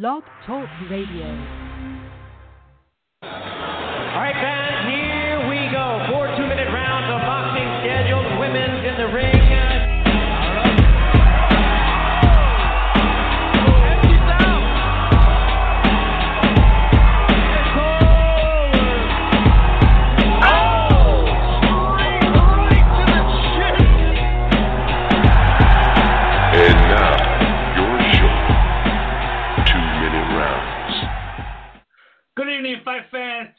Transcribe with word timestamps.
Blog 0.00 0.22
Talk 0.46 0.66
Radio. 0.88 1.26
All 3.22 3.28
right, 3.28 4.32
fans, 4.32 4.81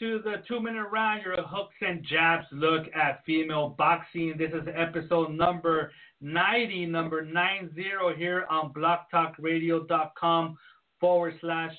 to 0.03 0.19
the 0.21 0.43
two 0.49 0.59
minute 0.59 0.89
round, 0.91 1.23
your 1.23 1.41
hooks 1.43 1.75
and 1.79 2.03
jabs 2.03 2.45
look 2.51 2.87
at 2.93 3.23
female 3.25 3.73
boxing. 3.77 4.33
This 4.37 4.51
is 4.51 4.67
episode 4.75 5.31
number 5.31 5.93
90, 6.19 6.87
number 6.87 7.23
90 7.23 7.71
here 8.17 8.45
on 8.49 8.73
blogtalkradio.com 8.73 10.57
forward 10.99 11.35
slash 11.39 11.71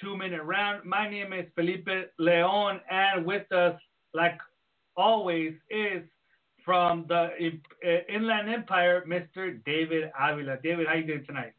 two 0.00 0.16
minute 0.16 0.42
round. 0.42 0.84
My 0.84 1.08
name 1.08 1.32
is 1.32 1.46
Felipe 1.54 1.88
Leon, 2.18 2.80
and 2.90 3.24
with 3.24 3.50
us, 3.52 3.80
like 4.12 4.40
always, 4.96 5.52
is 5.70 6.02
from 6.64 7.04
the 7.06 7.28
Inland 8.12 8.48
Empire, 8.52 9.04
Mr. 9.06 9.64
David 9.64 10.10
Avila. 10.20 10.56
David, 10.64 10.88
how 10.88 10.94
you 10.94 11.06
doing 11.06 11.24
tonight? 11.26 11.52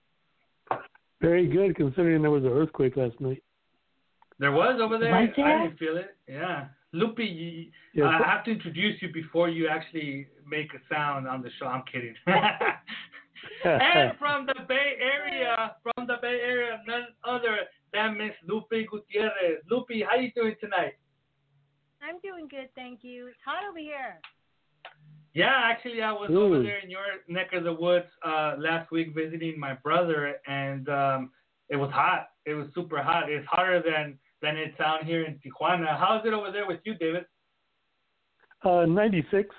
Very 1.21 1.47
good, 1.47 1.77
considering 1.77 2.21
there 2.23 2.31
was 2.31 2.43
an 2.43 2.49
earthquake 2.49 2.97
last 2.97 3.21
night. 3.21 3.41
There 4.41 4.51
was 4.51 4.81
over 4.81 4.97
there. 4.97 5.11
Was 5.11 5.29
there? 5.37 5.45
I 5.45 5.63
didn't 5.67 5.77
feel 5.77 5.97
it. 5.97 6.17
Yeah. 6.27 6.65
Lupi, 6.95 7.29
you, 7.29 7.71
Yes. 7.93 8.07
I 8.09 8.27
have 8.27 8.43
to 8.45 8.51
introduce 8.51 8.99
you 8.99 9.13
before 9.13 9.49
you 9.49 9.67
actually 9.67 10.27
make 10.49 10.73
a 10.73 10.79
sound 10.93 11.27
on 11.27 11.43
the 11.43 11.49
show. 11.59 11.67
I'm 11.67 11.83
kidding. 11.89 12.15
and 12.25 14.13
from 14.19 14.47
the 14.47 14.55
Bay 14.67 14.97
Area, 14.99 15.75
from 15.83 16.07
the 16.07 16.15
Bay 16.23 16.39
Area, 16.43 16.81
none 16.87 17.05
other 17.23 17.59
than 17.93 18.17
Miss 18.17 18.31
Lupi 18.49 18.87
Gutierrez. 18.89 19.61
Lupi, 19.71 20.01
how 20.09 20.17
you 20.17 20.31
doing 20.35 20.55
tonight? 20.59 20.93
I'm 22.01 22.19
doing 22.23 22.47
good, 22.49 22.69
thank 22.73 23.03
you. 23.03 23.27
It's 23.27 23.37
hot 23.45 23.63
over 23.69 23.77
here. 23.77 24.19
Yeah, 25.35 25.53
actually, 25.53 26.01
I 26.01 26.11
was 26.11 26.31
Ooh. 26.31 26.41
over 26.41 26.63
there 26.63 26.79
in 26.79 26.89
your 26.89 27.05
neck 27.27 27.53
of 27.53 27.63
the 27.63 27.73
woods 27.73 28.07
uh, 28.25 28.55
last 28.57 28.91
week 28.91 29.13
visiting 29.15 29.59
my 29.59 29.75
brother, 29.75 30.37
and 30.47 30.89
um, 30.89 31.31
it 31.69 31.75
was 31.75 31.91
hot. 31.93 32.29
It 32.45 32.55
was 32.55 32.67
super 32.73 33.03
hot. 33.03 33.31
It's 33.31 33.45
hotter 33.47 33.83
than 33.85 34.17
than 34.41 34.57
it's 34.57 34.77
down 34.77 35.05
here 35.05 35.23
in 35.25 35.39
Tijuana. 35.39 35.97
How's 35.97 36.25
it 36.25 36.33
over 36.33 36.51
there 36.51 36.67
with 36.67 36.79
you, 36.83 36.95
David? 36.95 37.25
Uh, 38.63 38.85
96. 38.85 39.49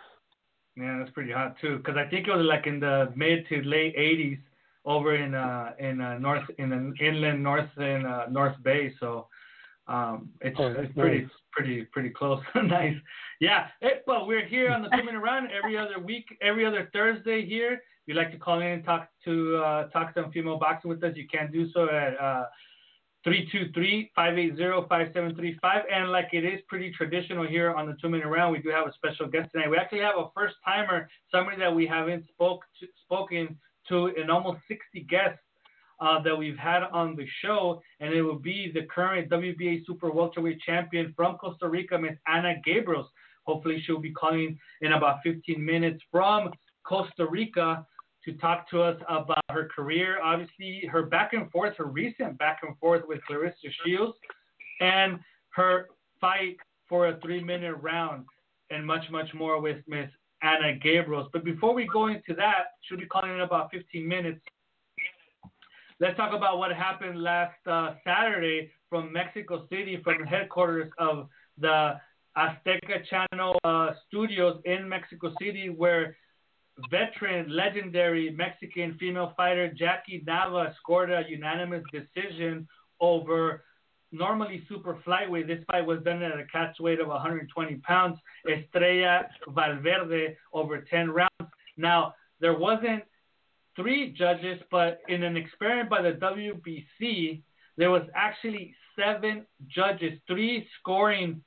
Yeah, 0.77 0.99
that's 0.99 1.11
pretty 1.11 1.33
hot 1.33 1.57
too. 1.61 1.77
Because 1.79 1.97
I 1.97 2.09
think 2.09 2.29
it 2.29 2.35
was 2.35 2.47
like 2.47 2.67
in 2.67 2.81
the 2.81 3.13
mid 3.15 3.47
to 3.49 3.63
late 3.63 3.97
80s 3.97 4.39
over 4.85 5.15
in 5.15 5.35
uh 5.35 5.73
in 5.79 6.01
uh, 6.01 6.19
north 6.19 6.43
in 6.59 6.71
the 6.71 6.93
inland 7.07 7.41
north 7.43 7.69
in 7.77 8.05
uh, 8.07 8.27
North 8.31 8.57
Bay. 8.65 8.93
So 8.99 9.29
um 9.87 10.31
it's, 10.41 10.57
Oh, 10.59 10.69
it's 10.73 10.93
pretty 10.95 11.21
nice. 11.23 11.31
pretty 11.53 11.85
pretty 11.93 12.11
close. 12.11 12.41
nice. 12.57 12.97
Yeah. 13.41 13.67
eh, 13.83 13.97
but 14.07 14.27
we're 14.27 14.47
here 14.47 14.71
on 14.71 14.83
the 14.83 14.89
two 14.89 15.05
minute 15.05 15.21
round 15.21 15.51
every 15.53 15.77
other 15.77 15.99
week, 15.99 16.25
every 16.41 16.65
other 16.65 16.89
Thursday 16.93 17.45
here. 17.45 17.75
If 17.75 17.81
you'd 18.09 18.17
like 18.17 18.33
to 18.33 18.39
call 18.39 18.61
in 18.61 18.67
and 18.69 18.85
talk 18.85 19.09
to 19.27 19.57
uh, 19.59 19.89
talk 19.89 20.15
some 20.15 20.33
female 20.33 20.59
boxing 20.59 20.89
with 20.89 21.05
us, 21.05 21.13
you 21.17 21.27
can 21.29 21.53
do 21.53 21.71
so 21.73 21.89
at 21.91 22.19
uh 22.21 22.45
323-580-5735. 23.27 25.83
And 25.93 26.11
like 26.11 26.29
it 26.33 26.45
is 26.45 26.61
pretty 26.69 26.93
traditional 26.93 27.47
here 27.47 27.73
on 27.73 27.87
the 27.87 27.97
two 28.01 28.09
minute 28.09 28.27
round, 28.27 28.53
we 28.53 28.61
do 28.61 28.71
have 28.71 28.87
a 28.87 28.93
special 28.93 29.29
guest 29.29 29.51
tonight. 29.53 29.71
We 29.71 29.77
actually 29.77 30.01
have 30.01 30.17
a 30.19 30.29
first 30.35 30.57
timer, 30.65 31.09
somebody 31.31 31.59
that 31.59 31.75
we 31.75 31.87
haven't 31.87 32.27
spoke 32.29 32.63
to, 32.81 32.87
spoken 33.05 33.59
to 33.89 34.09
in 34.09 34.31
almost 34.31 34.61
60 34.69 35.07
guests 35.09 35.39
uh, 36.01 36.21
that 36.23 36.37
we've 36.37 36.57
had 36.57 36.83
on 36.93 37.15
the 37.15 37.27
show, 37.43 37.81
and 38.01 38.13
it 38.13 38.23
will 38.23 38.39
be 38.39 38.73
the 38.75 38.83
current 38.93 39.31
WBA 39.31 39.87
super 39.87 40.11
welterweight 40.11 40.61
champion 40.61 41.13
from 41.17 41.37
Costa 41.37 41.69
Rica, 41.69 41.97
Miss 41.97 42.17
Hanna 42.25 42.57
Gabriels. 42.67 43.07
Hopefully, 43.45 43.81
she'll 43.85 44.01
be 44.01 44.13
calling 44.13 44.59
in 44.81 44.93
about 44.93 45.19
15 45.23 45.65
minutes 45.65 46.03
from 46.11 46.51
Costa 46.85 47.27
Rica 47.27 47.87
to 48.25 48.33
talk 48.35 48.69
to 48.71 48.83
us 48.83 49.01
about 49.09 49.43
her 49.51 49.69
career. 49.75 50.21
Obviously, 50.23 50.87
her 50.91 51.03
back 51.03 51.33
and 51.33 51.51
forth, 51.51 51.77
her 51.77 51.85
recent 51.85 52.39
back 52.39 52.61
and 52.63 52.79
forth 52.79 53.03
with 53.07 53.21
Claressa 53.29 53.71
Shields, 53.85 54.17
and 54.81 55.19
her 55.51 55.89
fight 56.21 56.57
for 56.89 57.09
a 57.09 57.21
three 57.21 57.43
minute 57.43 57.75
round, 57.75 58.25
and 58.71 58.87
much, 58.87 59.05
much 59.11 59.33
more 59.35 59.61
with 59.61 59.79
Miss 59.87 60.09
Hanna 60.39 60.79
Gabriels. 60.85 61.29
But 61.33 61.45
before 61.45 61.75
we 61.75 61.87
go 61.87 62.09
into 62.09 62.35
that, 62.37 62.75
she'll 62.83 62.99
be 62.99 63.07
calling 63.07 63.33
in 63.33 63.41
about 63.41 63.71
15 63.71 64.07
minutes. 64.07 64.41
Let's 66.01 66.17
talk 66.17 66.33
about 66.35 66.59
what 66.59 66.73
happened 66.73 67.23
last 67.23 67.55
uh, 67.67 67.95
Saturday 68.05 68.71
from 68.89 69.13
Mexico 69.13 69.67
City, 69.71 70.01
from 70.03 70.21
the 70.21 70.27
headquarters 70.27 70.91
of 70.99 71.29
the 71.59 71.95
Azteca 72.37 73.05
Channel 73.09 73.57
uh, 73.63 73.91
studios 74.09 74.61
in 74.65 74.89
Mexico 74.89 75.33
City, 75.41 75.69
where 75.69 76.17
veteran, 76.91 77.55
legendary 77.55 78.31
Mexican 78.31 78.97
female 78.99 79.35
fighter 79.37 79.73
Jackie 79.73 80.23
Nava 80.27 80.75
scored 80.77 81.11
a 81.11 81.23
unanimous 81.29 81.85
decision 81.93 82.67
over 83.01 83.65
normally 84.11 84.65
super 84.69 84.99
flyweight. 85.07 85.47
This 85.47 85.65
fight 85.71 85.87
was 85.87 86.03
done 86.05 86.23
at 86.23 86.39
a 86.39 86.45
catch 86.51 86.79
weight 86.81 87.01
of 87.01 87.09
120 87.09 87.77
pounds. 87.77 88.19
Estrella 88.49 89.27
Valverde 89.49 90.37
over 90.53 90.83
10 90.83 91.11
rounds. 91.11 91.53
Now, 91.77 92.15
there 92.41 92.57
wasn't 92.57 93.05
three 93.77 94.13
judges, 94.13 94.61
but 94.71 95.01
in 95.09 95.23
an 95.23 95.37
experiment 95.37 95.89
by 95.89 96.03
the 96.03 96.13
WBC, 96.13 97.43
there 97.77 97.91
was 97.91 98.03
actually 98.15 98.75
seven 98.99 99.47
judges, 99.67 100.19
three 100.27 100.67
scoring 100.79 101.43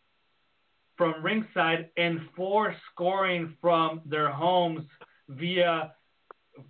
from 0.97 1.21
ringside 1.21 1.89
and 1.97 2.21
four 2.35 2.73
scoring 2.91 3.55
from 3.61 4.01
their 4.05 4.31
homes 4.31 4.85
via 5.29 5.93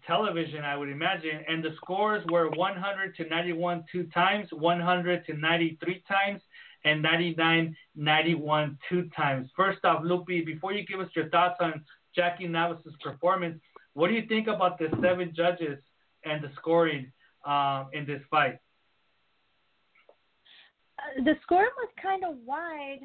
television, 0.07 0.63
I 0.63 0.75
would 0.75 0.89
imagine. 0.89 1.43
And 1.47 1.63
the 1.63 1.71
scores 1.77 2.25
were 2.29 2.49
100 2.49 3.15
to 3.15 3.29
91 3.29 3.85
two 3.91 4.05
times, 4.13 4.47
100 4.51 5.25
to 5.25 5.33
93 5.33 6.03
times, 6.07 6.41
and 6.83 7.01
99 7.01 7.75
91 7.95 8.77
two 8.89 9.09
times. 9.15 9.49
First 9.55 9.83
off, 9.83 10.03
Lupi, 10.03 10.45
before 10.45 10.73
you 10.73 10.85
give 10.85 10.99
us 10.99 11.09
your 11.15 11.29
thoughts 11.29 11.55
on 11.59 11.83
Jackie 12.15 12.47
Navas' 12.47 12.93
performance, 13.03 13.59
what 13.93 14.07
do 14.07 14.13
you 14.13 14.25
think 14.27 14.47
about 14.47 14.77
the 14.77 14.87
seven 15.01 15.33
judges 15.35 15.79
and 16.23 16.43
the 16.43 16.51
scoring 16.57 17.11
um, 17.45 17.87
in 17.93 18.05
this 18.05 18.21
fight? 18.29 18.59
Uh, 20.99 21.23
the 21.23 21.33
score 21.43 21.67
was 21.77 21.89
kind 22.01 22.23
of 22.23 22.35
wide. 22.45 22.99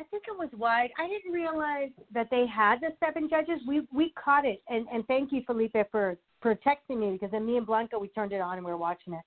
I 0.00 0.04
think 0.04 0.24
it 0.28 0.38
was 0.38 0.48
wide. 0.56 0.90
I 0.98 1.08
didn't 1.08 1.32
realize 1.32 1.90
that 2.14 2.28
they 2.30 2.46
had 2.46 2.80
the 2.80 2.90
seven 3.04 3.28
judges. 3.28 3.60
We 3.66 3.82
we 3.92 4.12
caught 4.22 4.44
it, 4.44 4.62
and 4.68 4.86
and 4.92 5.06
thank 5.06 5.32
you, 5.32 5.42
Felipe, 5.46 5.76
for 5.90 6.16
texting 6.42 6.98
me 6.98 7.10
because 7.12 7.30
then 7.32 7.44
me 7.44 7.56
and 7.56 7.66
Blanca 7.66 7.98
we 7.98 8.08
turned 8.08 8.32
it 8.32 8.40
on 8.40 8.56
and 8.56 8.64
we 8.64 8.70
were 8.70 8.78
watching 8.78 9.14
it 9.14 9.22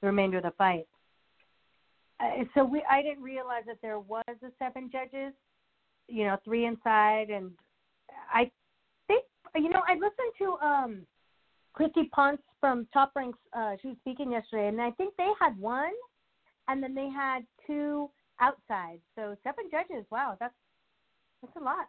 the 0.00 0.06
remainder 0.06 0.38
of 0.38 0.44
the 0.44 0.52
fight. 0.52 0.86
Uh, 2.20 2.44
so 2.54 2.64
we 2.64 2.84
I 2.88 3.02
didn't 3.02 3.22
realize 3.22 3.64
that 3.66 3.78
there 3.82 3.98
was 3.98 4.24
the 4.40 4.52
seven 4.58 4.90
judges, 4.92 5.32
you 6.08 6.24
know, 6.24 6.36
three 6.44 6.66
inside, 6.66 7.30
and 7.30 7.50
I 8.32 8.50
think 9.08 9.24
you 9.56 9.70
know 9.70 9.82
I 9.88 9.94
listened 9.94 10.32
to 10.38 10.66
um 10.66 11.06
Christy 11.72 12.04
Ponce 12.12 12.42
from 12.60 12.86
Top 12.92 13.12
Ranks. 13.16 13.38
Uh, 13.52 13.74
she 13.80 13.88
was 13.88 13.96
speaking 14.00 14.32
yesterday, 14.32 14.68
and 14.68 14.80
I 14.80 14.92
think 14.92 15.14
they 15.16 15.30
had 15.40 15.58
one, 15.58 15.92
and 16.68 16.80
then 16.80 16.94
they 16.94 17.08
had 17.08 17.44
two 17.66 18.08
outside. 18.42 18.98
So 19.16 19.36
seven 19.44 19.64
judges. 19.70 20.04
Wow, 20.10 20.36
that's 20.40 20.54
that's 21.40 21.56
a 21.56 21.64
lot. 21.64 21.88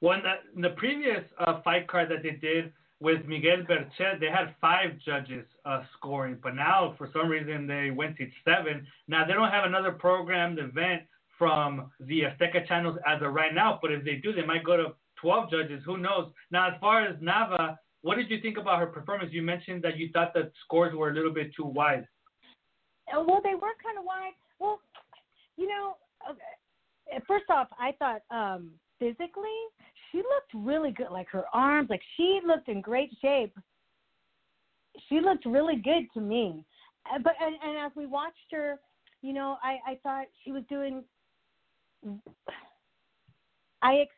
Well, 0.00 0.14
in 0.14 0.22
the, 0.22 0.34
in 0.56 0.62
the 0.62 0.76
previous 0.76 1.22
uh, 1.38 1.60
fight 1.62 1.86
card 1.86 2.08
that 2.10 2.22
they 2.22 2.30
did, 2.30 2.72
with 3.00 3.24
Miguel 3.26 3.64
Berchelt, 3.68 4.20
they 4.20 4.26
had 4.26 4.54
five 4.60 4.90
judges 5.04 5.46
uh, 5.64 5.82
scoring, 5.96 6.38
but 6.42 6.54
now 6.54 6.94
for 6.98 7.08
some 7.12 7.28
reason 7.28 7.66
they 7.66 7.90
went 7.90 8.16
to 8.18 8.28
seven. 8.44 8.86
Now 9.08 9.26
they 9.26 9.32
don't 9.32 9.50
have 9.50 9.64
another 9.64 9.92
programmed 9.92 10.58
event 10.58 11.02
from 11.38 11.90
the 12.00 12.22
Azteca 12.22 12.68
channels 12.68 12.98
as 13.06 13.22
of 13.22 13.32
right 13.32 13.54
now, 13.54 13.78
but 13.80 13.90
if 13.90 14.04
they 14.04 14.16
do, 14.16 14.34
they 14.34 14.44
might 14.44 14.64
go 14.64 14.76
to 14.76 14.94
12 15.22 15.50
judges. 15.50 15.82
Who 15.86 15.96
knows? 15.96 16.30
Now, 16.50 16.68
as 16.68 16.74
far 16.80 17.06
as 17.06 17.16
Nava, 17.16 17.76
what 18.02 18.16
did 18.16 18.30
you 18.30 18.40
think 18.42 18.58
about 18.58 18.78
her 18.78 18.86
performance? 18.86 19.32
You 19.32 19.42
mentioned 19.42 19.82
that 19.82 19.96
you 19.96 20.10
thought 20.12 20.34
the 20.34 20.50
scores 20.64 20.94
were 20.94 21.10
a 21.10 21.14
little 21.14 21.32
bit 21.32 21.54
too 21.56 21.64
wide. 21.64 22.06
Uh, 23.10 23.24
Well, 23.26 23.40
they 23.42 23.54
were 23.54 23.72
kind 23.82 23.98
of 23.98 24.04
wide. 24.04 24.32
Well, 24.58 24.80
you 25.60 25.68
know, 25.68 25.96
okay, 26.28 27.22
first 27.28 27.44
off, 27.50 27.68
I 27.78 27.92
thought 27.98 28.22
um 28.30 28.72
physically 28.98 29.60
she 30.10 30.18
looked 30.18 30.52
really 30.54 30.90
good. 30.90 31.10
Like 31.10 31.28
her 31.28 31.44
arms, 31.52 31.90
like 31.90 32.02
she 32.16 32.40
looked 32.46 32.68
in 32.68 32.80
great 32.80 33.10
shape. 33.20 33.56
She 35.08 35.20
looked 35.20 35.44
really 35.46 35.76
good 35.76 36.04
to 36.14 36.20
me. 36.20 36.64
Uh, 37.12 37.18
But 37.22 37.34
and, 37.40 37.54
and 37.62 37.78
as 37.86 37.92
we 37.94 38.06
watched 38.06 38.50
her, 38.52 38.80
you 39.22 39.32
know, 39.32 39.58
I 39.62 39.78
I 39.86 39.98
thought 40.02 40.26
she 40.42 40.52
was 40.52 40.62
doing. 40.68 41.04
I 43.82 43.96
ex- 43.96 44.14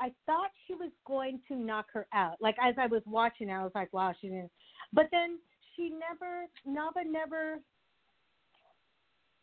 I 0.00 0.12
thought 0.26 0.50
she 0.66 0.74
was 0.74 0.90
going 1.06 1.40
to 1.48 1.56
knock 1.56 1.86
her 1.94 2.06
out. 2.12 2.36
Like 2.40 2.56
as 2.62 2.74
I 2.78 2.86
was 2.86 3.02
watching, 3.06 3.50
I 3.50 3.62
was 3.62 3.72
like, 3.74 3.92
wow, 3.92 4.12
she 4.20 4.28
didn't. 4.28 4.50
But 4.92 5.06
then 5.10 5.38
she 5.74 5.90
never, 5.90 6.46
Nava 6.66 7.10
never 7.10 7.58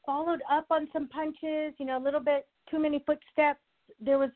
followed 0.06 0.42
up 0.52 0.66
on 0.70 0.88
some 0.94 1.08
punches. 1.08 1.74
You 1.78 1.86
know, 1.86 1.98
a 1.98 2.04
little 2.04 2.20
bit 2.20 2.48
too 2.70 2.80
many 2.80 3.04
footsteps. 3.06 3.60
There 4.00 4.18
was, 4.18 4.30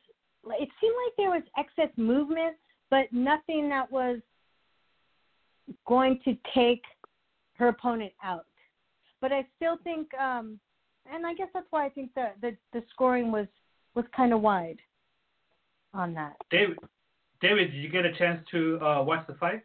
it 0.45 0.69
seemed 0.81 0.95
like 1.05 1.15
there 1.17 1.31
was 1.31 1.43
excess 1.57 1.91
movement, 1.97 2.55
but 2.89 3.05
nothing 3.11 3.69
that 3.69 3.91
was 3.91 4.19
going 5.87 6.19
to 6.25 6.37
take 6.53 6.81
her 7.57 7.69
opponent 7.69 8.11
out. 8.23 8.45
But 9.21 9.31
I 9.31 9.47
still 9.55 9.77
think, 9.83 10.13
um, 10.15 10.59
and 11.11 11.25
I 11.25 11.33
guess 11.33 11.47
that's 11.53 11.67
why 11.69 11.85
I 11.85 11.89
think 11.89 12.13
the 12.13 12.27
the, 12.41 12.55
the 12.73 12.83
scoring 12.91 13.31
was 13.31 13.47
was 13.95 14.05
kind 14.15 14.33
of 14.33 14.41
wide 14.41 14.79
on 15.93 16.13
that. 16.13 16.35
David, 16.51 16.77
David, 17.41 17.71
did 17.71 17.77
you 17.77 17.89
get 17.89 18.05
a 18.05 18.13
chance 18.13 18.45
to 18.51 18.79
uh, 18.81 19.03
watch 19.03 19.25
the 19.27 19.35
fight? 19.35 19.63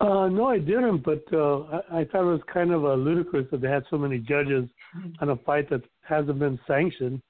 Uh, 0.00 0.28
no, 0.28 0.46
I 0.46 0.58
didn't, 0.58 0.98
but 0.98 1.24
uh, 1.32 1.62
I, 1.90 2.00
I 2.00 2.04
thought 2.04 2.22
it 2.22 2.32
was 2.32 2.40
kind 2.52 2.70
of 2.70 2.84
uh, 2.84 2.94
ludicrous 2.94 3.46
that 3.50 3.60
they 3.60 3.68
had 3.68 3.84
so 3.90 3.98
many 3.98 4.18
judges 4.18 4.68
on 5.20 5.30
a 5.30 5.36
fight 5.36 5.68
that 5.70 5.82
hasn't 6.02 6.38
been 6.38 6.58
sanctioned. 6.68 7.20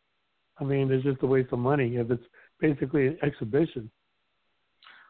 I 0.61 0.65
mean, 0.65 0.93
it's 0.93 1.05
just 1.05 1.23
a 1.23 1.27
waste 1.27 1.53
of 1.53 1.61
money 1.61 1.97
if 1.97 2.11
it's 2.11 2.23
basically 2.61 3.07
an 3.07 3.19
exhibition. 3.23 3.91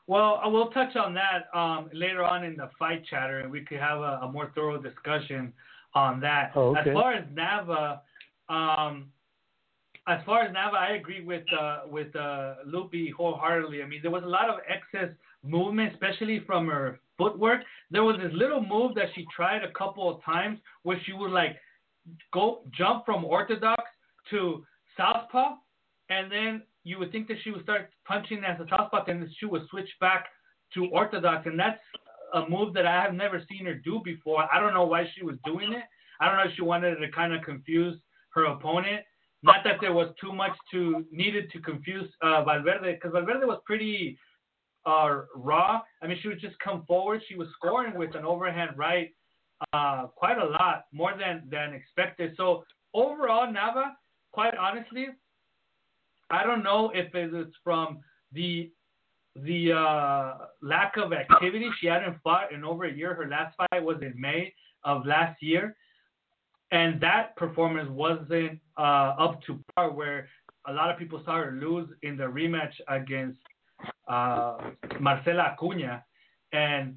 Well, 0.06 0.40
I 0.42 0.46
will 0.46 0.68
touch 0.68 0.94
on 0.96 1.14
that 1.14 1.48
um, 1.52 1.90
later 1.92 2.22
on 2.22 2.44
in 2.44 2.56
the 2.56 2.70
fight 2.78 3.04
chatter, 3.10 3.40
and 3.40 3.50
we 3.50 3.62
could 3.62 3.78
have 3.80 3.98
a, 3.98 4.20
a 4.22 4.32
more 4.32 4.52
thorough 4.54 4.80
discussion 4.80 5.52
on 5.94 6.20
that. 6.20 6.52
Oh, 6.54 6.76
okay. 6.76 6.90
As 6.90 6.94
far 6.94 7.12
as 7.12 7.24
Nava, 7.34 8.00
um, 8.48 9.08
as 10.06 10.20
far 10.24 10.42
as 10.42 10.54
Nava, 10.54 10.74
I 10.74 10.94
agree 10.94 11.22
with 11.22 11.44
uh, 11.52 11.80
with 11.86 12.14
uh, 12.14 12.54
Lupi 12.66 13.12
wholeheartedly. 13.12 13.82
I 13.82 13.86
mean, 13.86 14.00
there 14.00 14.10
was 14.10 14.22
a 14.22 14.28
lot 14.28 14.48
of 14.48 14.60
excess 14.68 15.14
movement, 15.42 15.92
especially 15.92 16.40
from 16.46 16.68
her 16.68 17.00
footwork. 17.18 17.60
There 17.90 18.04
was 18.04 18.16
this 18.22 18.32
little 18.32 18.62
move 18.64 18.94
that 18.94 19.08
she 19.14 19.26
tried 19.34 19.64
a 19.64 19.72
couple 19.72 20.08
of 20.08 20.24
times 20.24 20.58
where 20.84 21.00
she 21.04 21.12
would 21.12 21.32
like 21.32 21.56
go 22.32 22.62
jump 22.76 23.04
from 23.04 23.24
orthodox 23.24 23.82
to 24.30 24.64
southpaw, 24.96 25.56
and 26.08 26.32
then 26.32 26.62
you 26.84 26.98
would 26.98 27.12
think 27.12 27.28
that 27.28 27.36
she 27.42 27.50
would 27.50 27.62
start 27.64 27.90
punching 28.06 28.42
as 28.44 28.58
a 28.60 28.66
southpaw, 28.68 29.04
and 29.06 29.28
she 29.38 29.46
would 29.46 29.68
switch 29.68 29.90
back 30.00 30.26
to 30.74 30.86
orthodox, 30.86 31.46
and 31.46 31.58
that's 31.58 31.80
a 32.34 32.48
move 32.48 32.72
that 32.74 32.86
I 32.86 33.02
have 33.02 33.14
never 33.14 33.42
seen 33.48 33.66
her 33.66 33.74
do 33.74 34.00
before. 34.04 34.46
I 34.52 34.60
don't 34.60 34.74
know 34.74 34.86
why 34.86 35.06
she 35.14 35.24
was 35.24 35.36
doing 35.44 35.72
it. 35.72 35.84
I 36.20 36.26
don't 36.26 36.36
know 36.36 36.50
if 36.50 36.56
she 36.56 36.62
wanted 36.62 36.96
to 36.96 37.10
kind 37.10 37.32
of 37.32 37.42
confuse 37.42 37.98
her 38.34 38.44
opponent. 38.46 39.02
Not 39.42 39.62
that 39.64 39.76
there 39.80 39.92
was 39.92 40.12
too 40.20 40.32
much 40.32 40.52
to 40.72 41.04
needed 41.12 41.50
to 41.52 41.60
confuse 41.60 42.10
uh, 42.22 42.44
Valverde, 42.44 42.94
because 42.94 43.12
Valverde 43.12 43.46
was 43.46 43.60
pretty 43.64 44.18
uh, 44.86 45.22
raw. 45.34 45.80
I 46.02 46.06
mean, 46.06 46.18
she 46.22 46.28
would 46.28 46.40
just 46.40 46.58
come 46.60 46.84
forward. 46.86 47.20
She 47.28 47.36
was 47.36 47.48
scoring 47.56 47.96
with 47.96 48.14
an 48.14 48.24
overhand 48.24 48.76
right 48.76 49.14
uh, 49.72 50.06
quite 50.14 50.38
a 50.38 50.44
lot, 50.44 50.84
more 50.92 51.14
than 51.18 51.42
than 51.50 51.74
expected. 51.74 52.34
So 52.36 52.64
overall, 52.94 53.52
Nava, 53.52 53.92
quite 54.32 54.56
honestly, 54.56 55.08
I 56.30 56.44
don't 56.44 56.62
know 56.62 56.90
if 56.94 57.14
it 57.14 57.34
is 57.34 57.52
from 57.64 58.00
the 58.32 58.70
the 59.44 59.72
uh, 59.72 60.34
lack 60.62 60.96
of 60.96 61.12
activity. 61.12 61.68
She 61.80 61.86
hadn't 61.86 62.16
fought 62.22 62.52
in 62.52 62.64
over 62.64 62.84
a 62.84 62.92
year. 62.92 63.14
Her 63.14 63.28
last 63.28 63.56
fight 63.56 63.82
was 63.82 63.98
in 64.02 64.14
May 64.20 64.52
of 64.84 65.06
last 65.06 65.42
year, 65.42 65.76
and 66.70 67.00
that 67.00 67.36
performance 67.36 67.88
wasn't 67.90 68.60
uh, 68.76 69.14
up 69.18 69.42
to 69.46 69.58
par. 69.74 69.90
Where 69.90 70.28
a 70.66 70.72
lot 70.72 70.90
of 70.90 70.98
people 70.98 71.22
saw 71.24 71.36
her 71.36 71.52
lose 71.52 71.88
in 72.02 72.16
the 72.16 72.24
rematch 72.24 72.74
against 72.88 73.38
uh, 74.08 74.58
Marcela 75.00 75.42
Acuna, 75.52 76.04
and 76.52 76.96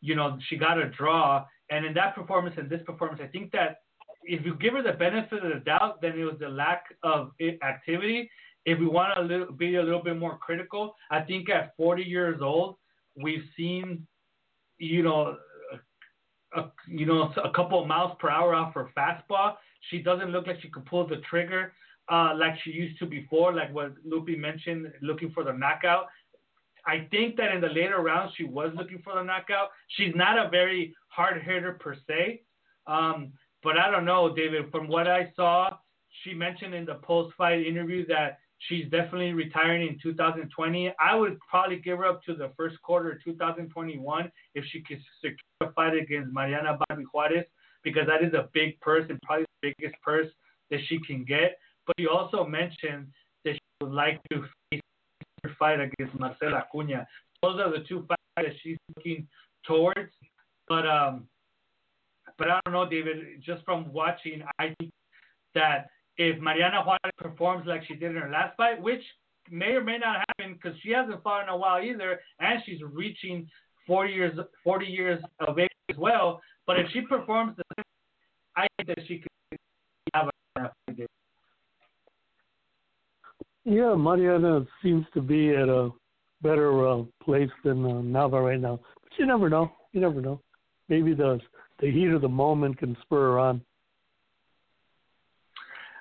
you 0.00 0.14
know 0.14 0.38
she 0.48 0.56
got 0.56 0.78
a 0.78 0.88
draw. 0.90 1.44
And 1.70 1.86
in 1.86 1.94
that 1.94 2.14
performance 2.14 2.54
and 2.58 2.68
this 2.68 2.82
performance, 2.84 3.20
I 3.22 3.28
think 3.28 3.50
that 3.52 3.78
if 4.24 4.44
you 4.44 4.54
give 4.56 4.74
her 4.74 4.82
the 4.82 4.92
benefit 4.92 5.44
of 5.44 5.52
the 5.52 5.60
doubt, 5.60 6.00
then 6.02 6.18
it 6.18 6.24
was 6.24 6.36
the 6.38 6.48
lack 6.48 6.84
of 7.02 7.32
activity. 7.62 8.30
If 8.64 8.78
we 8.78 8.86
want 8.86 9.14
to 9.16 9.52
be 9.52 9.76
a 9.76 9.82
little 9.82 10.02
bit 10.02 10.16
more 10.16 10.36
critical, 10.38 10.94
I 11.10 11.22
think 11.22 11.50
at 11.50 11.74
40 11.76 12.02
years 12.02 12.40
old, 12.40 12.76
we've 13.16 13.44
seen, 13.56 14.06
you 14.78 15.02
know, 15.02 15.36
a, 16.54 16.64
you 16.86 17.06
know, 17.06 17.32
a 17.42 17.50
couple 17.50 17.80
of 17.80 17.88
miles 17.88 18.12
per 18.20 18.30
hour 18.30 18.54
off 18.54 18.74
her 18.74 18.90
fastball. 18.96 19.54
She 19.90 19.98
doesn't 19.98 20.30
look 20.30 20.46
like 20.46 20.60
she 20.60 20.68
could 20.68 20.86
pull 20.86 21.06
the 21.08 21.20
trigger 21.28 21.72
uh, 22.10 22.34
like 22.36 22.54
she 22.62 22.70
used 22.70 22.98
to 22.98 23.06
before, 23.06 23.52
like 23.52 23.72
what 23.72 23.94
Lupi 24.06 24.38
mentioned, 24.38 24.92
looking 25.00 25.30
for 25.30 25.44
the 25.44 25.52
knockout. 25.52 26.06
I 26.86 27.06
think 27.10 27.36
that 27.36 27.54
in 27.54 27.60
the 27.60 27.68
later 27.68 28.00
rounds 28.00 28.34
she 28.36 28.44
was 28.44 28.72
looking 28.76 29.00
for 29.02 29.14
the 29.14 29.22
knockout. 29.22 29.68
She's 29.88 30.14
not 30.14 30.38
a 30.38 30.50
very 30.50 30.94
hard 31.08 31.42
hitter 31.42 31.78
per 31.80 31.96
se, 32.08 32.42
um, 32.86 33.32
but 33.62 33.78
I 33.78 33.90
don't 33.90 34.04
know, 34.04 34.34
David. 34.34 34.70
From 34.70 34.88
what 34.88 35.06
I 35.06 35.32
saw, 35.36 35.70
she 36.22 36.34
mentioned 36.34 36.74
in 36.74 36.84
the 36.84 36.96
post-fight 36.96 37.66
interview 37.66 38.06
that 38.08 38.38
she's 38.68 38.84
definitely 38.90 39.32
retiring 39.32 39.86
in 39.88 39.98
2020. 40.02 40.92
I 41.00 41.14
would 41.14 41.38
probably 41.48 41.78
give 41.78 41.98
her 41.98 42.06
up 42.06 42.22
to 42.24 42.34
the 42.34 42.50
first 42.56 42.80
quarter 42.82 43.12
of 43.12 43.24
2021 43.24 44.30
if 44.54 44.64
she 44.70 44.82
could 44.82 44.98
secure 45.20 45.36
a 45.60 45.72
fight 45.72 45.96
against 45.96 46.32
Mariana 46.32 46.78
Barbie 46.88 47.04
Juarez 47.12 47.44
because 47.82 48.06
that 48.06 48.24
is 48.24 48.34
a 48.34 48.48
big 48.52 48.78
purse 48.80 49.06
and 49.08 49.18
probably 49.22 49.46
the 49.62 49.74
biggest 49.78 50.00
purse 50.02 50.28
that 50.70 50.80
she 50.86 50.98
can 51.06 51.24
get. 51.24 51.58
But 51.86 51.96
she 51.98 52.06
also 52.06 52.44
mentioned 52.44 53.08
that 53.44 53.54
she 53.54 53.60
would 53.80 53.92
like 53.92 54.20
to 54.30 54.44
face 54.70 54.80
fight 55.58 55.80
against 55.80 56.18
Marcela 56.18 56.58
Acuna. 56.58 57.06
Those 57.42 57.60
are 57.60 57.70
the 57.70 57.84
two 57.88 58.04
fights 58.08 58.22
that 58.36 58.54
she's 58.62 58.78
looking 58.96 59.26
towards. 59.66 60.12
But 60.68 60.86
um, 60.86 61.26
but 62.38 62.48
I 62.48 62.60
don't 62.64 62.72
know, 62.72 62.88
David. 62.88 63.42
Just 63.44 63.64
from 63.64 63.92
watching, 63.92 64.42
I 64.58 64.74
think 64.78 64.92
that 65.54 65.88
if 66.16 66.40
Mariana 66.40 66.82
Juarez 66.82 67.12
performs 67.18 67.66
like 67.66 67.82
she 67.86 67.94
did 67.94 68.14
in 68.14 68.22
her 68.22 68.30
last 68.30 68.56
fight, 68.56 68.80
which 68.80 69.02
may 69.50 69.72
or 69.72 69.82
may 69.82 69.98
not 69.98 70.24
happen 70.28 70.54
because 70.54 70.78
she 70.82 70.90
hasn't 70.90 71.22
fought 71.22 71.42
in 71.42 71.48
a 71.48 71.56
while 71.56 71.82
either, 71.82 72.20
and 72.40 72.62
she's 72.64 72.80
reaching 72.82 73.48
40 73.86 74.12
years 74.12 74.38
40 74.62 74.86
years 74.86 75.22
of 75.46 75.58
age 75.58 75.68
as 75.90 75.96
well. 75.96 76.40
But 76.66 76.78
if 76.78 76.86
she 76.92 77.02
performs 77.02 77.56
the 77.56 77.64
same, 77.76 77.84
I 78.56 78.66
think 78.76 78.88
that 78.88 79.06
she 79.06 79.18
could 79.18 79.58
have 80.14 80.28
a 80.28 80.30
fight. 80.58 81.06
Yeah, 83.64 83.94
Mariana 83.94 84.66
seems 84.82 85.06
to 85.14 85.20
be 85.20 85.50
at 85.50 85.68
a 85.68 85.90
better 86.42 86.88
uh, 86.88 87.02
place 87.22 87.50
than 87.64 87.84
uh, 87.84 87.88
Nava 87.88 88.44
right 88.44 88.60
now. 88.60 88.80
But 89.02 89.12
you 89.18 89.26
never 89.26 89.48
know. 89.48 89.70
You 89.92 90.00
never 90.00 90.20
know. 90.20 90.40
Maybe 90.88 91.14
the 91.14 91.40
the 91.80 91.90
heat 91.90 92.08
of 92.08 92.22
the 92.22 92.28
moment 92.28 92.78
can 92.78 92.96
spur 93.02 93.32
her 93.32 93.38
on. 93.38 93.62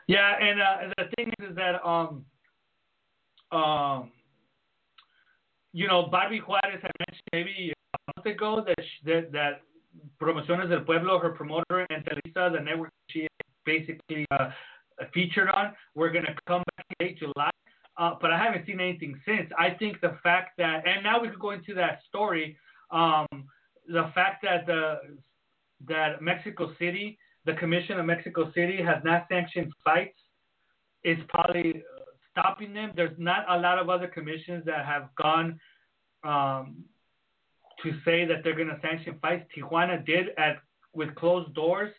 Yeah, 0.07 0.35
and 0.39 0.61
uh, 0.61 0.93
the 0.97 1.05
thing 1.15 1.31
is, 1.39 1.51
is 1.51 1.55
that 1.55 1.85
um, 1.85 2.25
um, 3.51 4.11
you 5.73 5.87
know, 5.87 6.07
Barbie 6.07 6.39
Juarez 6.39 6.79
had 6.81 6.91
mentioned 6.99 7.27
maybe 7.31 7.73
a 7.93 7.99
month 8.15 8.25
ago 8.25 8.63
that 8.65 8.75
she, 8.77 9.09
that, 9.09 9.31
that 9.31 9.61
Promociones 10.21 10.69
del 10.69 10.81
Pueblo, 10.81 11.19
her 11.19 11.31
promoter, 11.31 11.85
and 11.89 12.05
Televisa, 12.05 12.51
the 12.53 12.59
network 12.59 12.91
she 13.09 13.27
basically 13.65 14.25
uh, 14.31 14.49
featured 15.13 15.49
on, 15.49 15.73
We're 15.95 16.11
to 16.11 16.35
come 16.47 16.63
back 16.75 16.85
late 16.99 17.19
July. 17.19 17.51
Uh, 17.97 18.15
but 18.21 18.31
I 18.31 18.37
haven't 18.37 18.65
seen 18.65 18.79
anything 18.79 19.19
since. 19.25 19.51
I 19.57 19.71
think 19.71 19.99
the 20.01 20.17
fact 20.23 20.57
that, 20.57 20.87
and 20.87 21.03
now 21.03 21.21
we 21.21 21.27
could 21.29 21.39
go 21.39 21.51
into 21.51 21.73
that 21.75 21.99
story, 22.07 22.57
um, 22.89 23.27
the 23.87 24.11
fact 24.15 24.43
that 24.43 24.65
the 24.65 24.99
that 25.87 26.21
Mexico 26.21 26.73
City, 26.79 27.17
the 27.45 27.53
Commission 27.53 27.99
of 27.99 28.05
Mexico 28.05 28.51
City, 28.53 28.77
has 28.81 29.03
not 29.03 29.25
sanctioned 29.29 29.73
fights 29.83 30.17
is 31.03 31.17
probably 31.29 31.83
stopping 32.31 32.73
them. 32.73 32.91
There's 32.95 33.17
not 33.17 33.45
a 33.49 33.59
lot 33.59 33.79
of 33.79 33.89
other 33.89 34.07
commissions 34.07 34.63
that 34.65 34.85
have 34.85 35.09
gone 35.21 35.59
um, 36.23 36.83
to 37.83 37.91
say 38.05 38.25
that 38.25 38.43
they're 38.43 38.55
going 38.55 38.67
to 38.67 38.79
sanction 38.81 39.17
fights. 39.21 39.45
Tijuana 39.57 40.05
did 40.05 40.27
at 40.37 40.57
with 40.93 41.13
closed 41.15 41.53
doors. 41.55 41.91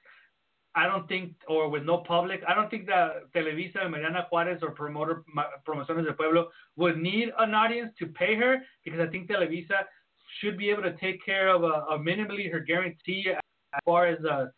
I 0.74 0.86
don't 0.86 1.06
think, 1.06 1.34
or 1.48 1.68
with 1.68 1.84
no 1.84 1.98
public, 1.98 2.40
I 2.48 2.54
don't 2.54 2.70
think 2.70 2.86
that 2.86 3.30
Televisa, 3.34 3.82
and 3.82 3.92
Mariana 3.92 4.26
Juarez, 4.30 4.60
or 4.62 4.70
promoter 4.70 5.22
Promociones 5.66 6.04
del 6.04 6.14
Pueblo 6.14 6.48
would 6.76 6.96
need 6.96 7.28
an 7.38 7.54
audience 7.54 7.92
to 7.98 8.06
pay 8.06 8.34
her 8.36 8.58
because 8.84 9.00
I 9.00 9.06
think 9.06 9.28
Televisa 9.28 9.84
should 10.40 10.56
be 10.56 10.70
able 10.70 10.82
to 10.82 10.96
take 10.96 11.24
care 11.24 11.48
of 11.48 11.62
a, 11.62 11.84
a 11.94 11.98
minimally 11.98 12.50
her 12.50 12.60
guarantee 12.60 13.26
as 13.28 13.80
far 13.84 14.06
as 14.06 14.24
a, 14.24 14.50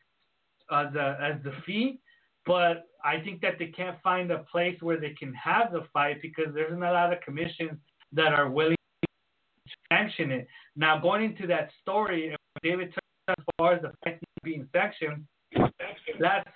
as 0.70 0.94
a, 0.94 1.18
as 1.20 1.42
the 1.42 1.52
fee. 1.66 1.98
But 2.46 2.86
I 3.04 3.20
think 3.20 3.40
that 3.40 3.58
they 3.58 3.68
can't 3.68 4.00
find 4.02 4.30
a 4.30 4.44
place 4.50 4.80
where 4.82 5.00
they 5.00 5.14
can 5.18 5.32
have 5.34 5.72
the 5.72 5.84
fight 5.92 6.22
because 6.22 6.54
there's 6.54 6.78
not 6.78 6.90
a 6.90 6.92
lot 6.92 7.12
of 7.12 7.20
commissions 7.22 7.78
that 8.12 8.32
are 8.32 8.48
willing 8.48 8.76
to 9.02 9.08
sanction 9.90 10.30
it. 10.30 10.46
Now, 10.76 10.98
going 10.98 11.24
into 11.24 11.46
that 11.48 11.70
story, 11.82 12.36
David 12.62 12.94
as 13.28 13.34
far 13.58 13.72
as 13.74 13.82
the 13.82 13.92
fight 14.04 14.20
being 14.42 14.68
sanctioned, 14.72 15.24
last 16.20 16.48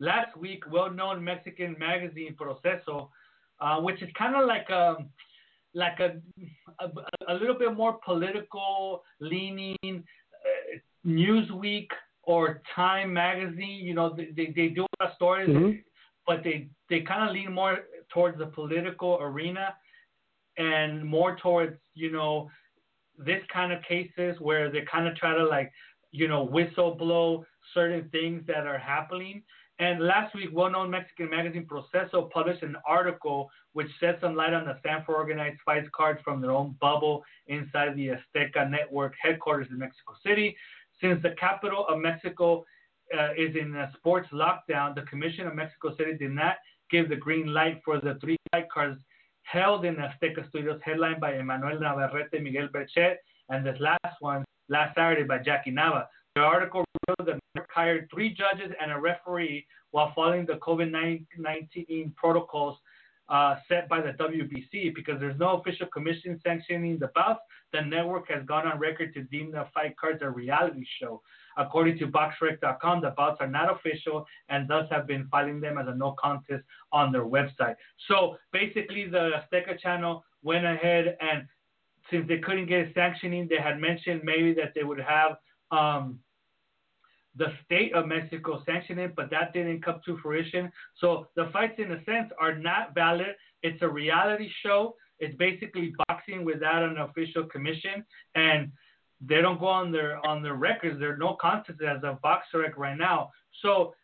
last 0.00 0.36
week, 0.36 0.62
well-known 0.70 1.22
Mexican 1.22 1.76
magazine 1.78 2.34
Proceso, 2.36 3.10
uh, 3.60 3.80
which 3.80 4.00
is 4.02 4.08
kind 4.16 4.36
of 4.36 4.46
like 4.46 4.68
a 4.70 4.96
like 5.74 5.98
a, 6.00 6.20
a, 6.80 7.32
a 7.32 7.34
little 7.34 7.58
bit 7.58 7.76
more 7.76 7.98
political 8.04 9.02
leaning 9.20 9.76
uh, 9.84 10.78
Newsweek 11.06 11.88
or 12.22 12.62
Time 12.74 13.12
magazine. 13.12 13.84
You 13.84 13.94
know, 13.94 14.14
they 14.14 14.28
they, 14.36 14.52
they 14.54 14.68
do 14.68 14.82
a 14.82 14.92
lot 15.00 15.10
of 15.10 15.16
stories, 15.16 15.48
Mhm. 15.48 15.82
but 16.26 16.42
they 16.44 16.68
they 16.88 17.00
kind 17.00 17.28
of 17.28 17.34
lean 17.34 17.52
more 17.52 17.80
towards 18.12 18.38
the 18.38 18.46
political 18.46 19.18
arena 19.20 19.74
and 20.56 21.04
more 21.04 21.36
towards 21.36 21.76
you 21.94 22.10
know 22.10 22.50
this 23.18 23.42
kind 23.52 23.72
of 23.72 23.82
cases 23.82 24.36
where 24.40 24.70
they 24.70 24.82
kind 24.90 25.06
of 25.06 25.14
try 25.16 25.34
to 25.34 25.44
like 25.44 25.70
you 26.10 26.28
know 26.28 26.42
whistle 26.42 26.94
blow 26.94 27.44
certain 27.74 28.08
things 28.10 28.42
that 28.46 28.66
are 28.66 28.78
happening. 28.78 29.42
And 29.80 30.04
last 30.04 30.34
week, 30.34 30.50
well-known 30.52 30.90
Mexican 30.90 31.30
magazine 31.30 31.64
Proceso 31.64 32.28
published 32.32 32.64
an 32.64 32.76
article 32.84 33.48
which 33.74 33.86
shed 34.00 34.18
some 34.20 34.34
light 34.34 34.52
on 34.52 34.64
the 34.64 34.76
Zanfer 34.84 35.10
organized 35.10 35.60
fights 35.64 35.88
cards 35.94 36.20
from 36.24 36.40
their 36.40 36.50
own 36.50 36.74
bubble 36.80 37.22
inside 37.46 37.94
the 37.96 38.08
Azteca 38.08 38.68
network 38.68 39.14
headquarters 39.22 39.68
in 39.70 39.78
Mexico 39.78 40.14
City. 40.26 40.56
Since 41.00 41.22
the 41.22 41.36
capital 41.38 41.86
of 41.86 42.00
Mexico 42.00 42.64
uh, 43.16 43.30
is 43.36 43.54
in 43.54 43.76
a 43.76 43.92
sports 43.96 44.28
lockdown, 44.32 44.96
the 44.96 45.02
Commission 45.02 45.46
of 45.46 45.54
Mexico 45.54 45.96
City 45.96 46.14
did 46.18 46.32
not 46.32 46.56
give 46.90 47.08
the 47.08 47.16
green 47.16 47.54
light 47.54 47.80
for 47.84 48.00
the 48.00 48.18
three 48.20 48.36
fight 48.50 48.68
cards 48.68 49.00
held 49.42 49.84
in 49.84 49.96
Azteca 49.96 50.48
Studios, 50.48 50.80
headlined 50.84 51.20
by 51.20 51.34
Emmanuel 51.34 51.78
Navarrete, 51.80 52.42
Miguel 52.42 52.68
Berchelt, 52.68 53.16
and 53.48 53.64
this 53.64 53.78
last 53.80 54.16
one 54.20 54.44
last 54.68 54.94
Saturday 54.94 55.22
by 55.22 55.38
Jackie 55.38 55.70
Nava. 55.70 56.06
The 56.38 56.44
article 56.44 56.84
revealed 57.08 57.40
that 57.40 57.60
Merck 57.60 57.66
hired 57.74 58.08
three 58.14 58.32
judges 58.32 58.72
and 58.80 58.92
a 58.92 59.00
referee 59.00 59.66
while 59.90 60.12
following 60.14 60.46
the 60.46 60.52
COVID 60.52 60.88
19 61.36 62.14
protocols 62.16 62.78
uh, 63.28 63.56
set 63.68 63.88
by 63.88 64.00
the 64.00 64.12
WBC 64.12 64.94
because 64.94 65.18
there's 65.18 65.36
no 65.40 65.56
official 65.56 65.88
commission 65.88 66.40
sanctioning 66.46 66.96
the 67.00 67.10
bouts. 67.12 67.40
The 67.72 67.80
network 67.80 68.28
has 68.28 68.46
gone 68.46 68.68
on 68.68 68.78
record 68.78 69.14
to 69.14 69.24
deem 69.24 69.50
the 69.50 69.66
fight 69.74 69.96
cards 69.96 70.20
a 70.22 70.30
reality 70.30 70.86
show. 71.00 71.22
According 71.56 71.98
to 71.98 72.06
BoxRec.com, 72.06 73.00
the 73.00 73.14
bouts 73.16 73.38
are 73.40 73.48
not 73.48 73.74
official 73.74 74.24
and 74.48 74.68
thus 74.68 74.86
have 74.92 75.08
been 75.08 75.26
filing 75.32 75.60
them 75.60 75.76
as 75.76 75.88
a 75.88 75.94
no 75.96 76.14
contest 76.20 76.62
on 76.92 77.10
their 77.10 77.24
website. 77.24 77.74
So 78.06 78.36
basically, 78.52 79.08
the 79.08 79.42
Azteca 79.42 79.76
channel 79.80 80.24
went 80.44 80.64
ahead 80.64 81.16
and 81.20 81.48
since 82.12 82.28
they 82.28 82.38
couldn't 82.38 82.66
get 82.66 82.94
sanctioning, 82.94 83.48
they 83.50 83.60
had 83.60 83.80
mentioned 83.80 84.20
maybe 84.22 84.54
that 84.54 84.72
they 84.76 84.84
would 84.84 85.00
have 85.00 85.32
um, 85.72 86.20
the 87.36 87.52
state 87.64 87.94
of 87.94 88.06
Mexico 88.06 88.62
sanction 88.66 88.98
it, 88.98 89.14
but 89.14 89.30
that 89.30 89.52
didn't 89.52 89.84
come 89.84 90.00
to 90.04 90.18
fruition. 90.18 90.70
So 91.00 91.28
the 91.36 91.50
fights, 91.52 91.74
in 91.78 91.92
a 91.92 92.04
sense, 92.04 92.30
are 92.40 92.56
not 92.56 92.94
valid. 92.94 93.34
It's 93.62 93.80
a 93.82 93.88
reality 93.88 94.48
show. 94.62 94.94
It's 95.18 95.36
basically 95.36 95.94
boxing 96.08 96.44
without 96.44 96.82
an 96.82 96.98
official 96.98 97.44
commission, 97.44 98.04
and 98.34 98.70
they 99.20 99.40
don't 99.40 99.58
go 99.58 99.66
on 99.66 99.90
their 99.90 100.24
on 100.24 100.42
their 100.42 100.54
records. 100.54 100.98
There 101.00 101.12
are 101.12 101.16
no 101.16 101.36
contests 101.40 101.80
as 101.86 102.02
a 102.04 102.18
boxer 102.22 102.72
right 102.76 102.96
now. 102.96 103.30
So, 103.62 103.94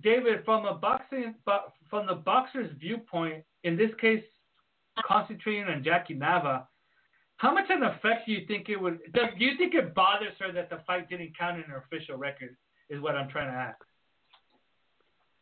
David, 0.00 0.44
from 0.44 0.66
a 0.66 0.74
boxing 0.74 1.34
from 1.88 2.06
the 2.06 2.16
boxer's 2.16 2.70
viewpoint, 2.78 3.44
in 3.62 3.76
this 3.76 3.90
case, 4.00 4.24
concentrating 5.06 5.64
on 5.64 5.84
Jackie 5.84 6.16
Nava, 6.16 6.66
how 7.40 7.54
much 7.54 7.70
of 7.70 7.80
an 7.80 7.84
effect 7.84 8.26
do 8.26 8.32
you 8.32 8.44
think 8.46 8.68
it 8.68 8.76
would? 8.76 8.98
Do 9.14 9.22
you 9.38 9.56
think 9.56 9.74
it 9.74 9.94
bothers 9.94 10.34
her 10.40 10.52
that 10.52 10.68
the 10.68 10.80
fight 10.86 11.08
didn't 11.08 11.38
count 11.38 11.56
in 11.56 11.62
her 11.64 11.78
official 11.78 12.18
record? 12.18 12.54
Is 12.90 13.00
what 13.00 13.16
I'm 13.16 13.30
trying 13.30 13.50
to 13.50 13.56
ask. 13.56 13.78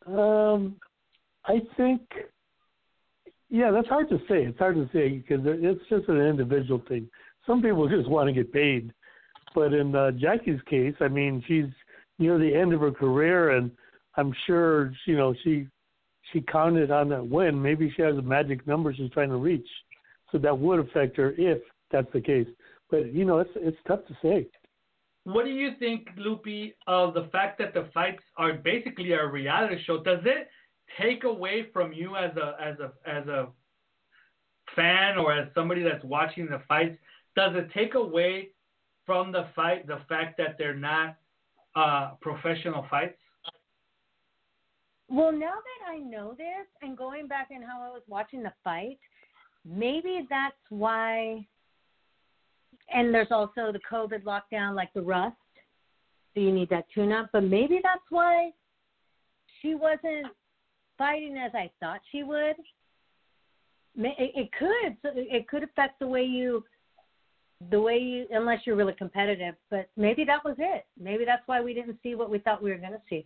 Um, 0.07 0.77
I 1.45 1.59
think, 1.75 2.01
yeah, 3.49 3.71
that's 3.71 3.89
hard 3.89 4.07
to 4.09 4.17
say. 4.29 4.45
It's 4.45 4.57
hard 4.57 4.75
to 4.75 4.87
say 4.93 5.17
because 5.17 5.41
it's 5.45 5.81
just 5.89 6.07
an 6.07 6.21
individual 6.21 6.81
thing. 6.87 7.09
Some 7.45 7.61
people 7.61 7.89
just 7.89 8.07
want 8.07 8.27
to 8.27 8.33
get 8.33 8.53
paid, 8.53 8.93
but 9.53 9.73
in 9.73 9.93
uh, 9.93 10.11
Jackie's 10.11 10.61
case, 10.69 10.95
I 11.01 11.09
mean, 11.09 11.43
she's 11.47 11.65
near 12.17 12.37
the 12.37 12.55
end 12.55 12.73
of 12.73 12.79
her 12.79 12.91
career, 12.91 13.57
and 13.57 13.71
I'm 14.15 14.33
sure 14.47 14.93
you 15.05 15.17
know 15.17 15.35
she 15.43 15.67
she 16.31 16.39
counted 16.39 16.91
on 16.91 17.09
that 17.09 17.27
win. 17.27 17.61
Maybe 17.61 17.91
she 17.93 18.03
has 18.03 18.15
a 18.15 18.21
magic 18.21 18.65
number 18.65 18.93
she's 18.93 19.11
trying 19.11 19.29
to 19.29 19.37
reach, 19.37 19.67
so 20.31 20.37
that 20.37 20.57
would 20.57 20.79
affect 20.79 21.17
her 21.17 21.33
if 21.37 21.59
that's 21.91 22.11
the 22.13 22.21
case. 22.21 22.47
But 22.89 23.13
you 23.13 23.25
know, 23.25 23.39
it's 23.39 23.51
it's 23.55 23.77
tough 23.87 24.05
to 24.07 24.17
say. 24.21 24.47
What 25.25 25.45
do 25.45 25.51
you 25.51 25.71
think, 25.77 26.07
Lupi, 26.17 26.73
of 26.87 27.13
the 27.13 27.27
fact 27.31 27.59
that 27.59 27.73
the 27.73 27.89
fights 27.93 28.23
are 28.37 28.53
basically 28.53 29.11
a 29.11 29.27
reality 29.27 29.77
show? 29.85 30.01
Does 30.01 30.21
it 30.23 30.49
take 30.99 31.23
away 31.23 31.67
from 31.71 31.93
you 31.93 32.15
as 32.15 32.35
a 32.37 32.55
as 32.61 32.75
a 32.79 32.91
as 33.09 33.27
a 33.27 33.47
fan 34.75 35.17
or 35.17 35.33
as 35.33 35.47
somebody 35.53 35.83
that's 35.83 36.03
watching 36.03 36.47
the 36.47 36.61
fights? 36.67 36.97
Does 37.35 37.51
it 37.55 37.69
take 37.73 37.95
away 37.95 38.49
from 39.05 39.31
the 39.31 39.47
fight 39.55 39.87
the 39.87 39.99
fact 40.07 40.37
that 40.37 40.55
they're 40.57 40.75
not 40.75 41.17
uh, 41.75 42.11
professional 42.21 42.85
fights? 42.89 43.17
Well, 45.09 45.31
now 45.31 45.55
that 45.55 45.91
I 45.91 45.97
know 45.97 46.35
this 46.37 46.67
and 46.81 46.95
going 46.95 47.27
back 47.27 47.47
and 47.49 47.63
how 47.63 47.81
I 47.81 47.89
was 47.89 48.03
watching 48.07 48.43
the 48.43 48.53
fight, 48.63 48.99
maybe 49.65 50.27
that's 50.29 50.55
why. 50.69 51.47
And 52.93 53.13
there's 53.13 53.31
also 53.31 53.71
the 53.71 53.79
COVID 53.91 54.23
lockdown, 54.23 54.75
like 54.75 54.93
the 54.93 55.01
rust. 55.01 55.35
So 56.33 56.41
you 56.41 56.51
need 56.51 56.69
that 56.69 56.85
tune 56.93 57.11
up. 57.11 57.29
But 57.33 57.43
maybe 57.43 57.79
that's 57.83 58.03
why 58.09 58.51
she 59.61 59.75
wasn't 59.75 60.27
fighting 60.97 61.37
as 61.37 61.51
I 61.53 61.69
thought 61.79 62.01
she 62.11 62.23
would. 62.23 62.55
It 63.95 64.49
could. 64.57 64.97
It 65.03 65.47
could 65.47 65.63
affect 65.63 65.99
the 65.99 66.07
way 66.07 66.23
you, 66.23 66.63
the 67.69 67.81
way 67.81 67.97
you, 67.97 68.27
unless 68.31 68.59
you're 68.65 68.75
really 68.75 68.93
competitive. 68.93 69.55
But 69.69 69.89
maybe 69.97 70.23
that 70.25 70.43
was 70.45 70.55
it. 70.59 70.85
Maybe 70.99 71.25
that's 71.25 71.43
why 71.47 71.61
we 71.61 71.73
didn't 71.73 71.97
see 72.03 72.15
what 72.15 72.29
we 72.29 72.39
thought 72.39 72.61
we 72.63 72.71
were 72.71 72.77
going 72.77 72.93
to 72.93 73.01
see. 73.09 73.25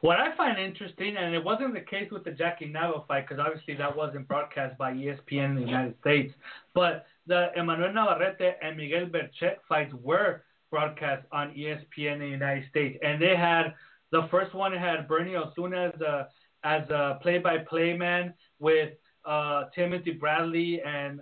What 0.00 0.18
I 0.18 0.34
find 0.36 0.58
interesting, 0.58 1.16
and 1.16 1.34
it 1.34 1.44
wasn't 1.44 1.74
the 1.74 1.80
case 1.80 2.10
with 2.10 2.24
the 2.24 2.30
Jackie 2.30 2.72
Nava 2.72 3.06
fight, 3.06 3.28
because 3.28 3.44
obviously 3.44 3.74
that 3.74 3.94
wasn't 3.94 4.26
broadcast 4.26 4.78
by 4.78 4.92
ESPN 4.92 5.50
in 5.50 5.54
the 5.56 5.60
United 5.60 5.94
States, 6.00 6.32
but 6.74 7.06
the 7.28 7.50
Emmanuel 7.54 7.92
Navarrete 7.92 8.56
and 8.62 8.76
Miguel 8.76 9.06
Berchelt 9.06 9.58
fights 9.68 9.94
were 10.02 10.42
broadcast 10.70 11.24
on 11.30 11.50
ESPN 11.54 12.14
in 12.14 12.20
the 12.20 12.26
United 12.28 12.68
States, 12.70 12.98
and 13.02 13.20
they 13.22 13.36
had 13.36 13.74
the 14.10 14.26
first 14.30 14.54
one 14.54 14.72
had 14.72 15.06
Bernie 15.06 15.36
Osuna 15.36 15.92
as 15.94 16.00
a 16.00 16.28
as 16.64 16.88
a 16.90 17.18
play-by-play 17.22 17.96
man 17.96 18.34
with 18.58 18.94
uh, 19.24 19.64
Timothy 19.74 20.10
Bradley 20.12 20.80
and 20.84 21.20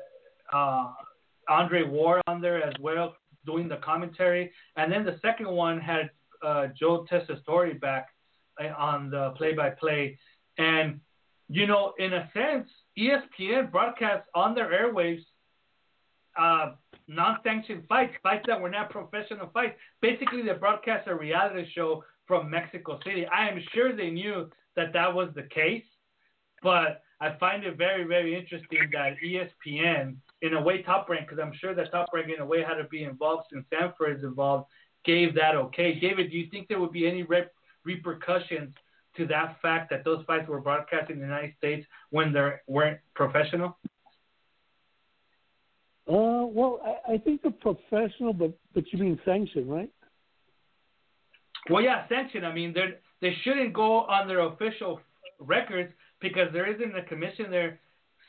uh, 0.53 0.93
Andre 1.49 1.83
Ward 1.83 2.23
on 2.27 2.41
there 2.41 2.63
as 2.63 2.73
well 2.81 3.15
doing 3.45 3.69
the 3.69 3.77
commentary, 3.77 4.53
and 4.77 4.91
then 4.91 5.05
the 5.05 5.19
second 5.23 5.49
one 5.49 5.81
had 5.81 6.11
uh, 6.43 6.69
Joe 6.79 7.07
Tessitore 7.11 7.79
back 7.81 8.09
uh, 8.63 8.69
on 8.79 9.11
the 9.11 9.35
play-by-play, 9.37 10.19
and 10.59 11.01
you 11.49 11.67
know, 11.67 11.93
in 11.99 12.13
a 12.13 12.29
sense, 12.33 12.69
ESPN 12.99 13.71
broadcasts 13.71 14.29
on 14.35 14.55
their 14.55 14.71
airwaves 14.71 15.25
uh, 16.39 16.73
non-sanctioned 17.09 17.85
fights, 17.89 18.15
fights 18.23 18.45
that 18.47 18.61
were 18.61 18.71
not 18.71 18.91
professional 18.91 19.51
fights. 19.53 19.75
Basically, 20.01 20.43
they 20.43 20.53
broadcast 20.53 21.09
a 21.09 21.15
reality 21.15 21.67
show 21.75 22.05
from 22.27 22.51
Mexico 22.51 22.99
City. 23.05 23.27
I 23.27 23.49
am 23.49 23.63
sure 23.73 23.95
they 23.95 24.11
knew 24.11 24.51
that 24.75 24.93
that 24.93 25.15
was 25.15 25.31
the 25.35 25.45
case, 25.45 25.85
but 26.63 27.03
I 27.21 27.37
find 27.39 27.65
it 27.65 27.79
very, 27.79 28.05
very 28.05 28.37
interesting 28.37 28.91
that 28.93 29.17
ESPN, 29.25 30.17
in 30.43 30.55
a 30.55 30.61
way, 30.61 30.83
Top 30.83 31.09
Rank, 31.09 31.29
because 31.29 31.43
I'm 31.43 31.55
sure 31.59 31.75
that 31.75 31.91
Top 31.91 32.09
Rank, 32.13 32.29
in 32.35 32.43
a 32.43 32.47
way, 32.47 32.63
had 32.63 32.75
to 32.75 32.85
be 32.85 33.05
involved 33.05 33.45
since 33.53 33.65
Zanfer 33.73 34.15
is 34.15 34.23
involved, 34.23 34.67
gave 35.05 35.35
that 35.35 35.55
okay. 35.55 35.99
David, 35.99 36.31
do 36.31 36.37
you 36.37 36.51
think 36.51 36.69
there 36.69 36.81
would 36.81 36.93
be 36.93 37.07
any 37.07 37.23
rep- 37.23 37.55
repercussions 37.85 38.75
to 39.17 39.27
that 39.29 39.57
fact 39.63 39.89
that 39.91 40.05
those 40.05 40.25
fights 40.27 40.49
were 40.49 40.61
broadcast 40.61 41.11
in 41.11 41.19
the 41.19 41.25
United 41.25 41.55
States 41.57 41.87
when 42.11 42.33
they 42.33 42.51
weren't 42.67 42.99
professional? 43.15 43.79
Uh, 46.09 46.47
well, 46.47 46.81
I, 46.85 47.15
I 47.15 47.19
think 47.19 47.43
they're 47.43 47.51
professional, 47.51 48.33
but 48.33 48.57
but 48.75 48.85
you 48.93 48.99
mean 48.99 49.19
sanctioned, 49.25 49.71
right? 49.71 49.91
Well, 51.69 51.83
yeah, 51.83 52.07
sanctioned. 52.09 52.47
I 52.47 52.53
mean, 52.53 52.73
they 52.73 52.95
they 53.21 53.35
shouldn't 53.43 53.73
go 53.73 54.03
on 54.03 54.29
their 54.29 54.41
official 54.41 55.01
records 55.41 55.93
because 56.21 56.49
there 56.53 56.73
isn't 56.73 56.97
a 56.97 57.03
commission 57.03 57.51
there 57.51 57.81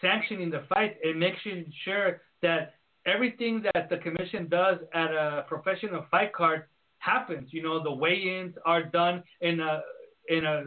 sanctioning 0.02 0.50
the 0.50 0.64
fight 0.70 0.98
and 1.04 1.20
making 1.20 1.72
sure 1.84 2.22
that 2.42 2.76
everything 3.06 3.64
that 3.74 3.90
the 3.90 3.98
commission 3.98 4.48
does 4.50 4.78
at 4.94 5.12
a 5.12 5.46
professional 5.48 6.06
fight 6.12 6.34
card 6.34 6.64
happens. 7.00 7.50
You 7.52 7.64
know, 7.64 7.82
the 7.82 7.92
weigh-ins 7.92 8.56
are 8.66 8.84
done 8.84 9.24
in 9.42 9.60
a 9.60 9.82
in 10.30 10.46
a 10.46 10.64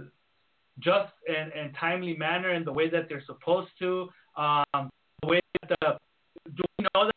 just 0.78 1.12
and, 1.28 1.52
and 1.52 1.74
timely 1.78 2.16
manner 2.16 2.54
in 2.54 2.64
the 2.64 2.72
way 2.72 2.88
that 2.88 3.08
they're 3.08 3.24
supposed 3.26 3.70
to. 3.80 4.08
Um, 4.36 4.90
the 5.22 5.28
way 5.28 5.40
that 5.68 5.78
the 5.80 5.98
do 6.54 6.62
we 6.78 6.86
know 6.94 7.06
that 7.06 7.14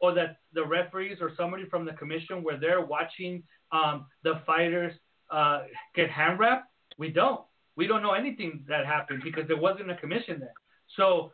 or 0.00 0.14
that 0.14 0.36
the 0.52 0.64
referees 0.64 1.18
or 1.20 1.32
somebody 1.36 1.64
from 1.68 1.84
the 1.84 1.92
commission 1.92 2.42
were 2.42 2.56
there 2.56 2.84
watching 2.84 3.42
um, 3.72 4.06
the 4.22 4.40
fighters 4.46 4.94
uh, 5.30 5.62
get 5.94 6.10
hand 6.10 6.38
wrapped? 6.38 6.70
We 6.98 7.10
don't. 7.10 7.40
We 7.76 7.86
don't 7.86 8.02
know 8.02 8.12
anything 8.12 8.64
that 8.68 8.86
happened 8.86 9.22
because 9.22 9.46
there 9.46 9.56
wasn't 9.56 9.90
a 9.90 9.96
commission 9.96 10.40
there. 10.40 10.52
So, 10.96 11.32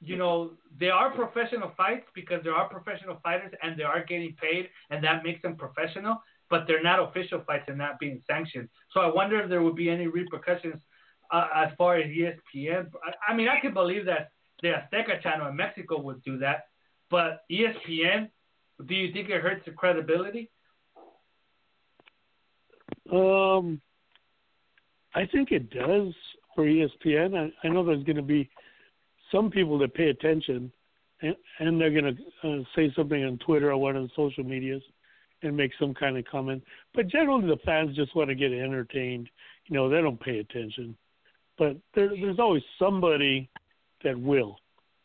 you 0.00 0.16
know, 0.16 0.52
they 0.78 0.90
are 0.90 1.10
professional 1.10 1.72
fights 1.76 2.06
because 2.14 2.42
there 2.44 2.54
are 2.54 2.68
professional 2.68 3.18
fighters 3.22 3.52
and 3.62 3.78
they 3.78 3.84
are 3.84 4.04
getting 4.04 4.34
paid, 4.40 4.68
and 4.90 5.02
that 5.04 5.24
makes 5.24 5.40
them 5.42 5.56
professional. 5.56 6.22
But 6.50 6.64
they're 6.66 6.82
not 6.82 7.00
official 7.00 7.42
fights 7.46 7.64
and 7.68 7.78
not 7.78 7.98
being 7.98 8.20
sanctioned. 8.26 8.68
So 8.90 9.00
I 9.00 9.06
wonder 9.06 9.40
if 9.40 9.48
there 9.48 9.62
would 9.62 9.76
be 9.76 9.88
any 9.88 10.06
repercussions 10.06 10.82
uh, 11.30 11.48
as 11.54 11.70
far 11.78 11.96
as 11.96 12.10
ESPN. 12.10 12.90
I, 13.02 13.32
I 13.32 13.34
mean, 13.34 13.48
I 13.48 13.58
can 13.58 13.72
believe 13.72 14.04
that 14.06 14.32
the 14.62 14.68
Azteca 14.68 15.22
channel 15.22 15.48
in 15.48 15.56
Mexico 15.56 16.00
would 16.00 16.22
do 16.22 16.38
that, 16.38 16.66
but 17.10 17.42
ESPN, 17.50 18.30
do 18.86 18.94
you 18.94 19.12
think 19.12 19.28
it 19.28 19.42
hurts 19.42 19.64
the 19.66 19.72
credibility? 19.72 20.50
Um, 23.12 23.80
I 25.14 25.26
think 25.26 25.52
it 25.52 25.70
does 25.70 26.14
for 26.54 26.64
ESPN. 26.64 27.36
I, 27.36 27.66
I 27.66 27.70
know 27.70 27.84
there's 27.84 28.04
going 28.04 28.16
to 28.16 28.22
be 28.22 28.48
some 29.30 29.50
people 29.50 29.78
that 29.78 29.94
pay 29.94 30.08
attention, 30.08 30.72
and, 31.20 31.36
and 31.58 31.80
they're 31.80 31.90
going 31.90 32.16
to 32.16 32.48
uh, 32.48 32.62
say 32.74 32.92
something 32.96 33.24
on 33.24 33.38
Twitter 33.38 33.72
or 33.72 33.78
one 33.78 33.96
of 33.96 34.02
the 34.04 34.10
social 34.16 34.44
medias 34.44 34.82
and 35.42 35.56
make 35.56 35.72
some 35.78 35.92
kind 35.92 36.16
of 36.16 36.24
comment. 36.26 36.62
But 36.94 37.08
generally, 37.08 37.46
the 37.46 37.58
fans 37.64 37.96
just 37.96 38.14
want 38.14 38.28
to 38.28 38.34
get 38.34 38.52
entertained. 38.52 39.28
You 39.66 39.74
know, 39.74 39.88
they 39.88 40.00
don't 40.00 40.20
pay 40.20 40.38
attention. 40.38 40.96
But 41.58 41.76
there, 41.94 42.08
there's 42.08 42.38
always 42.38 42.62
somebody 42.78 43.50
that 44.04 44.18
will, 44.18 44.56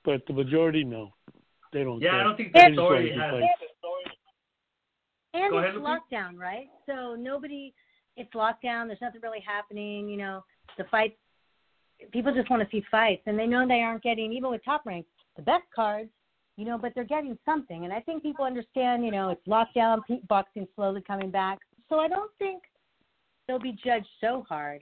but 0.03 0.21
the 0.27 0.33
majority 0.33 0.83
no, 0.83 1.13
they 1.73 1.83
don't. 1.83 2.01
Yeah, 2.01 2.11
care. 2.11 2.19
I 2.19 2.23
don't 2.23 2.37
think 2.37 2.53
the 2.53 2.59
just 2.59 2.73
story 2.73 3.11
want 3.11 3.15
to 3.15 3.21
has. 3.21 3.31
fight. 3.31 3.49
And 5.33 5.51
Go 5.51 5.59
it's 5.59 5.69
ahead, 5.69 5.81
Lupi. 5.81 5.99
lockdown, 6.11 6.37
right? 6.37 6.67
So 6.87 7.15
nobody, 7.15 7.73
it's 8.15 8.33
lockdown. 8.33 8.87
There's 8.87 9.01
nothing 9.01 9.21
really 9.21 9.43
happening. 9.45 10.09
You 10.09 10.17
know, 10.17 10.43
the 10.77 10.85
fights. 10.85 11.15
People 12.11 12.33
just 12.33 12.49
want 12.49 12.61
to 12.61 12.69
see 12.71 12.83
fights, 12.89 13.23
and 13.25 13.37
they 13.37 13.47
know 13.47 13.67
they 13.67 13.81
aren't 13.81 14.03
getting 14.03 14.31
even 14.31 14.49
with 14.49 14.63
top 14.63 14.85
rank 14.85 15.05
the 15.35 15.41
best 15.41 15.63
cards. 15.75 16.09
You 16.55 16.65
know, 16.65 16.77
but 16.77 16.93
they're 16.95 17.03
getting 17.03 17.37
something, 17.45 17.83
and 17.83 17.93
I 17.93 17.99
think 17.99 18.23
people 18.23 18.45
understand. 18.45 19.05
You 19.05 19.11
know, 19.11 19.29
it's 19.29 19.47
lockdown. 19.47 19.99
Boxing 20.27 20.67
slowly 20.75 21.01
coming 21.05 21.29
back, 21.29 21.59
so 21.89 21.99
I 21.99 22.07
don't 22.07 22.31
think 22.39 22.63
they'll 23.47 23.59
be 23.59 23.77
judged 23.83 24.07
so 24.21 24.45
hard. 24.47 24.81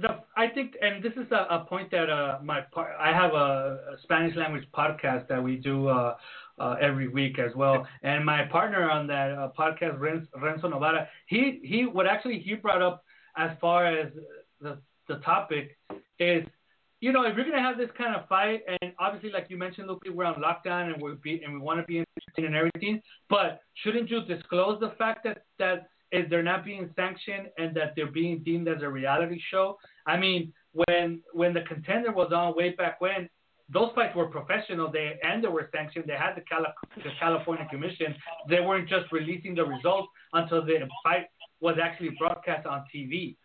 The 0.00 0.20
I 0.36 0.48
think, 0.48 0.74
and 0.80 1.02
this 1.02 1.12
is 1.14 1.30
a, 1.30 1.46
a 1.50 1.66
point 1.68 1.90
that 1.90 2.08
uh, 2.10 2.38
my 2.42 2.60
par- 2.72 2.96
I 2.98 3.12
have 3.12 3.32
a, 3.32 3.94
a 3.94 3.96
Spanish 4.02 4.36
language 4.36 4.64
podcast 4.74 5.28
that 5.28 5.42
we 5.42 5.56
do 5.56 5.88
uh, 5.88 6.16
uh, 6.58 6.76
every 6.80 7.08
week 7.08 7.38
as 7.38 7.54
well, 7.54 7.86
and 8.02 8.24
my 8.24 8.44
partner 8.44 8.90
on 8.90 9.06
that 9.08 9.32
uh, 9.32 9.50
podcast, 9.58 9.98
Renz, 9.98 10.26
Renzo 10.40 10.68
Novara, 10.68 11.08
he 11.26 11.60
he 11.62 11.84
what 11.84 12.06
actually 12.06 12.38
he 12.38 12.54
brought 12.54 12.80
up 12.80 13.04
as 13.36 13.50
far 13.60 13.86
as 13.86 14.12
the 14.60 14.78
the 15.08 15.16
topic 15.16 15.76
is. 16.18 16.44
You 17.00 17.12
know, 17.12 17.24
if 17.24 17.36
you're 17.36 17.44
gonna 17.44 17.60
have 17.60 17.76
this 17.76 17.90
kind 17.98 18.16
of 18.16 18.26
fight, 18.26 18.62
and 18.80 18.92
obviously, 18.98 19.30
like 19.30 19.48
you 19.50 19.58
mentioned, 19.58 19.90
Lupi, 19.90 20.10
we're 20.10 20.24
on 20.24 20.36
lockdown 20.36 20.92
and 20.92 21.02
we're 21.02 21.16
be, 21.16 21.42
and 21.44 21.52
we 21.52 21.58
want 21.58 21.78
to 21.78 21.86
be 21.86 21.98
entertained 21.98 22.46
and 22.46 22.56
everything. 22.56 23.02
But 23.28 23.60
shouldn't 23.74 24.10
you 24.10 24.24
disclose 24.24 24.80
the 24.80 24.92
fact 24.96 25.24
that 25.24 25.44
that 25.58 25.88
is 26.12 26.28
they're 26.30 26.42
not 26.42 26.64
being 26.64 26.90
sanctioned 26.96 27.48
and 27.58 27.76
that 27.76 27.94
they're 27.96 28.10
being 28.10 28.42
deemed 28.44 28.68
as 28.68 28.82
a 28.82 28.88
reality 28.88 29.40
show. 29.50 29.76
I 30.06 30.16
mean, 30.16 30.52
when 30.72 31.22
when 31.32 31.52
the 31.54 31.62
contender 31.62 32.12
was 32.12 32.32
on 32.32 32.56
way 32.56 32.70
back 32.70 33.00
when, 33.00 33.28
those 33.72 33.90
fights 33.94 34.14
were 34.14 34.26
professional. 34.26 34.90
They 34.90 35.18
and 35.22 35.42
they 35.42 35.48
were 35.48 35.68
sanctioned. 35.74 36.04
They 36.06 36.14
had 36.14 36.34
the, 36.36 36.42
Cali- 36.42 36.66
the 36.96 37.10
California 37.18 37.66
Commission. 37.70 38.14
They 38.48 38.60
weren't 38.60 38.88
just 38.88 39.10
releasing 39.10 39.54
the 39.54 39.64
results 39.64 40.08
until 40.32 40.64
the 40.64 40.88
fight 41.02 41.26
was 41.60 41.76
actually 41.82 42.10
broadcast 42.18 42.66
on 42.66 42.84
TV. 42.94 43.36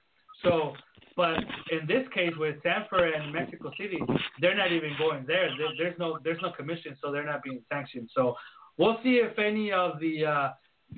So, 0.44 0.74
but 1.16 1.38
in 1.72 1.88
this 1.88 2.08
case 2.14 2.34
with 2.38 2.56
Zanfer 2.64 3.16
and 3.16 3.34
Mexico 3.34 3.72
City, 3.80 4.00
they're 4.40 4.56
not 4.56 4.72
even 4.72 4.92
going 4.98 5.26
there. 5.26 5.50
there 5.58 5.70
there's 5.78 6.00
no 6.00 6.20
there's 6.24 6.42
no 6.42 6.52
commission, 6.52 6.96
so 7.02 7.12
they're 7.12 7.26
not 7.26 7.44
being 7.44 7.62
sanctioned. 7.72 8.10
So 8.16 8.36
we'll 8.78 8.98
see 9.04 9.16
if 9.16 9.38
any 9.40 9.72
of 9.72 10.00
the 10.00 10.26
uh, 10.26 10.50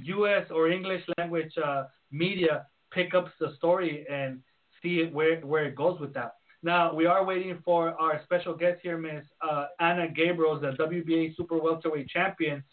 U.S. 0.04 0.46
or 0.52 0.70
English 0.70 1.04
language 1.18 1.54
uh, 1.64 1.86
media 2.12 2.68
pick 2.92 3.14
up 3.14 3.28
the 3.40 3.56
story 3.58 4.06
and 4.10 4.40
see 4.82 5.06
where 5.06 5.40
where 5.42 5.66
it 5.66 5.76
goes 5.76 6.00
with 6.00 6.14
that. 6.14 6.36
Now 6.62 6.94
we 6.94 7.06
are 7.06 7.26
waiting 7.26 7.60
for 7.66 8.00
our 8.00 8.22
special 8.24 8.54
guest 8.54 8.80
here, 8.82 8.98
Miss 8.98 9.24
uh, 9.42 9.66
Hanna 9.80 10.08
Gabriel, 10.10 10.60
the 10.60 10.72
WBA 10.72 11.36
super 11.36 11.58
welterweight 11.58 12.08
champion, 12.08 12.64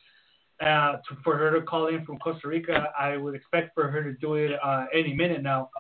uh, 0.60 0.92
to, 1.08 1.16
for 1.24 1.36
her 1.36 1.58
to 1.58 1.66
call 1.66 1.88
in 1.88 2.04
from 2.04 2.18
Costa 2.18 2.48
Rica. 2.48 2.92
I 2.98 3.16
would 3.16 3.34
expect 3.34 3.74
for 3.74 3.90
her 3.90 4.02
to 4.02 4.12
do 4.14 4.34
it 4.34 4.52
uh, 4.62 4.86
any 4.92 5.14
minute 5.14 5.42
now. 5.42 5.70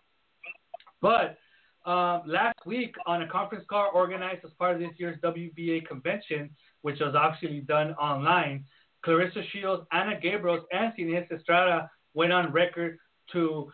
But 1.00 1.38
um, 1.86 2.22
last 2.26 2.58
week 2.66 2.94
on 3.06 3.22
a 3.22 3.28
conference 3.28 3.64
call 3.68 3.90
organized 3.94 4.44
as 4.44 4.50
part 4.58 4.74
of 4.74 4.80
this 4.80 4.90
year's 4.98 5.18
WBA 5.22 5.86
convention, 5.86 6.50
which 6.82 7.00
was 7.00 7.14
actually 7.18 7.60
done 7.60 7.92
online, 7.94 8.64
Claressa 9.04 9.42
Shields, 9.50 9.86
Hanna 9.90 10.18
Gabriel, 10.20 10.64
and 10.72 10.92
Seniesa 10.98 11.32
Estrada 11.38 11.90
went 12.14 12.32
on 12.32 12.52
record 12.52 12.98
to 13.32 13.70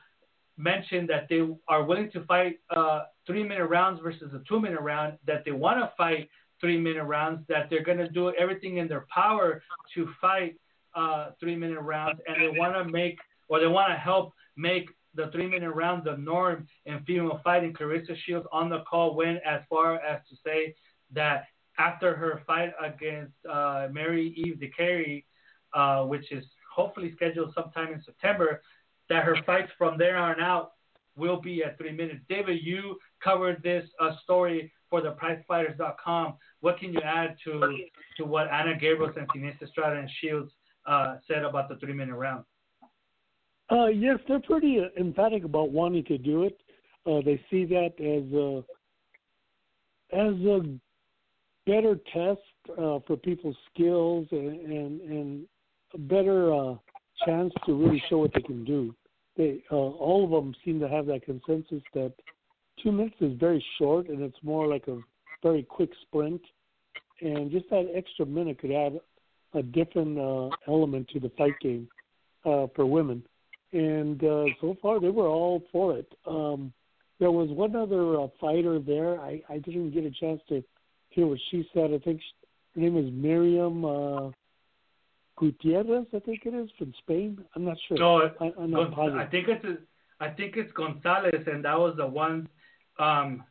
mention 0.56 1.06
that 1.06 1.26
they 1.28 1.46
are 1.68 1.84
willing 1.84 2.10
to 2.12 2.24
fight 2.24 2.58
uh, 2.74 3.00
three 3.26 3.42
minute 3.42 3.66
rounds 3.66 4.00
versus 4.02 4.32
a 4.34 4.42
two 4.48 4.60
minute 4.60 4.80
round, 4.80 5.18
that 5.26 5.44
they 5.44 5.52
want 5.52 5.78
to 5.78 5.90
fight 5.96 6.28
three 6.60 6.78
minute 6.78 7.04
rounds, 7.04 7.44
that 7.48 7.68
they're 7.68 7.84
going 7.84 7.98
to 7.98 8.08
do 8.08 8.32
everything 8.38 8.78
in 8.78 8.88
their 8.88 9.06
power 9.12 9.62
to 9.94 10.08
fight 10.20 10.56
uh, 10.94 11.30
three 11.40 11.56
minute 11.56 11.80
rounds, 11.80 12.20
and 12.26 12.36
they 12.40 12.58
want 12.58 12.74
to 12.74 12.90
make 12.90 13.18
or 13.48 13.60
they 13.60 13.66
want 13.66 13.90
to 13.92 13.96
help 13.96 14.32
make 14.56 14.88
the 15.14 15.30
three 15.30 15.46
minute 15.46 15.70
round 15.70 16.04
the 16.04 16.16
norm 16.16 16.66
in 16.86 17.02
female 17.04 17.40
fighting. 17.42 17.72
Claressa 17.72 18.16
Shields 18.24 18.46
on 18.52 18.68
the 18.68 18.82
call 18.88 19.14
went 19.14 19.38
as 19.46 19.62
far 19.68 19.96
as 19.96 20.20
to 20.28 20.36
say 20.44 20.74
that 21.12 21.46
after 21.78 22.14
her 22.14 22.42
fight 22.46 22.72
against 22.82 23.34
uh, 23.50 23.88
Marie-Eve 23.92 24.58
Dicaire, 24.60 25.24
uh, 25.74 26.04
which 26.04 26.32
is 26.32 26.44
hopefully 26.74 27.12
scheduled 27.16 27.52
sometime 27.54 27.92
in 27.92 28.02
September, 28.04 28.62
that 29.08 29.24
her 29.24 29.36
fights 29.44 29.70
from 29.78 29.98
there 29.98 30.16
on 30.16 30.40
out 30.40 30.72
will 31.16 31.40
be 31.40 31.64
at 31.64 31.78
three 31.78 31.92
minutes. 31.92 32.20
David, 32.28 32.58
you 32.62 32.98
covered 33.22 33.62
this 33.62 33.88
uh, 34.00 34.12
story 34.22 34.72
for 34.90 35.00
the 35.00 35.12
PriceFighters.com. 35.12 36.34
What 36.60 36.78
can 36.78 36.92
you 36.92 37.00
add 37.00 37.36
to 37.44 37.60
to 38.18 38.24
what 38.24 38.48
Hanna 38.48 38.74
Gabriel 38.78 39.12
and 39.16 39.28
Seniesa 39.28 39.62
Estrada 39.62 39.98
and 39.98 40.10
Shields 40.20 40.52
uh, 40.86 41.16
said 41.26 41.44
about 41.44 41.68
the 41.68 41.76
three 41.76 41.92
minute 41.92 42.14
round? 42.14 42.44
Uh, 43.70 43.86
yes, 43.86 44.18
they're 44.28 44.40
pretty 44.40 44.78
uh, 44.78 45.00
emphatic 45.00 45.44
about 45.44 45.70
wanting 45.70 46.04
to 46.04 46.18
do 46.18 46.44
it. 46.44 46.60
They 47.04 47.40
see 47.50 47.64
that 47.66 47.92
as 48.00 48.32
a 48.32 48.64
as 50.12 50.34
a 50.44 50.78
better 51.66 51.98
test 52.12 52.40
uh, 52.78 52.98
for 53.06 53.16
people's 53.16 53.56
skills 53.72 54.26
and 54.30 54.60
and, 54.60 55.00
and 55.00 55.46
a 55.94 55.98
better 55.98 56.52
uh, 56.52 56.74
chance 57.24 57.52
to 57.64 57.74
really 57.74 58.02
show 58.08 58.18
what 58.18 58.32
they 58.34 58.40
can 58.40 58.64
do. 58.64 58.94
They 59.36 59.62
uh, 59.70 59.74
all 59.74 60.24
of 60.24 60.30
them 60.30 60.54
seem 60.64 60.80
to 60.80 60.88
have 60.88 61.06
that 61.06 61.24
consensus 61.24 61.82
that 61.94 62.12
two 62.82 62.92
minutes 62.92 63.16
is 63.20 63.38
very 63.38 63.64
short 63.78 64.08
and 64.08 64.22
it's 64.22 64.38
more 64.42 64.66
like 64.66 64.88
a 64.88 64.98
very 65.42 65.62
quick 65.62 65.90
sprint, 66.02 66.40
and 67.20 67.50
just 67.50 67.68
that 67.70 67.90
extra 67.94 68.26
minute 68.26 68.58
could 68.58 68.72
add 68.72 68.98
a 69.54 69.62
different 69.62 70.18
uh, 70.18 70.48
element 70.66 71.08
to 71.08 71.20
the 71.20 71.30
fight 71.38 71.54
game 71.60 71.88
uh, 72.44 72.66
for 72.74 72.86
women 72.86 73.22
and 73.72 74.22
uh, 74.24 74.44
so 74.60 74.76
far 74.80 75.00
they 75.00 75.10
were 75.10 75.28
all 75.28 75.62
for 75.72 75.98
it. 75.98 76.10
Um, 76.26 76.72
there 77.18 77.30
was 77.30 77.48
one 77.50 77.74
other 77.74 78.20
uh, 78.20 78.28
fighter 78.40 78.78
there. 78.78 79.20
I, 79.20 79.42
I 79.48 79.58
didn't 79.58 79.92
get 79.92 80.04
a 80.04 80.10
chance 80.10 80.40
to 80.48 80.62
hear 81.16 81.26
what 81.26 81.38
she 81.50 81.68
said. 81.74 81.92
I 81.92 81.98
think 81.98 82.20
she, 82.20 82.46
her 82.74 82.80
name 82.82 82.96
is 82.96 83.10
Miriam 83.12 83.84
uh, 83.84 84.30
Gutierrez. 85.36 86.06
I 86.14 86.20
think 86.20 86.42
it 86.44 86.54
is 86.54 86.68
from 86.78 86.92
Spain. 86.98 87.42
I'm 87.56 87.64
not 87.64 87.78
sure. 87.88 87.98
No, 87.98 88.30
I, 88.40 88.52
I'm 88.60 88.70
not 88.70 88.94
Gon- 88.94 89.18
I 89.18 89.26
think 89.26 89.48
it's 89.48 89.64
I 90.20 90.28
think 90.28 90.56
it's 90.56 90.72
Gonzalez, 90.72 91.46
and 91.46 91.64
that 91.64 91.78
was 91.78 91.94
the 91.96 92.06
one. 92.06 92.48
Um, 92.98 93.42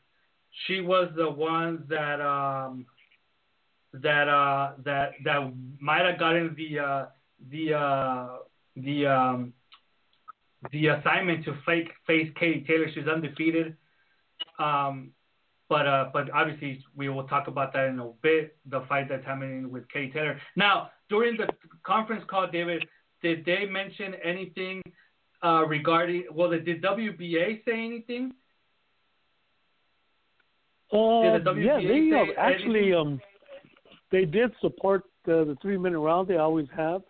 she 0.65 0.81
was 0.81 1.11
the 1.15 1.29
one 1.29 1.83
that 1.89 2.21
um, 2.21 2.85
that 3.93 4.29
uh, 4.29 4.73
that 4.85 5.13
that 5.25 5.51
might 5.79 6.05
have 6.05 6.19
gotten 6.19 6.55
the 6.55 6.79
uh, 6.79 7.05
the 7.51 7.73
uh, 7.73 8.27
the 8.77 9.05
um, 9.07 9.53
the 10.71 10.87
assignment 10.87 11.45
to 11.45 11.55
fake 11.65 11.89
face 12.05 12.31
Katie 12.39 12.63
Taylor. 12.67 12.87
She's 12.93 13.07
undefeated. 13.07 13.75
Um, 14.59 15.11
but 15.69 15.87
uh, 15.87 16.09
but 16.13 16.29
obviously 16.31 16.83
we 16.95 17.09
will 17.09 17.23
talk 17.23 17.47
about 17.47 17.73
that 17.73 17.87
in 17.87 17.99
a 17.99 18.11
bit. 18.21 18.57
The 18.69 18.81
fight 18.87 19.09
that's 19.09 19.25
happening 19.25 19.71
with 19.71 19.87
Katie 19.89 20.11
Taylor. 20.11 20.39
Now 20.55 20.91
during 21.09 21.37
the 21.37 21.47
conference 21.83 22.23
call, 22.27 22.47
David, 22.49 22.85
did 23.21 23.45
they 23.45 23.65
mention 23.65 24.13
anything 24.23 24.81
uh, 25.43 25.65
regarding? 25.67 26.25
Well, 26.31 26.51
did 26.51 26.81
WBA 26.81 27.65
say 27.65 27.85
anything? 27.85 28.33
Uh, 30.91 31.39
the 31.39 31.53
yeah, 31.57 31.79
they 31.79 32.11
uh, 32.13 32.39
actually 32.39 32.93
um, 32.93 33.19
they 34.11 34.25
did 34.25 34.51
support 34.61 35.03
uh, 35.27 35.43
the 35.43 35.57
three 35.61 35.77
minute 35.77 35.99
round. 35.99 36.27
They 36.27 36.37
always 36.37 36.67
have. 36.75 37.01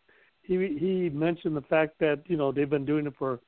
He 0.41 0.55
he 0.79 1.09
mentioned 1.09 1.57
the 1.57 1.61
fact 1.61 1.99
that 1.99 2.23
you 2.27 2.37
know 2.37 2.51
they've 2.51 2.69
been 2.69 2.85
doing 2.85 3.07
it 3.07 3.13
for 3.19 3.41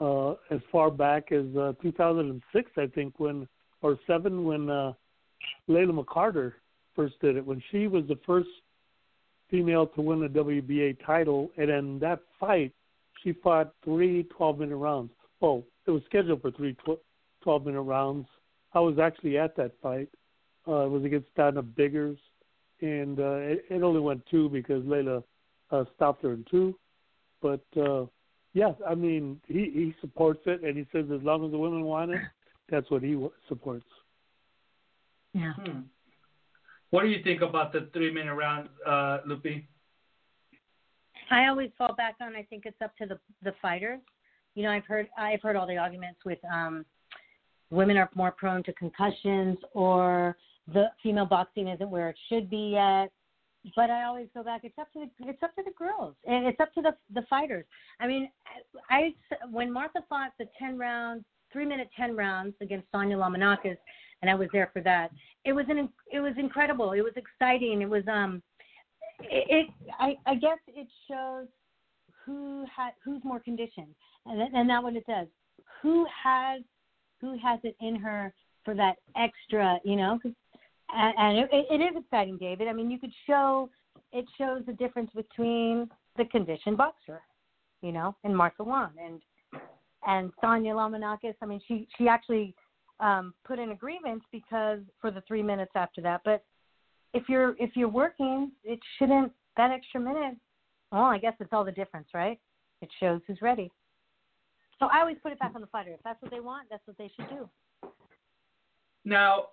uh, 0.00 0.32
as 0.50 0.60
far 0.70 0.90
back 0.90 1.32
as 1.32 1.44
uh, 1.56 1.72
2006, 1.80 2.70
I 2.76 2.86
think, 2.88 3.18
when 3.18 3.46
or 3.82 3.98
seven 4.06 4.44
when 4.44 4.70
uh, 4.70 4.92
Layla 5.68 6.04
McCarter 6.04 6.52
first 6.94 7.20
did 7.20 7.36
it. 7.36 7.44
When 7.44 7.62
she 7.70 7.86
was 7.86 8.04
the 8.08 8.18
first 8.26 8.48
female 9.50 9.86
to 9.88 10.00
win 10.00 10.24
a 10.24 10.28
WBA 10.28 11.04
title, 11.04 11.50
and 11.56 11.70
in 11.70 11.98
that 11.98 12.20
fight, 12.40 12.72
she 13.22 13.32
fought 13.32 13.72
three 13.84 14.24
12 14.36 14.58
minute 14.58 14.76
rounds. 14.76 15.10
Oh, 15.40 15.64
it 15.86 15.90
was 15.90 16.02
scheduled 16.06 16.42
for 16.42 16.50
three 16.52 16.76
12 17.42 17.66
minute 17.66 17.82
rounds. 17.82 18.26
I 18.74 18.80
was 18.80 18.98
actually 18.98 19.38
at 19.38 19.56
that 19.56 19.72
fight. 19.82 20.08
Uh, 20.66 20.86
it 20.86 20.90
was 20.90 21.04
against 21.04 21.34
Dana 21.34 21.62
Biggers, 21.62 22.18
and 22.80 23.18
uh, 23.18 23.36
it, 23.36 23.64
it 23.68 23.82
only 23.82 24.00
went 24.00 24.24
two 24.30 24.48
because 24.48 24.82
Layla 24.84 25.22
uh, 25.70 25.84
stopped 25.96 26.22
her 26.22 26.34
in 26.34 26.44
two. 26.50 26.78
But 27.40 27.64
uh, 27.76 28.06
yeah, 28.54 28.72
I 28.88 28.94
mean, 28.94 29.40
he 29.48 29.70
he 29.74 29.94
supports 30.00 30.42
it, 30.46 30.62
and 30.62 30.76
he 30.76 30.86
says 30.92 31.06
as 31.12 31.22
long 31.22 31.44
as 31.44 31.50
the 31.50 31.58
women 31.58 31.82
want 31.82 32.12
it, 32.12 32.20
that's 32.72 32.90
what 32.90 33.02
he 33.02 33.16
supports. 33.48 33.86
Yeah. 35.34 35.52
Hmm. 35.54 35.80
What 36.90 37.02
do 37.02 37.08
you 37.08 37.22
think 37.22 37.42
about 37.42 37.72
the 37.72 37.88
three 37.92 38.12
minute 38.12 38.34
round, 38.34 38.68
uh, 38.84 39.18
Lupi? 39.28 39.64
I 41.30 41.46
always 41.46 41.70
fall 41.78 41.94
back 41.94 42.16
on. 42.20 42.34
I 42.34 42.42
think 42.42 42.64
it's 42.66 42.80
up 42.82 42.96
to 42.96 43.06
the 43.06 43.18
the 43.44 43.54
fighters. 43.62 44.00
You 44.54 44.64
know, 44.64 44.70
I've 44.70 44.86
heard 44.86 45.08
I've 45.16 45.40
heard 45.40 45.54
all 45.54 45.66
the 45.66 45.76
arguments 45.76 46.20
with 46.24 46.38
um, 46.52 46.84
women 47.70 47.96
are 47.96 48.10
more 48.14 48.32
prone 48.32 48.62
to 48.64 48.72
concussions 48.72 49.58
or 49.74 50.36
the 50.72 50.86
female 51.02 51.26
boxing 51.26 51.68
isn't 51.68 51.90
where 51.90 52.08
it 52.08 52.16
should 52.28 52.50
be 52.50 52.72
yet. 52.72 53.10
But 53.76 53.90
I 53.90 54.04
always 54.04 54.26
go 54.34 54.42
back. 54.42 54.62
It's 54.64 54.78
up 54.78 54.92
to 54.94 55.06
the 55.18 55.28
it's 55.28 55.42
up 55.42 55.54
to 55.54 55.62
the 55.62 55.72
girls 55.78 56.14
and 56.26 56.46
it's 56.46 56.60
up 56.60 56.74
to 56.74 56.82
the 56.82 56.96
the 57.14 57.22
fighters. 57.30 57.64
I 58.00 58.06
mean, 58.06 58.30
I 58.90 59.14
when 59.50 59.72
Martha 59.72 60.00
fought 60.08 60.32
the 60.38 60.46
ten 60.58 60.78
rounds, 60.78 61.24
three 61.52 61.66
minute 61.66 61.88
ten 61.96 62.16
rounds 62.16 62.54
against 62.60 62.86
Sonia 62.92 63.16
Lamanakis, 63.16 63.76
and 64.22 64.30
I 64.30 64.34
was 64.34 64.48
there 64.52 64.70
for 64.72 64.82
that. 64.82 65.10
It 65.44 65.52
was 65.52 65.66
an 65.68 65.88
it 66.10 66.20
was 66.20 66.34
incredible. 66.38 66.92
It 66.92 67.02
was 67.02 67.14
exciting. 67.16 67.82
It 67.82 67.88
was 67.88 68.04
um, 68.08 68.42
it, 69.20 69.46
it 69.48 69.66
I 69.98 70.14
I 70.26 70.34
guess 70.34 70.58
it 70.68 70.88
shows 71.08 71.46
who 72.24 72.64
had 72.74 72.92
who's 73.04 73.22
more 73.24 73.40
conditioned, 73.40 73.94
and 74.26 74.40
and 74.54 74.68
that 74.70 74.82
what 74.82 74.96
it 74.96 75.06
does. 75.06 75.26
Who 75.82 76.06
has 76.24 76.62
who 77.20 77.38
has 77.38 77.60
it 77.62 77.76
in 77.80 77.96
her 77.96 78.32
for 78.64 78.74
that 78.74 78.96
extra, 79.16 79.78
you 79.84 79.96
know? 79.96 80.18
and, 80.94 81.14
and 81.18 81.38
it, 81.38 81.48
it 81.52 81.80
is 81.80 81.96
exciting, 81.96 82.36
David. 82.38 82.68
I 82.68 82.72
mean, 82.72 82.90
you 82.90 82.98
could 82.98 83.12
show 83.26 83.70
it 84.12 84.26
shows 84.38 84.62
the 84.66 84.72
difference 84.74 85.10
between 85.14 85.88
the 86.16 86.24
conditioned 86.26 86.76
boxer, 86.76 87.22
you 87.80 87.92
know, 87.92 88.14
and 88.24 88.36
Martha 88.36 88.62
Wan 88.62 88.90
and 89.02 89.20
and 90.06 90.32
Sonia 90.40 90.72
Lamanakis. 90.74 91.34
I 91.42 91.46
mean, 91.46 91.60
she 91.66 91.88
she 91.96 92.08
actually 92.08 92.54
um, 93.00 93.34
put 93.44 93.58
in 93.58 93.70
agreements 93.70 94.24
because 94.32 94.80
for 95.00 95.10
the 95.10 95.22
three 95.26 95.42
minutes 95.42 95.72
after 95.74 96.00
that. 96.02 96.22
But 96.24 96.44
if 97.14 97.28
you're 97.28 97.54
if 97.58 97.70
you're 97.76 97.88
working, 97.88 98.52
it 98.64 98.78
shouldn't 98.98 99.32
that 99.56 99.70
extra 99.70 100.00
minute. 100.00 100.36
Well, 100.90 101.04
I 101.04 101.18
guess 101.18 101.34
it's 101.40 101.52
all 101.52 101.64
the 101.64 101.72
difference, 101.72 102.08
right? 102.14 102.38
It 102.80 102.88
shows 103.00 103.20
who's 103.26 103.40
ready. 103.40 103.70
So 104.78 104.88
I 104.92 105.00
always 105.00 105.16
put 105.22 105.32
it 105.32 105.38
back 105.38 105.52
on 105.54 105.60
the 105.60 105.66
fighter. 105.68 105.92
If 105.92 106.00
that's 106.02 106.20
what 106.20 106.30
they 106.30 106.40
want, 106.40 106.68
that's 106.70 106.86
what 106.86 106.98
they 106.98 107.10
should 107.16 107.28
do. 107.28 107.48
Now, 109.04 109.46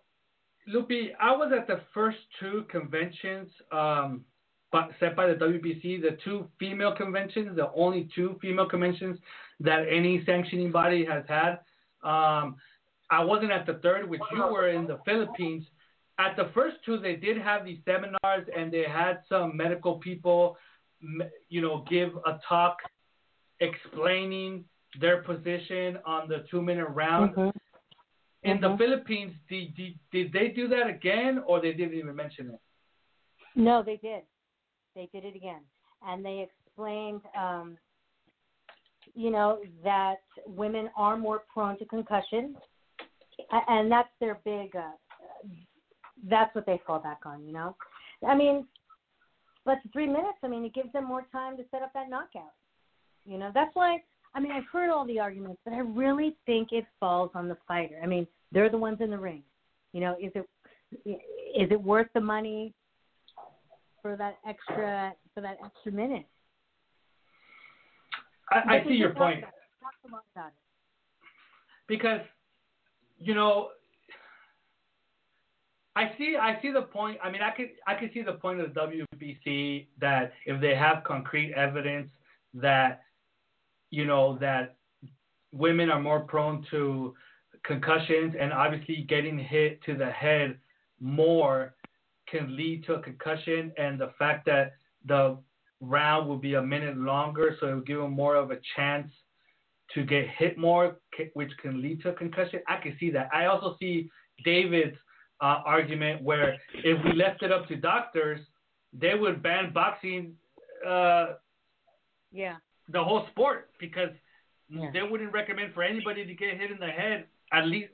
Lupi, 0.74 1.10
I 1.20 1.32
was 1.36 1.52
at 1.56 1.68
the 1.68 1.82
first 1.94 2.18
two 2.40 2.66
conventions 2.70 3.50
um, 3.72 4.26
set 5.00 5.16
by 5.16 5.28
the 5.28 5.34
WBC, 5.34 6.02
the 6.02 6.18
two 6.24 6.48
female 6.60 6.94
conventions, 6.96 7.56
the 7.56 7.72
only 7.74 8.10
two 8.16 8.38
female 8.42 8.68
conventions 8.68 9.18
that 9.60 9.86
any 9.90 10.24
sanctioning 10.26 10.72
body 10.72 11.06
has 11.06 11.24
had. 11.28 11.60
Um, 12.04 12.56
I 13.10 13.24
wasn't 13.24 13.52
at 13.52 13.66
the 13.66 13.76
third, 13.76 14.10
which 14.10 14.22
you 14.32 14.40
were 14.40 14.70
in 14.70 14.86
the 14.86 15.00
Philippines. 15.06 15.66
At 16.20 16.36
the 16.36 16.50
first 16.54 16.78
two, 16.86 16.98
they 17.00 17.16
did 17.16 17.38
have 17.38 17.66
these 17.66 17.80
seminars, 17.86 18.48
and 18.56 18.72
they 18.72 18.84
had 18.88 19.20
some 19.28 19.58
medical 19.58 19.96
people, 19.96 20.58
you 21.50 21.62
know, 21.62 21.86
give 21.90 22.16
a 22.26 22.40
talk 22.48 22.78
explaining 23.60 24.66
their 25.00 25.22
position 25.24 25.98
on 26.06 26.28
the 26.30 26.46
two-minute 26.52 26.90
round. 26.90 27.54
In 28.44 28.62
the 28.62 28.70
Mhm. 28.70 28.78
Philippines, 28.78 29.34
did, 29.50 29.76
did, 29.76 30.00
did 30.12 30.32
they 30.32 30.50
do 30.50 30.68
that 30.70 30.88
again, 30.88 31.40
or 31.46 31.60
they 31.60 31.74
didn't 31.74 31.98
even 31.98 32.16
mention 32.16 32.52
it? 32.52 32.60
No, 33.56 33.84
they 33.84 33.98
did. 33.98 34.24
They 35.00 35.08
did 35.18 35.24
it 35.24 35.34
again, 35.38 35.62
and 36.06 36.26
they 36.26 36.46
explained, 36.46 37.22
um, 37.40 37.78
you 39.16 39.32
know, 39.32 39.60
that 39.82 40.18
women 40.46 40.90
are 40.98 41.16
more 41.16 41.44
prone 41.54 41.80
to 41.80 41.86
concussion, 41.86 42.54
and 43.70 43.90
that's 43.90 44.10
their 44.20 44.42
big. 44.44 44.76
Uh, 44.76 44.92
that's 46.30 46.54
what 46.54 46.66
they 46.66 46.82
fall 46.86 47.00
back 47.00 47.20
on. 47.26 47.46
You 47.46 47.54
know, 47.54 47.78
I 48.28 48.36
mean, 48.36 48.68
but 49.64 49.78
three 49.94 50.06
minutes. 50.06 50.38
I 50.44 50.50
mean, 50.50 50.66
it 50.66 50.74
gives 50.74 50.92
them 50.92 51.06
more 51.06 51.26
time 51.32 51.56
to 51.56 51.64
set 51.72 51.82
up 51.82 51.94
that 51.94 52.10
knockout. 52.10 52.52
You 53.24 53.38
know, 53.38 53.52
that's 53.54 53.74
why. 53.76 54.04
I 54.36 54.42
mean, 54.42 54.52
I've 54.52 54.68
heard 54.70 54.90
all 54.90 55.08
the 55.08 55.18
arguments, 55.18 55.62
but 55.64 55.74
I 55.74 55.80
really 55.80 56.36
think 56.46 56.74
it 56.74 56.84
falls 57.00 57.32
on 57.36 57.48
the 57.48 57.58
fighter. 57.70 58.02
I 58.04 58.06
mean, 58.06 58.28
they're 58.52 58.70
the 58.70 58.78
ones 58.78 58.98
in 59.00 59.12
the 59.12 59.18
ring. 59.18 59.44
You 59.94 60.02
know, 60.02 60.18
is 60.22 60.34
it 60.36 60.46
is 61.06 61.72
it 61.72 61.82
worth 61.82 62.08
the 62.14 62.20
money 62.20 62.74
for 64.02 64.16
that 64.18 64.38
extra 64.48 65.14
for 65.34 65.42
that 65.42 65.58
extra 65.64 65.92
minute? 65.92 66.26
I, 68.52 68.78
I 68.78 68.84
see 68.88 68.96
your 68.96 69.14
point 69.14 69.40
about 69.40 69.50
it. 69.50 69.82
Talk 69.82 69.94
a 70.10 70.12
lot 70.12 70.24
about 70.36 70.48
it. 70.48 70.54
because, 71.88 72.22
you 73.20 73.36
know, 73.36 73.70
I 75.96 76.12
see 76.18 76.36
I 76.40 76.60
see 76.62 76.72
the 76.72 76.84
point. 76.84 77.18
I 77.24 77.30
mean, 77.30 77.42
I 77.42 77.52
could 77.52 77.70
I 77.86 77.96
could 77.96 78.12
see 78.14 78.22
the 78.22 78.34
point 78.34 78.62
of 78.62 78.74
the 78.74 78.80
WBC 79.22 79.88
that 80.00 80.32
if 80.46 80.62
they 80.62 80.76
have 80.76 81.04
concrete 81.04 81.54
evidence 81.54 82.10
that, 82.54 83.02
you 83.92 84.06
know, 84.06 84.38
that 84.40 84.78
women 85.52 85.90
are 85.90 86.00
more 86.00 86.22
prone 86.22 86.66
to 86.72 87.14
concussions 87.64 88.36
and 88.40 88.54
obviously 88.54 89.06
getting 89.10 89.38
hit 89.38 89.84
to 89.84 89.96
the 89.96 90.10
head 90.10 90.58
more 91.00 91.76
can 92.32 92.56
lead 92.56 92.84
to 92.86 92.94
a 92.96 93.02
concussion 93.02 93.72
and 93.78 94.00
the 94.00 94.12
fact 94.18 94.46
that 94.46 94.74
the 95.06 95.38
round 95.82 96.28
will 96.28 96.38
be 96.38 96.56
a 96.56 96.62
minute 96.62 96.98
longer 96.98 97.56
so 97.60 97.68
it 97.68 97.74
will 97.74 97.82
give 97.82 98.00
them 98.00 98.12
more 98.12 98.36
of 98.36 98.52
a 98.52 98.58
chance 98.76 99.10
to 99.94 100.04
get 100.04 100.28
hit 100.38 100.58
more 100.58 100.98
which 101.34 101.52
can 101.62 101.82
lead 101.82 102.02
to 102.02 102.10
a 102.10 102.14
concussion 102.14 102.60
i 102.68 102.76
can 102.78 102.96
see 103.00 103.10
that 103.10 103.30
i 103.34 103.46
also 103.46 103.76
see 103.80 104.10
david's 104.44 104.98
uh, 105.42 105.62
argument 105.66 106.22
where 106.22 106.58
if 106.74 107.02
we 107.06 107.14
left 107.14 107.42
it 107.44 107.52
up 107.52 107.66
to 107.68 107.76
doctors 107.78 108.40
they 108.94 109.16
would 109.16 109.42
ban 109.42 109.72
boxing 109.74 110.34
uh, 110.86 111.28
Yeah. 112.32 112.58
the 112.90 113.04
whole 113.04 113.26
sport 113.32 113.70
because 113.80 114.10
Yeah. 114.70 114.92
they 114.92 115.02
wouldn't 115.02 115.34
recommend 115.34 115.74
for 115.74 115.84
anybody 115.84 116.26
to 116.26 116.34
get 116.34 116.58
hit 116.60 116.72
in 116.72 116.80
the 116.80 116.88
head 116.88 117.28
at 117.52 117.66
least 117.68 117.92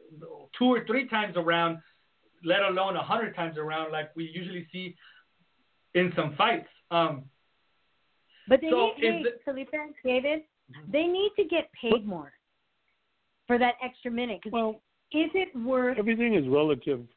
two 0.57 0.65
or 0.65 0.85
three 0.85 1.07
times 1.07 1.35
around, 1.37 1.77
let 2.45 2.61
alone 2.63 2.95
a 2.95 3.03
hundred 3.03 3.35
times 3.35 3.57
around, 3.57 3.91
like 3.91 4.15
we 4.15 4.25
usually 4.33 4.67
see 4.71 4.95
in 5.93 6.13
some 6.15 6.35
fights. 6.35 6.69
Um, 6.91 7.25
But 8.47 8.61
they 8.61 8.69
So 8.69 8.91
need, 8.97 9.03
is 9.03 9.13
hey, 9.15 9.23
the- 9.23 9.39
Felipe, 9.43 9.71
David, 10.03 10.43
they 10.87 11.07
need 11.07 11.31
to 11.37 11.45
get 11.45 11.69
paid 11.73 12.05
more 12.05 12.31
for 13.47 13.57
that 13.57 13.75
extra 13.81 14.11
minute. 14.11 14.41
'cause 14.43 14.51
Well, 14.51 14.81
is 15.11 15.31
it 15.33 15.55
worth? 15.55 15.97
everything 15.97 16.35
is 16.35 16.47
relative. 16.47 17.07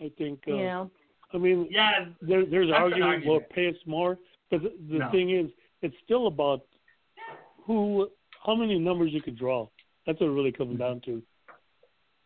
I 0.00 0.10
think. 0.18 0.46
Uh, 0.48 0.52
You 0.52 0.62
know. 0.64 0.90
I 1.32 1.38
mean, 1.38 1.66
yeah, 1.70 2.06
there, 2.22 2.44
there's 2.44 2.68
That's 2.68 2.76
an 2.78 2.82
argument 2.82 3.24
will 3.26 3.34
argument. 3.34 3.50
pay 3.50 3.68
us 3.68 3.86
more, 3.86 4.18
but 4.50 4.62
the, 4.62 4.70
the 4.88 4.98
No. 4.98 5.10
thing 5.10 5.30
is, 5.30 5.50
it's 5.82 5.94
still 6.04 6.26
about 6.26 6.66
who, 7.64 8.10
how 8.44 8.54
many 8.54 8.78
numbers 8.78 9.12
you 9.12 9.22
could 9.22 9.36
draw. 9.36 9.68
That's 10.06 10.18
what 10.20 10.26
it 10.26 10.32
really 10.32 10.52
comes 10.52 10.78
down 10.78 11.00
to. 11.02 11.22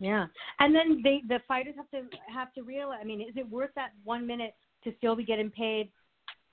Yeah, 0.01 0.27
and 0.59 0.75
then 0.75 1.01
they 1.03 1.23
the 1.29 1.41
fighters 1.47 1.75
have 1.77 1.91
to 1.91 2.03
have 2.33 2.53
to 2.55 2.63
realize. 2.63 2.99
I 3.01 3.05
mean, 3.05 3.21
is 3.21 3.37
it 3.37 3.49
worth 3.49 3.71
that 3.77 3.93
one 4.03 4.27
minute 4.27 4.55
to 4.83 4.93
still 4.99 5.15
be 5.17 5.25
getting 5.25 5.51
paid, 5.51 5.91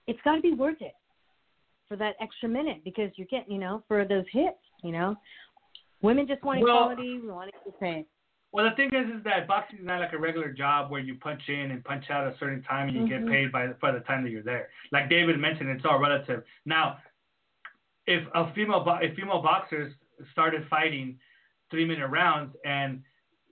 it's 0.08 0.20
got 0.24 0.36
to 0.36 0.42
be 0.42 0.54
worth 0.54 0.82
it 0.82 0.94
for 1.88 1.98
that 1.98 2.16
extra 2.22 2.48
minute 2.48 2.82
because 2.86 3.12
you're 3.16 3.28
getting, 3.28 3.52
you 3.52 3.60
know, 3.60 3.84
for 3.88 4.06
those 4.06 4.26
hits, 4.32 4.58
you 4.84 4.92
know. 4.92 5.16
Women 6.02 6.28
just 6.28 6.44
want 6.44 6.62
Well- 6.62 6.92
equality. 6.92 7.20
We 7.20 7.28
want 7.30 7.52
to 7.54 7.60
get 7.66 7.80
paid. 7.80 8.06
Well, 8.54 8.70
the 8.70 8.76
thing 8.76 8.94
is, 8.94 9.10
is 9.16 9.24
that 9.24 9.48
boxing 9.48 9.80
is 9.80 9.86
not 9.86 10.02
like 10.02 10.12
a 10.14 10.18
regular 10.18 10.52
job 10.52 10.92
where 10.92 11.00
you 11.00 11.16
punch 11.16 11.42
in 11.48 11.72
and 11.72 11.84
punch 11.86 12.10
out 12.10 12.28
a 12.28 12.38
certain 12.38 12.62
time 12.64 12.90
and 12.90 12.98
you 12.98 13.08
get 13.08 13.22
Mhm. 13.22 13.30
paid 13.30 13.52
by 13.52 13.68
by 13.68 13.92
the 13.92 14.02
time 14.02 14.24
that 14.24 14.30
you're 14.30 14.44
there. 14.44 14.70
Like 14.92 15.10
David 15.10 15.40
mentioned, 15.40 15.70
it's 15.70 15.86
all 15.86 16.00
relative. 16.00 16.46
Now, 16.66 17.00
if 18.08 18.28
a 18.34 18.52
female 18.54 18.86
if 19.02 19.16
female 19.16 19.42
boxers 19.42 19.96
started 20.32 20.68
fighting 20.68 21.20
three 21.70 21.86
minute 21.86 22.08
rounds 22.08 22.56
and 22.66 23.04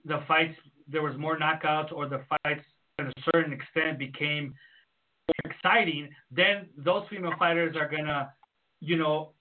the 0.04 0.22
fights 0.26 0.56
there 0.88 1.02
was 1.02 1.16
more 1.16 1.38
knockouts 1.38 1.92
or 1.92 2.08
the 2.08 2.22
fights 2.28 2.64
to 2.98 3.06
a 3.06 3.12
certain 3.32 3.52
extent 3.52 3.98
became 3.98 4.54
exciting, 5.44 6.08
then 6.30 6.68
those 6.76 7.04
female 7.08 7.32
fighters 7.38 7.76
are 7.76 7.88
gonna, 7.88 8.32
you 8.80 8.96
know, 8.96 9.32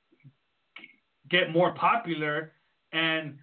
get 1.29 1.51
more 1.51 1.73
popular 1.73 2.53
and 2.91 3.37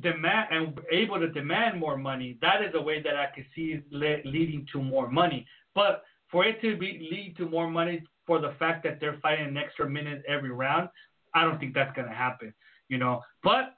demand 0.00 0.48
and 0.50 0.80
able 0.90 1.18
to 1.18 1.28
demand 1.28 1.80
more 1.80 1.96
money. 1.96 2.38
That 2.40 2.62
is 2.62 2.72
a 2.74 2.80
way 2.80 3.02
that 3.02 3.16
I 3.16 3.26
could 3.34 3.46
see 3.54 3.80
le- 3.90 4.22
leading 4.24 4.66
to 4.72 4.82
more 4.82 5.10
money. 5.10 5.46
But 5.74 6.02
for 6.30 6.44
it 6.44 6.60
to 6.62 6.76
be 6.76 7.08
lead 7.10 7.36
to 7.38 7.48
more 7.48 7.70
money 7.70 8.02
for 8.26 8.40
the 8.40 8.54
fact 8.58 8.82
that 8.84 9.00
they're 9.00 9.18
fighting 9.22 9.46
an 9.46 9.56
extra 9.56 9.88
minute 9.88 10.22
every 10.28 10.50
round, 10.50 10.88
I 11.34 11.44
don't 11.44 11.58
think 11.58 11.74
that's 11.74 11.94
to 11.96 12.08
happen. 12.08 12.52
You 12.88 12.98
know, 12.98 13.22
but 13.42 13.74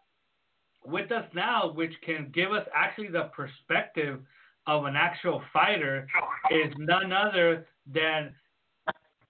with 0.88 1.12
us 1.12 1.24
now, 1.34 1.72
which 1.72 1.92
can 2.04 2.30
give 2.34 2.52
us 2.52 2.66
actually 2.74 3.08
the 3.08 3.30
perspective 3.34 4.20
of 4.66 4.84
an 4.84 4.96
actual 4.96 5.42
fighter, 5.52 6.06
is 6.50 6.72
none 6.78 7.12
other 7.12 7.66
than 7.92 8.34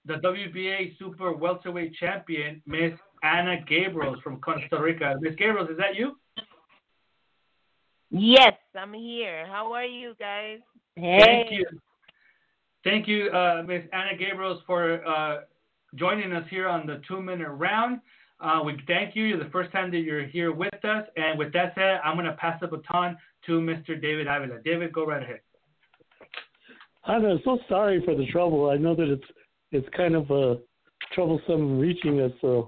the 0.04 0.14
WBA 0.14 0.98
Super 0.98 1.32
Welterweight 1.32 1.94
Champion, 1.94 2.62
Miss 2.66 2.92
Hanna 3.22 3.58
Gabriels 3.70 4.20
from 4.22 4.40
Costa 4.40 4.80
Rica. 4.80 5.14
Miss 5.20 5.34
Gabriels, 5.34 5.70
is 5.70 5.76
that 5.76 5.94
you? 5.94 6.16
Yes, 8.10 8.54
I'm 8.74 8.94
here. 8.94 9.46
How 9.46 9.72
are 9.72 9.84
you 9.84 10.14
guys? 10.18 10.58
Thank 10.96 11.52
you. 11.52 11.66
Thank 12.84 13.06
you, 13.06 13.28
uh, 13.30 13.62
Ms. 13.66 13.82
Hanna 13.92 14.16
Gabriels, 14.18 14.60
for 14.66 15.06
uh, 15.06 15.40
joining 15.94 16.32
us 16.32 16.44
here 16.48 16.68
on 16.68 16.86
the 16.86 17.02
two 17.06 17.20
minute 17.20 17.50
round. 17.50 18.00
Uh, 18.40 18.60
we 18.64 18.76
thank 18.86 19.16
you. 19.16 19.24
You're 19.24 19.42
the 19.42 19.50
first 19.50 19.72
time 19.72 19.90
that 19.90 19.98
you're 19.98 20.26
here 20.26 20.52
with 20.52 20.84
us. 20.84 21.04
And 21.16 21.38
with 21.38 21.52
that 21.54 21.74
said, 21.74 22.00
I'm 22.04 22.14
going 22.14 22.26
to 22.26 22.34
pass 22.34 22.58
the 22.60 22.68
baton 22.68 23.16
to 23.46 23.60
Mr. 23.60 24.00
David 24.00 24.26
Avila. 24.28 24.60
David, 24.64 24.92
go 24.92 25.06
right 25.06 25.22
ahead. 25.22 25.40
I'm 27.04 27.40
so 27.44 27.58
sorry 27.68 28.02
for 28.04 28.14
the 28.14 28.26
trouble. 28.26 28.70
I 28.70 28.76
know 28.76 28.94
that 28.94 29.10
it's 29.10 29.24
it's 29.70 29.88
kind 29.96 30.14
of 30.14 30.30
uh, 30.30 30.54
troublesome 31.14 31.78
reaching 31.78 32.20
us 32.20 32.32
uh, 32.42 32.62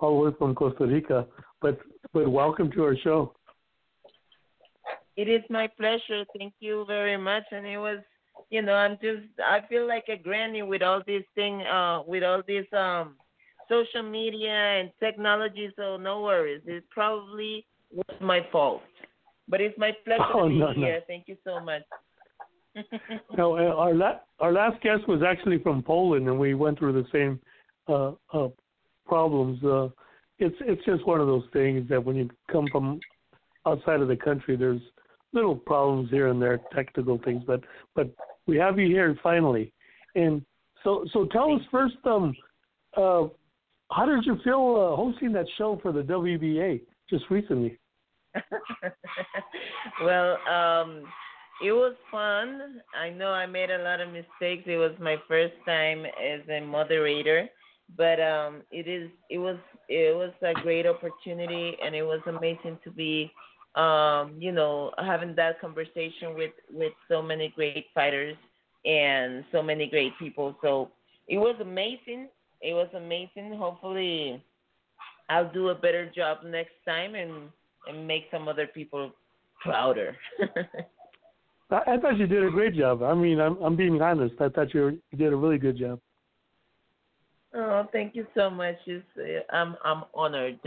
all 0.00 0.22
the 0.22 0.30
way 0.30 0.36
from 0.38 0.54
Costa 0.54 0.86
Rica, 0.86 1.26
but 1.60 1.78
but 2.12 2.28
welcome 2.28 2.70
to 2.72 2.84
our 2.84 2.96
show. 2.96 3.34
It 5.16 5.28
is 5.28 5.42
my 5.50 5.68
pleasure. 5.78 6.24
Thank 6.38 6.54
you 6.60 6.84
very 6.86 7.18
much. 7.18 7.44
And 7.50 7.66
it 7.66 7.78
was, 7.78 7.98
you 8.50 8.62
know, 8.62 8.72
I'm 8.72 8.98
just, 9.02 9.28
I 9.38 9.60
feel 9.68 9.86
like 9.86 10.04
a 10.08 10.16
granny 10.16 10.62
with 10.62 10.82
all 10.82 11.02
this 11.06 11.22
thing, 11.34 11.60
uh, 11.62 12.02
with 12.06 12.22
all 12.22 12.42
this 12.46 12.64
um, 12.72 13.16
social 13.72 14.08
media 14.08 14.50
and 14.50 14.90
technology. 15.00 15.70
So 15.76 15.96
no 15.96 16.22
worries. 16.22 16.62
It 16.66 16.84
probably 16.90 17.66
was 17.90 18.16
my 18.20 18.40
fault, 18.50 18.82
but 19.48 19.60
it's 19.60 19.78
my 19.78 19.92
pleasure 20.04 20.22
Oh, 20.34 20.44
to 20.44 20.48
be 20.48 20.58
no, 20.58 20.72
no. 20.72 20.86
here. 20.86 21.00
Thank 21.06 21.24
you 21.28 21.36
so 21.44 21.60
much. 21.60 21.82
No, 23.36 23.58
uh, 23.58 23.74
our 23.74 23.94
la- 23.94 24.20
our 24.40 24.52
last 24.52 24.80
guest 24.82 25.06
was 25.06 25.22
actually 25.22 25.58
from 25.58 25.82
Poland, 25.82 26.26
and 26.26 26.38
we 26.38 26.54
went 26.54 26.78
through 26.78 26.94
the 26.94 27.06
same 27.12 27.38
uh, 27.86 28.12
uh, 28.32 28.48
problems. 29.06 29.62
Uh, 29.62 29.88
it's 30.38 30.56
it's 30.60 30.84
just 30.86 31.06
one 31.06 31.20
of 31.20 31.26
those 31.26 31.44
things 31.52 31.86
that 31.90 32.02
when 32.02 32.16
you 32.16 32.30
come 32.50 32.66
from 32.72 32.98
outside 33.66 34.00
of 34.00 34.08
the 34.08 34.16
country, 34.16 34.56
there's 34.56 34.80
little 35.34 35.54
problems 35.54 36.10
here 36.10 36.28
and 36.28 36.40
there, 36.40 36.60
technical 36.74 37.18
things. 37.24 37.42
But 37.46 37.60
but 37.94 38.10
we 38.46 38.56
have 38.56 38.78
you 38.78 38.86
here 38.86 39.18
finally, 39.22 39.72
and 40.14 40.42
so 40.82 41.04
so 41.12 41.26
tell 41.26 41.54
us 41.54 41.60
first, 41.70 41.96
um, 42.04 42.34
uh, 42.96 43.24
how 43.94 44.06
did 44.06 44.24
you 44.24 44.38
feel 44.42 44.92
uh, 44.92 44.96
hosting 44.96 45.32
that 45.32 45.46
show 45.58 45.78
for 45.82 45.92
the 45.92 46.02
WBA 46.02 46.80
just 47.08 47.24
recently? 47.30 47.78
well, 50.02 50.38
um, 50.48 51.04
it 51.62 51.72
was 51.72 51.94
fun. 52.10 52.80
I 52.98 53.10
know 53.10 53.28
I 53.28 53.46
made 53.46 53.70
a 53.70 53.82
lot 53.82 54.00
of 54.00 54.08
mistakes. 54.08 54.64
It 54.66 54.78
was 54.78 54.92
my 55.00 55.16
first 55.28 55.54
time 55.66 56.04
as 56.04 56.40
a 56.48 56.60
moderator, 56.60 57.48
but 57.96 58.20
um, 58.20 58.62
it 58.70 58.88
is 58.88 59.10
it 59.30 59.38
was 59.38 59.58
it 59.88 60.16
was 60.16 60.32
a 60.42 60.54
great 60.62 60.86
opportunity, 60.86 61.76
and 61.84 61.94
it 61.94 62.02
was 62.02 62.20
amazing 62.26 62.78
to 62.84 62.90
be, 62.90 63.30
um, 63.74 64.34
you 64.38 64.52
know, 64.52 64.92
having 64.98 65.34
that 65.36 65.60
conversation 65.60 66.34
with 66.34 66.52
with 66.72 66.92
so 67.08 67.22
many 67.22 67.52
great 67.54 67.86
fighters 67.94 68.36
and 68.84 69.44
so 69.52 69.62
many 69.62 69.88
great 69.88 70.18
people. 70.18 70.56
So 70.62 70.90
it 71.28 71.38
was 71.38 71.54
amazing. 71.60 72.28
It 72.62 72.74
was 72.74 72.88
amazing. 72.96 73.54
Hopefully, 73.58 74.42
I'll 75.28 75.52
do 75.52 75.70
a 75.70 75.74
better 75.74 76.10
job 76.14 76.38
next 76.44 76.74
time 76.86 77.14
and 77.14 77.50
and 77.88 78.06
make 78.06 78.24
some 78.30 78.46
other 78.46 78.66
people 78.66 79.10
prouder. 79.62 80.16
I, 81.70 81.94
I 81.94 81.96
thought 81.98 82.16
you 82.16 82.26
did 82.26 82.44
a 82.44 82.50
great 82.50 82.76
job. 82.76 83.02
I 83.02 83.14
mean, 83.14 83.40
I'm 83.40 83.56
I'm 83.62 83.76
being 83.76 84.00
honest. 84.00 84.34
I 84.40 84.48
thought 84.48 84.72
you, 84.72 84.80
were, 84.80 84.90
you 84.90 85.18
did 85.18 85.32
a 85.32 85.36
really 85.36 85.58
good 85.58 85.76
job. 85.76 85.98
oh, 87.54 87.86
thank 87.92 88.14
you 88.14 88.26
so 88.36 88.48
much. 88.48 88.76
It's, 88.86 89.04
uh, 89.18 89.54
I'm 89.54 89.76
I'm 89.84 90.04
honored. 90.14 90.60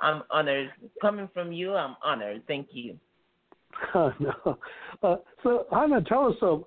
I'm 0.00 0.22
honored. 0.30 0.70
Coming 1.00 1.28
from 1.34 1.52
you, 1.52 1.74
I'm 1.74 1.96
honored. 2.02 2.42
Thank 2.46 2.68
you. 2.72 2.98
Oh, 3.94 4.12
no. 4.20 4.58
Uh, 5.02 5.16
so, 5.42 5.66
Hanna, 5.72 6.02
tell 6.02 6.26
us, 6.26 6.36
uh, 6.42 6.58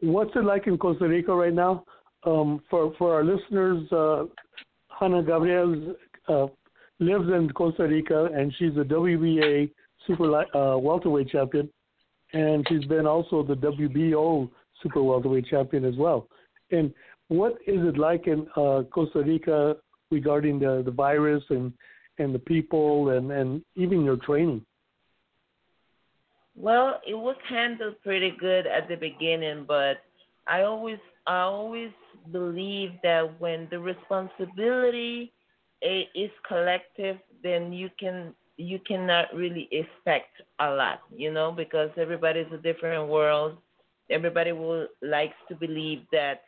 what's 0.00 0.30
it 0.36 0.44
like 0.44 0.68
in 0.68 0.78
Costa 0.78 1.06
Rica 1.06 1.34
right 1.34 1.52
now? 1.52 1.84
Um, 2.26 2.60
for 2.68 2.92
for 2.98 3.14
our 3.14 3.24
listeners, 3.24 3.90
uh, 3.92 4.24
Hanna 4.88 5.22
Gabriel 5.22 5.94
uh, 6.28 6.46
lives 6.98 7.28
in 7.28 7.50
Costa 7.54 7.84
Rica, 7.84 8.28
and 8.34 8.52
she's 8.58 8.72
a 8.76 8.84
WBA 8.84 9.70
super 10.06 10.34
uh, 10.34 10.76
welterweight 10.76 11.28
champion, 11.28 11.70
and 12.32 12.66
she's 12.68 12.84
been 12.86 13.06
also 13.06 13.44
the 13.44 13.54
WBO 13.54 14.50
super 14.82 15.02
welterweight 15.02 15.46
champion 15.46 15.84
as 15.84 15.94
well. 15.96 16.26
And 16.72 16.92
what 17.28 17.52
is 17.66 17.80
it 17.86 17.96
like 17.96 18.26
in 18.26 18.46
uh, 18.56 18.82
Costa 18.92 19.22
Rica 19.22 19.76
regarding 20.10 20.58
the 20.58 20.82
the 20.84 20.90
virus 20.90 21.44
and 21.50 21.72
and 22.18 22.34
the 22.34 22.40
people 22.40 23.10
and 23.10 23.30
and 23.30 23.62
even 23.76 24.04
your 24.04 24.16
training? 24.16 24.64
Well, 26.56 27.00
it 27.06 27.14
was 27.14 27.36
handled 27.48 28.02
pretty 28.02 28.32
good 28.40 28.66
at 28.66 28.88
the 28.88 28.96
beginning, 28.96 29.64
but 29.68 29.98
I 30.48 30.62
always 30.62 30.98
I 31.26 31.40
always 31.40 31.90
believe 32.32 32.90
that 33.02 33.40
when 33.40 33.68
the 33.70 33.78
responsibility 33.78 35.32
eh, 35.82 36.02
is 36.14 36.30
collective, 36.46 37.16
then 37.42 37.72
you 37.72 37.90
can 37.98 38.34
you 38.58 38.78
cannot 38.86 39.26
really 39.34 39.68
expect 39.70 40.40
a 40.60 40.70
lot, 40.70 41.00
you 41.14 41.30
know, 41.30 41.52
because 41.52 41.90
everybody's 41.98 42.50
a 42.54 42.56
different 42.56 43.08
world. 43.08 43.58
Everybody 44.10 44.52
will 44.52 44.86
likes 45.02 45.36
to 45.48 45.54
believe 45.54 46.02
that 46.12 46.42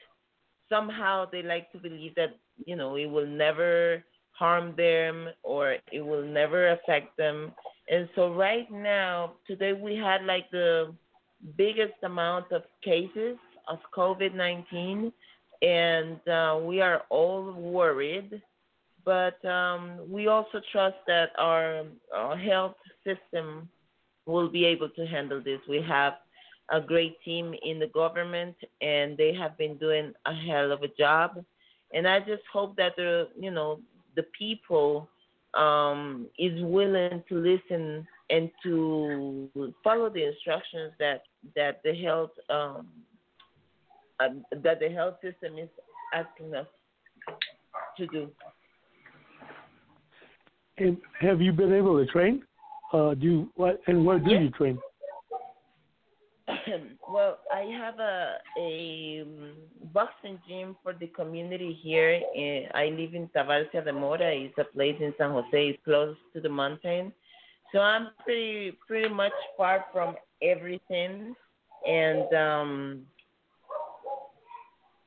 somehow 0.68 1.26
they 1.30 1.42
like 1.42 1.70
to 1.72 1.78
believe 1.78 2.14
that 2.14 2.36
you 2.64 2.76
know 2.76 2.96
it 2.96 3.06
will 3.06 3.26
never 3.26 4.02
harm 4.32 4.74
them 4.76 5.28
or 5.42 5.76
it 5.92 6.00
will 6.00 6.24
never 6.24 6.70
affect 6.70 7.16
them. 7.16 7.52
And 7.90 8.08
so 8.14 8.32
right 8.32 8.70
now, 8.70 9.32
today 9.46 9.72
we 9.72 9.96
had 9.96 10.24
like 10.24 10.50
the 10.50 10.94
biggest 11.56 11.94
amount 12.02 12.52
of 12.52 12.62
cases 12.84 13.36
of 13.68 13.78
COVID 13.96 14.34
19, 14.34 15.12
and 15.62 16.28
uh, 16.28 16.58
we 16.62 16.80
are 16.80 17.02
all 17.10 17.52
worried. 17.52 18.42
But 19.04 19.42
um, 19.44 20.00
we 20.10 20.26
also 20.26 20.60
trust 20.70 20.96
that 21.06 21.30
our, 21.38 21.84
our 22.14 22.36
health 22.36 22.76
system 23.04 23.68
will 24.26 24.48
be 24.48 24.66
able 24.66 24.90
to 24.90 25.06
handle 25.06 25.40
this. 25.42 25.60
We 25.68 25.82
have 25.88 26.14
a 26.70 26.80
great 26.80 27.16
team 27.24 27.54
in 27.64 27.78
the 27.78 27.86
government, 27.86 28.56
and 28.82 29.16
they 29.16 29.32
have 29.34 29.56
been 29.56 29.76
doing 29.78 30.12
a 30.26 30.34
hell 30.34 30.70
of 30.72 30.82
a 30.82 30.88
job. 30.88 31.42
And 31.94 32.06
I 32.06 32.20
just 32.20 32.42
hope 32.52 32.76
that 32.76 32.96
the 32.96 33.28
you 33.38 33.50
know 33.50 33.80
the 34.16 34.24
people 34.38 35.08
um, 35.54 36.26
is 36.38 36.62
willing 36.62 37.22
to 37.28 37.34
listen 37.34 38.06
and 38.30 38.50
to 38.62 39.48
follow 39.82 40.10
the 40.10 40.26
instructions 40.26 40.92
that 40.98 41.22
that 41.56 41.80
the 41.82 41.94
health 41.94 42.30
um, 42.50 42.88
uh, 44.20 44.28
that 44.62 44.80
the 44.80 44.88
health 44.88 45.14
system 45.22 45.58
is 45.58 45.68
asking 46.14 46.54
us 46.54 46.66
to 47.96 48.06
do. 48.08 48.30
And 50.78 50.96
have 51.20 51.40
you 51.40 51.52
been 51.52 51.72
able 51.72 51.98
to 51.98 52.10
train? 52.10 52.42
Uh, 52.92 53.14
do 53.14 53.26
you, 53.26 53.52
what 53.56 53.80
and 53.86 54.04
where 54.04 54.18
do 54.18 54.30
Yeah. 54.30 54.40
you 54.40 54.50
train? 54.50 54.78
well, 57.08 57.38
I 57.52 57.62
have 57.76 57.98
a 57.98 58.38
a 58.58 59.20
um, 59.22 59.54
boxing 59.92 60.38
gym 60.48 60.76
for 60.82 60.94
the 60.94 61.08
community 61.08 61.72
here. 61.82 62.22
I 62.74 62.86
live 62.86 63.14
in 63.14 63.28
Tabarcia 63.28 63.84
de 63.84 63.92
Mora. 63.92 64.32
It's 64.32 64.56
a 64.56 64.64
place 64.64 64.96
in 65.00 65.12
San 65.18 65.32
Jose. 65.32 65.68
It's 65.68 65.84
close 65.84 66.16
to 66.32 66.40
the 66.40 66.48
mountain, 66.48 67.12
so 67.72 67.80
I'm 67.80 68.08
pretty 68.24 68.78
pretty 68.86 69.12
much 69.12 69.32
far 69.56 69.84
from 69.92 70.16
everything, 70.40 71.34
and 71.86 72.32
um, 72.32 73.06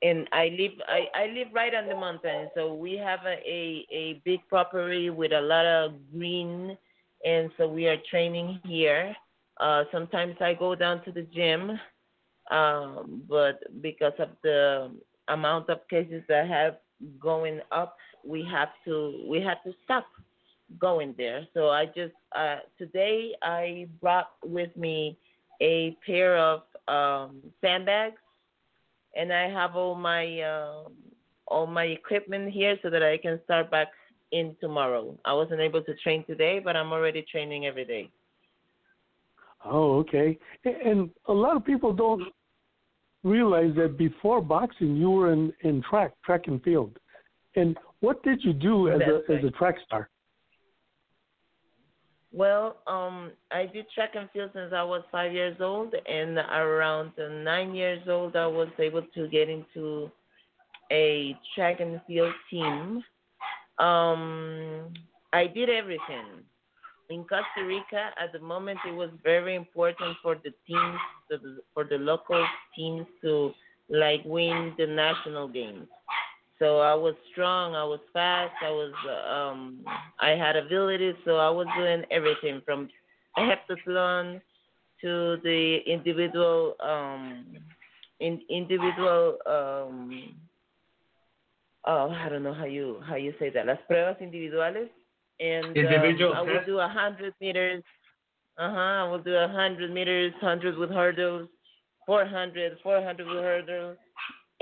and 0.01 0.27
I 0.31 0.49
live 0.57 0.71
I, 0.87 1.07
I 1.13 1.25
live 1.27 1.47
right 1.53 1.73
on 1.73 1.87
the 1.87 1.95
mountain. 1.95 2.49
So 2.55 2.73
we 2.73 2.97
have 2.97 3.19
a, 3.25 3.37
a 3.47 3.87
a 3.91 4.21
big 4.25 4.39
property 4.47 5.09
with 5.09 5.31
a 5.31 5.41
lot 5.41 5.65
of 5.65 5.93
green, 6.11 6.77
and 7.25 7.51
so 7.57 7.67
we 7.67 7.87
are 7.87 7.97
training 8.09 8.59
here 8.65 9.15
uh, 9.61 9.83
sometimes 9.91 10.35
I 10.41 10.53
go 10.55 10.75
down 10.75 11.03
to 11.05 11.11
the 11.11 11.21
gym, 11.21 11.79
um, 12.49 13.21
but 13.29 13.59
because 13.81 14.13
of 14.17 14.29
the 14.43 14.91
amount 15.27 15.69
of 15.69 15.79
cases 15.89 16.23
that 16.27 16.47
have 16.47 16.77
going 17.19 17.59
up, 17.71 17.95
we 18.25 18.43
have 18.51 18.69
to 18.85 19.25
we 19.29 19.39
have 19.41 19.63
to 19.63 19.73
stop 19.83 20.05
going 20.79 21.13
there. 21.17 21.47
So 21.53 21.69
I 21.69 21.85
just 21.85 22.13
uh, 22.35 22.57
today 22.77 23.33
I 23.43 23.87
brought 24.01 24.31
with 24.43 24.75
me 24.75 25.17
a 25.61 25.95
pair 26.05 26.37
of 26.37 26.61
um, 26.87 27.41
sandbags, 27.61 28.21
and 29.15 29.31
I 29.33 29.49
have 29.49 29.75
all 29.75 29.95
my 29.95 30.41
uh, 30.41 30.83
all 31.47 31.67
my 31.67 31.85
equipment 31.85 32.51
here 32.51 32.77
so 32.81 32.89
that 32.89 33.03
I 33.03 33.17
can 33.17 33.39
start 33.43 33.69
back 33.69 33.89
in 34.31 34.55
tomorrow. 34.61 35.17
I 35.25 35.33
wasn't 35.33 35.59
able 35.59 35.83
to 35.83 35.93
train 35.95 36.23
today, 36.25 36.59
but 36.63 36.75
I'm 36.75 36.91
already 36.91 37.25
training 37.29 37.65
every 37.65 37.85
day. 37.85 38.09
Oh, 39.65 39.99
okay. 39.99 40.39
And 40.63 41.09
a 41.27 41.33
lot 41.33 41.55
of 41.55 41.65
people 41.65 41.93
don't 41.93 42.23
realize 43.23 43.73
that 43.75 43.97
before 43.97 44.41
boxing, 44.41 44.95
you 44.95 45.11
were 45.11 45.33
in 45.33 45.53
in 45.61 45.83
track, 45.87 46.13
track 46.23 46.43
and 46.47 46.61
field. 46.63 46.97
And 47.55 47.77
what 47.99 48.23
did 48.23 48.43
you 48.43 48.53
do 48.53 48.89
as 48.89 48.99
That's 48.99 49.11
a 49.11 49.33
right. 49.33 49.39
as 49.39 49.45
a 49.45 49.51
track 49.51 49.75
star? 49.85 50.09
Well, 52.33 52.77
um, 52.87 53.31
I 53.51 53.65
did 53.65 53.87
track 53.93 54.11
and 54.15 54.29
field 54.31 54.51
since 54.53 54.71
I 54.73 54.83
was 54.83 55.03
five 55.11 55.33
years 55.33 55.57
old, 55.59 55.93
and 56.07 56.37
around 56.37 57.11
nine 57.43 57.75
years 57.75 58.07
old, 58.07 58.37
I 58.37 58.47
was 58.47 58.69
able 58.79 59.03
to 59.15 59.27
get 59.27 59.49
into 59.49 60.09
a 60.91 61.35
track 61.55 61.81
and 61.81 61.99
field 62.07 62.33
team. 62.49 63.03
Um, 63.79 64.93
I 65.33 65.47
did 65.47 65.69
everything. 65.69 66.45
In 67.09 67.25
Costa 67.25 67.65
Rica, 67.65 68.11
at 68.21 68.31
the 68.31 68.39
moment, 68.39 68.79
it 68.87 68.95
was 68.95 69.09
very 69.23 69.55
important 69.55 70.15
for 70.23 70.35
the 70.35 70.51
teams, 70.65 70.99
for 71.73 71.83
the 71.83 71.97
local 71.97 72.45
teams 72.73 73.05
to 73.21 73.51
like 73.89 74.21
win 74.23 74.73
the 74.77 74.87
national 74.87 75.49
games. 75.49 75.87
So 76.61 76.77
I 76.77 76.93
was 76.93 77.15
strong, 77.31 77.73
I 77.73 77.83
was 77.83 77.99
fast, 78.13 78.53
I 78.61 78.69
was 78.69 78.93
um 79.27 79.83
I 80.19 80.31
had 80.37 80.55
ability, 80.55 81.13
so 81.25 81.37
I 81.37 81.49
was 81.49 81.65
doing 81.75 82.03
everything 82.11 82.61
from 82.63 82.87
heptathlon 83.35 84.39
to 85.01 85.37
the 85.43 85.79
individual 85.87 86.75
um 86.79 87.57
in 88.19 88.41
individual 88.47 89.39
um 89.47 90.35
oh 91.87 92.11
I 92.11 92.29
don't 92.29 92.43
know 92.43 92.53
how 92.53 92.65
you 92.65 93.01
how 93.09 93.15
you 93.15 93.33
say 93.39 93.49
that 93.49 93.65
las 93.65 93.79
pruebas 93.89 94.21
individuales. 94.21 94.89
And 95.39 95.75
Individual 95.75 96.33
um, 96.33 96.37
I 96.37 96.41
would 96.53 96.65
do 96.67 96.77
a 96.77 96.87
hundred 96.87 97.33
meters 97.41 97.83
uh 98.59 98.69
huh 98.69 98.97
I 99.05 99.11
would 99.11 99.25
do 99.25 99.33
a 99.33 99.47
hundred 99.47 99.89
meters 99.91 100.31
hundred 100.39 100.77
with 100.77 100.91
hurdles 100.91 101.49
400 102.05 102.77
400 102.83 103.25
with 103.25 103.37
hurdles 103.37 103.97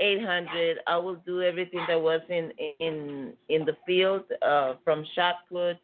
800 0.00 0.78
i 0.86 0.96
will 0.96 1.16
do 1.26 1.42
everything 1.42 1.84
that 1.86 2.00
was 2.00 2.20
in 2.28 2.50
in 2.80 3.32
in 3.48 3.64
the 3.64 3.76
field 3.86 4.22
uh 4.42 4.74
from 4.84 5.04
shot 5.14 5.36
put 5.48 5.76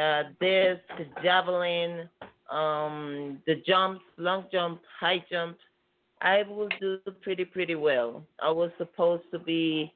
uh 0.00 0.24
disc 0.40 0.82
javelin 1.22 2.08
um 2.50 3.38
the 3.46 3.56
jumps 3.66 4.02
long 4.18 4.44
jump 4.52 4.80
high 5.00 5.24
jump. 5.30 5.56
I 6.24 6.44
will 6.44 6.68
do 6.80 7.00
pretty 7.22 7.44
pretty 7.44 7.74
well. 7.74 8.22
I 8.40 8.50
was 8.50 8.70
supposed 8.78 9.24
to 9.32 9.40
be 9.40 9.92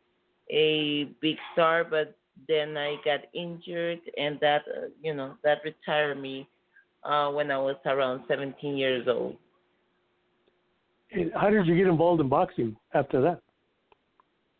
a 0.50 1.04
big 1.20 1.36
star 1.52 1.84
but 1.84 2.16
then 2.48 2.76
i 2.76 2.96
got 3.04 3.20
injured 3.34 4.00
and 4.16 4.38
that 4.40 4.62
uh, 4.76 4.86
you 5.02 5.14
know 5.14 5.34
that 5.42 5.58
retired 5.64 6.20
me 6.20 6.46
uh 7.04 7.30
when 7.30 7.50
i 7.50 7.58
was 7.58 7.76
around 7.86 8.22
17 8.28 8.76
years 8.76 9.06
old. 9.08 9.36
And 11.12 11.32
how 11.34 11.50
did 11.50 11.66
you 11.66 11.76
get 11.76 11.86
involved 11.86 12.20
in 12.20 12.28
boxing 12.28 12.76
after 12.94 13.20
that? 13.22 13.40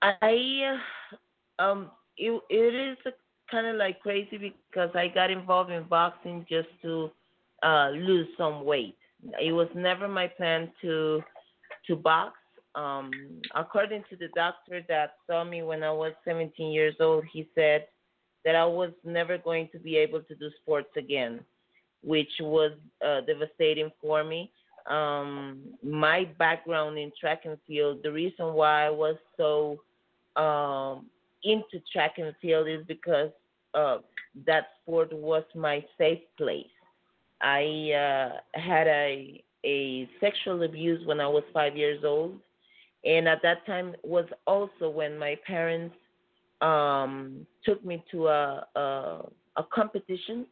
I 0.02 0.78
um 1.58 1.90
it 2.16 2.40
it 2.50 2.74
is 2.74 3.12
kind 3.50 3.66
of 3.66 3.76
like 3.76 4.00
crazy 4.00 4.38
because 4.38 4.90
I 4.94 5.08
got 5.08 5.30
involved 5.30 5.70
in 5.70 5.84
boxing 5.84 6.46
just 6.48 6.68
to 6.82 7.10
uh 7.62 7.90
lose 7.90 8.28
some 8.36 8.64
weight. 8.64 8.96
It 9.40 9.52
was 9.52 9.68
never 9.74 10.08
my 10.08 10.28
plan 10.28 10.70
to 10.82 11.22
to 11.86 11.96
box. 11.96 12.34
Um 12.74 13.10
according 13.54 14.04
to 14.10 14.16
the 14.16 14.28
doctor 14.34 14.82
that 14.88 15.14
saw 15.26 15.44
me 15.44 15.62
when 15.62 15.82
I 15.82 15.92
was 15.92 16.12
17 16.24 16.72
years 16.72 16.94
old, 17.00 17.24
he 17.32 17.48
said 17.54 17.86
that 18.44 18.54
I 18.54 18.64
was 18.64 18.90
never 19.04 19.38
going 19.38 19.68
to 19.72 19.78
be 19.78 19.96
able 19.96 20.20
to 20.22 20.34
do 20.34 20.50
sports 20.62 20.90
again, 20.96 21.40
which 22.02 22.30
was 22.40 22.72
uh, 23.04 23.20
devastating 23.22 23.90
for 24.00 24.22
me 24.22 24.52
um, 24.90 25.58
my 25.82 26.24
background 26.38 26.98
in 26.98 27.12
track 27.18 27.42
and 27.44 27.56
field, 27.66 28.00
the 28.02 28.12
reason 28.12 28.54
why 28.54 28.86
I 28.86 28.90
was 28.90 29.16
so 29.36 29.80
um, 30.36 31.06
into 31.44 31.80
track 31.92 32.14
and 32.18 32.34
field 32.40 32.68
is 32.68 32.84
because 32.86 33.30
uh, 33.74 33.98
that 34.46 34.68
sport 34.82 35.12
was 35.12 35.42
my 35.54 35.84
safe 35.98 36.20
place. 36.36 36.66
I 37.40 37.92
uh, 37.92 38.58
had 38.58 38.86
a 38.86 39.42
a 39.64 40.08
sexual 40.20 40.62
abuse 40.62 41.04
when 41.06 41.20
I 41.20 41.26
was 41.26 41.42
five 41.52 41.76
years 41.76 42.02
old, 42.04 42.38
and 43.04 43.28
at 43.28 43.42
that 43.42 43.66
time 43.66 43.94
was 44.04 44.26
also 44.46 44.88
when 44.88 45.18
my 45.18 45.36
parents 45.46 45.94
um, 46.60 47.46
took 47.64 47.84
me 47.84 48.02
to 48.12 48.28
a, 48.28 48.66
a 48.76 49.22
a 49.56 49.64
competition, 49.72 50.46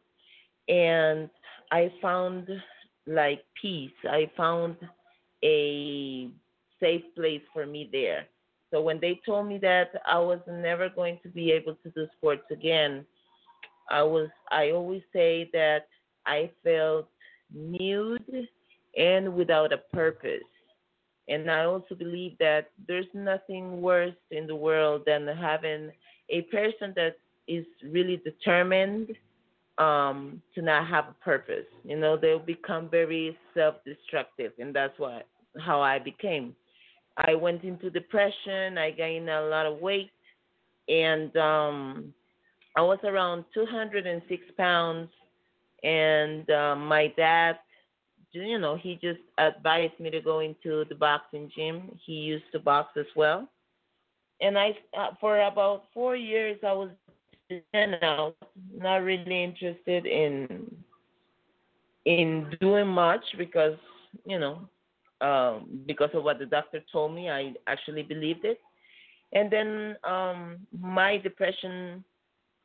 and 0.67 1.29
I 1.71 1.91
found 2.01 2.49
like 3.07 3.43
peace. 3.61 3.91
I 4.09 4.29
found 4.35 4.75
a 5.43 6.29
safe 6.79 7.03
place 7.15 7.41
for 7.53 7.65
me 7.65 7.89
there. 7.91 8.25
So 8.71 8.81
when 8.81 8.99
they 8.99 9.19
told 9.25 9.47
me 9.47 9.57
that 9.59 9.91
I 10.05 10.19
was 10.19 10.39
never 10.47 10.89
going 10.89 11.19
to 11.23 11.29
be 11.29 11.51
able 11.51 11.75
to 11.75 11.89
do 11.91 12.07
sports 12.17 12.43
again, 12.51 13.05
I 13.89 14.03
was 14.03 14.29
I 14.51 14.71
always 14.71 15.03
say 15.13 15.49
that 15.53 15.87
I 16.25 16.49
felt 16.63 17.07
nude 17.53 18.47
and 18.97 19.35
without 19.35 19.71
a 19.71 19.77
purpose. 19.93 20.41
And 21.27 21.49
I 21.49 21.65
also 21.65 21.95
believe 21.95 22.37
that 22.39 22.69
there's 22.87 23.05
nothing 23.13 23.81
worse 23.81 24.15
in 24.31 24.47
the 24.47 24.55
world 24.55 25.03
than 25.05 25.27
having 25.27 25.91
a 26.29 26.41
person 26.43 26.93
that 26.95 27.17
is 27.47 27.65
really 27.83 28.17
determined 28.17 29.09
um, 29.77 30.41
to 30.53 30.61
not 30.61 30.87
have 30.87 31.05
a 31.05 31.23
purpose. 31.23 31.65
You 31.83 31.97
know, 31.97 32.17
they'll 32.17 32.39
become 32.39 32.89
very 32.89 33.37
self-destructive, 33.53 34.53
and 34.59 34.75
that's 34.75 34.97
what 34.97 35.27
how 35.59 35.81
I 35.81 35.99
became. 35.99 36.55
I 37.17 37.35
went 37.35 37.63
into 37.63 37.89
depression. 37.89 38.77
I 38.77 38.91
gained 38.91 39.29
a 39.29 39.45
lot 39.47 39.65
of 39.65 39.79
weight, 39.79 40.11
and 40.89 41.35
um, 41.37 42.13
I 42.75 42.81
was 42.81 42.99
around 43.03 43.45
206 43.53 44.43
pounds. 44.57 45.09
And 45.83 46.49
uh, 46.49 46.75
my 46.75 47.13
dad, 47.15 47.59
you 48.31 48.59
know, 48.59 48.75
he 48.75 48.95
just 49.01 49.19
advised 49.37 49.97
me 49.99 50.09
to 50.09 50.19
go 50.19 50.39
into 50.39 50.83
the 50.89 50.95
boxing 50.95 51.49
gym. 51.55 51.97
He 52.05 52.13
used 52.13 52.45
to 52.51 52.59
box 52.59 52.89
as 52.97 53.05
well, 53.15 53.47
and 54.41 54.57
I, 54.57 54.71
uh, 54.97 55.11
for 55.21 55.39
about 55.41 55.85
four 55.93 56.15
years, 56.15 56.57
I 56.65 56.73
was 56.73 56.89
out, 57.49 58.35
not 58.77 58.97
really 59.03 59.43
interested 59.43 60.05
in 60.05 60.65
in 62.05 62.45
doing 62.59 62.87
much 62.87 63.23
because 63.37 63.77
you 64.25 64.39
know 64.39 64.59
um, 65.21 65.81
because 65.85 66.09
of 66.13 66.23
what 66.23 66.39
the 66.39 66.45
doctor 66.45 66.81
told 66.91 67.13
me. 67.13 67.29
I 67.29 67.53
actually 67.67 68.03
believed 68.03 68.45
it, 68.45 68.59
and 69.33 69.51
then 69.51 69.95
um, 70.03 70.57
my 70.79 71.17
depression 71.17 72.03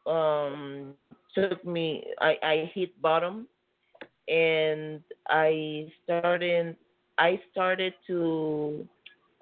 um, 0.07 0.95
took 1.35 1.65
me. 1.65 2.05
I, 2.21 2.37
I 2.43 2.71
hit 2.75 3.01
bottom, 3.03 3.47
and 4.29 5.01
I 5.29 5.91
started. 6.05 6.77
I 7.19 7.41
started 7.53 7.93
to 8.07 8.87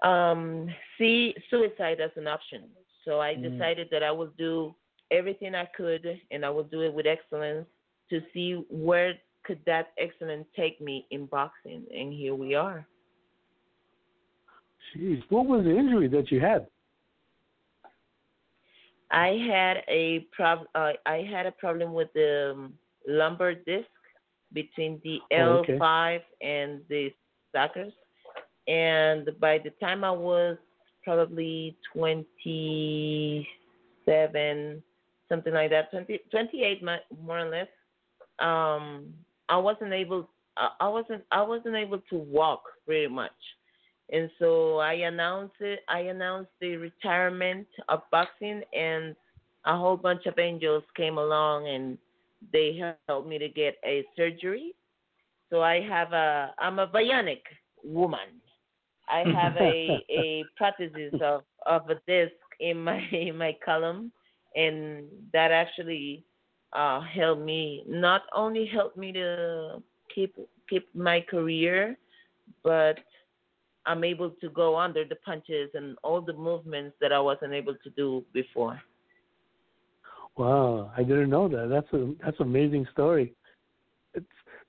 um, 0.02 0.68
see 0.98 1.34
suicide 1.50 2.00
as 2.00 2.10
an 2.16 2.26
option. 2.26 2.62
So 3.04 3.20
I 3.20 3.34
Mm. 3.34 3.42
decided 3.52 3.88
that 3.90 4.02
I 4.02 4.10
would 4.10 4.36
do 4.36 4.74
everything 5.10 5.54
I 5.54 5.66
could, 5.76 6.06
and 6.30 6.44
I 6.44 6.50
would 6.50 6.70
do 6.70 6.82
it 6.82 6.92
with 6.92 7.06
excellence 7.06 7.66
to 8.10 8.20
see 8.32 8.64
where 8.70 9.14
could 9.44 9.60
that 9.66 9.92
excellence 9.98 10.46
take 10.54 10.80
me 10.80 11.06
in 11.10 11.26
boxing. 11.26 11.84
And 11.94 12.12
here 12.12 12.34
we 12.34 12.54
are. 12.54 12.86
Jeez, 14.96 15.22
what 15.28 15.46
was 15.46 15.64
the 15.64 15.76
injury 15.76 16.08
that 16.08 16.30
you 16.30 16.40
had? 16.40 16.66
I 19.10 19.38
had 19.50 19.82
a 19.88 20.26
prob 20.32 20.66
uh, 20.74 20.92
I 21.06 21.26
had 21.30 21.46
a 21.46 21.52
problem 21.52 21.94
with 21.94 22.12
the 22.14 22.52
um, 22.54 22.74
lumbar 23.06 23.54
disc 23.54 23.88
between 24.52 25.00
the 25.02 25.18
Oh, 25.32 25.60
okay. 25.60 25.78
L5 25.78 26.20
and 26.42 26.82
the 26.90 27.10
sacrum, 27.52 27.90
and 28.66 29.30
by 29.40 29.56
the 29.58 29.70
time 29.80 30.04
I 30.04 30.10
was 30.10 30.58
probably 31.04 31.74
27, 31.94 34.82
something 35.28 35.52
like 35.52 35.70
that, 35.70 35.90
20, 35.90 36.20
28 36.30 36.82
more 37.24 37.40
or 37.40 37.50
less, 37.50 37.68
um, 38.40 39.12
I 39.48 39.56
wasn't 39.56 39.92
able 39.92 40.28
I 40.58 40.68
I 40.80 40.88
wasn't 40.88 41.24
I 41.30 41.42
wasn't 41.42 41.76
able 41.76 42.00
to 42.10 42.16
walk 42.16 42.62
very 42.86 43.08
much. 43.08 43.30
And 44.10 44.30
so 44.38 44.78
I 44.78 44.94
announced 44.94 45.60
it. 45.60 45.80
I 45.88 46.00
announced 46.00 46.50
the 46.60 46.76
retirement 46.76 47.66
of 47.88 48.00
boxing, 48.10 48.62
and 48.72 49.14
a 49.66 49.76
whole 49.76 49.96
bunch 49.96 50.26
of 50.26 50.38
angels 50.38 50.82
came 50.96 51.18
along 51.18 51.68
and 51.68 51.98
they 52.52 52.80
helped 53.08 53.28
me 53.28 53.38
to 53.38 53.48
get 53.48 53.76
a 53.84 54.04
surgery. 54.16 54.74
So 55.50 55.62
I 55.62 55.80
have 55.80 56.12
a. 56.12 56.54
I'm 56.58 56.78
a 56.78 56.86
bionic 56.86 57.42
woman. 57.82 58.40
I 59.10 59.24
have 59.30 59.56
a 59.56 60.04
a 60.10 60.44
prosthesis 60.60 61.20
of 61.20 61.42
of 61.66 61.88
a 61.90 61.94
disc 62.06 62.34
in 62.60 62.82
my 62.82 63.00
in 63.12 63.36
my 63.36 63.56
column, 63.64 64.12
and 64.58 65.04
that 65.32 65.50
actually 65.52 66.24
uh 66.72 67.00
helped 67.00 67.42
me. 67.42 67.84
Not 67.86 68.22
only 68.34 68.66
helped 68.66 68.96
me 68.96 69.12
to 69.12 69.82
keep 70.14 70.36
keep 70.68 70.84
my 70.94 71.20
career, 71.30 71.96
but 72.62 72.98
I'm 73.86 74.04
able 74.04 74.30
to 74.42 74.50
go 74.50 74.76
under 74.78 75.04
the 75.04 75.16
punches 75.16 75.70
and 75.74 75.96
all 76.02 76.20
the 76.20 76.34
movements 76.34 76.96
that 77.00 77.12
I 77.12 77.20
wasn't 77.20 77.54
able 77.54 77.74
to 77.84 77.90
do 77.90 78.24
before. 78.34 78.80
Wow, 80.36 80.92
I 80.96 81.02
didn't 81.02 81.30
know 81.30 81.48
that. 81.48 81.68
That's 81.68 81.92
a 81.92 82.14
that's 82.22 82.38
an 82.40 82.46
amazing 82.46 82.86
story. 82.92 83.34
It's, 84.14 84.26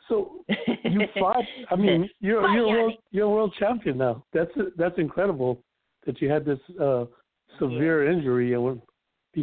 so 0.07 0.45
you 0.83 1.01
fought. 1.19 1.43
I 1.69 1.75
mean, 1.75 2.09
you're 2.21 2.47
you're 2.53 2.65
a 2.65 2.69
world 2.69 2.93
you're 3.11 3.25
a 3.25 3.29
world 3.29 3.53
champion 3.59 3.97
now. 3.97 4.23
That's 4.33 4.51
that's 4.77 4.97
incredible 4.97 5.61
that 6.05 6.21
you 6.21 6.29
had 6.29 6.45
this 6.45 6.59
uh, 6.81 7.05
severe 7.59 8.09
injury 8.11 8.53
and 8.53 8.81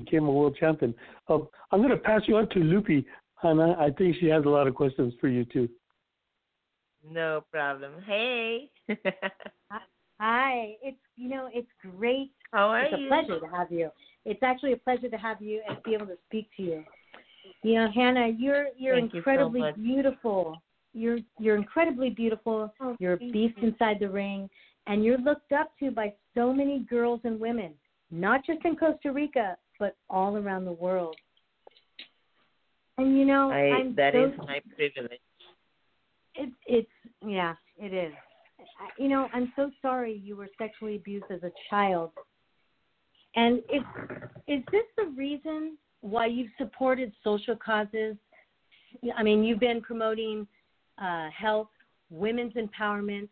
became 0.00 0.26
a 0.26 0.32
world 0.32 0.56
champion. 0.58 0.94
Um, 1.28 1.48
I'm 1.72 1.80
going 1.80 1.90
to 1.90 1.96
pass 1.96 2.22
you 2.26 2.36
on 2.36 2.48
to 2.50 2.58
Lupi, 2.58 3.04
Hanna. 3.42 3.76
I 3.78 3.90
think 3.90 4.16
she 4.20 4.26
has 4.26 4.44
a 4.44 4.48
lot 4.48 4.66
of 4.66 4.74
questions 4.74 5.14
for 5.20 5.28
you 5.28 5.44
too. 5.44 5.68
No 7.08 7.44
problem. 7.52 7.92
Hey. 8.06 8.70
Hi, 10.18 10.76
it's 10.82 10.96
you 11.16 11.28
know 11.28 11.48
it's 11.52 11.68
great. 11.96 12.30
How 12.52 12.68
are 12.68 12.84
it's 12.84 12.94
a 12.94 12.98
you? 12.98 13.08
pleasure 13.08 13.38
to 13.38 13.46
have 13.54 13.70
you. 13.70 13.90
It's 14.24 14.42
actually 14.42 14.72
a 14.72 14.76
pleasure 14.78 15.08
to 15.08 15.16
have 15.16 15.42
you 15.42 15.60
and 15.68 15.76
be 15.84 15.94
able 15.94 16.06
to 16.06 16.16
speak 16.26 16.48
to 16.56 16.62
you. 16.62 16.84
You 17.62 17.74
know, 17.74 17.90
Hanna, 17.94 18.28
you're 18.38 18.68
you're 18.78 18.94
Thank 18.94 19.12
you 19.12 19.22
so 19.22 19.30
incredibly 19.30 19.72
beautiful. 19.76 20.56
You're 20.94 21.18
you're 21.38 21.56
incredibly 21.56 22.10
beautiful. 22.10 22.72
Oh, 22.80 22.96
you're 22.98 23.14
a 23.14 23.18
beast 23.18 23.58
inside 23.60 23.98
the 24.00 24.08
ring, 24.08 24.48
and 24.86 25.04
you're 25.04 25.18
looked 25.18 25.52
up 25.52 25.72
to 25.80 25.90
by 25.90 26.14
so 26.34 26.52
many 26.52 26.80
girls 26.88 27.20
and 27.24 27.38
women, 27.38 27.74
not 28.10 28.44
just 28.46 28.64
in 28.64 28.76
Costa 28.76 29.12
Rica, 29.12 29.56
but 29.78 29.96
all 30.08 30.36
around 30.36 30.64
the 30.64 30.72
world. 30.72 31.16
And 32.98 33.18
you 33.18 33.24
know, 33.26 33.50
I, 33.50 33.70
I'm 33.78 33.94
that 33.96 34.14
so 34.14 34.24
is 34.26 34.32
my 34.38 34.60
privilege. 34.74 35.20
it's 36.34 36.52
it's 36.66 36.88
yeah, 37.24 37.54
it 37.78 37.92
is. 37.92 38.12
I- 38.80 39.02
You 39.02 39.08
know, 39.08 39.28
I'm 39.32 39.52
so 39.56 39.70
sorry 39.82 40.20
you 40.24 40.36
were 40.36 40.48
sexually 40.58 40.96
abused 40.96 41.26
as 41.30 41.42
a 41.42 41.50
child. 41.70 42.10
And 43.34 43.58
is 43.72 43.82
is 44.48 44.62
this 44.72 44.84
the 44.96 45.12
reason 45.16 45.76
why 46.00 46.26
you've 46.26 46.50
supported 46.56 47.12
social 47.22 47.56
causes? 47.56 48.16
I 49.14 49.22
mean, 49.22 49.44
you've 49.44 49.60
been 49.60 49.82
promoting 49.82 50.46
uh, 50.96 51.28
health, 51.30 51.68
women's 52.08 52.54
empowerment, 52.54 53.28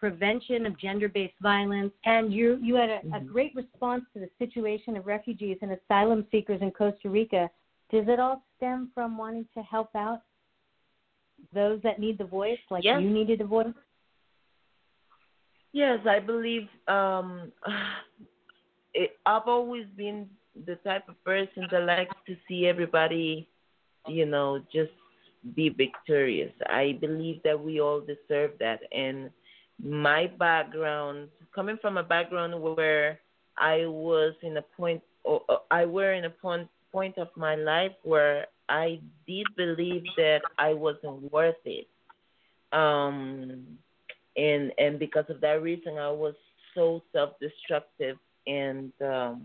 prevention 0.00 0.64
of 0.66 0.78
gender-based 0.78 1.34
violence, 1.42 1.92
and 2.06 2.32
you 2.32 2.58
you 2.62 2.74
had 2.74 2.88
a, 2.90 3.00
a 3.14 3.20
great 3.20 3.54
response 3.54 4.02
to 4.14 4.20
the 4.20 4.30
situation 4.38 4.96
of 4.96 5.06
refugees 5.06 5.58
and 5.62 5.72
asylum 5.72 6.26
seekers 6.32 6.60
in 6.62 6.70
Costa 6.70 7.08
Rica. 7.10 7.50
Does 7.92 8.06
it 8.08 8.18
all 8.18 8.42
stem 8.56 8.90
from 8.94 9.18
wanting 9.18 9.46
to 9.54 9.62
help 9.62 9.90
out 9.94 10.22
those 11.54 11.80
that 11.82 11.98
need 11.98 12.18
the 12.18 12.24
voice, 12.24 12.58
like 12.70 12.84
Yes. 12.84 13.00
you 13.02 13.10
needed 13.10 13.40
a 13.40 13.44
voice? 13.44 13.66
Yes, 15.72 16.00
I 16.06 16.18
believe 16.18 16.68
um 16.88 17.52
it, 18.94 19.10
I've 19.26 19.46
always 19.46 19.86
been 19.96 20.28
the 20.66 20.76
type 20.76 21.08
of 21.08 21.22
person 21.24 21.66
that 21.70 21.84
likes 21.84 22.14
to 22.26 22.36
see 22.48 22.66
everybody, 22.66 23.48
you 24.08 24.26
know, 24.26 24.60
just 24.72 24.90
be 25.54 25.68
victorious. 25.68 26.52
I 26.66 26.98
believe 27.00 27.40
that 27.44 27.58
we 27.58 27.80
all 27.80 28.00
deserve 28.00 28.52
that 28.58 28.80
and 28.92 29.30
my 29.82 30.26
background 30.38 31.28
coming 31.54 31.78
from 31.80 31.96
a 31.96 32.02
background 32.02 32.54
where 32.60 33.18
I 33.56 33.86
was 33.86 34.34
in 34.42 34.56
a 34.56 34.62
point 34.62 35.02
or 35.24 35.42
I 35.70 35.84
were 35.84 36.12
in 36.12 36.24
a 36.24 36.30
point 36.30 36.68
point 36.92 37.18
of 37.18 37.28
my 37.36 37.54
life 37.54 37.92
where 38.02 38.46
I 38.68 39.00
did 39.26 39.46
believe 39.56 40.02
that 40.16 40.42
I 40.58 40.72
wasn't 40.74 41.32
worth 41.32 41.62
it. 41.64 41.86
Um 42.72 43.78
and 44.36 44.72
and 44.78 44.98
because 44.98 45.24
of 45.28 45.40
that 45.40 45.62
reason 45.62 45.98
I 45.98 46.10
was 46.10 46.34
so 46.74 47.02
self 47.12 47.30
destructive 47.40 48.16
and 48.46 48.92
um 49.02 49.42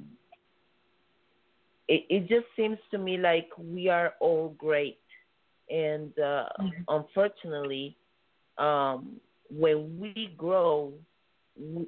it 1.87 2.05
it 2.09 2.27
just 2.27 2.45
seems 2.55 2.77
to 2.91 2.97
me 2.97 3.17
like 3.17 3.49
we 3.57 3.89
are 3.89 4.13
all 4.19 4.55
great 4.57 4.99
and 5.69 6.17
uh 6.19 6.45
unfortunately 6.87 7.97
um 8.57 9.19
when 9.49 9.99
we 9.99 10.33
grow 10.37 10.93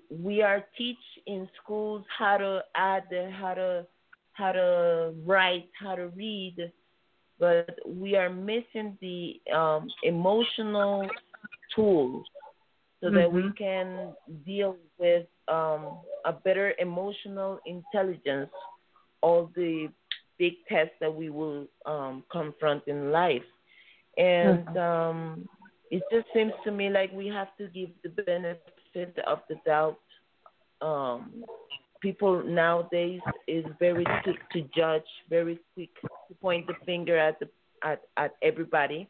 we 0.09 0.41
are 0.41 0.63
teach 0.77 0.97
in 1.25 1.47
schools 1.61 2.03
how 2.17 2.37
to 2.37 2.61
add 2.75 3.03
how 3.39 3.53
to 3.53 3.85
how 4.33 4.51
to 4.51 5.13
write 5.25 5.69
how 5.79 5.95
to 5.95 6.07
read 6.09 6.71
but 7.39 7.77
we 7.85 8.15
are 8.15 8.29
missing 8.29 8.97
the 9.01 9.39
um 9.53 9.87
emotional 10.03 11.07
tools 11.75 12.25
so 13.01 13.11
that 13.11 13.31
we 13.31 13.51
can 13.57 14.13
deal 14.45 14.75
with 14.97 15.27
um, 15.47 15.99
a 16.25 16.33
better 16.33 16.73
emotional 16.79 17.59
intelligence, 17.65 18.49
all 19.21 19.51
the 19.55 19.87
big 20.39 20.53
tests 20.67 20.95
that 20.99 21.13
we 21.13 21.29
will 21.29 21.67
um, 21.85 22.23
confront 22.31 22.83
in 22.87 23.11
life. 23.11 23.43
And 24.17 24.67
um, 24.77 25.47
it 25.91 26.03
just 26.11 26.27
seems 26.33 26.53
to 26.63 26.71
me 26.71 26.89
like 26.89 27.11
we 27.13 27.27
have 27.27 27.55
to 27.57 27.67
give 27.67 27.89
the 28.03 28.09
benefit 28.09 28.75
of 28.81 28.95
the 29.03 29.09
doubt. 29.65 29.97
Um, 30.81 31.45
people 32.01 32.43
nowadays 32.43 33.21
is 33.47 33.65
very 33.79 34.05
quick 34.23 34.37
to 34.51 34.61
judge, 34.75 35.07
very 35.29 35.59
quick 35.73 35.89
to 36.27 36.33
point 36.35 36.67
the 36.67 36.75
finger 36.85 37.17
at 37.17 37.39
the 37.39 37.47
at, 37.83 38.01
at 38.17 38.31
everybody 38.41 39.07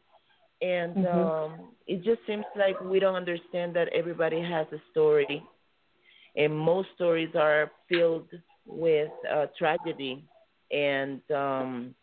and 0.60 0.96
Mhm. 0.96 1.04
um 1.04 1.68
it 1.86 2.02
just 2.02 2.20
seems 2.26 2.44
like 2.56 2.80
we 2.80 2.98
don't 2.98 3.14
understand 3.16 3.74
that 3.74 3.88
everybody 3.94 4.40
has 4.40 4.66
a 4.72 4.80
story 4.90 5.36
and 6.36 6.56
most 6.56 6.88
stories 6.94 7.30
are 7.34 7.70
filled 7.88 8.28
with 8.66 9.10
uh, 9.30 9.46
tragedy 9.58 10.24
and 10.70 11.20
um 11.30 11.94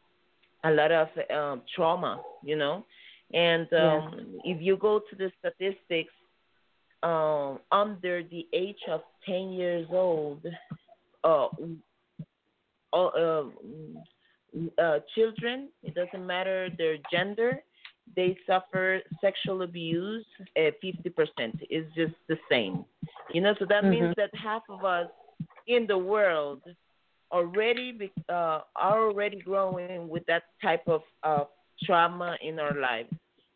a 0.63 0.71
lot 0.71 0.91
of 0.91 1.07
um 1.33 1.61
trauma 1.75 2.21
you 2.43 2.55
know 2.55 2.83
and 3.35 3.71
um 3.73 4.39
if 4.45 4.61
you 4.61 4.77
go 4.77 4.99
to 4.99 5.15
the 5.17 5.31
statistics 5.39 6.13
um 7.03 7.59
under 7.71 8.23
the 8.23 8.47
age 8.53 8.81
of 8.89 9.01
10 9.25 9.51
years 9.51 9.87
old 9.91 10.45
uh, 11.23 11.47
uh, 12.93 13.43
uh, 14.79 14.99
children 15.15 15.69
it 15.83 15.95
doesn't 15.95 16.25
matter 16.25 16.69
their 16.77 16.97
gender 17.11 17.61
they 18.15 18.37
suffer 18.47 19.01
sexual 19.21 19.63
abuse 19.63 20.25
at 20.57 20.73
50%. 20.81 21.55
It's 21.69 21.93
just 21.95 22.13
the 22.27 22.37
same. 22.49 22.85
You 23.33 23.41
know, 23.41 23.53
so 23.59 23.65
that 23.69 23.85
means 23.85 24.11
Mhm. 24.11 24.15
that 24.17 24.31
half 24.35 24.63
of 24.69 24.83
us 24.85 25.07
in 25.67 25.87
the 25.87 25.97
world 25.97 26.61
already 27.31 28.11
uh, 28.29 28.61
are 28.75 29.07
already 29.09 29.39
growing 29.41 30.01
with 30.01 30.17
that 30.21 30.37
type 30.61 30.83
of 30.87 31.01
uh, 31.23 31.45
trauma 31.83 32.37
in 32.41 32.59
our 32.59 32.75
lives. 32.75 33.11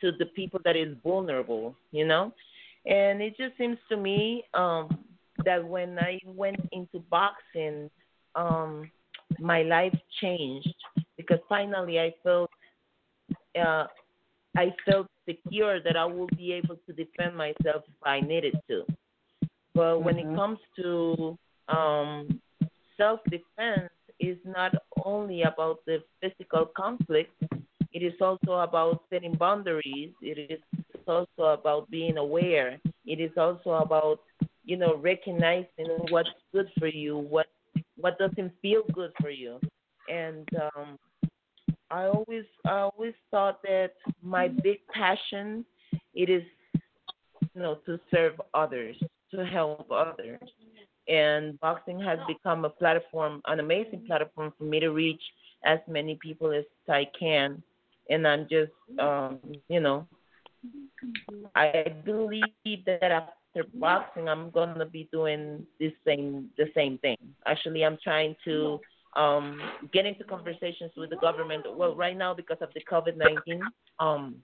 to 0.00 0.12
the 0.18 0.26
people 0.26 0.60
that 0.64 0.76
is 0.76 0.96
vulnerable, 1.02 1.74
you 1.92 2.06
know. 2.06 2.32
And 2.86 3.20
it 3.22 3.36
just 3.36 3.56
seems 3.58 3.78
to 3.90 3.96
me 3.96 4.44
um, 4.54 4.88
that 5.44 5.64
when 5.66 5.98
I 5.98 6.18
went 6.24 6.60
into 6.72 7.00
boxing, 7.10 7.90
um, 8.34 8.90
my 9.38 9.62
life 9.62 9.94
changed 10.20 10.74
because 11.16 11.38
finally 11.48 11.98
I 12.00 12.12
felt 12.22 12.50
uh, 13.58 13.86
I 14.56 14.74
felt 14.84 15.06
secure 15.28 15.80
that 15.82 15.96
I 15.96 16.04
will 16.06 16.28
be 16.36 16.52
able 16.52 16.76
to 16.86 16.92
defend 16.92 17.36
myself 17.36 17.84
if 17.88 18.02
I 18.04 18.20
needed 18.20 18.54
to. 18.68 18.84
But 19.74 20.00
when 20.02 20.18
Mm-hmm. 20.18 20.28
it 20.30 20.32
comes 20.34 20.58
to 20.82 21.36
um, 21.68 22.40
self 22.96 23.20
defense, 23.30 23.90
is 24.20 24.38
not 24.44 24.72
only 25.04 25.42
about 25.42 25.78
the 25.86 25.98
physical 26.20 26.66
conflict. 26.76 27.32
It 27.92 28.02
is 28.02 28.14
also 28.20 28.52
about 28.60 29.02
setting 29.10 29.36
boundaries. 29.36 30.12
It 30.22 30.38
is 30.38 30.60
also 31.06 31.44
about 31.52 31.90
being 31.90 32.16
aware. 32.18 32.80
It 33.06 33.20
is 33.20 33.32
also 33.36 33.70
about 33.82 34.20
you 34.66 34.76
know 34.76 34.96
recognizing 34.96 35.86
what's 36.10 36.28
good 36.52 36.68
for 36.78 36.88
you, 36.88 37.16
what 37.16 37.46
what 37.96 38.18
doesn't 38.18 38.52
feel 38.60 38.82
good 38.92 39.12
for 39.20 39.30
you, 39.30 39.58
and 40.08 40.46
um, 40.60 40.98
I 41.90 42.04
always 42.04 42.44
I 42.66 42.80
always 42.80 43.14
thought 43.30 43.62
that 43.62 43.92
my 44.22 44.48
big 44.48 44.80
passion 44.92 45.64
it 46.14 46.28
is 46.28 46.42
you 47.54 47.62
know 47.62 47.76
to 47.86 47.98
serve 48.12 48.40
others, 48.52 48.96
to 49.30 49.46
help 49.46 49.90
others. 49.90 50.40
And 51.08 51.58
boxing 51.60 52.00
has 52.00 52.18
become 52.26 52.64
a 52.64 52.70
platform, 52.70 53.40
an 53.46 53.60
amazing 53.60 54.04
platform 54.08 54.52
for 54.58 54.64
me 54.64 54.80
to 54.80 54.90
reach 54.90 55.22
as 55.64 55.78
many 55.86 56.18
people 56.20 56.50
as 56.50 56.64
I 56.88 57.06
can. 57.16 57.62
And 58.10 58.26
I'm 58.26 58.48
just 58.50 58.72
um, 58.98 59.38
you 59.68 59.80
know 59.80 60.08
I 61.54 61.94
believe 62.04 62.84
that 62.86 63.36
after 63.56 63.68
boxing 63.78 64.28
I'm 64.28 64.50
gonna 64.50 64.86
be 64.86 65.08
doing 65.12 65.66
the 65.78 65.94
same 66.06 66.50
the 66.56 66.66
same 66.74 66.98
thing. 66.98 67.16
Actually 67.46 67.84
I'm 67.84 67.98
trying 68.02 68.36
to 68.44 68.80
um 69.16 69.60
get 69.92 70.06
into 70.06 70.24
conversations 70.24 70.92
with 70.96 71.10
the 71.10 71.16
government. 71.16 71.64
Well, 71.76 71.94
right 71.94 72.16
now 72.16 72.34
because 72.34 72.58
of 72.60 72.68
the 72.74 72.82
COVID 72.90 73.16
nineteen, 73.16 73.62
um, 73.98 74.36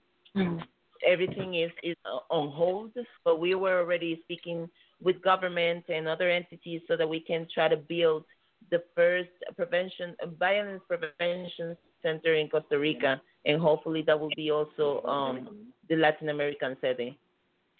everything 1.06 1.54
is 1.54 1.70
is 1.82 1.96
on 2.30 2.50
hold. 2.50 2.92
But 3.24 3.40
we 3.40 3.54
were 3.54 3.80
already 3.80 4.20
speaking 4.24 4.68
with 5.02 5.22
government 5.22 5.84
and 5.88 6.06
other 6.08 6.30
entities 6.30 6.80
so 6.88 6.96
that 6.96 7.08
we 7.08 7.20
can 7.20 7.46
try 7.52 7.68
to 7.68 7.76
build 7.76 8.24
the 8.70 8.82
first 8.94 9.30
prevention 9.56 10.14
violence 10.38 10.82
prevention 10.88 11.76
center 12.02 12.34
in 12.34 12.48
Costa 12.48 12.78
Rica, 12.78 13.20
and 13.44 13.60
hopefully 13.60 14.02
that 14.06 14.18
will 14.18 14.32
be 14.36 14.50
also 14.50 15.02
um 15.02 15.68
the 15.88 15.96
Latin 15.96 16.28
American 16.30 16.76
setting. 16.80 17.14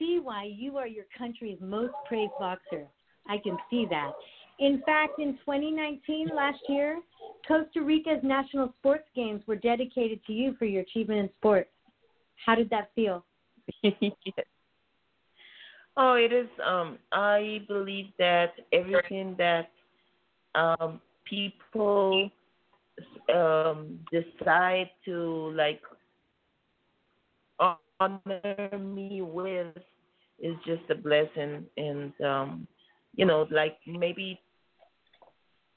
See 0.03 0.19
why 0.23 0.45
you 0.45 0.77
are 0.77 0.87
your 0.87 1.05
country's 1.17 1.59
most 1.61 1.93
praised 2.07 2.33
boxer. 2.39 2.87
I 3.29 3.39
can 3.39 3.57
see 3.71 3.87
that. 3.91 4.13
In 4.59 4.83
fact, 4.85 5.19
in 5.19 5.39
2019, 5.45 6.31
last 6.35 6.59
year, 6.69 7.01
Costa 7.47 7.83
Rica's 7.83 8.21
national 8.23 8.75
sports 8.79 9.09
games 9.15 9.43
were 9.47 9.57
dedicated 9.57 10.21
to 10.27 10.33
you 10.33 10.55
for 10.59 10.65
your 10.65 10.83
achievement 10.83 11.21
in 11.21 11.31
sports. 11.39 11.71
How 12.45 12.55
did 12.55 12.71
that 12.71 12.91
feel? 12.95 13.25
Oh, 15.95 16.15
it 16.15 16.33
is. 16.33 16.49
Um, 16.67 16.97
I 17.13 17.67
believe 17.69 18.07
that 18.19 18.55
everything 18.73 19.37
that 19.37 19.69
um, 20.55 21.03
people 21.29 22.31
um, 23.31 23.99
decide 24.11 24.89
to 25.05 25.53
like 25.55 25.83
honor 28.01 28.79
me 28.79 29.21
with 29.21 29.77
is 30.43 30.57
just 30.67 30.83
a 30.91 30.95
blessing, 30.95 31.65
and 31.79 32.13
um, 32.23 32.69
you 33.17 33.27
know, 33.27 33.47
like 33.51 33.79
maybe 33.87 34.41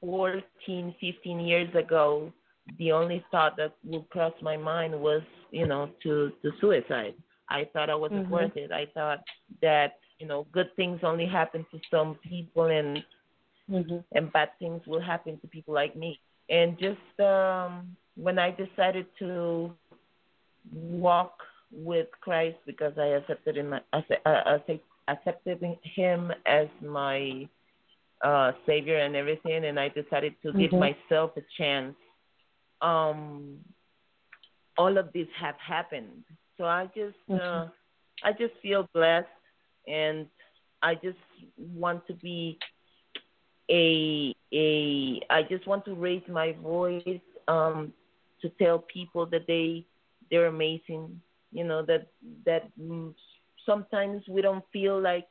14, 0.02 0.96
15 1.00 1.40
years 1.42 1.74
ago, 1.76 2.32
the 2.78 2.92
only 2.92 3.24
thought 3.32 3.58
that 3.58 3.74
would 3.86 4.10
cross 4.10 4.34
my 4.42 4.58
mind 4.58 5.00
was, 5.00 5.22
you 5.52 5.68
know, 5.68 5.90
to 6.04 6.32
to 6.42 6.52
suicide. 6.62 7.16
I 7.50 7.66
thought 7.74 7.90
I 7.90 7.96
wasn't 7.96 8.30
Mhm. 8.30 8.32
worth 8.32 8.56
it. 8.56 8.72
I 8.72 8.88
thought 8.94 9.20
that 9.62 9.94
you 10.20 10.28
know 10.28 10.48
good 10.52 10.76
things 10.76 11.00
only 11.04 11.26
happen 11.26 11.66
to 11.72 11.80
some 11.92 12.16
people 12.28 12.66
and 12.66 13.04
and 14.14 14.32
bad 14.34 14.50
things 14.60 14.82
will 14.88 15.02
happen 15.02 15.40
to 15.42 15.48
people 15.48 15.74
like 15.74 15.96
me. 15.96 16.20
And 16.50 16.78
just 16.80 17.20
um 17.20 17.96
when 18.16 18.40
I 18.40 18.52
decided 18.52 19.08
to 19.20 19.74
walk 20.74 21.38
with 21.72 22.08
Christ 22.22 22.58
because 22.66 22.94
I 22.98 23.08
accepted 23.08 23.58
him 23.58 23.74
acce- 23.94 24.80
accepted 25.08 25.64
him 25.84 26.32
as 26.46 26.68
my 26.82 27.48
uh 28.24 28.52
savior 28.66 28.98
and 28.98 29.16
everything 29.16 29.66
and 29.66 29.80
I 29.80 29.90
decided 29.90 30.34
to 30.44 30.54
give 30.54 30.72
Mhm. 30.72 30.80
myself 30.80 31.36
a 31.38 31.42
chance. 31.58 31.96
Um 32.82 33.60
all 34.78 34.98
of 34.98 35.12
this 35.14 35.28
have 35.40 35.56
happened. 35.58 36.24
So 36.58 36.66
I 36.66 36.88
just 36.96 37.18
uh 37.30 37.68
I 38.24 38.32
just 38.34 38.54
feel 38.62 38.88
blessed 38.94 39.28
and 39.88 40.28
I 40.82 40.96
just 40.96 41.20
want 41.58 42.06
to 42.08 42.14
be 42.14 42.58
a 43.70 44.36
a 44.54 45.22
I 45.30 45.44
just 45.44 45.68
want 45.68 45.86
to 45.86 45.96
raise 45.96 46.24
my 46.28 46.54
voice 46.54 47.22
um 47.48 47.94
to 48.42 48.50
tell 48.62 48.80
people 48.80 49.26
that 49.28 49.48
they 49.48 49.86
they're 50.30 50.48
amazing 50.48 51.20
you 51.56 51.66
know 51.66 51.84
that 51.86 52.08
that 52.46 52.64
sometimes 53.66 54.24
we 54.30 54.42
don't 54.42 54.66
feel 54.74 55.02
like 55.02 55.30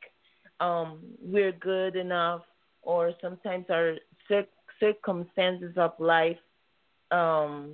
um 0.61 0.99
we're 1.21 1.53
good 1.53 1.95
enough 1.95 2.41
or 2.83 3.13
sometimes 3.21 3.65
our 3.69 3.95
cir- 4.29 4.47
circumstances 4.79 5.73
of 5.77 5.91
life 5.99 6.37
um 7.11 7.73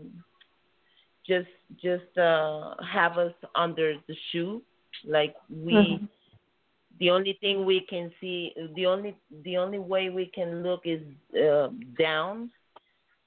just 1.28 1.50
just 1.82 2.18
uh 2.18 2.76
have 2.92 3.18
us 3.18 3.34
under 3.56 3.96
the 4.08 4.16
shoe 4.32 4.62
like 5.06 5.36
we 5.50 6.02
Mhm. 6.02 6.10
the 7.00 7.10
only 7.12 7.38
thing 7.42 7.66
we 7.66 7.82
can 7.90 8.12
see 8.22 8.54
the 8.76 8.86
only 8.86 9.16
the 9.44 9.58
only 9.58 9.80
way 9.80 10.10
we 10.10 10.26
can 10.28 10.64
look 10.64 10.82
is 10.86 11.02
uh, 11.42 11.70
down 12.00 12.50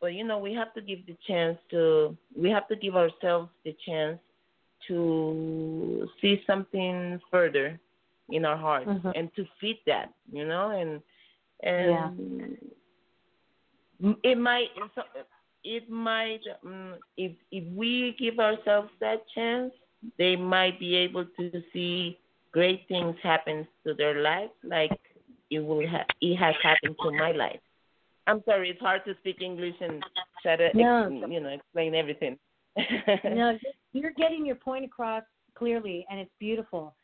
but 0.01 0.15
you 0.15 0.25
know 0.25 0.39
we 0.39 0.53
have 0.55 0.73
to 0.75 0.83
give 0.83 1.07
the 1.07 1.17
chance 1.27 1.59
to 1.71 2.17
we 2.37 2.51
have 2.51 2.69
to 2.69 2.77
give 2.77 2.97
ourselves 2.97 3.51
the 3.65 3.75
chance 3.87 4.19
to 4.89 6.09
see 6.21 6.43
something 6.47 7.21
further 7.31 7.79
in 8.31 8.45
our 8.45 8.57
hearts 8.57 8.87
Mhm. 8.89 9.13
and 9.17 9.35
to 9.37 9.45
feed 9.61 9.79
that 9.87 10.13
you 10.33 10.45
know 10.47 10.71
and 10.71 11.03
and 11.63 12.57
it 14.23 14.39
might 14.39 14.69
it 15.65 15.89
might 15.89 16.41
um, 16.65 16.95
if 17.17 17.33
if 17.51 17.65
we 17.75 18.15
give 18.19 18.39
ourselves 18.39 18.91
that 19.01 19.23
chance 19.35 19.73
they 20.19 20.37
might 20.37 20.79
be 20.79 20.95
able 20.97 21.25
to 21.39 21.63
see 21.73 22.19
great 22.53 22.87
things 22.89 23.17
happen 23.23 23.67
to 23.85 23.95
their 23.95 24.21
life 24.21 24.51
like 24.63 24.99
it 25.51 25.61
will 25.61 25.87
ha- 25.87 26.07
it 26.21 26.37
has 26.37 26.55
happened 26.63 26.97
to 27.03 27.11
my 27.13 27.33
life. 27.33 27.61
I'm 28.27 28.43
sorry 28.45 28.71
it's 28.71 28.81
hard 28.81 29.05
to 29.05 29.15
speak 29.21 29.41
english 29.41 29.77
and 29.81 30.03
try 30.43 30.57
to 30.57 30.65
ex- 30.67 30.77
you 31.31 31.41
know 31.41 31.49
explain 31.51 31.95
everything. 31.95 32.39
No, 33.25 33.59
you're 33.95 34.13
getting 34.13 34.45
your 34.45 34.57
point 34.57 34.85
across 34.85 35.23
clearly, 35.55 36.05
and 36.11 36.21
it's 36.21 36.31
beautiful. 36.39 36.95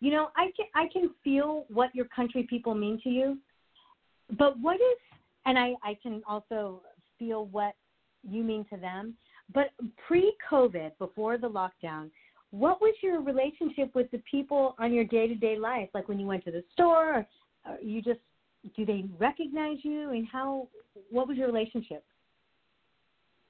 You 0.00 0.10
know, 0.10 0.28
I 0.36 0.50
can 0.56 0.66
I 0.74 0.88
can 0.92 1.10
feel 1.22 1.64
what 1.68 1.94
your 1.94 2.06
country 2.06 2.46
people 2.48 2.74
mean 2.74 3.00
to 3.04 3.08
you, 3.08 3.38
but 4.38 4.58
what 4.58 4.76
is, 4.76 5.18
and 5.46 5.58
I 5.58 5.74
I 5.82 5.96
can 6.02 6.22
also 6.28 6.82
feel 7.18 7.46
what 7.46 7.74
you 8.28 8.42
mean 8.42 8.66
to 8.70 8.76
them. 8.76 9.14
But 9.52 9.70
pre-COVID, 10.06 10.92
before 10.98 11.36
the 11.38 11.48
lockdown, 11.48 12.10
what 12.50 12.80
was 12.80 12.94
your 13.02 13.20
relationship 13.20 13.94
with 13.94 14.10
the 14.10 14.22
people 14.30 14.76
on 14.78 14.92
your 14.92 15.04
day-to-day 15.04 15.58
life? 15.58 15.88
Like 15.92 16.08
when 16.08 16.20
you 16.20 16.26
went 16.26 16.44
to 16.44 16.52
the 16.52 16.62
store, 16.72 17.26
or, 17.66 17.76
you 17.82 18.00
just 18.00 18.20
do 18.76 18.84
they 18.84 19.04
recognize 19.18 19.78
you, 19.82 20.10
and 20.10 20.26
how? 20.30 20.68
What 21.10 21.28
was 21.28 21.36
your 21.36 21.46
relationship? 21.46 22.04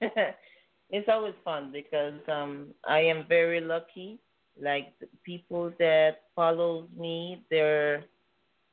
it's 0.90 1.08
always 1.08 1.34
fun 1.44 1.70
because 1.72 2.14
um 2.28 2.68
I 2.86 3.00
am 3.00 3.24
very 3.28 3.60
lucky. 3.60 4.18
Like 4.60 4.94
the 5.00 5.08
people 5.24 5.72
that 5.78 6.18
follow 6.34 6.88
me, 6.96 7.44
they're 7.50 8.04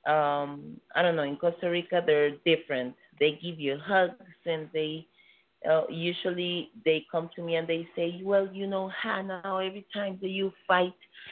um 0.07 0.79
I 0.95 1.01
don't 1.03 1.15
know, 1.15 1.23
in 1.23 1.37
Costa 1.37 1.69
Rica 1.69 2.01
they're 2.05 2.31
different. 2.45 2.95
They 3.19 3.39
give 3.41 3.59
you 3.59 3.77
hugs 3.85 4.25
and 4.45 4.69
they 4.73 5.05
uh, 5.69 5.83
usually 5.89 6.69
they 6.85 7.05
come 7.11 7.29
to 7.35 7.41
me 7.43 7.55
and 7.55 7.67
they 7.67 7.87
say, 7.95 8.21
"Well, 8.23 8.47
you 8.53 8.67
know, 8.67 8.89
Hanna, 9.01 9.41
every 9.45 9.85
time 9.93 10.07
that 10.11 10.17
you 10.17 10.41
fight, 10.55 10.85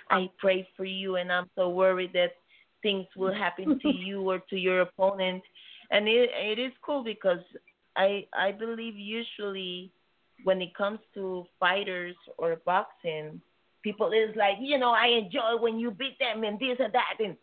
I 0.09 0.29
pray 0.37 0.67
for 0.75 0.83
you, 0.85 1.15
and 1.15 1.31
I'm 1.31 1.49
so 1.55 1.69
worried 1.69 2.11
that 2.13 2.31
things 2.81 3.05
will 3.15 3.33
happen 3.33 3.71
to 3.81 3.89
you 3.89 4.29
or 4.29 4.39
to 4.49 4.55
your 4.57 4.81
opponent." 4.81 5.43
And 5.91 6.07
it 6.07 6.29
it 6.33 6.59
is 6.59 6.71
cool 6.85 7.03
because 7.03 7.39
I 7.95 8.25
I 8.33 8.51
believe 8.51 8.95
usually 8.95 9.91
when 10.43 10.61
it 10.61 10.73
comes 10.75 10.99
to 11.13 11.45
fighters 11.59 12.15
or 12.37 12.57
boxing, 12.65 13.41
people 13.83 14.11
is 14.11 14.35
like, 14.35 14.55
you 14.59 14.77
know, 14.77 14.91
I 14.91 15.07
enjoy 15.07 15.57
when 15.59 15.79
you 15.79 15.91
beat 15.91 16.17
them 16.19 16.43
and 16.43 16.59
this 16.59 16.77
and 16.79 16.93
that 16.93 17.15
and 17.19 17.35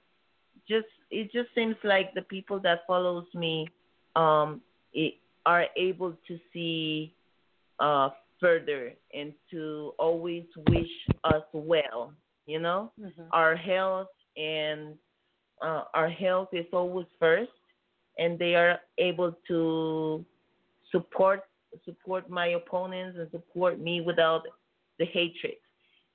just 0.68 0.86
it 1.11 1.30
just 1.32 1.49
seems 1.55 1.76
like 1.84 2.14
the 2.14 2.22
people 2.22 2.59
that 2.61 2.80
follows 2.86 3.26
me 3.34 3.66
um 4.16 4.61
it, 4.93 5.14
are 5.47 5.66
able 5.76 6.14
to 6.28 6.38
see 6.53 7.14
uh 7.80 8.11
further 8.40 8.93
and 9.14 9.32
to 9.51 9.93
always 9.99 10.45
wish 10.68 10.90
us 11.24 11.43
well, 11.53 12.12
you 12.47 12.59
know? 12.59 12.90
Mhm. 13.01 13.28
Our 13.32 13.55
health 13.57 14.09
and 14.36 14.95
uh, 15.62 15.84
our 15.95 16.09
health 16.11 16.49
is 16.53 16.66
always 16.72 17.07
first 17.18 17.51
and 18.18 18.38
they 18.38 18.55
are 18.55 18.80
able 18.99 19.32
to 19.49 20.24
support 20.90 21.43
support 21.84 22.28
my 22.30 22.48
opponents 22.48 23.18
and 23.18 23.30
support 23.30 23.80
me 23.80 24.00
without 24.00 24.42
the 24.98 25.06
hatred 25.06 25.54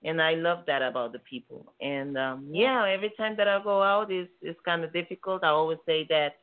and 0.04 0.22
I 0.22 0.36
love 0.36 0.60
that 0.68 0.82
about 0.82 1.12
the 1.12 1.20
people. 1.20 1.74
And 1.82 2.18
um 2.18 2.50
yeah, 2.52 2.86
every 2.88 3.12
time 3.18 3.36
that 3.38 3.48
I 3.48 3.62
go 3.64 3.82
out 3.82 4.12
is 4.12 4.28
is 4.42 4.56
kind 4.66 4.84
of 4.84 4.94
difficult. 4.94 5.44
I 5.44 5.50
always 5.50 5.80
say 5.86 6.06
that 6.10 6.36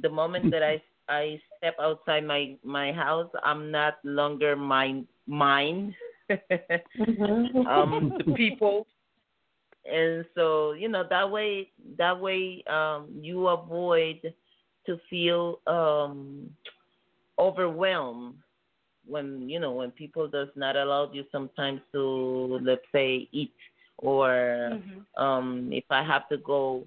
the 0.00 0.08
moment 0.08 0.50
that 0.52 0.62
I 0.62 0.82
I 1.08 1.40
step 1.58 1.76
outside 1.80 2.24
my 2.24 2.56
my 2.64 2.92
house, 2.92 3.30
I'm 3.42 3.70
not 3.70 3.98
longer 4.04 4.56
my 4.56 5.02
mind. 5.26 5.94
um 7.68 8.12
the 8.16 8.32
people 8.34 8.86
and 9.84 10.24
so 10.34 10.72
you 10.72 10.88
know 10.88 11.04
that 11.10 11.30
way 11.30 11.68
that 11.98 12.18
way 12.18 12.64
um 12.66 13.08
you 13.20 13.48
avoid 13.48 14.32
to 14.86 14.98
feel 15.10 15.60
um 15.66 16.48
overwhelmed 17.38 18.36
when 19.06 19.48
you 19.48 19.58
know 19.58 19.72
when 19.72 19.90
people 19.90 20.28
does 20.28 20.48
not 20.56 20.76
allow 20.76 21.10
you 21.12 21.24
sometimes 21.32 21.80
to 21.92 22.58
let's 22.62 22.86
say 22.92 23.28
eat 23.32 23.52
or 23.98 24.78
Mm-hmm. 24.78 25.00
um 25.16 25.68
if 25.72 25.84
i 25.90 26.02
have 26.02 26.28
to 26.28 26.36
go 26.38 26.82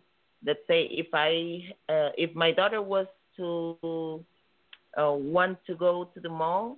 let's 0.46 0.60
say 0.68 0.84
if 0.92 1.08
i 1.14 1.62
uh, 1.94 2.10
if 2.18 2.34
my 2.36 2.52
daughter 2.52 2.82
was 2.82 3.08
to 3.38 4.08
uh, 4.80 4.94
want 4.98 5.42
to 5.52 5.76
go 5.76 5.92
to 6.14 6.20
the 6.20 6.30
mall 6.30 6.78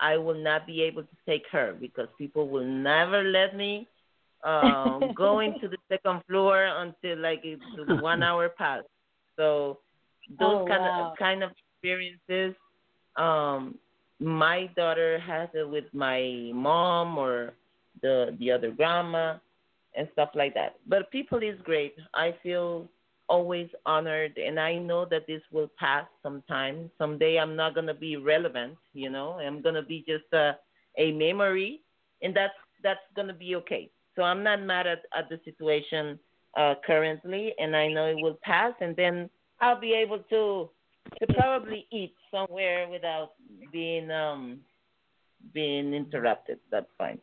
i 0.00 0.16
will 0.16 0.34
not 0.34 0.66
be 0.66 0.82
able 0.82 1.02
to 1.02 1.16
take 1.26 1.44
her 1.50 1.74
because 1.80 2.08
people 2.18 2.48
will 2.48 2.64
never 2.64 3.22
let 3.22 3.56
me 3.56 3.86
um 4.44 5.12
going 5.14 5.54
to 5.60 5.68
the 5.68 5.78
second 5.88 6.22
floor 6.28 6.64
until 6.84 7.18
like 7.18 7.40
it's 7.44 7.62
one 7.76 8.22
hour 8.22 8.48
past 8.48 8.86
so 9.36 9.78
those 10.38 10.56
Oh, 10.56 10.66
kind 10.68 10.86
wow. 10.86 11.00
of 11.00 11.08
kind 11.18 11.42
of 11.42 11.50
experiences 11.50 12.54
um 13.16 13.78
my 14.20 14.68
daughter 14.76 15.18
has 15.20 15.48
it 15.54 15.68
with 15.68 15.84
my 15.92 16.50
mom 16.54 17.18
or 17.18 17.52
the 18.02 18.36
the 18.38 18.50
other 18.50 18.70
grandma 18.70 19.36
and 19.96 20.08
stuff 20.12 20.30
like 20.34 20.54
that. 20.54 20.76
But 20.86 21.10
people 21.10 21.38
is 21.38 21.58
great. 21.64 21.94
I 22.14 22.34
feel 22.42 22.88
always 23.28 23.68
honored 23.84 24.38
and 24.38 24.58
i 24.58 24.74
know 24.76 25.04
that 25.04 25.26
this 25.26 25.42
will 25.52 25.70
pass 25.78 26.06
sometime. 26.22 26.90
Someday 26.98 27.38
i'm 27.38 27.54
not 27.54 27.74
to 27.86 27.94
be 27.94 28.16
relevant 28.16 28.74
you 28.94 29.10
know? 29.10 29.32
I'm 29.38 29.60
to 29.74 29.82
be 29.82 30.04
just 30.08 30.32
a 30.32 30.56
a 30.96 31.12
memory 31.12 31.82
and 32.22 32.34
that's 32.34 32.54
that's 32.82 33.00
to 33.28 33.34
be 33.34 33.54
okay. 33.56 33.90
So 34.16 34.22
i'm 34.22 34.42
not 34.42 34.62
mad 34.62 34.86
at 34.86 35.02
at 35.16 35.28
the 35.28 35.38
situation 35.44 36.18
uh 36.56 36.74
currently 36.86 37.54
and 37.58 37.76
i 37.76 37.86
know 37.88 38.06
it 38.06 38.16
will 38.16 38.38
pass 38.42 38.72
and 38.80 38.96
then 38.96 39.28
i'll 39.60 39.78
be 39.78 39.92
able 39.92 40.20
to 40.30 40.70
to 41.20 41.26
probably 41.34 41.86
eat 41.90 42.14
somewhere 42.30 42.88
without 42.88 43.30
being 43.72 44.10
um 44.10 44.60
being 45.54 45.94
interrupted. 45.94 46.58
That's 46.70 46.90
fine. 46.96 47.18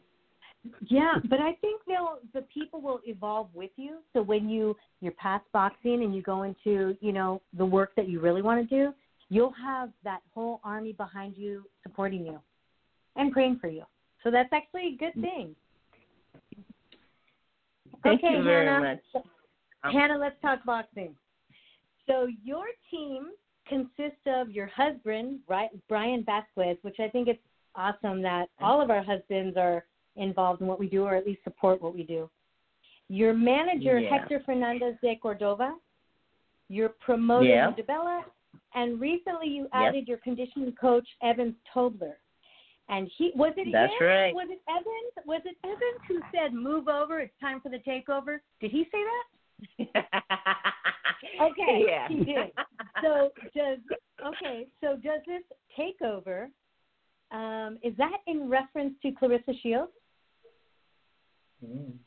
Yeah, 0.88 1.16
but 1.30 1.40
I 1.40 1.54
think 1.62 1.82
they'll 1.88 2.20
the 2.34 2.42
people 2.54 2.82
will 2.82 3.00
evolve 3.06 3.50
with 3.54 3.72
you. 3.76 4.00
So 4.14 4.22
when 4.22 4.50
you 4.50 4.76
you're 5.02 5.14
past 5.14 5.46
boxing 5.54 6.04
and 6.04 6.16
you 6.16 6.22
go 6.22 6.44
into 6.44 6.96
you 7.02 7.14
know 7.14 7.42
the 7.58 7.66
work 7.66 7.92
that 7.96 8.08
you 8.08 8.20
really 8.20 8.42
want 8.42 8.68
to 8.68 8.76
do, 8.76 8.94
you'll 9.30 9.54
have 9.64 9.90
that 10.04 10.22
whole 10.34 10.60
army 10.64 10.94
behind 10.94 11.38
you 11.38 11.66
supporting 11.84 12.26
you 12.26 12.40
and 13.16 13.32
praying 13.32 13.60
for 13.60 13.68
you. 13.68 13.84
So 14.24 14.32
that's 14.32 14.50
actually 14.52 14.96
a 14.96 14.98
good 14.98 15.14
thing. 15.22 15.56
Thank 18.04 18.24
okay, 18.24 18.38
you 18.38 18.44
very 18.44 18.66
Hanna. 18.66 19.00
much. 19.14 19.24
Hanna, 19.84 20.18
let's 20.18 20.36
talk 20.42 20.64
boxing. 20.66 21.16
So 22.08 22.28
your 22.44 22.66
team 22.92 23.30
consists 23.68 24.22
of 24.28 24.52
your 24.52 24.68
husband, 24.68 25.40
Bri- 25.48 25.70
Brian 25.90 26.24
Vasquez, 26.24 26.78
which 26.84 27.00
I 27.00 27.08
think 27.10 27.28
it's 27.28 27.42
awesome 27.76 28.22
that 28.22 28.50
all 28.62 28.82
of 28.82 28.90
our 28.90 29.04
husbands 29.04 29.58
are 29.58 29.86
involved 30.16 30.62
in 30.62 30.68
what 30.68 30.80
we 30.80 30.88
do, 30.88 31.04
or 31.04 31.16
at 31.16 31.26
least 31.26 31.44
support 31.44 31.82
what 31.82 31.94
we 31.94 32.04
do. 32.04 32.30
Your 33.10 33.34
manager, 33.34 34.00
Yeah. 34.00 34.10
Hector 34.10 34.40
Fernandez 34.46 34.96
de 35.02 35.16
Cordova. 35.18 35.76
Your 36.70 36.90
promoter, 36.90 37.46
Yeah. 37.46 37.68
Lou 37.68 37.74
DiBella. 37.76 38.24
And 38.74 39.00
recently 39.00 39.48
you 39.50 39.68
added 39.74 40.08
your 40.08 40.18
conditioning 40.20 40.74
coach, 40.74 41.08
Evans 41.22 41.56
Tobler. 41.74 42.16
And 42.88 43.08
he 43.18 43.32
was 43.36 43.54
it 43.58 43.72
That's 43.72 43.92
him? 44.00 44.08
right. 44.08 44.34
Was 44.36 44.50
it 44.50 44.62
Evans? 44.70 45.26
Was 45.26 45.42
it 45.46 45.58
Evans 45.64 46.02
who 46.08 46.22
said, 46.32 46.54
"Move 46.54 46.88
over, 46.88 47.20
it's 47.20 47.38
time 47.40 47.60
for 47.60 47.70
the 47.70 47.80
takeover"? 47.80 48.40
Did 48.60 48.72
he 48.72 48.86
say 48.92 49.04
that? 49.04 49.26
Okay, 51.42 51.84
Yeah. 51.88 52.08
he 52.08 52.24
did. 52.24 52.52
So 53.02 53.32
does 53.56 53.80
okay? 54.26 54.68
So 54.82 54.96
does 54.96 55.22
this 55.28 55.44
takeover? 55.78 56.48
Um, 57.32 57.78
is 57.84 57.94
that 57.98 58.18
in 58.28 58.50
reference 58.50 58.94
to 59.02 59.12
Claressa 59.12 59.54
Shields? 59.62 59.92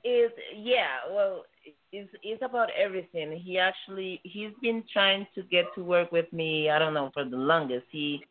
is 0.05 0.31
yeah 0.57 0.99
well 1.11 1.45
it's 1.93 2.11
it's 2.23 2.43
about 2.43 2.69
everything 2.79 3.33
he 3.33 3.59
actually 3.59 4.21
he's 4.23 4.53
been 4.63 4.85
trying 4.93 5.27
to 5.35 5.43
get 5.45 5.65
to 5.75 5.83
work 5.83 6.13
with 6.13 6.31
me 6.33 6.71
i 6.71 6.79
don't 6.79 6.95
know 6.95 7.11
for 7.13 7.25
the 7.25 7.37
longest 7.37 7.85
he 7.91 8.23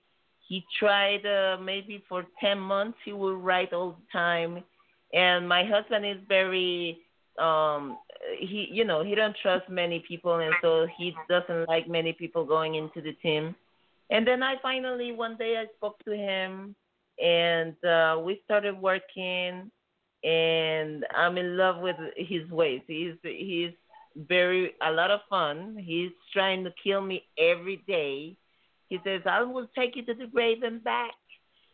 he 0.47 0.63
tried 0.79 1.25
uh, 1.25 1.57
maybe 1.61 2.01
for 2.07 2.25
10 2.39 2.57
months 2.57 2.97
he 3.03 3.11
would 3.11 3.37
write 3.37 3.73
all 3.73 3.91
the 3.91 4.17
time 4.17 4.63
and 5.13 5.47
my 5.47 5.63
husband 5.65 6.05
is 6.05 6.17
very 6.27 6.99
um 7.39 7.97
he 8.39 8.67
you 8.71 8.83
know 8.83 9.03
he 9.03 9.15
don't 9.15 9.35
trust 9.41 9.69
many 9.69 10.03
people 10.07 10.39
and 10.39 10.53
so 10.61 10.87
he 10.97 11.13
doesn't 11.29 11.67
like 11.67 11.87
many 11.87 12.13
people 12.13 12.45
going 12.45 12.75
into 12.75 13.01
the 13.01 13.13
team 13.21 13.55
and 14.09 14.27
then 14.27 14.41
i 14.41 14.55
finally 14.61 15.11
one 15.11 15.37
day 15.37 15.57
i 15.57 15.65
spoke 15.77 15.97
to 16.03 16.11
him 16.15 16.75
and 17.23 17.75
uh 17.85 18.19
we 18.23 18.41
started 18.45 18.79
working 18.79 19.69
and 20.23 21.05
I'm 21.15 21.37
in 21.37 21.57
love 21.57 21.81
with 21.81 21.95
his 22.15 22.49
ways. 22.49 22.81
He's 22.87 23.13
he's 23.23 23.71
very 24.15 24.73
a 24.81 24.91
lot 24.91 25.11
of 25.11 25.21
fun. 25.29 25.77
He's 25.79 26.11
trying 26.33 26.63
to 26.63 26.73
kill 26.83 27.01
me 27.01 27.23
every 27.37 27.83
day. 27.87 28.35
He 28.89 28.99
says, 29.03 29.21
"I 29.25 29.43
will 29.43 29.67
take 29.75 29.95
you 29.95 30.03
to 30.05 30.13
the 30.13 30.27
grave 30.27 30.63
and 30.63 30.83
back, 30.83 31.13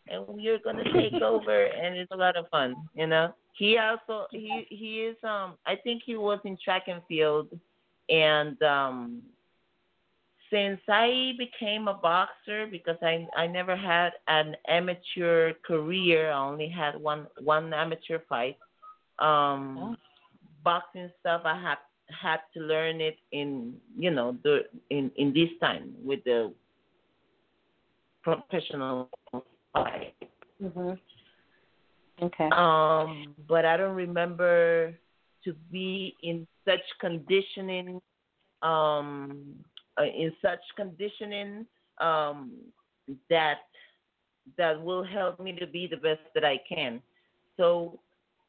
and 0.07 0.41
you're 0.41 0.59
gonna 0.59 0.83
take 0.93 1.13
over." 1.21 1.65
And 1.65 1.95
it's 1.95 2.11
a 2.11 2.17
lot 2.17 2.35
of 2.35 2.49
fun, 2.49 2.75
you 2.95 3.07
know. 3.07 3.33
He 3.53 3.77
also 3.77 4.27
he 4.31 4.65
he 4.69 5.01
is 5.01 5.17
um 5.23 5.57
I 5.65 5.75
think 5.75 6.03
he 6.05 6.15
was 6.15 6.39
in 6.43 6.57
track 6.63 6.83
and 6.87 7.01
field, 7.07 7.47
and 8.09 8.61
um 8.63 9.21
since 10.49 10.79
I 10.87 11.33
became 11.37 11.87
a 11.87 11.93
boxer 11.93 12.67
because 12.67 12.97
I 13.01 13.27
I 13.35 13.47
never 13.47 13.75
had 13.75 14.13
an 14.27 14.55
amateur 14.67 15.53
career. 15.65 16.31
I 16.31 16.37
only 16.37 16.67
had 16.67 16.99
one 16.99 17.27
one 17.39 17.73
amateur 17.73 18.19
fight. 18.27 18.57
Um 19.19 19.97
boxing 20.63 21.11
stuff 21.19 21.41
I 21.45 21.59
had 21.59 21.77
had 22.09 22.39
to 22.53 22.59
learn 22.59 23.01
it 23.01 23.17
in 23.31 23.75
you 23.97 24.11
know 24.11 24.37
the 24.43 24.65
in 24.89 25.11
in 25.15 25.33
this 25.33 25.49
time 25.59 25.93
with 26.03 26.23
the 26.23 26.53
professional 28.23 29.09
fight. 29.73 30.15
Mm-hmm. 30.61 30.93
Okay. 32.23 32.49
Um, 32.51 33.35
but 33.49 33.65
I 33.65 33.75
don't 33.75 33.95
remember 33.95 34.93
to 35.43 35.53
be 35.71 36.15
in 36.23 36.47
such 36.65 36.81
conditioning, 37.01 38.01
um, 38.61 39.55
uh, 39.99 40.03
in 40.03 40.31
such 40.41 40.61
conditioning 40.77 41.65
um, 41.99 42.51
that 43.29 43.57
that 44.57 44.81
will 44.81 45.03
help 45.03 45.39
me 45.39 45.53
to 45.53 45.67
be 45.67 45.87
the 45.87 45.97
best 45.97 46.21
that 46.35 46.43
I 46.43 46.59
can. 46.67 47.01
So 47.57 47.99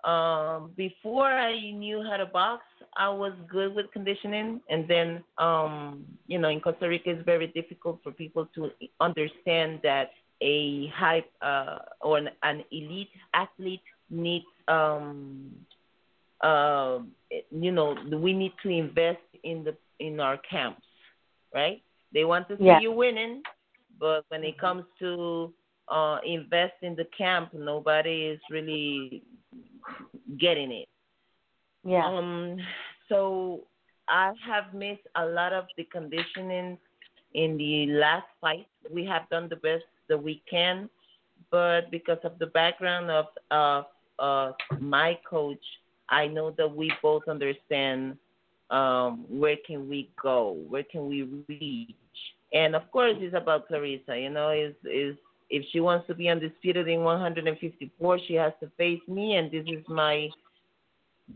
um, 0.05 0.73
before 0.77 1.27
I 1.27 1.59
knew 1.71 2.03
how 2.03 2.17
to 2.17 2.27
box, 2.27 2.63
I 2.97 3.09
was 3.09 3.33
good 3.51 3.75
with 3.75 3.91
conditioning, 3.93 4.61
and 4.69 4.87
then 4.87 5.25
um, 5.39 6.05
you 6.29 6.39
know 6.39 6.49
in 6.49 6.61
Costa 6.61 6.89
Rica 6.89 7.11
it's 7.11 7.25
very 7.25 7.49
difficult 7.49 8.01
for 8.05 8.13
people 8.13 8.47
to 8.55 8.71
understand 9.01 9.81
that 9.83 10.11
a 10.43 10.87
high 10.95 11.25
uh, 11.43 11.79
or 12.01 12.19
an, 12.19 12.29
an 12.43 12.63
elite 12.71 13.11
athlete 13.35 13.83
needs 14.11 14.45
um, 14.69 15.51
uh, 16.43 16.99
you 17.51 17.73
know 17.73 17.95
we 18.23 18.33
need 18.33 18.53
to 18.63 18.69
invest 18.69 19.21
in 19.43 19.65
the 19.65 19.75
in 20.01 20.21
our 20.21 20.39
camps, 20.51 20.83
right? 21.55 21.83
They 22.13 22.25
want 22.25 22.49
to 22.49 22.57
see 22.65 22.65
Yeah. 22.65 22.81
you 22.81 22.93
winning, 22.93 23.43
but 23.99 24.25
when 24.29 24.45
it 24.45 24.59
comes 24.59 24.85
to 25.01 25.53
uh, 25.89 26.19
invest 26.25 26.75
in 26.83 26.95
the 26.97 27.05
camp, 27.17 27.51
nobody 27.55 28.27
is 28.27 28.41
really 28.51 29.23
getting 30.39 30.73
it. 30.73 30.89
Yeah. 31.85 32.07
Um. 32.07 32.59
So 33.09 33.61
I 34.09 34.33
have 34.47 34.75
missed 34.75 35.07
a 35.17 35.27
lot 35.27 35.53
of 35.53 35.65
the 35.77 35.85
conditioning 35.85 36.79
in 37.35 37.57
the 37.57 37.87
last 37.93 38.27
fight. 38.41 38.67
We 38.93 39.05
have 39.07 39.29
done 39.31 39.49
the 39.49 39.57
best 39.57 39.85
that 40.09 40.23
we 40.23 40.43
can, 40.51 40.89
but 41.51 41.91
because 41.91 42.19
of 42.25 42.39
the 42.39 42.47
background 42.47 43.11
of 43.11 43.27
of 43.51 43.85
uh, 44.19 44.53
my 44.81 45.19
coach, 45.29 45.65
I 46.09 46.27
know 46.27 46.51
that 46.53 46.75
we 46.75 46.93
both 47.03 47.29
understand 47.29 48.17
um, 48.71 49.25
where 49.29 49.57
can 49.67 49.89
we 49.89 50.11
go, 50.21 50.57
where 50.69 50.85
can 50.85 51.09
we 51.09 51.23
reach, 51.49 51.95
and 52.53 52.75
of 52.75 52.91
course 52.91 53.17
it's 53.19 53.37
about 53.37 53.69
Claressa. 53.69 54.21
You 54.21 54.31
know, 54.31 54.51
is 54.51 54.75
is 54.85 55.17
if 55.51 55.65
she 55.71 55.81
wants 55.81 56.07
to 56.07 56.15
be 56.15 56.29
undisputed 56.29 56.89
in 56.89 57.03
154, 57.03 58.19
she 58.27 58.35
has 58.35 58.53
to 58.61 58.71
face 58.77 59.01
me, 59.07 59.37
and 59.37 59.51
this 59.51 59.65
is 59.67 59.85
my 59.89 60.29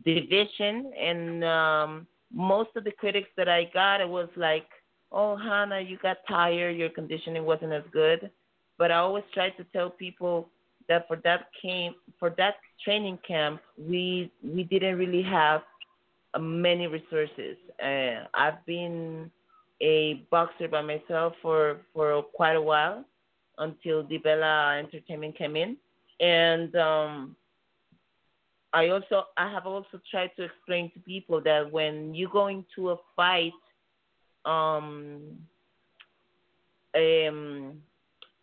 division. 0.04 0.92
And 0.98 1.44
um, 1.44 2.06
most 2.32 2.70
of 2.76 2.84
the 2.84 2.92
critics 2.92 3.28
that 3.36 3.48
I 3.48 3.70
got, 3.72 4.00
it 4.00 4.08
was 4.08 4.28
like, 4.36 4.66
"Oh, 5.12 5.36
Hanna, 5.36 5.80
you 5.80 5.98
got 5.98 6.18
tired. 6.26 6.76
Your 6.76 6.90
conditioning 6.90 7.44
wasn't 7.44 7.72
as 7.72 7.84
good." 7.92 8.30
But 8.78 8.92
I 8.92 8.96
always 8.96 9.24
try 9.34 9.50
to 9.50 9.64
tell 9.72 9.90
people 9.90 10.48
that 10.88 11.06
for 11.06 11.16
that 11.24 11.48
camp, 11.60 11.96
for 12.18 12.30
that 12.38 12.54
training 12.84 13.18
camp, 13.26 13.60
we 13.76 14.30
we 14.42 14.64
didn't 14.64 14.96
really 14.96 15.22
have 15.22 15.62
uh, 16.34 16.38
many 16.38 16.86
resources. 16.86 17.56
Uh, 17.82 18.26
I've 18.34 18.64
been 18.66 19.30
a 19.80 20.24
boxer 20.30 20.68
by 20.68 20.82
myself 20.82 21.34
for 21.42 21.80
for 21.92 22.22
quite 22.22 22.54
a 22.54 22.62
while 22.62 23.04
until 23.58 24.04
DiBella 24.04 24.78
Entertainment 24.78 25.36
came 25.36 25.56
in, 25.56 25.76
and 26.20 26.74
um, 26.76 27.36
I 28.72 28.88
also 28.88 29.24
I 29.36 29.50
have 29.50 29.66
also 29.66 30.00
tried 30.10 30.30
to 30.36 30.44
explain 30.44 30.90
to 30.92 31.00
people 31.00 31.40
that 31.42 31.70
when 31.70 32.14
you 32.14 32.28
go 32.32 32.48
into 32.48 32.90
a 32.90 32.96
fight, 33.16 33.52
um, 34.44 35.38
um, 36.94 37.82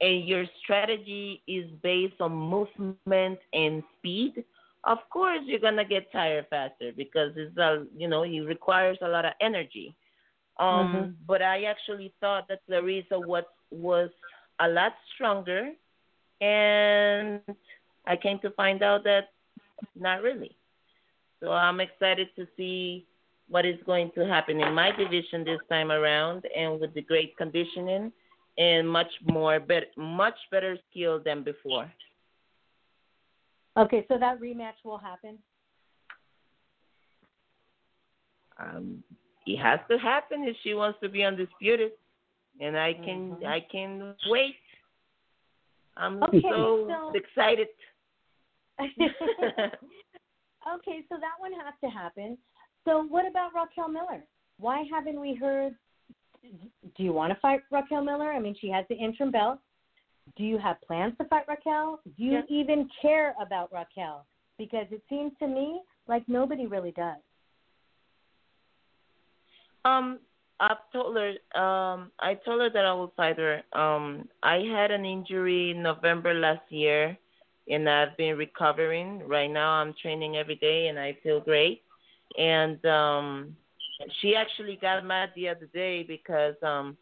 and 0.02 0.28
your 0.28 0.46
strategy 0.64 1.42
is 1.48 1.66
based 1.82 2.20
on 2.20 2.32
movement 2.34 3.40
and 3.54 3.84
speed, 3.98 4.44
of 4.84 4.98
course 5.10 5.40
you're 5.46 5.60
gonna 5.60 5.86
get 5.86 6.12
tired 6.12 6.46
faster 6.50 6.92
because 6.96 7.32
it's 7.36 7.58
a 7.58 7.86
you 7.96 8.08
know 8.08 8.24
it 8.24 8.40
requires 8.42 8.98
a 9.02 9.08
lot 9.08 9.26
of 9.26 9.34
energy. 9.42 9.96
Um, 10.60 10.66
Mm-hmm. 10.66 11.12
But 11.28 11.42
I 11.42 11.64
actually 11.64 12.14
thought 12.22 12.48
that 12.48 12.60
Claressa 12.70 13.26
was 13.26 13.44
was 13.72 14.10
a 14.60 14.68
lot 14.68 14.94
stronger, 15.14 15.72
and 16.42 17.42
I 18.08 18.16
came 18.16 18.40
to 18.40 18.52
find 18.52 18.82
out 18.84 19.04
that 19.04 19.30
not 19.96 20.22
really. 20.22 20.56
So 21.42 21.52
I'm 21.52 21.80
excited 21.82 22.30
to 22.38 22.48
see 22.56 23.06
what 23.50 23.66
is 23.66 23.80
going 23.86 24.12
to 24.16 24.26
happen 24.26 24.62
in 24.62 24.74
my 24.74 24.92
division 24.92 25.44
this 25.44 25.60
time 25.70 25.92
around, 25.92 26.46
and 26.56 26.80
with 26.80 26.94
the 26.94 27.02
great 27.02 27.36
conditioning 27.38 28.12
and 28.58 28.90
much 28.90 29.12
more, 29.26 29.60
bet- 29.60 29.92
much 29.98 30.38
better 30.52 30.78
skill 30.90 31.20
than 31.24 31.44
before. 31.44 31.92
Okay, 33.78 34.06
so 34.08 34.18
that 34.18 34.40
rematch 34.40 34.76
will 34.86 34.98
happen. 34.98 35.38
Um, 38.58 39.04
it 39.46 39.58
has 39.58 39.82
to 39.92 39.98
happen 39.98 40.46
if 40.46 40.56
she 40.64 40.74
wants 40.74 40.98
to 41.04 41.10
be 41.10 41.24
undisputed, 41.24 41.92
and 42.62 42.78
I 42.78 42.94
can 42.94 43.36
Mhm. 43.36 43.46
I 43.46 43.60
can 43.60 44.16
wait. 44.30 44.56
I'm 45.98 46.24
Okay, 46.24 46.42
so, 46.42 46.88
so- 46.88 47.12
excited. 47.14 47.68
okay, 48.80 48.94
so 51.10 51.18
that 51.18 51.38
one 51.40 51.52
has 51.54 51.74
to 51.82 51.90
happen. 51.90 52.38
So 52.86 53.04
what 53.04 53.26
about 53.28 53.54
Raquel 53.54 53.90
Miller? 53.90 54.26
Why 54.58 54.84
haven't 54.84 55.20
we 55.20 55.34
heard? 55.36 55.78
Do 56.98 57.04
you 57.04 57.14
want 57.14 57.34
to 57.34 57.40
fight 57.40 57.62
Raquel 57.72 58.04
Miller? 58.04 58.32
I 58.32 58.40
mean, 58.40 58.56
she 58.60 58.70
has 58.70 58.86
the 58.90 58.96
interim 58.96 59.32
belt. 59.32 59.60
Do 60.38 60.44
you 60.44 60.58
have 60.58 60.82
plans 60.82 61.14
to 61.20 61.26
fight 61.26 61.46
Raquel? 61.48 62.00
Do 62.18 62.24
you 62.24 62.42
even 62.50 62.90
care 63.02 63.36
about 63.40 63.72
Raquel? 63.72 64.26
Because 64.58 64.88
it 64.92 65.02
seems 65.10 65.32
to 65.40 65.48
me 65.48 65.82
like 66.08 66.24
nobody 66.28 66.66
really 66.66 66.92
does. 66.92 67.18
Um, 69.84 70.20
I've 70.60 70.78
told 70.92 71.16
her. 71.16 71.30
Um, 71.60 72.12
I 72.20 72.36
told 72.46 72.62
her 72.62 72.70
that 72.70 72.86
I 72.86 72.94
will 72.94 73.14
fight 73.16 73.38
her. 73.38 73.62
Um, 73.74 74.28
I 74.42 74.64
had 74.74 74.92
an 74.92 75.06
injury 75.06 75.72
in 75.72 75.84
November 75.84 76.34
last 76.34 76.64
year, 76.70 77.18
and 77.70 77.90
I've 77.90 78.16
been 78.18 78.38
recovering. 78.38 79.28
Right 79.28 79.52
now, 79.52 79.72
I'm 79.72 79.94
training 80.02 80.38
every 80.38 80.56
day, 80.56 80.88
and 80.88 80.98
I 80.98 81.18
feel 81.22 81.40
great. 81.40 81.82
And 82.38 82.84
um, 82.86 83.56
she 84.22 84.36
actually 84.36 84.78
got 84.82 85.06
mad 85.06 85.30
the 85.36 85.50
other 85.50 85.68
day 85.74 86.04
because 86.04 86.56
um, 86.64 86.98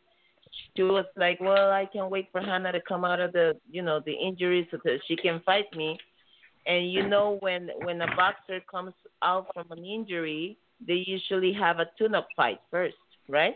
she 0.76 0.84
was 0.84 1.06
like, 1.16 1.40
"Well, 1.40 1.72
I 1.72 1.86
can't 1.92 2.10
wait 2.10 2.28
for 2.32 2.42
Hanna 2.42 2.72
to 2.72 2.82
come 2.82 3.04
out 3.06 3.20
of 3.20 3.34
the, 3.34 3.56
you 3.70 3.82
know, 3.82 4.00
the 4.06 4.14
injury 4.14 4.68
so 4.72 4.78
that 4.84 5.00
she 5.08 5.16
can 5.16 5.42
fight 5.46 5.66
me." 5.76 5.98
And 6.66 6.92
you 6.92 7.08
know, 7.08 7.38
when 7.42 7.70
when 7.84 8.02
a 8.02 8.16
boxer 8.16 8.60
comes 8.72 8.94
out 9.22 9.48
from 9.54 9.72
an 9.72 9.84
injury, 9.86 10.58
they 10.86 11.04
usually 11.06 11.54
have 11.54 11.80
a 11.80 11.90
tune-up 11.98 12.28
fight 12.36 12.60
first, 12.72 12.96
right? 13.28 13.56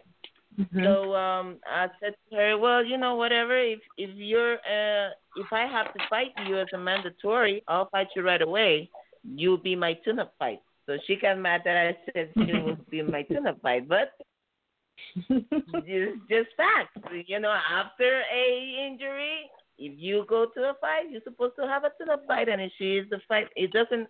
So 0.84 1.16
um, 1.16 1.58
I 1.68 1.88
said 2.00 2.16
to 2.30 2.36
her, 2.36 2.58
"Well, 2.58 2.84
you 2.84 2.98
know, 2.98 3.16
whatever. 3.16 3.58
If 3.58 3.80
if 3.98 4.10
you're 4.16 4.56
uh, 4.56 5.12
if 5.36 5.52
I 5.52 5.68
have 5.68 5.94
to 5.94 6.00
fight 6.10 6.32
you 6.48 6.58
as 6.60 6.68
a 6.74 6.78
mandatory, 6.78 7.64
I'll 7.68 7.90
fight 7.90 8.08
you 8.16 8.24
right 8.24 8.42
away. 8.42 8.90
You'll 9.24 9.58
be 9.58 9.76
my 9.76 9.94
tune-up 9.94 10.34
fight." 10.40 10.62
So 10.88 10.98
she 11.06 11.18
got 11.18 11.38
mad 11.38 11.62
that 11.66 11.78
I 11.78 11.98
said 12.14 12.32
she 12.34 12.54
would 12.64 12.90
be 12.90 13.02
my 13.04 13.24
tune-up 13.24 13.62
fight, 13.62 13.88
but 13.88 14.14
it's 15.30 16.20
just 16.30 16.50
facts. 16.56 16.98
You 17.28 17.40
know, 17.40 17.56
after 17.72 18.22
a 18.34 18.88
injury, 18.88 19.50
if 19.78 19.94
you 19.98 20.26
go 20.28 20.48
to 20.56 20.62
a 20.62 20.74
fight, 20.80 21.12
you're 21.12 21.22
supposed 21.24 21.56
to 21.58 21.68
have 21.68 21.84
a 21.84 21.92
tune-up 21.98 22.26
fight, 22.26 22.50
and 22.50 22.62
if 22.62 22.72
she 22.78 22.98
is 22.98 23.10
the 23.10 23.20
fight, 23.28 23.48
it 23.56 23.72
doesn't. 23.72 24.08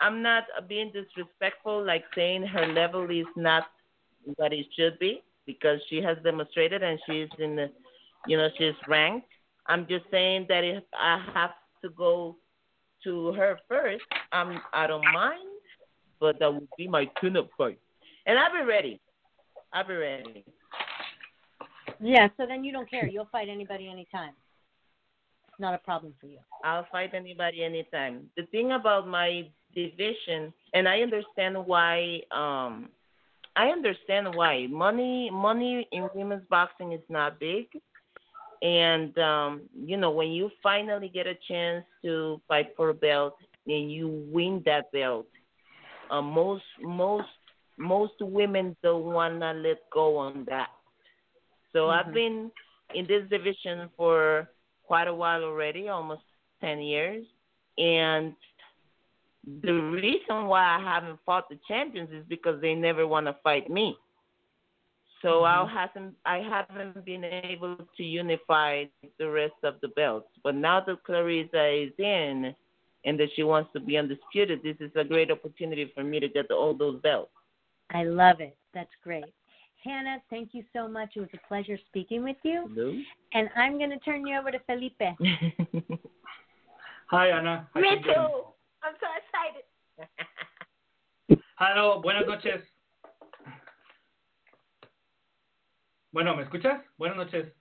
I'm 0.00 0.20
not 0.20 0.44
being 0.68 0.92
disrespectful, 0.92 1.84
like 1.84 2.04
saying 2.14 2.44
her 2.46 2.66
level 2.66 3.08
is 3.08 3.26
not 3.36 3.64
what 4.36 4.52
it 4.52 4.66
should 4.76 4.98
be 4.98 5.22
because 5.46 5.80
she 5.88 6.02
has 6.02 6.16
demonstrated 6.24 6.82
and 6.82 6.98
she's 7.06 7.28
in 7.38 7.56
the, 7.56 7.70
you 8.26 8.36
know, 8.36 8.48
she's 8.58 8.74
ranked. 8.88 9.28
I'm 9.66 9.86
just 9.86 10.04
saying 10.10 10.46
that 10.48 10.64
if 10.64 10.82
I 10.98 11.24
have 11.34 11.52
to 11.82 11.90
go 11.90 12.36
to 13.04 13.32
her 13.34 13.60
first, 13.68 14.04
I'm 14.32 14.60
I 14.72 14.86
don't 14.88 15.04
mind, 15.12 15.51
but 16.22 16.38
that 16.38 16.54
would 16.54 16.68
be 16.78 16.86
my 16.86 17.04
tune-up 17.20 17.48
fight, 17.58 17.78
and 18.26 18.38
I'll 18.38 18.52
be 18.52 18.64
ready. 18.64 19.00
I'll 19.72 19.86
be 19.86 19.94
ready. 19.94 20.44
Yeah, 22.00 22.28
so 22.36 22.46
then 22.46 22.62
you 22.62 22.72
don't 22.72 22.88
care. 22.88 23.08
You'll 23.08 23.28
fight 23.32 23.48
anybody 23.48 23.88
anytime. 23.88 24.32
It's 25.48 25.58
not 25.58 25.74
a 25.74 25.78
problem 25.78 26.14
for 26.20 26.28
you. 26.28 26.38
I'll 26.64 26.86
fight 26.92 27.12
anybody 27.12 27.64
anytime. 27.64 28.30
The 28.36 28.46
thing 28.46 28.72
about 28.72 29.08
my 29.08 29.48
division, 29.74 30.54
and 30.72 30.88
I 30.88 31.00
understand 31.00 31.56
why. 31.66 32.20
Um, 32.30 32.88
I 33.54 33.66
understand 33.66 34.34
why 34.34 34.66
money 34.70 35.28
money 35.30 35.86
in 35.92 36.08
women's 36.14 36.46
boxing 36.48 36.92
is 36.92 37.06
not 37.10 37.38
big, 37.38 37.66
and 38.62 39.16
um, 39.18 39.62
you 39.74 39.96
know 39.98 40.10
when 40.10 40.28
you 40.28 40.50
finally 40.62 41.10
get 41.12 41.26
a 41.26 41.34
chance 41.48 41.84
to 42.02 42.40
fight 42.48 42.68
for 42.76 42.88
a 42.90 42.94
belt 42.94 43.34
and 43.66 43.92
you 43.92 44.26
win 44.32 44.62
that 44.64 44.90
belt, 44.90 45.26
uh, 46.12 46.22
most 46.22 46.64
most 46.82 47.28
most 47.78 48.14
women 48.20 48.76
don't 48.84 49.04
wanna 49.04 49.54
let 49.54 49.78
go 49.92 50.18
on 50.18 50.44
that. 50.48 50.70
So 51.72 51.90
I've 51.90 52.06
Mhm. 52.06 52.14
been 52.14 52.52
in 52.94 53.06
this 53.06 53.28
division 53.30 53.90
for 53.96 54.48
quite 54.84 55.08
a 55.08 55.14
while 55.14 55.42
already, 55.44 55.88
almost 55.88 56.22
ten 56.60 56.80
years, 56.80 57.26
and 57.78 58.34
the 59.62 59.72
reason 59.72 60.46
why 60.46 60.76
I 60.76 60.80
haven't 60.80 61.20
fought 61.26 61.48
the 61.48 61.58
champions 61.68 62.10
is 62.12 62.24
because 62.28 62.60
they 62.60 62.74
never 62.74 63.06
want 63.06 63.26
to 63.26 63.36
fight 63.42 63.70
me. 63.70 63.96
So 65.22 65.44
I 65.44 65.66
hasn't 65.70 66.16
I 66.26 66.38
haven't 66.38 67.04
been 67.04 67.24
able 67.24 67.76
to 67.96 68.02
unify 68.02 68.84
the 69.18 69.28
rest 69.28 69.54
of 69.64 69.74
the 69.80 69.88
belts. 69.88 70.28
But 70.42 70.54
now 70.54 70.80
that 70.80 71.04
Claressa 71.04 71.86
is 71.88 71.92
in 71.98 72.54
and 73.04 73.18
that 73.18 73.28
she 73.34 73.42
wants 73.42 73.70
to 73.72 73.80
be 73.80 73.96
undisputed, 73.96 74.62
this 74.62 74.76
is 74.80 74.90
a 74.96 75.04
great 75.04 75.30
opportunity 75.30 75.90
for 75.94 76.04
me 76.04 76.20
to 76.20 76.28
get 76.28 76.50
all 76.50 76.74
those 76.74 77.00
belts. 77.02 77.32
I 77.90 78.04
love 78.04 78.40
it. 78.40 78.56
That's 78.74 78.90
great. 79.02 79.34
Hanna, 79.84 80.22
thank 80.30 80.50
you 80.52 80.62
so 80.72 80.86
much. 80.88 81.10
It 81.16 81.20
was 81.20 81.28
a 81.34 81.48
pleasure 81.48 81.76
speaking 81.86 82.22
with 82.22 82.36
you. 82.44 82.70
Hello? 82.74 82.94
And 83.34 83.50
I'm 83.56 83.78
going 83.78 83.90
to 83.90 83.98
turn 83.98 84.26
you 84.26 84.38
over 84.38 84.50
to 84.50 84.58
Felipe. 84.60 85.00
Hi, 87.10 87.30
Ana. 87.30 87.68
How 87.74 87.80
Me 87.80 87.88
too. 88.02 88.10
I'm 88.82 88.94
so 89.00 89.06
excited. 89.18 89.64
Hello, 91.58 92.00
buenas 92.00 92.26
noches. 92.26 92.62
Bueno, 96.12 96.36
¿me 96.36 96.42
escuchas? 96.44 96.82
Buenas 96.98 97.16
noches. 97.16 97.52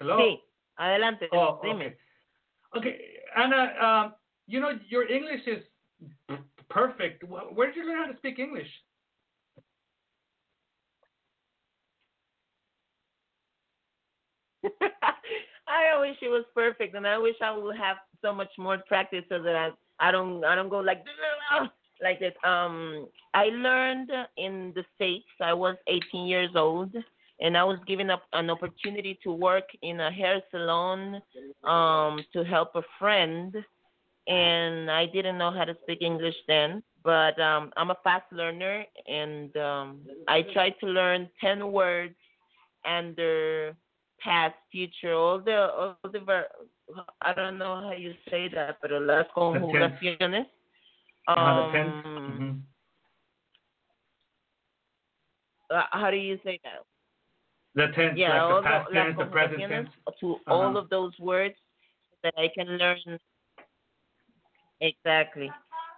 Hello. 0.00 0.18
Sí, 0.18 0.42
adelante, 0.76 1.28
Oh, 1.32 1.60
dime. 1.62 1.86
okay. 1.86 1.96
Okay, 2.76 2.98
Anna, 3.36 3.72
um, 3.80 4.14
you 4.46 4.60
know 4.60 4.72
your 4.88 5.08
English 5.10 5.42
is 5.46 5.62
perfect. 6.68 7.24
Where 7.24 7.68
did 7.68 7.76
you 7.76 7.86
learn 7.86 8.04
how 8.04 8.10
to 8.12 8.16
speak 8.18 8.38
English? 8.38 8.68
I 15.68 15.98
wish 16.00 16.16
it 16.22 16.28
was 16.28 16.44
perfect, 16.54 16.94
and 16.94 17.06
I 17.06 17.18
wish 17.18 17.36
I 17.42 17.56
would 17.56 17.76
have 17.76 17.98
so 18.22 18.34
much 18.34 18.50
more 18.58 18.78
practice 18.88 19.24
so 19.28 19.42
that 19.42 19.54
I 19.54 19.70
I 20.00 20.10
don't 20.10 20.44
I 20.44 20.54
don't 20.54 20.68
go 20.68 20.78
like 20.80 21.04
like 22.02 22.18
this. 22.20 22.34
Um, 22.44 23.08
I 23.34 23.46
learned 23.46 24.10
in 24.36 24.72
the 24.74 24.84
states. 24.94 25.28
I 25.40 25.52
was 25.52 25.76
18 25.86 26.26
years 26.26 26.50
old, 26.54 26.94
and 27.40 27.56
I 27.56 27.64
was 27.64 27.78
given 27.86 28.10
up 28.10 28.22
an 28.32 28.50
opportunity 28.50 29.18
to 29.22 29.32
work 29.32 29.64
in 29.82 30.00
a 30.00 30.10
hair 30.10 30.42
salon 30.50 31.22
um, 31.64 32.24
to 32.32 32.44
help 32.44 32.74
a 32.74 32.82
friend, 32.98 33.54
and 34.26 34.90
I 34.90 35.06
didn't 35.06 35.38
know 35.38 35.50
how 35.50 35.64
to 35.64 35.76
speak 35.82 36.02
English 36.02 36.36
then. 36.46 36.82
But 37.04 37.40
um, 37.40 37.70
I'm 37.76 37.90
a 37.90 37.96
fast 38.02 38.30
learner, 38.32 38.84
and 39.06 39.56
um, 39.56 40.00
I 40.26 40.42
tried 40.52 40.74
to 40.80 40.86
learn 40.86 41.28
10 41.40 41.72
words 41.72 42.14
and 42.84 43.14
their 43.16 43.76
past, 44.20 44.54
future, 44.72 45.14
all 45.14 45.38
the 45.38 45.70
all 45.72 45.96
the 46.12 46.20
ver- 46.20 46.48
I 47.20 47.32
don't 47.34 47.58
know 47.58 47.80
how 47.80 47.92
you 47.92 48.14
say 48.30 48.48
that, 48.54 48.80
pero 48.80 48.98
las 48.98 49.26
conjugaciones. 49.34 50.46
Um, 51.28 52.64
uh, 55.70 55.82
how 55.92 56.10
do 56.10 56.16
you 56.16 56.38
say 56.44 56.58
that? 56.64 56.84
The 57.78 57.86
tense, 57.94 58.18
Yeah, 58.18 58.42
all 58.42 58.54
like 58.54 58.64
the 58.64 58.68
past 58.68 58.88
the, 58.88 58.94
tense, 58.94 59.18
the 59.18 59.24
present 59.26 59.60
tense. 59.60 59.90
to 60.20 60.34
Uh-huh. 60.34 60.52
all 60.52 60.76
of 60.76 60.88
those 60.90 61.16
words 61.20 61.54
that 62.24 62.34
I 62.36 62.48
can 62.48 62.76
learn 62.76 63.20
exactly, 64.80 65.48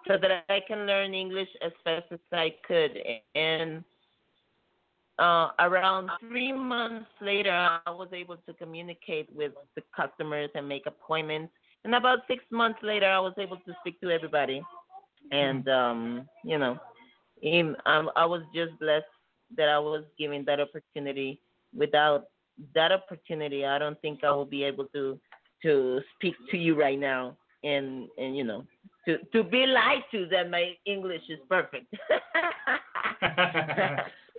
so 0.07 0.19
that 0.19 0.45
I 0.51 0.61
can 0.61 0.87
learn 0.87 1.15
English 1.15 1.49
as 1.63 1.73
fast 1.83 2.05
as 2.13 2.21
I 2.33 2.51
could. 2.69 2.93
And 3.35 3.83
uh, 5.19 5.53
around 5.59 6.11
three 6.21 6.53
months 6.53 7.11
later, 7.23 7.55
I 7.87 7.91
was 7.91 8.09
able 8.13 8.37
to 8.37 8.53
communicate 8.55 9.29
with 9.35 9.53
the 9.75 9.83
customers 9.97 10.51
and 10.55 10.69
make 10.69 10.85
appointments. 10.85 11.51
And 11.85 11.95
about 11.95 12.19
six 12.29 12.45
months 12.51 12.81
later, 12.83 13.07
I 13.07 13.21
was 13.21 13.33
able 13.39 13.57
to 13.57 13.73
speak 13.81 13.99
to 14.03 14.11
everybody. 14.11 14.63
And 15.33 15.67
um, 15.69 16.29
you 16.45 16.59
know, 16.59 16.79
in, 17.41 17.75
um, 17.87 18.11
I 18.17 18.27
was 18.27 18.43
just 18.55 18.79
blessed 18.79 19.07
that 19.57 19.71
I 19.71 19.79
was 19.79 20.05
given 20.19 20.45
that 20.45 20.61
opportunity. 20.61 21.41
Without 21.77 22.25
that 22.75 22.93
opportunity, 22.93 23.65
I 23.65 23.79
don't 23.79 24.01
think 24.01 24.25
I 24.25 24.31
will 24.31 24.45
be 24.47 24.65
able 24.65 24.87
to 24.87 25.19
to 25.63 26.01
speak 26.15 26.35
to 26.51 26.57
you 26.57 26.79
right 26.79 26.99
now. 26.99 27.37
And 27.63 28.09
and 28.19 28.37
you 28.37 28.45
know, 28.45 28.65
to 29.07 29.19
to 29.33 29.43
be 29.43 29.67
lied 29.67 30.05
to 30.13 30.27
that 30.31 30.51
my 30.51 30.75
English 30.87 31.23
is 31.29 31.39
perfect. 31.49 31.87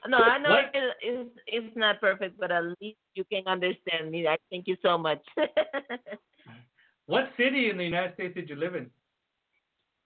no, 0.07 0.17
I 0.17 0.37
know 0.39 0.55
it, 0.73 0.97
it's 1.01 1.29
it's 1.47 1.75
not 1.75 2.01
perfect, 2.01 2.39
but 2.39 2.51
at 2.51 2.63
least 2.81 2.97
you 3.13 3.23
can 3.31 3.43
understand 3.47 4.11
me. 4.11 4.27
I 4.27 4.37
thank 4.49 4.67
you 4.67 4.77
so 4.81 4.97
much. 4.97 5.21
What 7.11 7.29
city 7.35 7.69
in 7.69 7.77
the 7.77 7.83
United 7.83 8.13
States 8.13 8.35
did 8.35 8.49
you 8.49 8.55
live 8.55 8.73
in? 8.73 8.89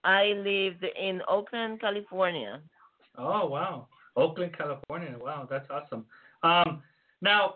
I 0.03 0.33
lived 0.33 0.83
in 0.99 1.21
Oakland, 1.29 1.79
California. 1.79 2.61
Oh 3.15 3.45
wow, 3.45 3.87
Oakland, 4.15 4.57
California. 4.57 5.15
Wow, 5.19 5.47
that's 5.47 5.69
awesome. 5.69 6.05
Um, 6.41 6.81
now, 7.21 7.55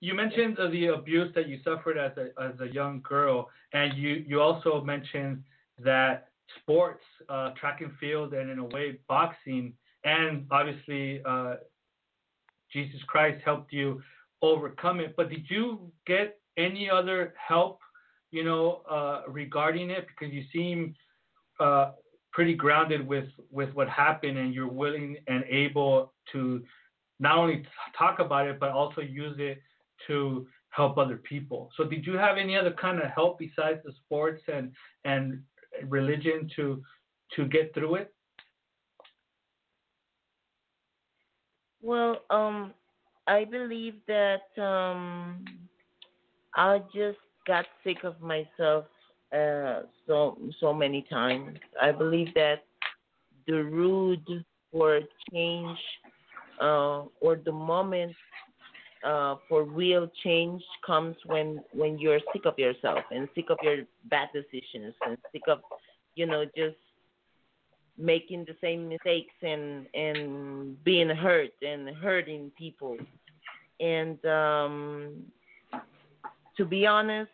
you 0.00 0.14
mentioned 0.14 0.58
the 0.72 0.86
abuse 0.88 1.32
that 1.34 1.48
you 1.48 1.58
suffered 1.64 1.96
as 1.96 2.12
a 2.16 2.42
as 2.42 2.52
a 2.60 2.72
young 2.72 3.00
girl, 3.08 3.48
and 3.72 3.96
you 3.96 4.24
you 4.26 4.40
also 4.40 4.82
mentioned 4.82 5.42
that 5.78 6.28
sports, 6.60 7.02
uh, 7.28 7.50
track 7.58 7.80
and 7.80 7.92
field, 7.98 8.34
and 8.34 8.50
in 8.50 8.58
a 8.58 8.64
way 8.64 8.98
boxing, 9.08 9.72
and 10.04 10.46
obviously 10.50 11.22
uh, 11.24 11.54
Jesus 12.72 13.00
Christ 13.06 13.42
helped 13.44 13.72
you 13.72 14.02
overcome 14.42 15.00
it. 15.00 15.14
But 15.16 15.30
did 15.30 15.44
you 15.48 15.90
get 16.06 16.38
any 16.56 16.90
other 16.90 17.34
help, 17.36 17.80
you 18.30 18.44
know, 18.44 18.82
uh, 18.90 19.22
regarding 19.28 19.90
it? 19.90 20.06
Because 20.08 20.34
you 20.34 20.44
seem 20.52 20.94
uh, 21.60 21.92
pretty 22.32 22.54
grounded 22.54 23.06
with 23.06 23.28
with 23.50 23.70
what 23.74 23.88
happened, 23.88 24.36
and 24.36 24.52
you're 24.52 24.68
willing 24.68 25.16
and 25.28 25.44
able 25.48 26.12
to 26.32 26.62
not 27.20 27.38
only 27.38 27.64
talk 27.96 28.18
about 28.18 28.46
it 28.46 28.58
but 28.58 28.70
also 28.70 29.00
use 29.00 29.36
it 29.38 29.58
to 30.06 30.46
help 30.70 30.98
other 30.98 31.16
people. 31.16 31.70
So, 31.76 31.84
did 31.84 32.06
you 32.06 32.14
have 32.14 32.36
any 32.36 32.56
other 32.56 32.72
kind 32.72 33.00
of 33.00 33.10
help 33.10 33.38
besides 33.38 33.80
the 33.84 33.92
sports 34.04 34.42
and 34.52 34.72
and 35.04 35.42
religion 35.88 36.50
to 36.56 36.82
to 37.36 37.46
get 37.46 37.72
through 37.74 37.96
it? 37.96 38.14
Well, 41.82 42.22
um, 42.30 42.72
I 43.26 43.44
believe 43.44 43.94
that 44.08 44.48
um, 44.58 45.44
I 46.54 46.78
just 46.94 47.18
got 47.46 47.66
sick 47.84 48.04
of 48.04 48.20
myself 48.20 48.86
uh, 49.34 49.82
so 50.06 50.38
so 50.60 50.72
many 50.72 51.06
times. 51.10 51.58
I 51.80 51.92
believe 51.92 52.32
that 52.34 52.64
the 53.46 53.64
root 53.64 54.26
for 54.72 55.00
change 55.30 55.78
uh, 56.60 57.02
or 57.20 57.36
the 57.44 57.52
moment 57.52 58.14
uh, 59.04 59.36
for 59.48 59.64
real 59.64 60.08
change 60.22 60.62
comes 60.86 61.16
when 61.26 61.62
when 61.72 61.98
you're 61.98 62.20
sick 62.32 62.46
of 62.46 62.58
yourself 62.58 63.00
and 63.10 63.28
sick 63.34 63.46
of 63.50 63.58
your 63.62 63.78
bad 64.04 64.28
decisions 64.32 64.94
and 65.06 65.18
sick 65.32 65.42
of 65.48 65.60
you 66.14 66.26
know 66.26 66.44
just 66.56 66.76
making 67.96 68.44
the 68.46 68.56
same 68.60 68.88
mistakes 68.88 69.34
and 69.42 69.86
and 69.94 70.82
being 70.84 71.08
hurt 71.08 71.52
and 71.62 71.88
hurting 71.96 72.50
people. 72.58 72.96
And 73.80 74.24
um 74.24 75.24
to 76.56 76.64
be 76.64 76.86
honest 76.86 77.30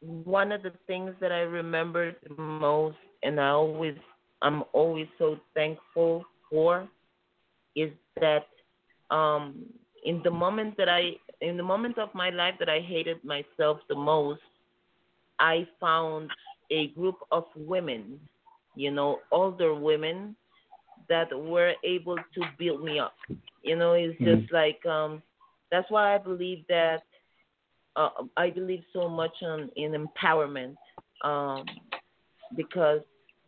one 0.00 0.52
of 0.52 0.62
the 0.62 0.72
things 0.86 1.12
that 1.20 1.32
i 1.32 1.40
remember 1.40 2.12
the 2.28 2.34
most 2.42 2.96
and 3.22 3.40
i 3.40 3.48
always 3.48 3.96
i'm 4.42 4.64
always 4.72 5.06
so 5.18 5.38
thankful 5.54 6.24
for 6.50 6.86
is 7.76 7.90
that 8.20 8.46
um 9.10 9.54
in 10.04 10.20
the 10.24 10.30
moment 10.30 10.76
that 10.76 10.88
i 10.88 11.12
in 11.40 11.56
the 11.56 11.62
moment 11.62 11.98
of 11.98 12.08
my 12.14 12.30
life 12.30 12.54
that 12.58 12.68
i 12.68 12.80
hated 12.80 13.18
myself 13.24 13.78
the 13.88 13.94
most 13.94 14.40
i 15.38 15.66
found 15.80 16.30
a 16.70 16.88
group 16.88 17.16
of 17.30 17.44
women 17.56 18.20
you 18.76 18.90
know, 18.90 19.18
older 19.32 19.74
women 19.74 20.34
that 21.08 21.28
were 21.36 21.72
able 21.84 22.16
to 22.34 22.42
build 22.58 22.82
me 22.82 22.98
up. 22.98 23.14
You 23.62 23.76
know, 23.76 23.92
it's 23.92 24.18
Mhm. 24.18 24.24
just 24.24 24.50
like 24.52 24.84
um 24.86 25.22
that's 25.70 25.90
why 25.90 26.14
I 26.14 26.18
believe 26.18 26.64
that 26.68 27.02
uh, 27.96 28.10
I 28.36 28.50
believe 28.50 28.82
so 28.92 29.08
much 29.08 29.42
on 29.42 29.70
in 29.76 29.92
empowerment 29.92 30.76
um 31.22 31.66
because 32.56 33.00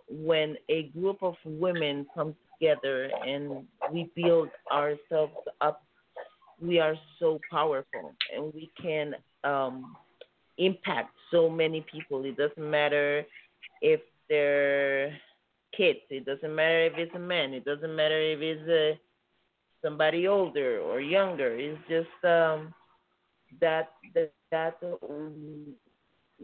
when 0.08 0.56
a 0.68 0.84
group 0.98 1.22
of 1.22 1.34
women 1.44 2.06
come 2.14 2.34
together 2.58 3.10
and 3.26 3.66
we 3.92 4.10
build 4.14 4.48
ourselves 4.72 5.34
up 5.60 5.82
we 6.60 6.78
are 6.80 6.94
so 7.18 7.38
powerful 7.50 8.14
and 8.34 8.52
we 8.54 8.70
can 8.80 9.14
um 9.44 9.94
impact 10.58 11.10
so 11.30 11.50
many 11.50 11.84
people 11.92 12.24
it 12.24 12.36
doesn't 12.36 12.70
matter 12.70 13.24
if 13.82 14.00
they're 14.28 15.12
kids. 15.76 16.00
It 16.10 16.24
doesn't 16.24 16.54
matter 16.54 16.86
if 16.86 16.94
it's 16.96 17.14
a 17.14 17.18
man. 17.18 17.52
It 17.52 17.64
doesn't 17.64 17.94
matter 17.94 18.20
if 18.20 18.40
it's 18.40 18.68
a, 18.68 18.98
somebody 19.84 20.26
older 20.26 20.80
or 20.80 21.00
younger. 21.00 21.54
It's 21.56 21.78
just 21.88 22.24
um, 22.24 22.74
that 23.60 23.90
that 24.14 24.32
that 24.50 24.78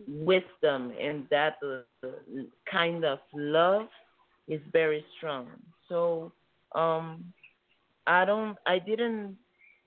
wisdom 0.07 0.93
and 1.01 1.27
that 1.31 1.57
kind 2.71 3.05
of 3.05 3.19
love 3.35 3.89
is 4.49 4.61
very 4.73 5.05
strong. 5.17 5.49
So 5.89 6.33
um, 6.75 7.33
I 8.07 8.25
don't. 8.25 8.57
I 8.67 8.79
didn't 8.79 9.37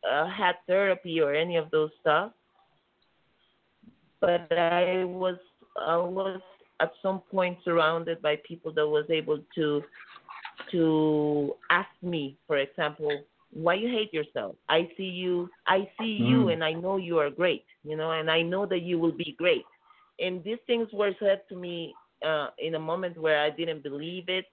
uh, 0.09 0.27
had 0.29 0.55
therapy 0.67 1.19
or 1.21 1.33
any 1.33 1.57
of 1.57 1.69
those 1.71 1.91
stuff, 2.01 2.31
but 4.21 4.51
I 4.51 5.03
was 5.05 5.37
I 5.79 5.97
was 5.97 6.41
at 6.81 6.91
some 7.01 7.21
point 7.31 7.57
surrounded 7.63 8.21
by 8.21 8.37
people 8.47 8.71
that 8.73 8.87
was 8.87 9.05
able 9.09 9.39
to 9.55 9.81
to 10.71 11.53
ask 11.69 11.89
me, 12.01 12.37
for 12.47 12.57
example, 12.57 13.23
why 13.53 13.75
you 13.75 13.87
hate 13.89 14.13
yourself. 14.13 14.55
I 14.69 14.89
see 14.97 15.03
you 15.05 15.49
I 15.67 15.89
see 15.97 16.23
you 16.29 16.47
Mm. 16.47 16.49
and 16.49 16.63
I 16.63 16.73
know 16.73 16.97
you 16.97 17.19
are 17.19 17.29
great, 17.29 17.65
you 17.83 17.95
know, 17.97 18.11
and 18.11 18.29
I 18.29 18.41
know 18.41 18.65
that 18.67 18.81
you 18.81 18.99
will 18.99 19.11
be 19.13 19.35
great. 19.37 19.65
And 20.19 20.43
these 20.43 20.59
things 20.67 20.87
were 20.93 21.13
said 21.19 21.41
to 21.49 21.55
me 21.55 21.95
uh 22.25 22.47
in 22.59 22.75
a 22.75 22.79
moment 22.79 23.17
where 23.17 23.41
I 23.41 23.49
didn't 23.49 23.83
believe 23.83 24.29
it 24.29 24.45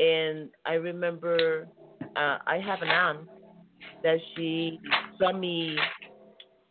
and 0.00 0.50
I 0.66 0.74
remember 0.74 1.68
uh 2.16 2.38
I 2.46 2.58
have 2.58 2.82
an 2.82 2.90
aunt 2.90 3.28
that 4.02 4.18
she 4.36 4.80
saw 5.18 5.32
me 5.32 5.78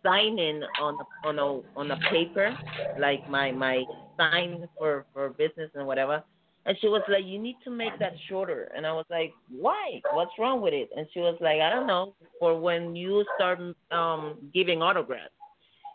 signing 0.03 0.61
on 0.81 0.97
on 1.25 1.39
a 1.39 1.61
on 1.77 1.91
a 1.91 1.97
paper, 2.09 2.55
like 2.97 3.27
my 3.27 3.51
my 3.51 3.85
sign 4.17 4.67
for 4.77 5.05
for 5.13 5.29
business 5.29 5.71
and 5.75 5.87
whatever. 5.87 6.23
And 6.65 6.77
she 6.81 6.87
was 6.87 7.03
like, 7.07 7.25
"You 7.25 7.39
need 7.39 7.57
to 7.65 7.71
make 7.71 7.97
that 7.99 8.13
shorter." 8.29 8.71
And 8.75 8.85
I 8.85 8.93
was 8.93 9.05
like, 9.09 9.33
"Why? 9.49 10.01
What's 10.11 10.37
wrong 10.39 10.61
with 10.61 10.73
it?" 10.73 10.89
And 10.95 11.07
she 11.13 11.19
was 11.21 11.37
like, 11.41 11.61
"I 11.61 11.69
don't 11.69 11.87
know. 11.87 12.15
For 12.39 12.59
when 12.59 12.95
you 12.95 13.25
start 13.35 13.59
um 13.91 14.37
giving 14.53 14.81
autographs." 14.81 15.33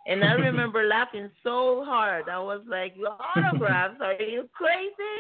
And 0.07 0.25
I 0.25 0.33
remember 0.49 0.85
laughing 0.85 1.31
so 1.43 1.85
hard. 1.85 2.29
I 2.29 2.39
was 2.41 2.63
like, 2.69 2.95
"Autographs? 3.37 4.01
Are 4.01 4.15
you 4.21 4.49
crazy?" 4.53 5.17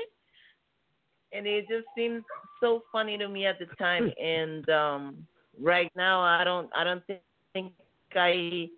And 1.34 1.46
it 1.46 1.66
just 1.68 1.86
seemed 1.96 2.24
so 2.60 2.82
funny 2.92 3.18
to 3.18 3.28
me 3.28 3.46
at 3.46 3.58
the 3.58 3.66
time. 3.78 4.12
And 4.22 4.68
um 4.70 5.26
right 5.60 5.90
now, 5.96 6.20
I 6.22 6.44
don't 6.44 6.70
I 6.76 6.84
don't 6.84 7.04
think 7.06 7.72
I 8.14 8.68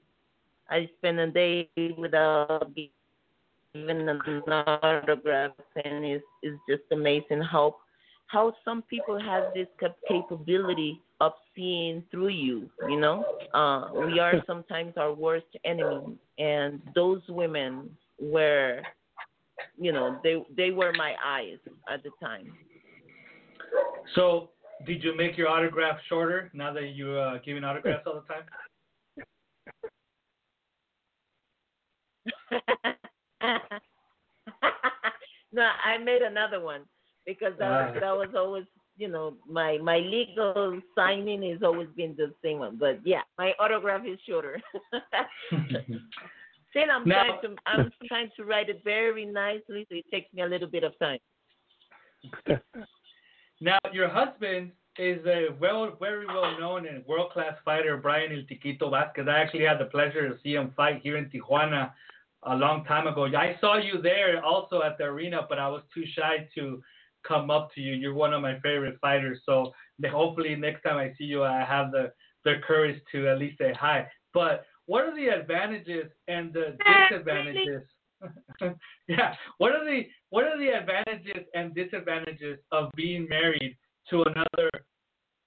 I 0.71 0.89
spend 0.99 1.21
a 1.21 1.31
day 1.31 1.71
without 1.99 2.73
even 2.77 4.09
an 4.09 4.21
autograph, 4.49 5.53
and 5.85 6.05
it's 6.05 6.25
it's 6.43 6.61
just 6.69 6.83
amazing 6.93 7.43
how 7.43 7.77
how 8.27 8.53
some 8.65 8.83
people 8.83 9.19
have 9.21 9.53
this 9.55 9.69
capability 10.09 11.01
of 11.21 11.33
seeing 11.55 12.03
through 12.11 12.29
you. 12.29 12.69
You 12.89 13.01
know, 13.01 13.25
uh, 13.55 13.91
we 13.95 14.19
are 14.19 14.35
sometimes 14.47 14.95
our 14.97 15.13
worst 15.13 15.47
enemy, 15.65 16.19
and 16.39 16.81
those 16.95 17.23
women 17.29 17.91
were, 18.21 18.83
you 19.79 19.93
know, 19.93 20.19
they 20.23 20.43
they 20.57 20.71
were 20.71 20.93
my 20.93 21.15
eyes 21.25 21.59
at 21.93 22.03
the 22.03 22.11
time. 22.23 22.53
So, 24.15 24.51
did 24.87 25.03
you 25.03 25.17
make 25.17 25.37
your 25.37 25.49
autograph 25.49 25.99
shorter 26.09 26.51
now 26.55 26.73
that 26.73 26.95
you're 26.95 27.21
uh, 27.21 27.39
giving 27.45 27.65
autographs 27.65 28.05
all 28.07 28.15
the 28.15 28.33
time? 28.33 28.45
no, 35.53 35.69
I 35.85 35.99
made 35.99 36.23
another 36.23 36.61
one 36.61 36.83
because 37.25 37.53
that 37.59 37.69
was, 37.69 37.93
Ah. 37.97 38.01
that 38.01 38.17
was 38.17 38.29
always 38.37 38.65
you 38.97 39.09
know 39.09 39.35
my 39.49 39.79
my 39.79 39.99
legal 39.99 40.81
signing 40.95 41.43
has 41.51 41.63
always 41.63 41.89
been 41.97 42.15
the 42.17 42.33
same 42.43 42.59
one. 42.59 42.77
But 42.79 43.01
yeah, 43.05 43.23
my 43.39 43.53
autograph 43.59 44.05
is 44.07 44.19
shorter. 44.29 44.61
See, 46.77 46.83
I'm 46.83 47.09
Now- 47.09 47.25
trying 47.25 47.41
to 47.43 47.57
I'm 47.67 47.91
trying 48.09 48.31
to 48.37 48.45
write 48.45 48.69
it 48.69 48.83
very 48.85 49.25
nicely, 49.25 49.87
so 49.89 49.97
it 49.97 50.05
takes 50.13 50.33
me 50.35 50.43
a 50.43 50.47
little 50.47 50.69
bit 50.69 50.85
of 50.85 50.93
time. 50.99 51.19
Now, 53.61 53.79
your 53.93 54.09
husband 54.09 54.73
is 54.99 55.25
a 55.27 55.49
well, 55.59 55.97
very 55.99 56.27
well 56.27 56.59
known 56.61 56.87
and 56.87 57.05
world 57.07 57.31
class 57.31 57.55
fighter, 57.65 57.97
Bryan 57.97 58.33
El 58.33 58.45
Tiquito 58.47 58.91
Vasquez. 58.91 59.27
I 59.29 59.39
actually 59.39 59.65
had 59.65 59.79
the 59.79 59.87
pleasure 59.87 60.29
to 60.29 60.39
see 60.43 60.55
him 60.55 60.73
fight 60.77 61.01
here 61.03 61.17
in 61.17 61.31
Tijuana 61.31 61.93
a 62.43 62.55
long 62.55 62.85
time 62.85 63.07
ago. 63.07 63.25
I 63.25 63.57
saw 63.61 63.79
you 63.79 64.03
there 64.03 64.45
also 64.45 64.83
at 64.83 64.99
the 64.99 65.05
arena, 65.05 65.47
but 65.49 65.59
I 65.59 65.69
was 65.69 65.83
too 65.95 66.05
shy 66.15 66.47
to 66.57 66.83
come 67.27 67.51
up 67.51 67.73
to 67.75 67.81
you. 67.81 67.95
You're 67.95 68.15
one 68.15 68.35
of 68.35 68.43
my 68.43 68.61
favorite 68.61 68.99
fighters, 69.01 69.41
so 69.47 69.73
hopefully 70.11 70.55
next 70.57 70.83
time 70.83 70.99
I 70.99 71.15
see 71.17 71.25
you, 71.25 71.43
I 71.43 71.65
have 71.65 71.91
the 71.91 72.13
the 72.45 72.57
courage 72.67 73.01
to 73.13 73.29
at 73.29 73.39
least 73.39 73.59
say 73.59 73.73
hi. 73.73 74.07
But 74.35 74.67
what 74.87 75.05
are 75.05 75.15
the 75.15 75.29
advantages 75.29 76.11
and 76.29 76.53
the 76.53 76.77
disadvantages? 77.11 77.83
yeah, 79.09 79.35
what 79.59 79.73
are 79.73 79.85
the 79.85 80.03
what 80.31 80.45
are 80.45 80.59
the 80.59 80.69
advantages 80.69 81.45
and 81.55 81.75
disadvantages 81.75 82.59
of 82.73 82.91
being 82.97 83.29
married 83.29 83.77
to 84.11 84.23
another 84.23 84.71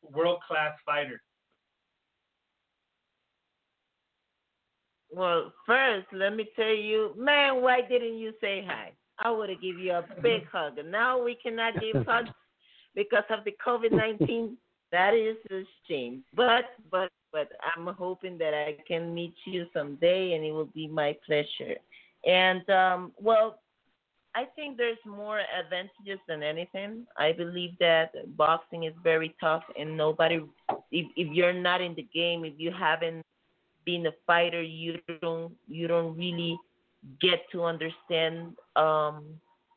world 0.04 0.40
class 0.48 0.74
fighter? 0.86 1.22
Well, 5.12 5.52
first, 5.66 6.06
let 6.14 6.36
me 6.36 6.48
tell 6.56 6.76
you, 6.76 7.14
man, 7.18 7.62
why 7.62 7.82
didn't 7.82 8.20
you 8.20 8.34
say 8.40 8.64
hi? 8.66 8.92
I 9.18 9.32
would 9.32 9.50
have 9.50 9.62
given 9.62 9.82
you 9.82 9.94
a 9.94 10.06
big 10.22 10.48
hug. 10.52 10.78
And 10.78 10.92
now 10.92 11.22
we 11.22 11.36
cannot 11.42 11.74
give 11.82 12.06
hugs 12.08 12.30
because 12.96 13.24
of 13.30 13.44
the 13.46 13.54
COVID 13.66 13.92
nineteen. 13.92 14.58
That 14.92 15.14
is 15.14 15.38
a 15.52 15.64
shame. 15.88 16.24
But 16.36 16.66
but 16.92 17.10
but 17.32 17.50
I'm 17.76 17.88
hoping 17.88 18.38
that 18.40 18.54
I 18.54 18.78
can 18.88 19.14
meet 19.14 19.34
you 19.46 19.66
someday, 19.74 20.34
and 20.34 20.44
it 20.44 20.52
will 20.52 20.66
be 20.74 20.88
my 20.88 21.16
pleasure. 21.26 21.76
And 22.26 22.68
um, 22.70 23.12
well, 23.18 23.60
I 24.36 24.46
think 24.56 24.78
there's 24.78 24.98
more 25.06 25.42
advantages 25.60 26.20
than 26.28 26.44
anything. 26.44 27.08
I 27.18 27.32
believe 27.32 27.72
that 27.80 28.12
boxing 28.38 28.84
is 28.84 28.94
very 29.04 29.36
tough, 29.40 29.64
and 29.78 29.98
nobody, 29.98 30.42
if 30.92 31.08
if 31.16 31.34
you're 31.34 31.54
not 31.54 31.82
in 31.82 31.96
the 31.96 32.08
game, 32.14 32.46
if 32.46 32.54
you 32.58 32.72
haven't 32.72 33.26
been 33.86 34.06
a 34.06 34.12
fighter, 34.28 34.62
you 34.62 35.00
don't 35.22 35.54
you 35.68 35.88
don't 35.88 36.16
really 36.18 36.58
get 37.22 37.40
to 37.52 37.64
understand 37.64 38.56
um, 38.76 39.24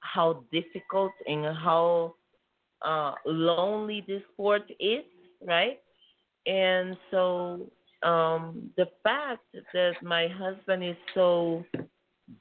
how 0.01 0.45
difficult 0.53 1.13
and 1.27 1.45
how 1.57 2.15
uh, 2.83 3.15
lonely 3.25 4.05
this 4.07 4.23
sport 4.33 4.71
is, 4.81 5.05
right? 5.47 5.81
And 6.47 6.97
so 7.11 7.71
um, 8.03 8.71
the 8.77 8.87
fact 9.03 9.45
that 9.73 9.95
my 10.03 10.29
husband 10.29 10.85
is 10.85 10.97
so 11.15 11.65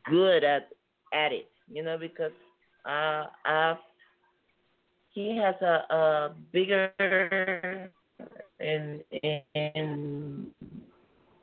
good 0.06 0.44
at 0.44 0.70
at 1.14 1.32
it, 1.32 1.50
you 1.70 1.84
know, 1.84 1.98
because 1.98 2.32
uh, 2.86 3.26
I've, 3.46 3.78
he 5.14 5.38
has 5.38 5.56
a, 5.62 5.94
a 5.94 6.36
bigger 6.52 7.92
and 8.60 9.04
and 9.56 10.48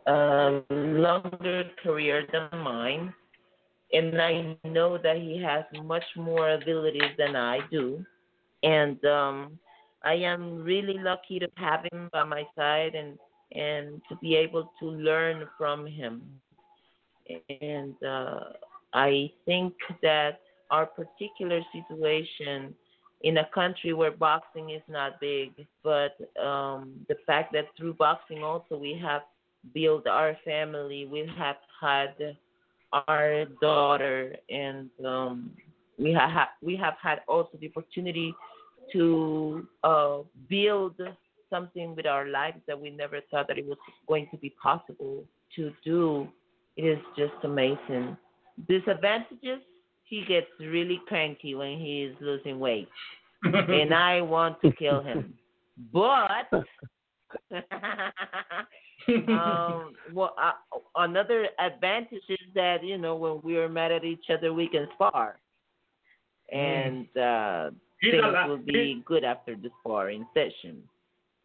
a 0.06 0.62
longer 0.70 1.64
career 1.82 2.26
than 2.32 2.60
mine, 2.60 3.12
and 3.92 4.20
I 4.20 4.56
know 4.64 4.98
that 4.98 5.16
he 5.16 5.40
has 5.42 5.64
much 5.84 6.04
more 6.16 6.52
abilities 6.52 7.12
than 7.18 7.36
I 7.36 7.60
do, 7.70 8.04
and 8.62 9.02
um, 9.04 9.58
I 10.02 10.14
am 10.14 10.62
really 10.62 10.98
lucky 10.98 11.38
to 11.38 11.48
have 11.56 11.84
him 11.92 12.08
by 12.12 12.24
my 12.24 12.44
side 12.56 12.94
and 12.94 13.18
and 13.52 14.02
to 14.08 14.16
be 14.16 14.36
able 14.36 14.70
to 14.78 14.86
learn 14.86 15.48
from 15.56 15.86
him. 15.86 16.22
And 17.60 17.94
uh, 18.02 18.40
I 18.92 19.30
think 19.46 19.74
that 20.02 20.40
our 20.70 20.86
particular 20.86 21.60
situation 21.72 22.74
in 23.22 23.38
a 23.38 23.48
country 23.54 23.92
where 23.94 24.10
boxing 24.10 24.70
is 24.70 24.82
not 24.86 25.18
big, 25.20 25.66
but 25.82 26.16
um, 26.40 26.92
the 27.08 27.16
fact 27.26 27.52
that 27.54 27.66
through 27.76 27.94
boxing 27.94 28.42
also 28.44 28.76
we 28.76 29.00
have 29.02 29.22
built 29.74 30.06
our 30.06 30.36
family, 30.44 31.06
we 31.10 31.30
have 31.38 31.56
had 31.80 32.36
our 32.92 33.44
daughter, 33.60 34.36
and 34.50 34.88
um, 35.04 35.50
we 35.98 36.12
have 36.12 36.48
we 36.62 36.76
have 36.76 36.94
had 37.02 37.20
also 37.28 37.58
the 37.60 37.70
opportunity 37.74 38.34
to 38.92 39.66
uh, 39.84 40.18
build 40.48 40.94
something 41.50 41.94
with 41.96 42.06
our 42.06 42.26
lives 42.26 42.58
that 42.66 42.80
we 42.80 42.90
never 42.90 43.20
thought 43.30 43.48
that 43.48 43.58
it 43.58 43.66
was 43.66 43.78
going 44.06 44.28
to 44.30 44.36
be 44.36 44.54
possible 44.62 45.24
to 45.56 45.72
do. 45.84 46.28
It 46.76 46.82
is 46.82 46.98
just 47.16 47.32
amazing. 47.44 48.16
Disadvantages: 48.68 49.60
he 50.04 50.24
gets 50.26 50.46
really 50.60 51.00
cranky 51.06 51.54
when 51.54 51.78
he 51.78 52.02
is 52.02 52.16
losing 52.20 52.58
weight, 52.58 52.88
and 53.44 53.94
I 53.94 54.20
want 54.20 54.60
to 54.62 54.72
kill 54.72 55.02
him. 55.02 55.34
But 55.92 56.48
um, 59.28 59.94
well, 60.12 60.34
uh, 60.40 60.52
another 60.96 61.48
advantage 61.58 62.22
is 62.28 62.38
that 62.54 62.84
you 62.84 62.98
know 62.98 63.14
when 63.16 63.40
we 63.42 63.56
are 63.58 63.68
mad 63.68 63.92
at 63.92 64.04
each 64.04 64.26
other, 64.30 64.52
we 64.52 64.68
can 64.68 64.88
spar, 64.94 65.38
and 66.52 67.06
uh, 67.16 67.70
He's 68.00 68.12
things 68.12 68.24
a 68.24 68.48
will 68.48 68.58
be 68.58 69.02
good 69.04 69.24
after 69.24 69.56
the 69.56 69.70
sparring 69.80 70.26
session. 70.34 70.82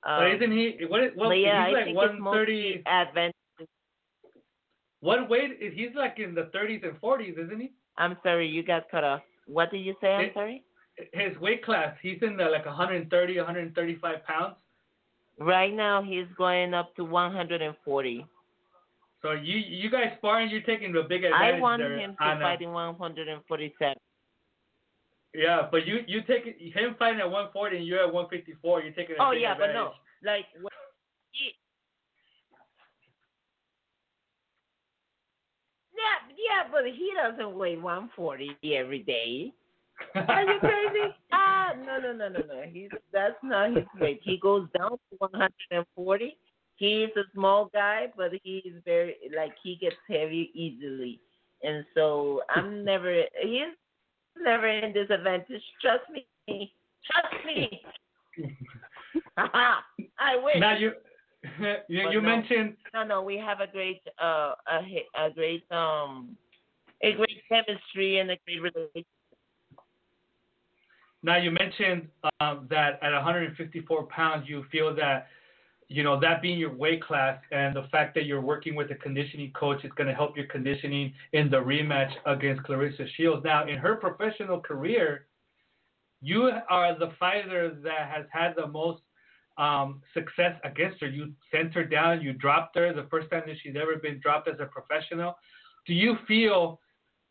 But 0.03 0.09
Um, 0.27 0.31
isn't 0.35 0.51
he? 0.51 0.85
What? 0.87 1.15
Well, 1.15 1.29
but 1.29 1.33
yeah, 1.39 1.65
he's 1.67 1.75
I 1.75 1.77
like 1.77 1.85
think 1.85 1.97
one 1.97 2.09
it's 2.11 2.19
mostly 2.21 2.83
What 4.99 5.29
weight? 5.29 5.57
He's 5.73 5.93
like 5.95 6.19
in 6.19 6.33
the 6.35 6.45
thirties 6.53 6.81
and 6.83 6.97
forties, 6.99 7.35
isn't 7.37 7.59
he? 7.59 7.71
I'm 7.97 8.17
sorry, 8.23 8.47
you 8.47 8.63
got 8.63 8.89
cut 8.89 9.03
off. 9.03 9.21
What 9.45 9.71
did 9.71 9.79
you 9.79 9.95
say? 10.01 10.13
I'm 10.13 10.25
It- 10.25 10.33
sorry. 10.33 10.63
His 11.11 11.35
weight 11.39 11.63
class. 11.65 11.97
He's 12.03 12.21
in 12.21 12.37
the 12.37 12.45
like 12.45 12.65
130, 12.67 13.37
135 13.37 14.23
pounds. 14.25 14.55
Right 15.39 15.73
now, 15.73 16.03
he's 16.03 16.27
going 16.37 16.75
up 16.75 16.95
to 16.97 17.03
140. 17.03 18.25
So 19.23 19.31
you 19.31 19.57
you 19.57 19.89
guys 19.89 20.13
sparring, 20.17 20.49
you're 20.51 20.61
taking 20.61 20.91
the 20.91 21.01
big 21.03 21.23
advantage. 21.23 21.55
I 21.55 21.59
want 21.59 21.81
there. 21.81 21.97
him 21.97 22.15
to 22.15 22.23
Hanna. 22.23 22.41
fight 22.41 22.61
in 22.61 22.71
147. 22.71 23.95
Yeah, 25.33 25.67
but 25.71 25.87
you 25.87 25.99
you 26.07 26.21
take 26.21 26.45
him 26.45 26.95
fighting 26.99 27.19
at 27.19 27.25
140 27.25 27.77
and 27.77 27.87
you're 27.87 27.99
at 27.99 28.13
154. 28.13 28.81
You're 28.81 28.93
taking. 28.93 29.15
Oh 29.19 29.31
yeah, 29.31 29.55
but 29.57 29.73
no, 29.73 29.93
like 30.23 30.45
he, 31.31 31.51
yeah, 35.93 36.35
yeah, 36.37 36.69
but 36.71 36.85
he 36.85 37.11
doesn't 37.15 37.57
weigh 37.57 37.77
140 37.77 38.57
every 38.75 38.99
day. 38.99 39.53
Are 40.15 40.43
you 40.43 40.59
crazy? 40.59 41.15
Ah, 41.35 41.73
no, 41.77 41.99
no, 41.99 42.13
no, 42.13 42.29
no, 42.29 42.39
no. 42.45 42.61
He's 42.71 42.89
that's 43.11 43.35
not 43.41 43.75
his 43.75 43.85
weight. 43.99 44.19
He 44.23 44.37
goes 44.37 44.67
down 44.77 44.91
to 44.91 45.15
140, 45.17 46.37
He's 46.75 47.09
a 47.15 47.23
small 47.33 47.69
guy, 47.73 48.07
but 48.15 48.31
he's 48.43 48.73
very 48.85 49.15
like 49.35 49.53
he 49.63 49.75
gets 49.75 49.95
heavy 50.07 50.51
easily, 50.53 51.19
and 51.63 51.85
so 51.95 52.41
I'm 52.49 52.83
never. 52.83 53.23
He's 53.41 53.73
never 54.41 54.67
end 54.67 54.85
in 54.85 54.93
disadvantage. 54.93 55.61
Trust 55.81 56.03
me. 56.11 56.73
Trust 57.11 57.45
me. 57.45 57.81
I 59.37 60.37
wish. 60.43 60.55
Now 60.59 60.77
you 60.77 60.91
you, 61.87 62.09
you 62.09 62.21
no. 62.21 62.27
mentioned 62.27 62.75
No, 62.93 63.03
no, 63.03 63.21
we 63.21 63.37
have 63.37 63.59
a 63.59 63.67
great, 63.67 64.01
uh, 64.21 64.53
a, 64.67 65.25
a 65.25 65.29
great, 65.33 65.63
um, 65.71 66.37
a 67.01 67.13
great 67.13 67.41
chemistry 67.49 68.19
and 68.19 68.31
a 68.31 68.37
great 68.45 68.61
relationship. 68.61 69.05
now 71.21 71.37
you 71.37 71.51
mentioned 71.51 72.07
um, 72.39 72.67
that 72.69 72.99
at 73.01 73.11
154 73.11 74.03
pounds 74.03 74.47
you 74.47 74.63
feel 74.71 74.95
that 74.95 75.27
you 75.93 76.01
know 76.01 76.19
that 76.19 76.41
being 76.41 76.57
your 76.57 76.73
weight 76.73 77.03
class 77.03 77.37
and 77.51 77.75
the 77.75 77.83
fact 77.91 78.15
that 78.15 78.25
you're 78.25 78.41
working 78.41 78.73
with 78.73 78.89
a 78.89 78.95
conditioning 78.95 79.51
coach 79.51 79.85
is 79.85 79.91
going 79.95 80.07
to 80.07 80.15
help 80.15 80.35
your 80.35 80.47
conditioning 80.47 81.13
in 81.33 81.51
the 81.51 81.57
rematch 81.57 82.11
against 82.25 82.63
Claressa 82.63 83.07
Shields. 83.15 83.43
Now 83.45 83.67
in 83.67 83.77
her 83.77 83.95
professional 83.97 84.59
career, 84.59 85.27
you 86.19 86.49
are 86.67 86.97
the 86.97 87.11
fighter 87.19 87.77
that 87.83 88.09
has 88.11 88.25
had 88.31 88.55
the 88.57 88.65
most 88.65 89.03
um, 89.59 90.01
success 90.15 90.59
against 90.63 90.99
her. 91.01 91.07
You 91.07 91.31
sent 91.53 91.75
her 91.75 91.83
down, 91.83 92.23
you 92.23 92.33
dropped 92.33 92.75
her 92.75 92.91
the 92.91 93.07
first 93.11 93.29
time 93.29 93.43
that 93.45 93.57
she's 93.61 93.75
ever 93.79 93.97
been 93.97 94.19
dropped 94.19 94.47
as 94.47 94.55
a 94.59 94.65
professional. 94.65 95.35
Do 95.85 95.93
you 95.93 96.17
feel 96.27 96.79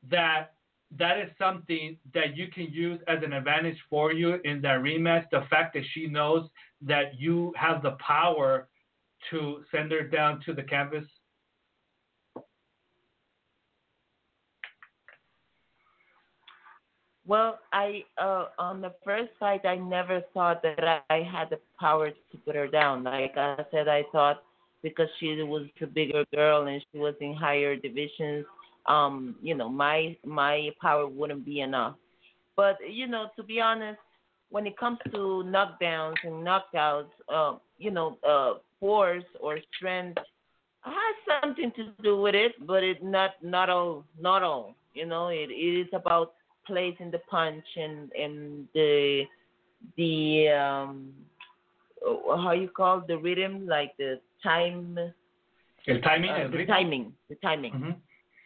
that 0.08 0.54
that 0.98 1.18
is 1.18 1.30
something 1.36 1.96
that 2.14 2.36
you 2.36 2.46
can 2.48 2.68
use 2.70 3.00
as 3.08 3.24
an 3.24 3.32
advantage 3.32 3.78
for 3.90 4.12
you 4.12 4.38
in 4.44 4.60
that 4.60 4.82
rematch? 4.82 5.24
The 5.32 5.46
fact 5.50 5.74
that 5.74 5.82
she 5.94 6.06
knows 6.06 6.48
that 6.86 7.18
you 7.18 7.52
have 7.56 7.82
the 7.82 7.92
power 7.92 8.68
to 9.30 9.62
send 9.70 9.92
her 9.92 10.02
down 10.02 10.40
to 10.46 10.52
the 10.52 10.62
canvas? 10.62 11.04
Well, 17.24 17.60
I, 17.72 18.04
uh, 18.20 18.46
on 18.58 18.80
the 18.80 18.92
first 19.04 19.30
fight, 19.38 19.64
I 19.64 19.76
never 19.76 20.22
thought 20.34 20.60
that 20.62 21.04
I, 21.08 21.22
had 21.22 21.50
the 21.50 21.60
power 21.78 22.10
to 22.10 22.38
put 22.44 22.56
her 22.56 22.66
down. 22.66 23.04
Like 23.04 23.36
I 23.36 23.64
said, 23.70 23.86
I 23.86 24.02
thought 24.10 24.42
because 24.82 25.08
she 25.20 25.40
was 25.42 25.66
a 25.80 25.86
bigger 25.86 26.24
girl 26.34 26.66
and 26.66 26.84
she 26.92 26.98
was 26.98 27.14
in 27.20 27.34
higher 27.34 27.76
divisions, 27.76 28.44
um, 28.86 29.36
you 29.40 29.54
know, 29.54 29.68
my 29.68 30.16
my 30.26 30.70
power 30.80 31.06
wouldn't 31.06 31.44
be 31.44 31.60
enough. 31.60 31.94
But 32.56 32.78
you 32.90 33.06
know, 33.06 33.28
to 33.36 33.44
be 33.44 33.60
honest, 33.60 34.00
when 34.52 34.68
it 34.68 34.78
comes 34.78 35.00
to 35.12 35.44
knockdowns 35.48 36.20
and 36.24 36.46
knockouts, 36.46 37.12
uh, 37.34 37.56
you 37.78 37.92
know, 37.92 38.18
uh, 38.28 38.60
force 38.80 39.24
or 39.40 39.58
strength 39.76 40.18
has 40.82 41.40
something 41.42 41.72
to 41.76 41.84
do 41.90 42.06
with 42.20 42.34
it, 42.34 42.52
but 42.66 42.84
it 42.84 43.02
not 43.02 43.32
not 43.42 43.70
all 43.70 44.04
not 44.20 44.42
all. 44.42 44.76
You 44.94 45.06
know, 45.06 45.28
it, 45.28 45.50
it 45.50 45.80
is 45.82 45.88
about 45.94 46.32
placing 46.66 47.10
the 47.10 47.20
punch 47.30 47.64
and 47.76 48.12
and 48.12 48.68
the 48.74 49.24
the 49.96 50.48
um 50.50 51.12
uh, 52.06 52.36
how 52.38 52.52
you 52.52 52.68
call 52.68 53.02
the 53.06 53.18
rhythm 53.18 53.66
like 53.66 53.96
the 53.98 54.20
time 54.42 54.98
El 55.88 56.00
timing, 56.00 56.30
uh, 56.30 56.36
el 56.36 56.50
the 56.50 56.58
ritmo. 56.58 56.66
timing 56.66 57.12
the 57.28 57.36
timing 57.36 57.72
Mhm. 57.74 57.96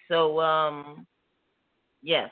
so 0.09 0.41
um 0.41 1.07
yes 2.03 2.31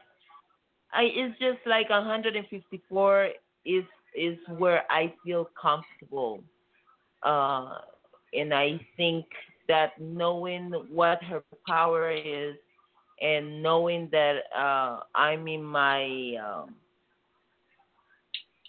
i 0.93 1.05
it's 1.05 1.39
just 1.39 1.61
like 1.66 1.91
154 1.91 3.29
is 3.64 3.84
is 4.14 4.38
where 4.58 4.84
i 4.90 5.12
feel 5.24 5.48
comfortable. 5.60 6.42
Uh 7.22 7.78
and 8.34 8.52
i 8.54 8.78
think 8.96 9.24
that 9.68 9.92
knowing 10.00 10.72
what 10.90 11.22
her 11.24 11.42
power 11.66 12.10
is 12.10 12.56
and 13.20 13.62
knowing 13.62 14.08
that 14.12 14.36
uh 14.56 15.00
i'm 15.14 15.46
in 15.48 15.62
my 15.62 16.34
um 16.44 16.74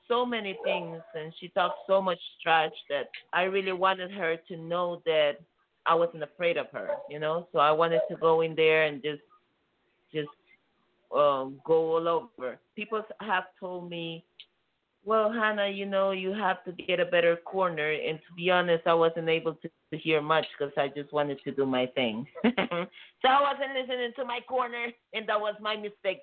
so 0.07 0.25
many 0.25 0.57
things 0.65 1.01
and 1.15 1.31
she 1.39 1.47
talked 1.49 1.79
so 1.87 2.01
much 2.01 2.19
trash 2.43 2.71
that 2.89 3.09
I 3.33 3.43
really 3.43 3.71
wanted 3.71 4.11
her 4.11 4.37
to 4.49 4.57
know 4.57 5.01
that 5.05 5.37
I 5.85 5.95
wasn't 5.95 6.23
afraid 6.23 6.57
of 6.57 6.67
her, 6.73 6.89
you 7.09 7.19
know. 7.19 7.47
So 7.51 7.59
I 7.59 7.71
wanted 7.71 8.01
to 8.09 8.17
go 8.17 8.41
in 8.41 8.55
there 8.55 8.83
and 8.83 9.01
just 9.01 9.21
just 10.13 10.27
um 11.15 11.59
go 11.65 11.95
all 11.95 12.07
over. 12.07 12.59
People 12.75 13.03
have 13.21 13.45
told 13.59 13.89
me, 13.89 14.23
"Well, 15.03 15.31
Hanna, 15.31 15.67
you 15.67 15.85
know, 15.85 16.11
you 16.11 16.31
have 16.33 16.63
to 16.65 16.71
get 16.71 16.99
a 16.99 17.05
better 17.05 17.35
corner." 17.37 17.91
And 17.91 18.19
to 18.19 18.33
be 18.35 18.49
honest, 18.51 18.85
I 18.85 18.93
wasn't 18.93 19.29
able 19.29 19.55
to, 19.55 19.69
to 19.91 19.97
hear 19.97 20.21
much 20.21 20.45
because 20.57 20.73
I 20.77 20.87
just 20.87 21.11
wanted 21.11 21.39
to 21.43 21.51
do 21.51 21.65
my 21.65 21.87
thing. 21.87 22.25
so 22.43 23.27
I 23.27 23.41
wasn't 23.41 23.73
listening 23.79 24.11
to 24.17 24.25
my 24.25 24.39
corner, 24.47 24.87
and 25.13 25.27
that 25.27 25.39
was 25.39 25.55
my 25.61 25.75
mistake. 25.75 26.21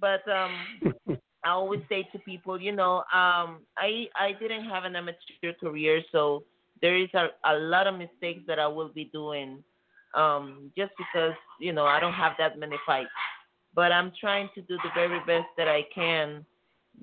But 0.00 0.22
um 0.28 1.16
I 1.46 1.50
always 1.50 1.80
say 1.88 2.08
to 2.12 2.18
people, 2.18 2.60
you 2.60 2.72
know, 2.72 3.04
um, 3.14 3.60
I 3.78 4.08
I 4.16 4.32
didn't 4.40 4.64
have 4.64 4.82
an 4.84 4.96
amateur 4.96 5.52
career, 5.60 6.02
so 6.10 6.42
there 6.82 6.96
is 6.96 7.08
a, 7.14 7.28
a 7.44 7.54
lot 7.56 7.86
of 7.86 7.94
mistakes 7.96 8.42
that 8.48 8.58
I 8.58 8.66
will 8.66 8.88
be 8.88 9.04
doing, 9.12 9.62
um, 10.14 10.72
just 10.76 10.92
because 10.98 11.34
you 11.60 11.72
know 11.72 11.86
I 11.86 12.00
don't 12.00 12.14
have 12.14 12.32
that 12.38 12.58
many 12.58 12.76
fights. 12.84 13.10
But 13.74 13.92
I'm 13.92 14.10
trying 14.20 14.48
to 14.56 14.62
do 14.62 14.76
the 14.82 14.90
very 14.94 15.20
best 15.20 15.46
that 15.56 15.68
I 15.68 15.82
can 15.94 16.44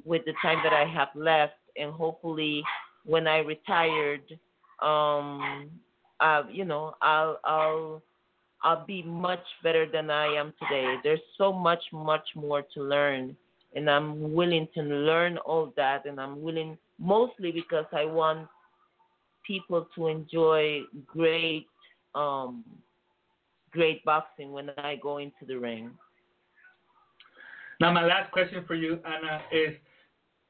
with 0.06 0.24
the 0.26 0.34
time 0.42 0.60
that 0.64 0.74
I 0.74 0.86
have 0.86 1.10
left, 1.16 1.54
and 1.78 1.92
hopefully, 1.92 2.64
when 3.06 3.28
I 3.28 3.40
retired, 3.40 4.24
um, 4.82 5.70
uh, 6.20 6.44
you 6.52 6.66
know, 6.66 6.96
I'll 7.02 7.40
I'll 7.44 8.04
I'll 8.64 8.86
be 8.86 9.04
much 9.04 9.44
better 9.64 9.86
than 9.92 10.10
I 10.10 10.28
am 10.36 10.54
today. 10.62 10.96
There's 11.04 11.20
so 11.38 11.52
much, 11.52 11.84
much 11.92 12.28
more 12.36 12.64
to 12.74 12.82
learn 12.82 13.36
and 13.76 13.90
I'm 13.90 14.34
willing 14.34 14.68
to 14.76 14.82
learn 14.82 15.38
all 15.40 15.74
that, 15.76 16.06
and 16.06 16.20
I'm 16.20 16.42
willing 16.42 16.78
mostly 17.00 17.52
because 17.52 17.86
I 17.92 18.06
want 18.06 18.48
people 19.46 19.88
to 19.96 20.08
enjoy 20.08 20.82
great, 21.06 21.68
um, 22.16 22.64
great 23.72 24.04
boxing 24.06 24.52
when 24.52 24.70
I 24.78 24.98
go 25.02 25.18
into 25.18 25.46
the 25.48 25.56
ring. 25.56 25.92
Now, 27.80 27.92
my 27.92 28.06
last 28.06 28.32
question 28.32 28.64
for 28.68 28.76
you, 28.76 29.00
Hanna, 29.04 29.42
is 29.52 29.74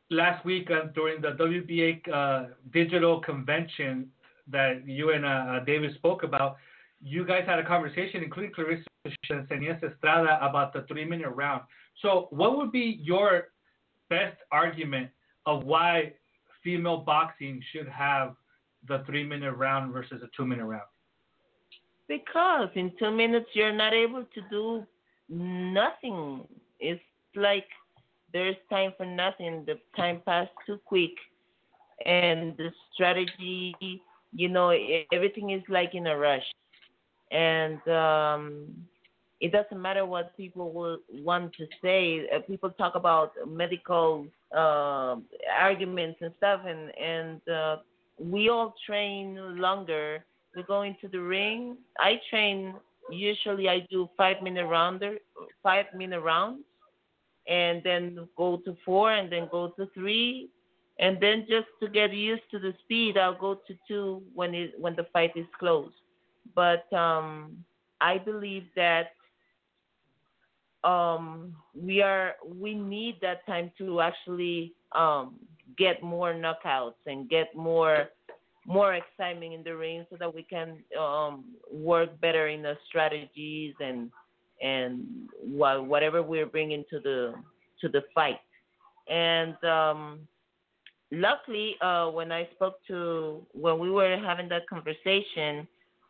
last 0.09 0.45
week 0.45 0.69
uh, 0.71 0.87
during 0.93 1.21
the 1.21 1.31
WBA 1.31 2.07
uh, 2.13 2.49
digital 2.71 3.19
convention 3.19 4.09
that 4.47 4.87
you 4.87 5.11
and 5.11 5.25
uh, 5.25 5.59
David 5.65 5.95
spoke 5.95 6.23
about, 6.23 6.57
you 7.01 7.25
guys 7.25 7.43
had 7.45 7.59
a 7.59 7.65
conversation, 7.65 8.23
including 8.23 8.51
Claressa 8.51 8.85
Seniesa 9.29 9.91
Estrada, 9.91 10.39
about 10.41 10.73
the 10.73 10.83
three 10.83 11.05
minute 11.05 11.29
round. 11.29 11.63
So, 12.01 12.27
what 12.31 12.57
would 12.57 12.71
be 12.71 12.99
your 13.01 13.49
best 14.09 14.37
argument 14.51 15.09
of 15.45 15.63
why 15.63 16.13
female 16.63 16.97
boxing 16.97 17.61
should 17.71 17.87
have 17.87 18.35
the 18.87 19.03
three 19.05 19.23
minute 19.23 19.53
round 19.53 19.93
versus 19.93 20.21
a 20.23 20.27
two 20.35 20.45
minute 20.45 20.65
round? 20.65 20.83
Because 22.07 22.69
in 22.75 22.91
two 22.99 23.11
minutes 23.11 23.47
you're 23.53 23.73
not 23.73 23.93
able 23.93 24.23
to 24.23 24.41
do 24.49 24.85
nothing. 25.29 26.45
It's 26.79 27.01
like 27.35 27.67
there's 28.33 28.55
time 28.69 28.93
for 28.97 29.05
nothing. 29.05 29.63
The 29.65 29.79
time 29.95 30.21
passed 30.25 30.51
too 30.65 30.79
quick, 30.85 31.11
and 32.05 32.57
the 32.57 32.69
strategy, 32.93 34.01
you 34.33 34.49
know, 34.49 34.71
everything 35.13 35.51
is 35.51 35.61
like 35.69 35.93
in 35.93 36.07
a 36.07 36.17
rush, 36.17 36.45
and 37.31 37.87
um, 37.87 38.67
it 39.39 39.51
doesn't 39.51 39.79
matter 39.79 40.05
what 40.05 40.35
people 40.35 40.71
will 40.71 40.97
want 41.11 41.53
to 41.53 41.67
say. 41.81 42.27
Uh, 42.33 42.39
people 42.39 42.71
talk 42.71 42.95
about 42.95 43.33
medical 43.47 44.25
uh, 44.55 45.15
arguments 45.59 46.17
and 46.21 46.33
stuff, 46.37 46.61
and 46.65 46.91
and 46.97 47.41
uh, 47.47 47.77
we 48.19 48.49
all 48.49 48.73
train 48.85 49.59
longer. 49.59 50.23
We 50.55 50.63
go 50.63 50.81
into 50.83 51.07
the 51.07 51.19
ring. 51.19 51.77
I 51.99 52.19
train. 52.29 52.75
Usually, 53.11 53.67
I 53.67 53.85
do 53.91 54.09
five 54.17 54.41
minute 54.41 54.65
rounder, 54.65 55.17
five 55.61 55.85
minute 55.93 56.21
rounds, 56.21 56.63
and 57.47 57.81
then 57.83 58.27
go 58.37 58.57
to 58.65 58.75
four, 58.85 59.11
and 59.11 59.31
then 59.31 59.47
go 59.51 59.69
to 59.69 59.87
three, 59.93 60.49
and 60.99 61.17
then 61.19 61.45
just 61.49 61.67
to 61.81 61.89
get 61.89 62.13
used 62.13 62.43
to 62.51 62.59
the 62.59 62.73
speed, 62.83 63.17
I'll 63.17 63.37
go 63.37 63.55
to 63.55 63.75
two 63.87 64.21
when 64.33 64.53
it 64.53 64.73
when 64.79 64.95
the 64.95 65.07
fight 65.11 65.31
is 65.35 65.47
close. 65.59 65.91
But 66.55 66.91
um, 66.93 67.63
I 68.01 68.17
believe 68.17 68.65
that 68.75 69.11
um, 70.83 71.55
we 71.75 72.01
are 72.01 72.35
we 72.45 72.73
need 72.73 73.17
that 73.21 73.45
time 73.45 73.71
to 73.77 74.01
actually 74.01 74.73
um, 74.93 75.35
get 75.77 76.03
more 76.03 76.33
knockouts 76.33 77.01
and 77.07 77.29
get 77.29 77.55
more 77.55 78.09
more 78.65 78.93
excitement 78.93 79.53
in 79.53 79.63
the 79.63 79.75
ring 79.75 80.05
so 80.09 80.15
that 80.17 80.33
we 80.33 80.43
can 80.43 80.77
um, 80.97 81.43
work 81.71 82.09
better 82.21 82.47
in 82.47 82.61
the 82.61 82.77
strategies 82.87 83.73
and 83.79 84.09
and 84.63 85.05
wha- 85.43 85.81
whatever 85.81 86.23
we're 86.23 86.45
bringing 86.45 86.83
to 86.89 86.99
the 86.99 87.33
to 87.81 87.89
the 87.89 88.01
fight. 88.15 88.39
And 89.09 89.61
um, 89.63 90.19
luckily, 91.11 91.75
uh, 91.81 92.09
when 92.09 92.31
I 92.31 92.47
spoke 92.55 92.77
to 92.87 93.45
when 93.51 93.77
we 93.77 93.91
were 93.91 94.17
having 94.17 94.49
that 94.49 94.67
conversation, 94.67 95.67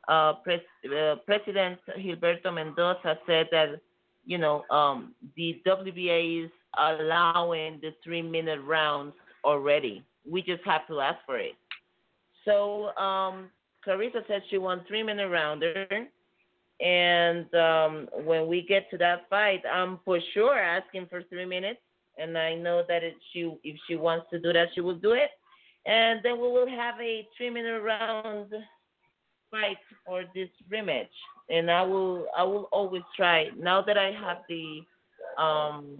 uh, 0.07 0.33
Pres- 0.43 0.61
uh, 0.85 1.15
President 1.25 1.79
Gilberto 1.97 2.53
Mendoza 2.53 3.17
said 3.27 3.47
that 3.51 3.81
you 4.25 4.37
know 4.37 4.63
um, 4.69 5.15
the 5.35 5.61
WBA 5.65 6.45
is 6.45 6.51
allowing 6.77 7.79
the 7.81 7.93
three 8.03 8.21
minute 8.21 8.61
rounds 8.61 9.13
already. 9.43 10.03
We 10.29 10.41
just 10.41 10.63
have 10.63 10.87
to 10.87 11.01
ask 11.01 11.17
for 11.25 11.37
it. 11.37 11.55
So 12.45 12.95
um, 12.97 13.49
Claressa 13.85 14.25
said 14.27 14.43
she 14.49 14.57
won 14.57 14.83
three 14.87 15.03
minute 15.03 15.29
rounder. 15.29 15.87
And 16.81 17.53
um, 17.55 18.07
when 18.25 18.47
we 18.47 18.61
get 18.61 18.89
to 18.91 18.97
that 18.97 19.29
fight, 19.29 19.61
I'm 19.71 19.99
for 20.03 20.19
sure 20.33 20.57
asking 20.57 21.07
for 21.09 21.23
three 21.23 21.45
minutes. 21.45 21.79
And 22.17 22.37
I 22.37 22.55
know 22.55 22.83
that 22.87 23.03
it, 23.03 23.15
she, 23.31 23.51
if 23.63 23.77
she 23.87 23.95
wants 23.95 24.27
to 24.31 24.39
do 24.39 24.53
that, 24.53 24.67
she 24.75 24.81
will 24.81 24.95
do 24.95 25.11
it. 25.11 25.29
And 25.85 26.19
then 26.23 26.39
we 26.39 26.47
will 26.47 26.67
have 26.67 26.95
a 27.01 27.27
three 27.37 27.49
minute 27.49 27.81
round 27.81 28.53
fight 29.51 29.77
for 30.05 30.23
this 30.33 30.49
rematch. 30.71 31.07
And 31.49 31.69
I 31.69 31.83
will, 31.83 32.27
I 32.37 32.43
will 32.43 32.69
always 32.71 33.03
try. 33.15 33.49
Now 33.57 33.81
that 33.81 33.97
I 33.97 34.11
have 34.11 34.37
the 34.47 34.81
um, 35.41 35.97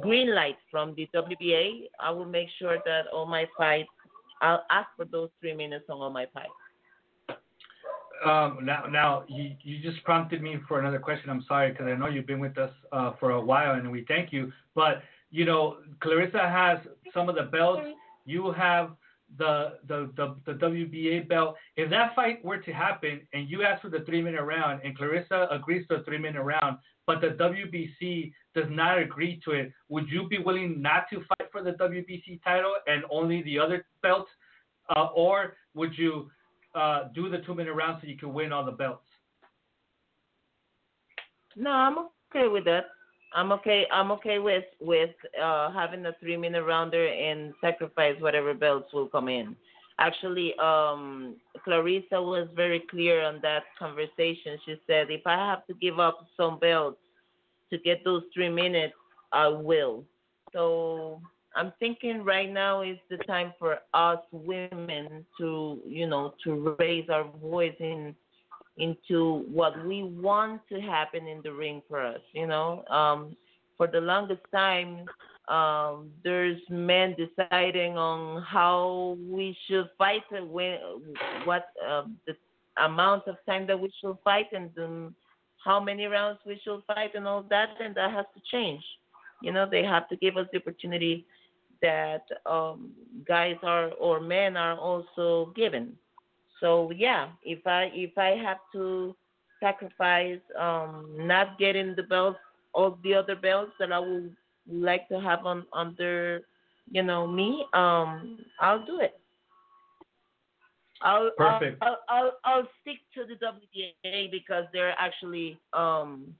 green 0.00 0.34
light 0.34 0.56
from 0.70 0.94
the 0.96 1.08
WBA, 1.14 1.88
I 2.00 2.10
will 2.10 2.24
make 2.24 2.48
sure 2.58 2.78
that 2.84 3.06
all 3.12 3.26
my 3.26 3.46
fights, 3.56 3.90
I'll 4.40 4.64
ask 4.70 4.88
for 4.96 5.04
those 5.04 5.30
three 5.40 5.54
minutes 5.54 5.84
on 5.88 5.98
all 5.98 6.10
my 6.10 6.26
fights. 6.32 6.50
Um, 8.24 8.60
now, 8.62 8.84
now 8.90 9.24
you, 9.28 9.52
you 9.62 9.78
just 9.82 10.02
prompted 10.04 10.42
me 10.42 10.56
for 10.68 10.78
another 10.78 10.98
question. 10.98 11.28
I'm 11.30 11.44
sorry 11.48 11.72
because 11.72 11.86
I 11.86 11.94
know 11.94 12.06
you've 12.06 12.26
been 12.26 12.40
with 12.40 12.56
us 12.58 12.70
uh, 12.92 13.12
for 13.18 13.32
a 13.32 13.40
while, 13.40 13.74
and 13.74 13.90
we 13.90 14.04
thank 14.06 14.32
you. 14.32 14.52
But 14.74 15.02
you 15.30 15.44
know, 15.44 15.78
Claressa 16.00 16.50
has 16.50 16.78
some 17.12 17.28
of 17.28 17.34
the 17.34 17.44
belts. 17.44 17.82
You 18.24 18.52
have 18.52 18.90
the 19.38 19.78
the 19.88 20.10
the, 20.16 20.36
the 20.46 20.52
WBA 20.58 21.28
belt. 21.28 21.56
If 21.76 21.90
that 21.90 22.14
fight 22.14 22.44
were 22.44 22.58
to 22.58 22.72
happen, 22.72 23.20
and 23.32 23.48
you 23.48 23.62
ask 23.62 23.82
for 23.82 23.88
the 23.88 24.00
three 24.00 24.22
minute 24.22 24.42
round, 24.42 24.82
and 24.84 24.96
Claressa 24.96 25.52
agrees 25.52 25.86
to 25.88 25.96
a 25.96 26.02
three 26.04 26.18
minute 26.18 26.42
round, 26.42 26.78
but 27.06 27.20
the 27.20 27.28
WBC 27.28 28.32
does 28.54 28.66
not 28.70 28.98
agree 28.98 29.40
to 29.44 29.52
it, 29.52 29.72
would 29.88 30.08
you 30.08 30.28
be 30.28 30.38
willing 30.38 30.80
not 30.82 31.04
to 31.10 31.22
fight 31.28 31.48
for 31.50 31.62
the 31.62 31.72
WBC 31.72 32.42
title 32.44 32.74
and 32.86 33.04
only 33.10 33.42
the 33.42 33.58
other 33.58 33.86
belt, 34.02 34.26
uh, 34.94 35.08
or 35.14 35.54
would 35.74 35.96
you? 35.96 36.30
Uh, 36.74 37.08
do 37.14 37.28
the 37.28 37.38
two 37.38 37.54
minute 37.54 37.74
round 37.74 37.98
so 38.00 38.08
you 38.08 38.16
can 38.16 38.32
win 38.32 38.52
all 38.52 38.64
the 38.64 38.72
belts. 38.72 39.04
No, 41.54 41.70
I'm 41.70 41.98
okay 41.98 42.48
with 42.48 42.64
that. 42.64 42.86
I'm 43.34 43.52
okay. 43.52 43.86
I'm 43.92 44.10
okay 44.12 44.38
with 44.38 44.64
with 44.80 45.10
uh, 45.42 45.70
having 45.72 46.04
a 46.06 46.12
three 46.20 46.36
minute 46.36 46.64
rounder 46.64 47.06
and 47.06 47.52
sacrifice 47.60 48.16
whatever 48.20 48.54
belts 48.54 48.92
will 48.92 49.08
come 49.08 49.28
in. 49.28 49.56
Actually, 49.98 50.54
um, 50.58 51.36
Claressa 51.66 52.12
was 52.12 52.48
very 52.56 52.82
clear 52.90 53.22
on 53.22 53.40
that 53.42 53.64
conversation. 53.78 54.58
She 54.64 54.76
said, 54.86 55.10
if 55.10 55.26
I 55.26 55.36
have 55.36 55.66
to 55.66 55.74
give 55.74 56.00
up 56.00 56.26
some 56.36 56.58
belts 56.58 56.98
to 57.70 57.78
get 57.78 58.02
those 58.04 58.22
three 58.34 58.48
minutes, 58.48 58.94
I 59.32 59.48
will. 59.48 60.04
So 60.52 61.20
I'm 61.54 61.72
thinking 61.78 62.24
right 62.24 62.50
now 62.50 62.82
is 62.82 62.98
the 63.10 63.18
time 63.18 63.52
for 63.58 63.78
us 63.94 64.18
women 64.32 65.26
to, 65.38 65.78
you 65.86 66.06
know, 66.06 66.34
to 66.44 66.76
raise 66.78 67.08
our 67.08 67.24
voice 67.40 67.74
in 67.78 68.14
into 68.78 69.44
what 69.52 69.84
we 69.84 70.02
want 70.02 70.60
to 70.70 70.80
happen 70.80 71.26
in 71.26 71.42
the 71.42 71.52
ring 71.52 71.82
for 71.88 72.00
us. 72.00 72.20
You 72.32 72.46
know, 72.46 72.84
um, 72.88 73.36
for 73.76 73.86
the 73.86 74.00
longest 74.00 74.40
time, 74.50 75.04
um, 75.48 76.10
there's 76.24 76.60
men 76.70 77.14
deciding 77.16 77.98
on 77.98 78.42
how 78.42 79.18
we 79.28 79.56
should 79.66 79.90
fight, 79.98 80.22
when, 80.30 80.78
what 81.44 81.66
uh, 81.86 82.04
the 82.26 82.34
amount 82.82 83.26
of 83.26 83.36
time 83.46 83.66
that 83.66 83.78
we 83.78 83.92
should 84.00 84.16
fight, 84.24 84.46
and 84.52 84.70
um, 84.78 85.14
how 85.62 85.78
many 85.78 86.06
rounds 86.06 86.38
we 86.46 86.58
should 86.64 86.80
fight, 86.86 87.14
and 87.14 87.26
all 87.26 87.44
that, 87.50 87.70
and 87.82 87.94
that 87.94 88.10
has 88.10 88.24
to 88.34 88.40
change. 88.50 88.82
You 89.42 89.52
know, 89.52 89.68
they 89.68 89.82
have 89.82 90.08
to 90.08 90.16
give 90.16 90.36
us 90.36 90.46
the 90.52 90.58
opportunity 90.60 91.26
that 91.82 92.24
um, 92.46 92.92
guys 93.26 93.56
are 93.62 93.90
or 94.00 94.20
men 94.20 94.56
are 94.56 94.78
also 94.78 95.52
given. 95.54 95.96
So 96.60 96.90
yeah, 96.96 97.28
if 97.44 97.66
I 97.66 97.90
if 97.92 98.16
I 98.16 98.36
have 98.42 98.58
to 98.72 99.14
sacrifice 99.60 100.40
um, 100.58 101.14
not 101.18 101.58
getting 101.58 101.94
the 101.96 102.04
belts, 102.04 102.38
all 102.72 102.98
the 103.02 103.14
other 103.14 103.36
belts 103.36 103.72
that 103.78 103.92
I 103.92 103.98
would 103.98 104.34
like 104.70 105.08
to 105.08 105.20
have 105.20 105.44
on 105.44 105.66
under 105.72 106.42
you 106.90 107.02
know 107.02 107.26
me, 107.26 107.66
um, 107.74 108.38
I'll 108.60 108.84
do 108.86 109.00
it. 109.00 109.18
I'll, 111.02 111.30
Perfect. 111.36 111.82
I'll, 111.82 111.98
I'll, 112.08 112.22
I'll 112.24 112.32
I'll 112.44 112.68
stick 112.80 112.98
to 113.14 113.24
the 113.26 113.34
WBA 113.44 114.30
because 114.30 114.64
they're 114.72 114.94
actually 114.98 115.58
um 115.72 116.34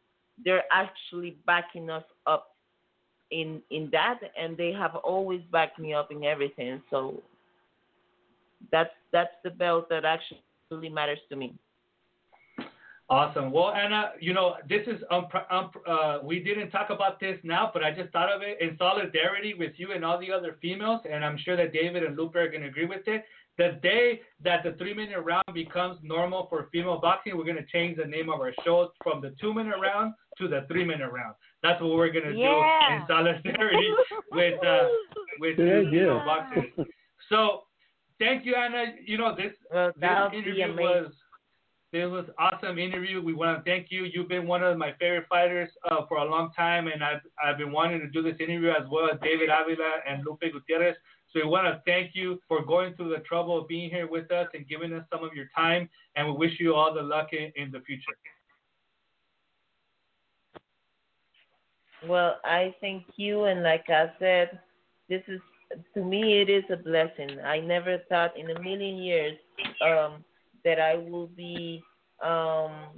they're 0.44 0.64
actually 0.72 1.36
backing 1.46 1.90
us 1.90 2.04
up 2.26 2.51
in 3.32 3.62
in 3.70 3.88
that, 3.92 4.20
and 4.38 4.56
they 4.56 4.72
have 4.72 4.94
always 4.96 5.40
backed 5.50 5.78
me 5.78 5.94
up 5.94 6.12
in 6.12 6.22
everything. 6.24 6.82
So 6.90 7.20
that's 8.70 8.94
that's 9.12 9.34
the 9.42 9.50
belt 9.50 9.88
that 9.88 10.04
actually 10.04 10.88
matters 10.90 11.18
to 11.30 11.36
me. 11.36 11.54
Awesome. 13.10 13.50
Well, 13.50 13.74
Hanna, 13.74 14.12
you 14.20 14.32
know, 14.32 14.54
this 14.68 14.86
is 14.86 15.02
um, 15.10 15.26
um 15.50 15.70
uh, 15.86 16.18
we 16.22 16.42
didn't 16.42 16.70
talk 16.70 16.88
about 16.90 17.20
this 17.20 17.38
now, 17.42 17.70
but 17.72 17.82
I 17.82 17.90
just 17.90 18.10
thought 18.10 18.30
of 18.34 18.40
it 18.42 18.58
in 18.60 18.76
solidarity 18.78 19.54
with 19.54 19.72
you 19.76 19.92
and 19.92 20.04
all 20.04 20.18
the 20.18 20.32
other 20.32 20.56
females, 20.62 21.00
and 21.10 21.24
I'm 21.24 21.36
sure 21.44 21.56
that 21.56 21.72
David 21.72 22.04
and 22.04 22.16
Lupi 22.16 22.36
are 22.36 22.48
going 22.48 22.62
to 22.62 22.68
agree 22.68 22.86
with 22.86 23.06
it. 23.06 23.24
The 23.58 23.78
day 23.82 24.20
that 24.42 24.62
the 24.64 24.72
three 24.72 24.94
minute 24.94 25.20
round 25.20 25.44
becomes 25.52 25.98
normal 26.02 26.46
for 26.48 26.68
female 26.72 26.98
boxing, 26.98 27.36
we're 27.36 27.44
going 27.44 27.56
to 27.56 27.66
change 27.66 27.98
the 27.98 28.06
name 28.06 28.30
of 28.30 28.40
our 28.40 28.52
show 28.64 28.92
from 29.02 29.20
the 29.20 29.34
two 29.40 29.52
minute 29.52 29.76
round 29.80 30.14
to 30.38 30.48
the 30.48 30.64
three 30.68 30.84
minute 30.84 31.10
round. 31.12 31.34
That's 31.62 31.80
what 31.82 31.90
we're 31.92 32.10
going 32.10 32.24
to 32.24 32.34
Yeah. 32.34 32.48
do 32.88 32.94
in 32.94 33.06
solidarity 33.06 33.90
with 34.30 34.62
uh, 34.64 34.88
with 35.38 35.56
Good 35.58 35.84
you 35.86 35.90
female 35.90 36.20
idea. 36.20 36.24
boxers. 36.24 36.86
So, 37.28 37.62
thank 38.18 38.44
you, 38.46 38.54
Hanna. 38.54 38.94
You 39.04 39.18
know 39.18 39.36
this 39.36 39.52
Well, 39.70 39.92
this 39.96 40.38
interview 40.38 40.74
was 40.74 41.12
this 41.92 42.08
was 42.10 42.24
awesome 42.38 42.78
interview. 42.78 43.20
We 43.22 43.34
want 43.34 43.58
to 43.62 43.70
thank 43.70 43.88
you. 43.90 44.04
You've 44.04 44.28
been 44.28 44.46
one 44.46 44.62
of 44.62 44.78
my 44.78 44.92
favorite 44.98 45.26
fighters 45.28 45.68
uh, 45.90 46.06
for 46.08 46.16
a 46.16 46.24
long 46.24 46.52
time, 46.56 46.88
and 46.88 47.04
I've 47.04 47.20
I've 47.44 47.58
been 47.58 47.70
wanting 47.70 48.00
to 48.00 48.08
do 48.08 48.22
this 48.22 48.40
interview 48.40 48.70
as 48.70 48.88
well 48.90 49.10
as 49.12 49.20
David 49.22 49.50
Avila 49.50 49.96
and 50.08 50.24
Lupi 50.26 50.50
Gutierrez. 50.50 50.96
So 51.32 51.40
we 51.42 51.48
want 51.48 51.66
to 51.66 51.80
thank 51.86 52.10
you 52.14 52.40
for 52.46 52.64
going 52.64 52.94
through 52.94 53.10
the 53.10 53.20
trouble 53.20 53.58
of 53.58 53.68
being 53.68 53.88
here 53.88 54.06
with 54.06 54.30
us 54.30 54.48
and 54.54 54.68
giving 54.68 54.92
us 54.92 55.04
some 55.10 55.24
of 55.24 55.34
your 55.34 55.46
time. 55.56 55.88
And 56.14 56.26
we 56.26 56.32
wish 56.32 56.60
you 56.60 56.74
all 56.74 56.92
the 56.92 57.02
luck 57.02 57.28
in, 57.32 57.52
in 57.56 57.70
the 57.70 57.80
future. 57.80 58.12
Well, 62.06 62.38
I 62.44 62.74
thank 62.80 63.04
you, 63.14 63.44
and 63.44 63.62
like 63.62 63.84
I 63.88 64.10
said, 64.18 64.58
this 65.08 65.22
is 65.28 65.40
to 65.94 66.04
me 66.04 66.40
it 66.42 66.50
is 66.50 66.64
a 66.70 66.76
blessing. 66.76 67.38
I 67.44 67.60
never 67.60 67.98
thought 68.08 68.36
in 68.36 68.50
a 68.50 68.60
million 68.60 68.96
years 68.96 69.38
um, 69.80 70.24
that 70.64 70.80
I 70.80 70.96
will 70.96 71.28
be 71.28 71.82
um, 72.22 72.88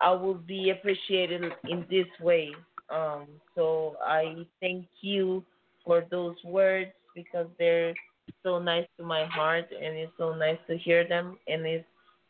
I 0.00 0.10
will 0.12 0.34
be 0.34 0.70
appreciated 0.70 1.44
in 1.68 1.86
this 1.90 2.06
way. 2.20 2.52
Um, 2.90 3.26
so 3.54 3.96
I 4.04 4.46
thank 4.60 4.86
you 5.00 5.42
for 5.84 6.04
those 6.10 6.36
words 6.44 6.90
because 7.14 7.46
they're 7.58 7.94
so 8.42 8.58
nice 8.58 8.86
to 8.98 9.04
my 9.04 9.24
heart, 9.26 9.66
and 9.70 9.96
it's 9.96 10.12
so 10.18 10.34
nice 10.34 10.58
to 10.68 10.76
hear 10.76 11.06
them, 11.06 11.36
and 11.48 11.66
it's 11.66 11.84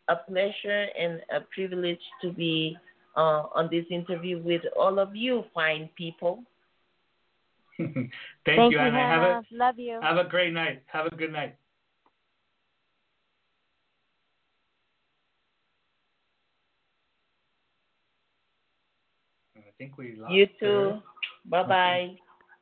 a 0.08 0.16
pleasure 0.16 0.86
and 0.98 1.20
a 1.34 1.40
privilege 1.54 2.00
to 2.22 2.32
be 2.32 2.76
uh, 3.16 3.44
on 3.54 3.68
this 3.70 3.84
interview 3.90 4.42
with 4.42 4.62
all 4.78 4.98
of 4.98 5.14
you 5.14 5.44
fine 5.54 5.88
people. 5.96 6.42
thank, 7.76 7.90
Thank 8.46 8.72
you, 8.72 8.78
you, 8.78 8.84
Hanna. 8.84 8.98
Have 8.98 9.22
a 9.22 9.42
Love 9.52 9.78
you. 9.78 10.00
have 10.02 10.16
a 10.16 10.28
great 10.28 10.52
night. 10.52 10.82
Have 10.86 11.06
a 11.06 11.14
good 11.14 11.32
night. 11.32 11.56
I 19.56 19.72
think 19.78 19.96
we 19.96 20.16
lost 20.16 20.32
You 20.32 20.46
too. 20.58 21.00
Bye 21.46 21.62
bye. 21.62 22.16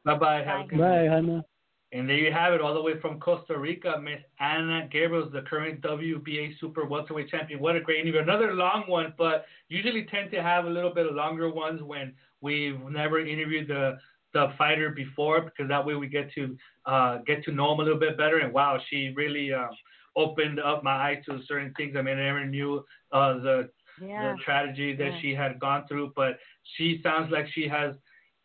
Bye 0.05 0.15
bye. 0.15 0.45
Have 0.45 0.67
a 0.67 0.69
good 0.69 0.79
Bye, 0.79 1.09
Hanna. 1.11 1.45
And 1.93 2.09
there 2.09 2.17
you 2.19 2.31
have 2.31 2.53
it, 2.53 2.61
all 2.61 2.75
the 2.75 2.83
way 2.83 3.01
from 3.01 3.19
Costa 3.19 3.59
Rica, 3.59 3.99
Miss 4.03 4.21
Hanna 4.37 4.87
Gabriel, 4.93 5.31
the 5.31 5.41
current 5.43 5.81
WBA 5.81 6.59
Super 6.61 6.85
Welterweight 6.85 7.31
Champion. 7.31 7.61
What 7.61 7.77
a 7.77 7.81
great 7.81 8.01
interview! 8.01 8.21
Another 8.21 8.53
long 8.53 8.85
one, 8.89 9.15
but 9.17 9.47
usually 9.69 10.05
tend 10.05 10.31
to 10.33 10.43
have 10.43 10.67
a 10.67 10.69
little 10.69 10.93
bit 10.93 11.07
of 11.07 11.15
longer 11.15 11.51
ones 11.51 11.81
when 11.83 12.13
we've 12.43 12.79
never 12.91 13.19
interviewed 13.21 13.69
the 13.69 13.97
the 14.35 14.53
fighter 14.59 14.91
before 14.91 15.41
because 15.41 15.67
that 15.69 15.85
way 15.87 15.95
we 15.95 16.07
get 16.07 16.31
to 16.35 16.55
uh, 16.85 17.19
get 17.27 17.43
to 17.45 17.53
know 17.53 17.73
him 17.73 17.81
a 17.81 17.83
little 17.85 17.99
bit 17.99 18.19
better. 18.19 18.41
And 18.41 18.53
wow, 18.53 18.79
she 18.91 19.15
really 19.17 19.55
um, 19.55 19.71
opened 20.15 20.61
up 20.61 20.85
my 20.85 20.93
eyes 20.93 21.25
to 21.25 21.41
certain 21.49 21.73
things. 21.79 21.97
I 21.97 22.03
mean, 22.03 22.19
I 22.19 22.25
never 22.25 22.45
knew 22.45 22.85
uh, 23.13 23.35
the 23.39 23.71
Yeah. 23.99 24.35
the 24.35 24.39
tragedy 24.45 24.95
that 24.97 25.13
Yeah. 25.15 25.21
she 25.23 25.35
had 25.35 25.59
gone 25.59 25.87
through, 25.89 26.13
but 26.15 26.39
she 26.77 27.01
sounds 27.03 27.33
like 27.33 27.47
she 27.55 27.67
has. 27.67 27.95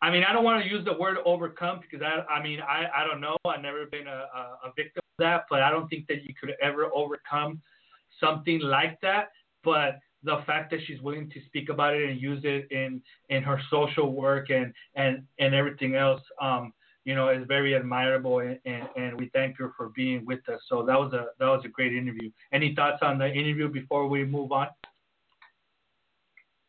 I 0.04 0.10
mean, 0.10 0.22
I 0.22 0.34
don't 0.34 0.44
want 0.44 0.62
to 0.62 0.68
use 0.68 0.84
the 0.84 0.92
word 0.92 1.16
overcome 1.24 1.80
because 1.80 2.04
I, 2.06 2.30
I 2.30 2.42
mean, 2.42 2.60
I, 2.60 2.84
I 2.94 3.06
don't 3.06 3.22
know. 3.22 3.38
I've 3.46 3.62
never 3.62 3.86
been 3.86 4.06
a, 4.06 4.26
a, 4.62 4.70
victim 4.76 4.98
of 4.98 5.24
that, 5.24 5.46
but 5.48 5.62
I 5.62 5.70
don't 5.70 5.88
think 5.88 6.06
that 6.08 6.24
you 6.24 6.34
could 6.38 6.52
ever 6.60 6.90
overcome 6.94 7.62
something 8.20 8.60
like 8.60 9.00
that. 9.00 9.28
But 9.64 10.00
the 10.22 10.42
fact 10.46 10.70
that 10.72 10.80
she's 10.86 11.00
willing 11.00 11.30
to 11.30 11.40
speak 11.46 11.70
about 11.70 11.94
it 11.94 12.10
and 12.10 12.20
use 12.20 12.42
it 12.44 12.70
in 12.70 13.00
in 13.30 13.42
her 13.44 13.58
social 13.70 14.12
work 14.12 14.50
and 14.50 14.74
and 14.94 15.22
and 15.38 15.54
everything 15.54 15.94
else, 15.94 16.20
um, 16.38 16.74
you 17.06 17.14
know, 17.14 17.30
is 17.30 17.46
very 17.48 17.74
admirable. 17.74 18.40
And, 18.40 18.58
and, 18.66 18.86
and 18.96 19.18
we 19.18 19.30
thank 19.32 19.56
her 19.56 19.72
for 19.74 19.88
being 19.96 20.26
with 20.26 20.46
us. 20.50 20.60
So 20.68 20.84
that 20.84 21.00
was 21.00 21.14
a 21.14 21.28
that 21.38 21.46
was 21.46 21.62
a 21.64 21.68
great 21.68 21.94
interview. 21.94 22.30
Any 22.52 22.74
thoughts 22.74 22.98
on 23.00 23.16
the 23.16 23.32
interview 23.32 23.70
before 23.70 24.06
we 24.06 24.22
move 24.22 24.52
on? 24.52 24.66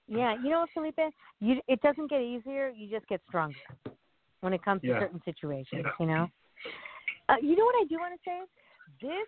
Yeah, 0.07 0.36
you 0.41 0.49
know 0.52 0.61
what, 0.61 0.69
Felipe? 0.73 0.99
You 1.40 1.60
it 1.68 1.82
doesn't 1.82 2.10
get 2.10 2.22
easier. 2.22 2.69
You 2.69 2.90
just 2.90 3.07
get 3.07 3.22
stronger 3.27 3.56
when 4.41 4.53
it 4.53 4.64
comes 4.64 4.82
to 4.82 4.88
certain 4.99 5.22
situations. 5.26 5.84
Yeah. 5.86 5.91
You 5.99 6.06
know. 6.06 6.27
Uh, 7.27 7.36
you 7.41 7.56
know 7.56 7.65
what 7.65 7.76
I 7.76 7.86
do 7.90 7.95
want 7.98 8.14
to 8.14 8.19
say? 8.23 8.40
This 9.02 9.27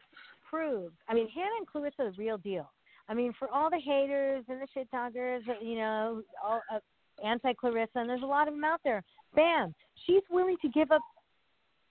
proves. 0.49 0.94
I 1.10 1.14
mean, 1.16 1.28
Hanna 1.30 1.49
and 1.58 1.68
Claressa 1.68 2.08
are 2.08 2.12
the 2.12 2.18
real 2.18 2.38
deal. 2.38 2.70
I 3.10 3.14
mean, 3.14 3.34
for 3.40 3.49
all 3.49 3.70
the 3.70 3.80
haters 3.80 4.44
and 4.49 4.62
the 4.62 4.68
shit 4.74 4.90
talkers, 4.91 5.44
uh, 5.49 5.54
you 5.64 5.76
know, 5.78 6.22
all 6.44 6.62
uh, 6.72 6.80
anti 7.26 7.54
Claressa, 7.54 7.88
and 7.95 8.10
there's 8.10 8.22
a 8.22 8.26
lot 8.26 8.48
of 8.48 8.54
them 8.54 8.64
out 8.64 8.82
there. 8.84 9.04
Bam, 9.36 9.74
she's 10.06 10.22
willing 10.30 10.58
to 10.62 10.70
give 10.70 10.91
up 10.91 11.02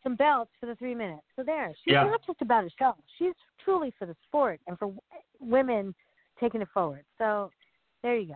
some 0.02 0.14
belts 0.14 0.52
for 0.60 0.66
the 0.66 0.76
three 0.76 0.94
minutes. 0.94 1.22
So 1.34 1.42
there, 1.42 1.72
she's 1.84 1.94
Yeah. 1.94 2.04
not 2.04 2.20
just 2.24 2.40
about 2.40 2.62
herself. 2.62 2.96
She's 3.18 3.34
truly 3.64 3.92
for 3.98 4.06
the 4.06 4.14
sport 4.28 4.60
and 4.68 4.78
for 4.78 4.86
w- 4.86 5.00
women 5.40 5.94
taking 6.38 6.60
it 6.62 6.68
forward. 6.72 7.04
So 7.18 7.50
there 8.02 8.16
you 8.16 8.28
go. 8.28 8.34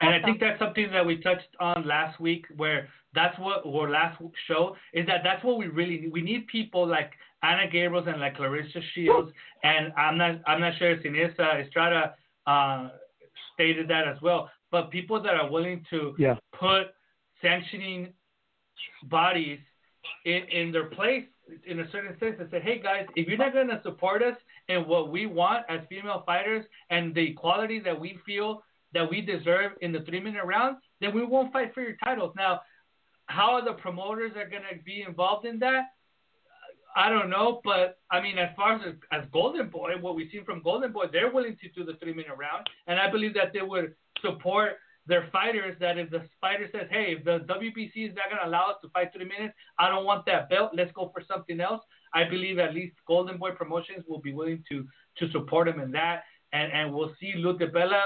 And 0.00 0.14
I 0.14 0.22
think 0.22 0.40
that's 0.40 0.58
something 0.58 0.90
that 0.92 1.04
we 1.04 1.18
touched 1.18 1.48
on 1.60 1.86
last 1.86 2.18
week, 2.20 2.46
where 2.56 2.88
that's 3.14 3.38
what 3.38 3.62
or 3.64 3.90
last 3.90 4.20
show 4.46 4.76
is 4.94 5.06
that 5.06 5.20
that's 5.22 5.44
what 5.44 5.58
we 5.58 5.66
really 5.66 6.00
need. 6.00 6.12
We 6.12 6.22
need 6.22 6.46
people 6.46 6.86
like 6.86 7.12
Hanna 7.42 7.70
Gabriels 7.70 8.08
and 8.08 8.20
like 8.20 8.36
Claressa 8.36 8.80
Shields, 8.94 9.30
and 9.62 9.92
I'm 9.96 10.16
not 10.16 10.40
I'm 10.46 10.60
not 10.60 10.76
sure 10.78 10.92
if 10.92 11.02
Seniesa 11.02 11.64
Estrada 11.64 12.14
uh, 12.46 12.88
stated 13.54 13.88
that 13.88 14.08
as 14.08 14.20
well, 14.22 14.50
but 14.70 14.90
people 14.90 15.20
that 15.22 15.34
are 15.34 15.50
willing 15.50 15.84
to 15.90 16.14
Yeah. 16.18 16.36
put 16.58 16.94
sanctioning 17.42 18.12
bodies 19.04 19.58
in, 20.24 20.42
in 20.50 20.72
their 20.72 20.86
place 20.86 21.24
in 21.66 21.80
a 21.80 21.90
certain 21.90 22.16
sense 22.20 22.36
and 22.38 22.48
say, 22.50 22.60
hey 22.60 22.80
guys, 22.80 23.06
if 23.16 23.26
you're 23.26 23.38
not 23.38 23.52
going 23.52 23.68
to 23.68 23.80
support 23.82 24.22
us 24.22 24.36
in 24.68 24.86
what 24.86 25.10
we 25.10 25.26
want 25.26 25.64
as 25.68 25.80
female 25.88 26.22
fighters 26.24 26.64
and 26.90 27.14
the 27.14 27.20
equality 27.32 27.80
that 27.80 27.98
we 27.98 28.18
feel 28.24 28.62
that 28.92 29.08
we 29.08 29.20
deserve 29.20 29.72
in 29.80 29.92
the 29.92 30.00
three 30.00 30.20
minute 30.20 30.44
round, 30.44 30.76
then 31.00 31.14
we 31.14 31.24
won't 31.24 31.52
fight 31.52 31.72
for 31.74 31.82
your 31.82 31.96
titles. 32.04 32.32
Now, 32.36 32.60
how 33.26 33.52
are 33.52 33.64
the 33.64 33.74
promoters 33.74 34.32
are 34.36 34.48
going 34.48 34.64
to 34.70 34.82
be 34.84 35.04
involved 35.06 35.46
in 35.46 35.58
that, 35.60 35.84
I 36.96 37.08
don't 37.08 37.30
know, 37.30 37.60
but 37.64 37.98
I 38.10 38.20
mean, 38.20 38.38
as 38.38 38.50
far 38.56 38.74
as 38.74 38.94
as 39.12 39.24
Golden 39.32 39.68
Boy, 39.68 39.92
what 40.00 40.16
we've 40.16 40.30
seen 40.30 40.44
from 40.44 40.62
Golden 40.62 40.92
Boy, 40.92 41.04
they're 41.12 41.32
willing 41.32 41.56
to 41.60 41.68
do 41.70 41.84
the 41.84 41.98
three 41.98 42.12
minute 42.12 42.36
round, 42.36 42.68
and 42.86 42.98
I 42.98 43.10
believe 43.10 43.34
that 43.34 43.52
they 43.52 43.62
would 43.62 43.94
support 44.20 44.72
their 45.06 45.28
fighters. 45.30 45.76
That 45.80 45.98
if 45.98 46.10
the 46.10 46.22
fighter 46.40 46.68
says, 46.72 46.88
"Hey, 46.90 47.16
if 47.16 47.24
the 47.24 47.40
WBC 47.46 48.08
is 48.08 48.14
not 48.14 48.28
going 48.28 48.40
to 48.42 48.46
allow 48.46 48.70
us 48.70 48.76
to 48.82 48.88
fight 48.90 49.12
three 49.12 49.24
minutes, 49.24 49.54
I 49.78 49.88
don't 49.88 50.04
want 50.04 50.26
that 50.26 50.48
belt. 50.48 50.72
Let's 50.74 50.92
go 50.92 51.10
for 51.14 51.22
something 51.22 51.60
else." 51.60 51.82
I 52.12 52.24
believe 52.24 52.58
at 52.58 52.74
least 52.74 52.96
Golden 53.06 53.38
Boy 53.38 53.52
Promotions 53.52 54.04
will 54.08 54.20
be 54.20 54.32
willing 54.32 54.64
to 54.70 54.84
to 55.18 55.30
support 55.30 55.68
him 55.68 55.80
in 55.80 55.92
that, 55.92 56.24
and 56.52 56.72
and 56.72 56.92
we'll 56.92 57.14
see 57.20 57.34
Lou 57.36 57.56
DiBella. 57.56 58.02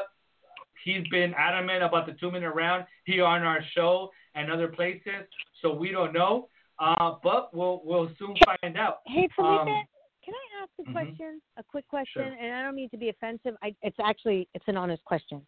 He's 0.85 1.07
been 1.11 1.33
adamant 1.35 1.83
about 1.83 2.07
the 2.07 2.13
two 2.13 2.31
minute 2.31 2.51
round 2.55 2.85
here 3.05 3.25
on 3.25 3.43
our 3.43 3.61
show 3.75 4.11
and 4.35 4.51
other 4.53 4.69
places, 4.69 5.25
so 5.63 5.75
we 5.75 5.91
don't 5.91 6.13
know. 6.13 6.49
Uh, 6.79 7.13
but 7.23 7.55
we'll 7.55 7.81
we'll 7.85 8.11
soon 8.19 8.35
find 8.45 8.77
out. 8.77 8.99
Hey, 9.07 9.29
Felipe, 9.35 9.61
Um, 9.61 9.85
can 10.25 10.35
I 10.35 10.63
ask 10.63 10.71
a 10.81 10.83
mhm. 10.83 10.93
question? 10.93 11.41
A 11.57 11.63
quick 11.63 11.87
question, 11.89 12.23
Sure. 12.23 12.37
and 12.41 12.55
I 12.55 12.63
don't 12.63 12.75
mean 12.75 12.91
to 12.91 12.97
be 12.97 13.09
offensive. 13.11 13.57
I, 13.63 13.75
it's 13.83 13.97
actually 14.05 14.49
it's 14.55 14.65
an 14.69 14.77
honest 14.77 15.05
question. 15.05 15.45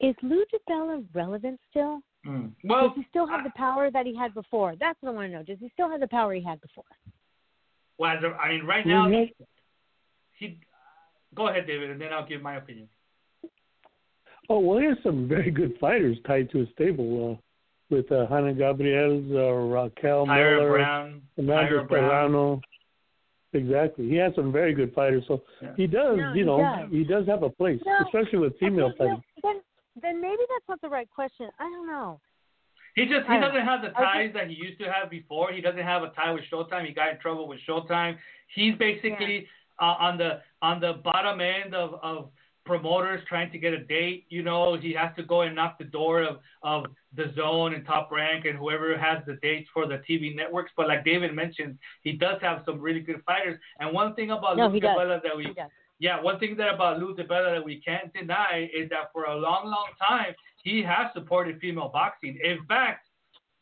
Is 0.00 0.14
Lou 0.22 0.44
DiBella 0.52 1.06
relevant 1.14 1.60
still? 1.70 2.00
mm. 2.26 2.50
Well, 2.64 2.88
Does 2.88 2.96
he 2.96 3.06
still 3.10 3.26
have 3.26 3.44
the 3.44 3.52
power 3.56 3.90
that 3.90 4.06
he 4.06 4.16
had 4.16 4.34
before? 4.34 4.74
That's 4.80 5.00
what 5.02 5.10
I 5.10 5.12
want 5.12 5.30
to 5.30 5.36
know. 5.36 5.42
Does 5.44 5.58
he 5.60 5.68
still 5.74 5.88
have 5.90 6.00
the 6.00 6.08
power 6.08 6.34
he 6.34 6.42
had 6.42 6.60
before? 6.60 6.84
well, 7.98 8.16
I 8.40 8.48
mean, 8.48 8.64
right 8.64 8.84
now 8.86 9.06
Mhm. 9.06 9.30
he. 10.32 10.58
Go 11.34 11.48
ahead, 11.48 11.66
David, 11.66 11.90
and 11.90 12.00
then 12.00 12.12
I'll 12.12 12.26
give 12.26 12.40
my 12.42 12.56
opinion. 12.56 12.88
Oh 14.48 14.58
well, 14.58 14.78
he 14.78 14.86
has 14.86 14.96
some 15.02 15.26
very 15.28 15.50
good 15.50 15.74
fighters 15.80 16.16
tied 16.26 16.50
to 16.50 16.58
his 16.58 16.68
stable 16.74 17.38
uh, 17.38 17.94
with 17.94 18.10
uh, 18.12 18.26
Hanna 18.26 18.52
Gabriels, 18.54 19.30
uh, 19.34 19.52
Raquel 19.74 20.26
Tyra 20.26 20.58
Miller, 20.58 20.70
Brown, 20.70 21.22
Amanda 21.38 21.72
Tyra 21.72 21.88
Brown. 21.88 22.08
Serrano. 22.10 22.60
Exactly, 23.52 24.08
he 24.08 24.16
has 24.16 24.34
some 24.34 24.50
very 24.50 24.74
good 24.74 24.92
fighters. 24.94 25.22
So 25.28 25.42
Yeah. 25.62 25.74
he 25.76 25.86
does, 25.86 26.16
No, 26.18 26.28
you 26.32 26.34
he 26.34 26.42
know, 26.42 26.58
does. 26.58 26.90
he 26.90 27.04
does 27.04 27.26
have 27.26 27.42
a 27.44 27.50
place, 27.50 27.80
No. 27.86 27.98
especially 28.04 28.38
with 28.38 28.58
female 28.58 28.86
Okay, 28.86 28.96
well, 28.98 29.08
fighting. 29.08 29.22
then, 29.44 29.60
then 30.02 30.20
maybe 30.20 30.42
that's 30.48 30.68
not 30.68 30.80
the 30.80 30.88
right 30.88 31.08
question. 31.08 31.48
I 31.60 31.64
don't 31.70 31.86
know. 31.86 32.20
He 32.96 33.06
just 33.06 33.26
he 33.28 33.38
doesn't 33.40 33.64
have 33.64 33.82
the 33.82 33.90
I 33.96 34.02
ties 34.02 34.32
that 34.34 34.48
he 34.48 34.54
used 34.54 34.78
to 34.80 34.90
have 34.92 35.10
before. 35.10 35.52
He 35.52 35.60
doesn't 35.60 35.82
have 35.82 36.02
a 36.04 36.10
tie 36.10 36.30
with 36.32 36.44
Showtime. 36.52 36.86
He 36.86 36.92
got 36.92 37.10
in 37.12 37.18
trouble 37.18 37.48
with 37.48 37.58
Showtime. 37.68 38.16
He's 38.54 38.76
basically 38.76 39.48
uh, 39.80 39.96
on 39.98 40.16
the 40.18 40.40
on 40.62 40.80
the 40.80 40.94
bottom 41.04 41.40
end 41.40 41.74
of, 41.74 41.94
of 42.02 42.30
promoters 42.64 43.20
trying 43.28 43.50
to 43.52 43.58
get 43.58 43.72
a 43.72 43.84
date. 43.84 44.24
You 44.28 44.42
know, 44.42 44.76
he 44.76 44.92
has 44.94 45.14
to 45.16 45.22
go 45.22 45.42
and 45.42 45.54
knock 45.54 45.78
the 45.78 45.84
door 45.84 46.22
of 46.22 46.38
of 46.62 46.86
DAZN 47.16 47.74
and 47.74 47.86
Top 47.86 48.10
Rank 48.10 48.44
and 48.46 48.58
whoever 48.58 48.96
has 48.98 49.22
the 49.26 49.36
dates 49.42 49.68
for 49.72 49.86
the 49.86 49.98
TV 50.08 50.34
networks. 50.34 50.72
But 50.76 50.88
like 50.88 51.04
David 51.04 51.34
mentioned, 51.34 51.78
he 52.02 52.12
does 52.12 52.40
have 52.42 52.62
some 52.64 52.80
really 52.80 53.00
good 53.00 53.22
fighters. 53.24 53.58
And 53.78 53.92
one 53.92 54.14
thing 54.14 54.30
about 54.30 54.56
No, 54.56 54.68
Luke. 54.68 54.82
Cabela 54.82 55.22
that 55.22 55.36
we 55.36 55.54
yeah, 56.00 56.20
one 56.20 56.40
thing 56.40 56.56
that 56.56 56.74
about 56.74 56.98
Lou 56.98 57.14
DiBella 57.14 57.54
that 57.54 57.64
we 57.64 57.80
can't 57.80 58.12
deny 58.12 58.68
is 58.74 58.88
that 58.90 59.12
for 59.12 59.24
a 59.24 59.36
long, 59.36 59.66
long 59.66 59.90
time 60.06 60.34
he 60.62 60.82
has 60.82 61.12
supported 61.14 61.60
female 61.60 61.88
boxing. 61.88 62.36
In 62.42 62.64
fact, 62.66 63.06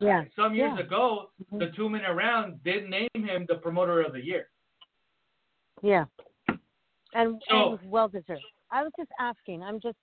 Yeah. 0.01 0.25
some 0.35 0.55
years 0.55 0.73
yeah. 0.77 0.85
ago, 0.85 1.31
Mhm. 1.53 1.59
the 1.59 1.71
two 1.73 1.89
minute 1.91 2.13
round 2.15 2.63
did 2.65 2.89
name 2.89 3.09
him 3.15 3.45
the 3.47 3.57
promoter 3.57 4.01
of 4.01 4.13
the 4.15 4.25
year. 4.25 4.49
Yeah. 5.83 6.07
And, 7.15 7.43
So- 7.49 7.75
and 7.79 7.91
well 7.91 8.09
deserved. 8.09 8.43
I 8.73 8.83
was 8.83 8.93
just 8.97 9.11
asking. 9.21 9.63
I'm 9.63 9.81
just, 9.81 9.99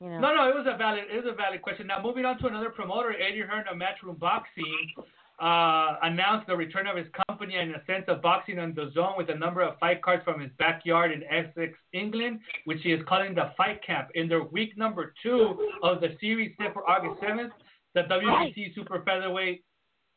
you 0.00 0.08
know. 0.08 0.20
No, 0.20 0.34
no, 0.34 0.48
it 0.48 0.54
was 0.54 0.66
a 0.72 0.76
valid, 0.78 1.04
it 1.12 1.24
was 1.24 1.32
a 1.32 1.36
valid 1.36 1.60
question. 1.60 1.86
Now, 1.88 2.00
moving 2.02 2.24
on 2.24 2.38
to 2.38 2.46
another 2.46 2.70
promoter, 2.70 3.12
Eddie 3.12 3.42
Hearn 3.42 3.66
of 3.68 3.76
Matchroom 3.76 4.18
Boxing 4.18 4.94
uh, 5.40 5.96
announced 6.02 6.46
the 6.46 6.56
return 6.56 6.86
of 6.86 6.96
his 6.96 7.06
company 7.26 7.56
and 7.56 7.74
a 7.74 7.82
sense 7.86 8.04
of 8.08 8.22
boxing 8.22 8.58
on 8.58 8.74
DAZN 8.74 9.16
with 9.16 9.30
a 9.30 9.34
number 9.34 9.62
of 9.62 9.78
fight 9.78 10.02
cards 10.02 10.22
from 10.24 10.40
his 10.40 10.50
backyard 10.58 11.10
in 11.10 11.22
Essex, 11.24 11.76
England, 11.92 12.40
which 12.64 12.78
he 12.82 12.92
is 12.92 13.00
calling 13.08 13.34
the 13.34 13.50
Fight 13.56 13.84
Camp. 13.84 14.08
In 14.14 14.28
their 14.28 14.44
week 14.44 14.76
number 14.76 15.12
two 15.22 15.58
of 15.82 16.00
the 16.00 16.16
series 16.20 16.54
set 16.60 16.72
for 16.74 16.88
August 16.88 17.20
7th, 17.22 17.50
the 17.94 18.02
WBC 18.02 18.74
super 18.74 19.02
featherweight 19.04 19.64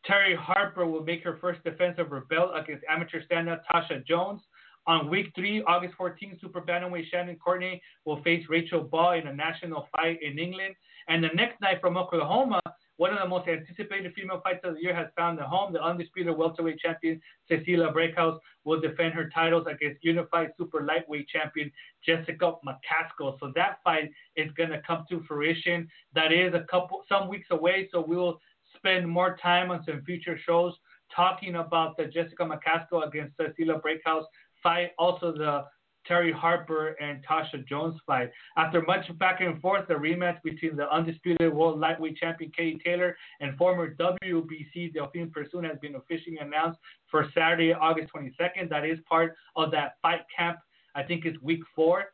Terri 0.07 0.35
Harper 0.35 0.85
will 0.85 1.03
make 1.03 1.23
her 1.23 1.37
first 1.39 1.63
defense 1.63 1.95
of 1.97 2.09
her 2.09 2.25
belt 2.29 2.51
against 2.55 2.83
amateur 2.89 3.21
standout 3.25 3.61
Tasha 3.71 4.05
Jonas. 4.05 4.41
On 4.85 5.10
week 5.10 5.31
three, 5.34 5.64
August 5.64 5.93
14th, 5.97 6.41
super 6.41 6.61
bantamweight 6.61 7.10
Shannon 7.10 7.38
Courtney 7.38 7.81
will 8.05 8.22
face 8.22 8.45
Rachel 8.49 8.81
Ball 8.81 9.14
in 9.14 9.27
a 9.27 9.34
national 9.34 9.88
fight 9.95 10.22
in 10.22 10.38
England. 10.38 10.76
And 11.07 11.23
the 11.23 11.30
next 11.34 11.61
night 11.61 11.80
from 11.80 11.97
Oklahoma, 11.97 12.60
one 12.97 13.11
of 13.11 13.19
the 13.19 13.27
most 13.27 13.47
anticipated 13.47 14.14
female 14.14 14.41
fights 14.43 14.60
of 14.64 14.76
the 14.76 14.81
year 14.81 14.93
has 14.93 15.07
found 15.18 15.39
a 15.39 15.43
home. 15.47 15.73
The 15.73 15.81
undisputed 15.81 16.38
welterweight 16.38 16.80
champion 16.80 17.22
Cecilia 17.47 17.91
Brækhus 17.91 18.38
will 18.65 18.80
defend 18.80 19.14
her 19.14 19.30
titles 19.30 19.68
against 19.69 20.03
unified 20.03 20.51
super 20.57 20.84
lightweight 20.84 21.27
champion 21.27 21.72
Jessica 22.05 22.53
McCaskill. 22.65 23.39
So 23.39 23.51
that 23.55 23.77
fight 23.84 24.11
is 24.35 24.51
going 24.57 24.69
to 24.69 24.81
come 24.85 25.05
to 25.10 25.23
fruition. 25.27 25.88
That 26.14 26.31
is 26.31 26.53
a 26.53 26.65
couple 26.69 27.03
some 27.10 27.30
weeks 27.30 27.47
away. 27.51 27.89
So 27.91 28.01
we 28.01 28.15
will 28.15 28.39
spend 28.76 29.07
more 29.07 29.38
time 29.41 29.72
on 29.72 29.84
some 29.85 30.03
future 30.05 30.38
shows 30.45 30.73
talking 31.15 31.55
about 31.55 31.97
the 31.97 32.05
Jessica 32.05 32.43
McCaskill 32.43 33.07
against 33.07 33.38
Cecilia 33.38 33.80
Brækhus 33.80 34.23
fight, 34.64 34.91
also 34.98 35.31
the 35.31 35.65
Terri 36.10 36.34
Harper 36.34 36.95
and 37.02 37.23
Tasha 37.26 37.65
Jonas 37.68 37.99
fight. 38.06 38.31
After 38.57 38.81
much 38.81 39.06
back 39.19 39.41
and 39.41 39.61
forth, 39.61 39.88
the 39.88 39.94
rematch 39.94 40.41
between 40.44 40.76
the 40.76 40.91
undisputed 40.94 41.53
world 41.53 41.80
lightweight 41.80 42.18
champion 42.18 42.52
Katie 42.56 42.80
Taylor 42.84 43.15
and 43.40 43.57
former 43.57 43.95
WBC 43.95 44.94
Delphine 44.94 45.31
Persoon 45.31 45.64
has 45.64 45.77
been 45.81 45.95
officially 45.95 46.38
announced 46.38 46.80
for 47.10 47.30
Saturday, 47.34 47.73
August 47.73 48.10
22nd. 48.14 48.69
That 48.69 48.85
is 48.85 48.99
part 49.07 49.35
of 49.56 49.72
that 49.72 49.95
fight 50.02 50.22
camp. 50.35 50.57
I 50.95 51.03
think 51.03 51.26
it's 51.26 51.41
week 51.41 51.61
four 51.76 52.06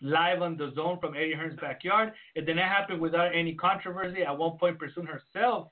live 0.00 0.42
on 0.42 0.56
DAZN 0.56 1.00
from 1.00 1.16
Eddie 1.16 1.34
Hearn's 1.34 1.58
backyard. 1.60 2.12
It 2.34 2.46
did 2.46 2.56
not 2.56 2.66
happen 2.66 3.00
without 3.00 3.34
any 3.34 3.54
controversy. 3.54 4.22
At 4.22 4.36
one 4.36 4.58
point, 4.58 4.78
Persoon 4.78 5.06
herself 5.06 5.68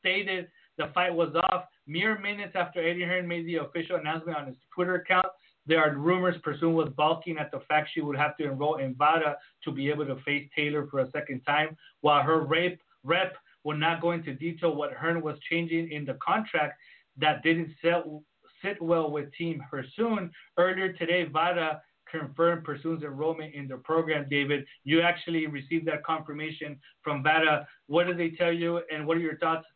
stated 0.00 0.48
the 0.78 0.90
fight 0.94 1.14
was 1.14 1.34
off. 1.50 1.64
Mere 1.88 2.18
minutes 2.18 2.52
after 2.54 2.86
Eddie 2.86 3.04
Hearn 3.04 3.26
made 3.26 3.46
the 3.46 3.56
official 3.56 3.96
announcement 3.96 4.36
on 4.36 4.46
his 4.46 4.56
Twitter 4.74 4.96
account, 4.96 5.24
there 5.64 5.80
are 5.80 5.96
rumors 5.96 6.36
Persoon 6.42 6.74
was 6.74 6.90
balking 6.98 7.38
at 7.38 7.50
the 7.50 7.60
fact 7.60 7.88
she 7.94 8.02
would 8.02 8.16
have 8.16 8.36
to 8.36 8.44
enroll 8.44 8.76
in 8.76 8.94
VADA 8.94 9.36
to 9.64 9.72
be 9.72 9.88
able 9.88 10.04
to 10.04 10.16
face 10.22 10.46
Taylor 10.54 10.86
for 10.90 11.00
a 11.00 11.10
second 11.10 11.40
time, 11.40 11.74
while 12.02 12.22
her 12.22 12.42
rape 12.42 12.78
rep 13.04 13.34
will 13.64 13.76
not 13.78 14.02
go 14.02 14.10
into 14.10 14.34
detail 14.34 14.74
what 14.74 14.92
Hearn 14.92 15.22
was 15.22 15.38
changing 15.50 15.90
in 15.90 16.04
the 16.04 16.18
contract 16.22 16.78
that 17.16 17.42
didn't 17.42 17.70
sell, 17.82 18.22
sit 18.62 18.80
well 18.82 19.10
with 19.10 19.32
Team 19.32 19.62
Persoon. 19.70 20.30
Earlier 20.58 20.92
today, 20.92 21.24
VADA 21.24 21.80
confirmed 22.10 22.64
Persoon's 22.64 23.02
enrollment 23.02 23.54
in 23.54 23.66
the 23.66 23.78
program. 23.78 24.26
David, 24.28 24.66
you 24.84 25.00
actually 25.00 25.46
received 25.46 25.86
that 25.88 26.04
confirmation 26.04 26.78
from 27.02 27.22
VADA. 27.22 27.66
What 27.86 28.08
did 28.08 28.18
they 28.18 28.30
tell 28.30 28.52
you, 28.52 28.82
and 28.92 29.06
what 29.06 29.16
are 29.16 29.20
your 29.20 29.38
thoughts 29.38 29.66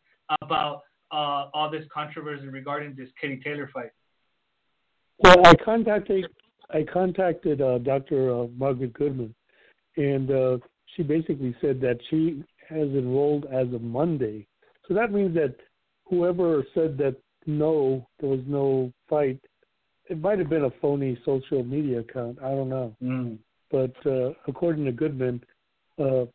about 0.41 0.81
uh, 1.13 1.49
all 1.53 1.69
this 1.69 1.85
controversy 1.93 2.47
regarding 2.47 2.95
this 2.95 3.09
Katie 3.21 3.39
Taylor 3.43 3.69
fight? 3.71 3.91
Well, 5.19 5.45
I 5.45 5.53
contacted 5.63 6.25
I 6.71 6.83
contacted 6.91 7.61
uh, 7.61 7.77
Dr. 7.77 8.33
Uh, 8.33 8.47
Margaret 8.57 8.93
Goodman, 8.93 9.35
and 9.95 10.31
uh, 10.31 10.57
she 10.95 11.03
basically 11.03 11.55
said 11.61 11.79
that 11.81 11.99
she 12.09 12.43
has 12.67 12.87
enrolled 12.89 13.45
as 13.45 13.71
of 13.73 13.81
Monday. 13.81 14.47
So 14.87 14.95
that 14.95 15.11
means 15.11 15.35
that 15.35 15.55
whoever 16.05 16.65
said 16.73 16.97
that 16.97 17.15
no, 17.45 18.07
there 18.19 18.29
was 18.29 18.39
no 18.47 18.91
fight, 19.07 19.39
it 20.09 20.19
might 20.19 20.39
have 20.39 20.49
been 20.49 20.65
a 20.65 20.71
phony 20.81 21.17
social 21.25 21.63
media 21.63 21.99
account. 21.99 22.39
I 22.41 22.49
don't 22.49 22.69
know. 22.69 22.95
Mm. 23.03 23.37
But 23.69 23.93
uh, 24.05 24.31
according 24.47 24.85
to 24.85 24.91
Goodman, 24.91 25.43
uh, 25.99 26.25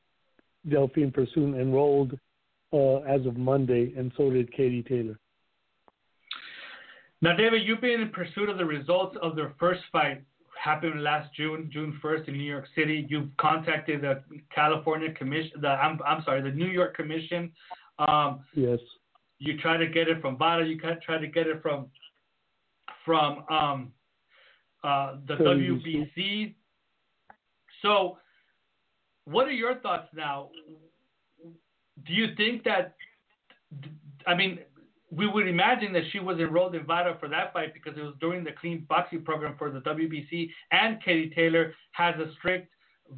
Delphine 0.69 1.13
Persoon 1.13 1.59
enrolled 1.59 2.19
uh, 2.73 2.99
as 2.99 3.25
of 3.27 3.37
Monday, 3.37 3.93
and 3.97 4.13
so 4.17 4.31
did 4.31 4.53
Katie 4.53 4.83
Taylor. 4.83 5.19
Now, 7.21 7.35
David, 7.35 7.63
you've 7.67 7.81
been 7.81 8.01
in 8.01 8.11
pursuit 8.11 8.49
of 8.49 8.59
the 8.59 8.65
results 8.65 9.17
of 9.21 9.35
their 9.35 9.55
first 9.59 9.81
fight 9.91 10.23
happened 10.63 11.03
last 11.03 11.33
June, 11.35 11.71
June 11.73 11.99
1st 12.03 12.29
in 12.29 12.35
New 12.35 12.45
York 12.45 12.67
City. 12.75 13.07
You've 13.09 13.29
contacted 13.39 14.03
the 14.03 14.23
California 14.55 15.13
Commission, 15.13 15.53
the 15.61 15.69
I'm, 15.69 15.99
I'm 16.07 16.23
sorry, 16.25 16.43
the 16.43 16.51
New 16.51 16.67
York 16.67 16.97
Commission. 16.97 17.53
Um, 17.99 18.41
yes. 18.55 18.79
You 19.39 19.59
try 19.59 19.77
to 19.77 19.87
get 19.87 20.09
it 20.09 20.21
from 20.21 20.37
VADA. 20.37 20.67
You 20.67 20.81
try 21.05 21.19
to 21.19 21.27
get 21.27 21.47
it 21.47 21.63
from 21.63 21.87
from 23.05 23.45
um, 23.49 23.93
uh, 24.85 25.17
the 25.27 25.35
WBC. 25.35 26.55
So, 27.83 28.19
what 29.25 29.47
are 29.47 29.53
your 29.53 29.77
thoughts 29.77 30.09
now? 30.15 30.51
Do 32.07 32.13
you 32.13 32.35
think 32.37 32.65
that? 32.65 32.95
I 34.27 34.35
mean, 34.35 34.61
we 35.11 35.27
would 35.27 35.49
imagine 35.49 35.93
that 35.95 36.05
she 36.13 36.19
was 36.19 36.39
enrolled 36.39 36.75
in 36.75 36.85
VADA 36.85 37.17
for 37.19 37.29
that 37.29 37.53
fight 37.53 37.73
because 37.73 37.97
it 37.99 38.03
was 38.03 38.15
during 38.21 38.45
the 38.45 38.53
clean 38.53 38.85
boxing 38.89 39.23
program 39.23 39.55
for 39.59 39.71
the 39.71 39.81
WBC, 39.81 40.51
and 40.71 41.03
Katie 41.03 41.33
Taylor 41.35 41.75
has 41.93 42.15
a 42.17 42.33
strict 42.39 42.71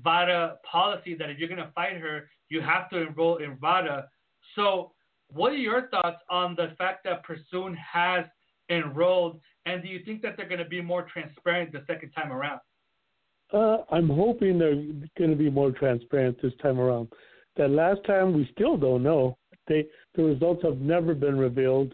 VADA 0.05 0.59
policy 0.70 1.15
that 1.15 1.31
if 1.31 1.39
you're 1.39 1.48
going 1.48 1.59
to 1.59 1.73
fight 1.74 1.97
her, 1.97 2.28
you 2.48 2.61
have 2.61 2.89
to 2.90 3.09
enroll 3.09 3.39
in 3.39 3.57
VADA. 3.61 4.09
So, 4.55 4.93
what 5.32 5.52
are 5.52 5.57
your 5.57 5.89
thoughts 5.89 6.19
on 6.28 6.55
the 6.57 6.74
fact 6.78 7.05
that 7.05 7.24
Persoon 7.24 7.74
has 7.74 8.24
enrolled, 8.69 9.40
and 9.66 9.82
do 9.82 9.89
you 9.89 10.05
think 10.05 10.23
that 10.23 10.36
they're 10.36 10.48
going 10.48 10.59
to 10.59 10.65
be 10.65 10.81
more 10.81 11.07
transparent 11.12 11.73
the 11.73 11.82
second 11.86 12.11
time 12.12 12.32
around? 12.32 12.61
Uh, 13.52 13.78
I'm 13.90 14.09
hoping 14.09 14.59
they're 14.59 14.74
going 15.19 15.31
to 15.31 15.36
be 15.36 15.51
more 15.51 15.73
transparent 15.73 16.40
this 16.40 16.52
time 16.62 16.78
around. 16.78 17.09
That 17.61 17.73
last 17.73 18.03
time 18.07 18.32
we 18.32 18.49
still 18.53 18.78
don't 18.78 19.03
know. 19.03 19.37
They 19.69 19.85
the 20.15 20.23
results 20.23 20.62
have 20.65 20.78
never 20.78 21.15
been 21.15 21.37
revealed 21.37 21.93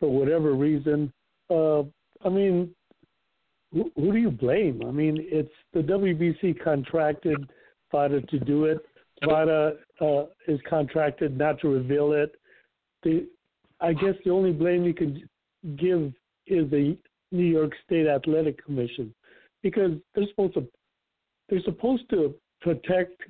for 0.00 0.08
whatever 0.10 0.54
reason. 0.54 1.12
Uh, 1.48 1.82
I 2.24 2.30
mean, 2.30 2.74
who, 3.72 3.92
who 3.94 4.10
do 4.10 4.18
you 4.18 4.32
blame? 4.32 4.82
I 4.84 4.90
mean, 4.90 5.16
it's 5.20 5.52
the 5.72 5.82
WBC 5.82 6.60
contracted 6.64 7.48
VADA 7.92 8.22
to 8.22 8.40
do 8.40 8.64
it. 8.64 8.84
VADA 9.24 9.76
uh, 10.00 10.24
is 10.48 10.58
contracted 10.68 11.38
not 11.38 11.60
to 11.60 11.68
reveal 11.68 12.10
it. 12.12 12.34
The, 13.04 13.28
I 13.80 13.92
guess 13.92 14.14
the 14.24 14.32
only 14.32 14.50
blame 14.50 14.82
you 14.82 14.94
can 14.94 15.28
give 15.76 16.12
is 16.48 16.68
the 16.72 16.98
New 17.30 17.46
York 17.46 17.70
State 17.86 18.08
Athletic 18.08 18.64
Commission 18.64 19.14
because 19.62 19.92
they're 20.16 20.26
supposed 20.30 20.54
to 20.54 20.66
they're 21.48 21.62
supposed 21.62 22.10
to 22.10 22.34
protect 22.62 23.22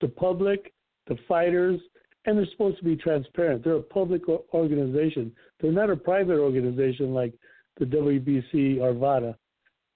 the 0.00 0.08
public, 0.08 0.72
the 1.06 1.16
fighters, 1.28 1.80
and 2.24 2.38
they're 2.38 2.46
supposed 2.52 2.78
to 2.78 2.84
be 2.84 2.96
transparent. 2.96 3.64
They're 3.64 3.74
a 3.74 3.82
public 3.82 4.22
organization. 4.54 5.32
They're 5.60 5.72
not 5.72 5.90
a 5.90 5.96
private 5.96 6.38
organization 6.38 7.12
like 7.12 7.34
the 7.78 7.86
WBC 7.86 8.80
or 8.80 8.92
VADA. 8.92 9.36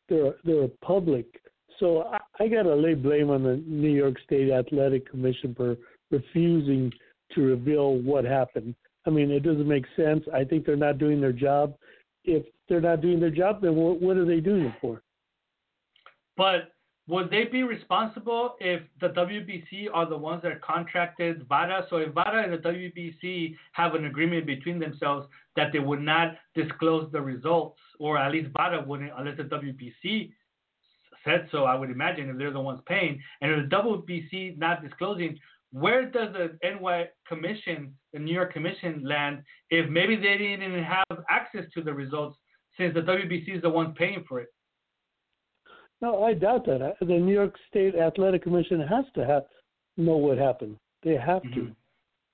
They're 0.08 0.34
they're 0.44 0.64
a 0.64 0.68
public. 0.84 1.26
So 1.78 2.04
I, 2.04 2.18
I 2.42 2.48
got 2.48 2.62
to 2.62 2.74
lay 2.74 2.94
blame 2.94 3.30
on 3.30 3.42
the 3.42 3.62
New 3.66 3.92
York 3.92 4.16
State 4.24 4.50
Athletic 4.50 5.08
Commission 5.10 5.54
for 5.54 5.76
refusing 6.10 6.92
to 7.34 7.42
reveal 7.42 7.98
what 7.98 8.24
happened. 8.24 8.74
I 9.06 9.10
mean, 9.10 9.30
it 9.30 9.40
doesn't 9.40 9.68
make 9.68 9.84
sense. 9.96 10.24
I 10.32 10.44
think 10.44 10.64
they're 10.64 10.76
not 10.76 10.98
doing 10.98 11.20
their 11.20 11.32
job. 11.32 11.74
If 12.24 12.44
they're 12.68 12.80
not 12.80 13.02
doing 13.02 13.20
their 13.20 13.30
job, 13.30 13.62
then 13.62 13.76
what, 13.76 14.00
what 14.00 14.16
are 14.16 14.24
they 14.24 14.40
doing 14.40 14.64
it 14.64 14.74
for? 14.80 15.02
But 16.36 16.72
would 17.08 17.30
they 17.30 17.44
be 17.44 17.62
responsible 17.62 18.56
if 18.58 18.82
the 19.00 19.10
WBC 19.10 19.86
are 19.92 20.08
the 20.08 20.16
ones 20.16 20.42
that 20.42 20.60
contracted 20.60 21.46
VADA? 21.48 21.86
So 21.88 21.98
if 21.98 22.12
VADA 22.12 22.38
and 22.38 22.52
the 22.52 22.58
WBC 22.58 23.54
have 23.72 23.94
an 23.94 24.06
agreement 24.06 24.44
between 24.44 24.80
themselves 24.80 25.28
that 25.54 25.72
they 25.72 25.78
would 25.78 26.02
not 26.02 26.34
disclose 26.54 27.10
the 27.12 27.20
results, 27.20 27.78
or 28.00 28.18
at 28.18 28.32
least 28.32 28.50
VADA 28.56 28.84
wouldn't 28.86 29.12
unless 29.16 29.36
the 29.36 29.44
WBC 29.44 30.32
said 31.24 31.48
so, 31.52 31.64
I 31.64 31.76
would 31.76 31.90
imagine 31.90 32.28
if 32.28 32.38
they're 32.38 32.52
the 32.52 32.60
ones 32.60 32.80
paying, 32.86 33.20
and 33.40 33.52
if 33.52 33.70
the 33.70 33.76
WBC 33.76 34.58
not 34.58 34.82
disclosing, 34.82 35.38
where 35.72 36.10
does 36.10 36.32
the 36.32 36.58
NY 36.62 37.08
Commission, 37.28 37.94
the 38.12 38.18
New 38.18 38.32
York 38.32 38.52
Commission, 38.52 39.02
land 39.04 39.42
if 39.70 39.88
maybe 39.90 40.16
they 40.16 40.38
didn't 40.38 40.62
even 40.62 40.82
have 40.82 41.24
access 41.28 41.64
to 41.74 41.82
the 41.82 41.92
results 41.92 42.36
since 42.76 42.94
the 42.94 43.00
WBC 43.00 43.56
is 43.56 43.62
the 43.62 43.70
one 43.70 43.92
paying 43.94 44.24
for 44.28 44.40
it? 44.40 44.48
No, 46.02 46.24
I 46.24 46.34
doubt 46.34 46.66
that. 46.66 46.96
The 47.00 47.06
New 47.06 47.32
York 47.32 47.54
State 47.70 47.94
Athletic 47.94 48.42
Commission 48.42 48.80
has 48.80 49.04
to 49.14 49.24
have 49.26 49.44
know 49.96 50.16
what 50.16 50.38
happened. 50.38 50.76
They 51.02 51.14
have 51.14 51.42
mm-hmm. 51.42 51.66
to. 51.66 51.72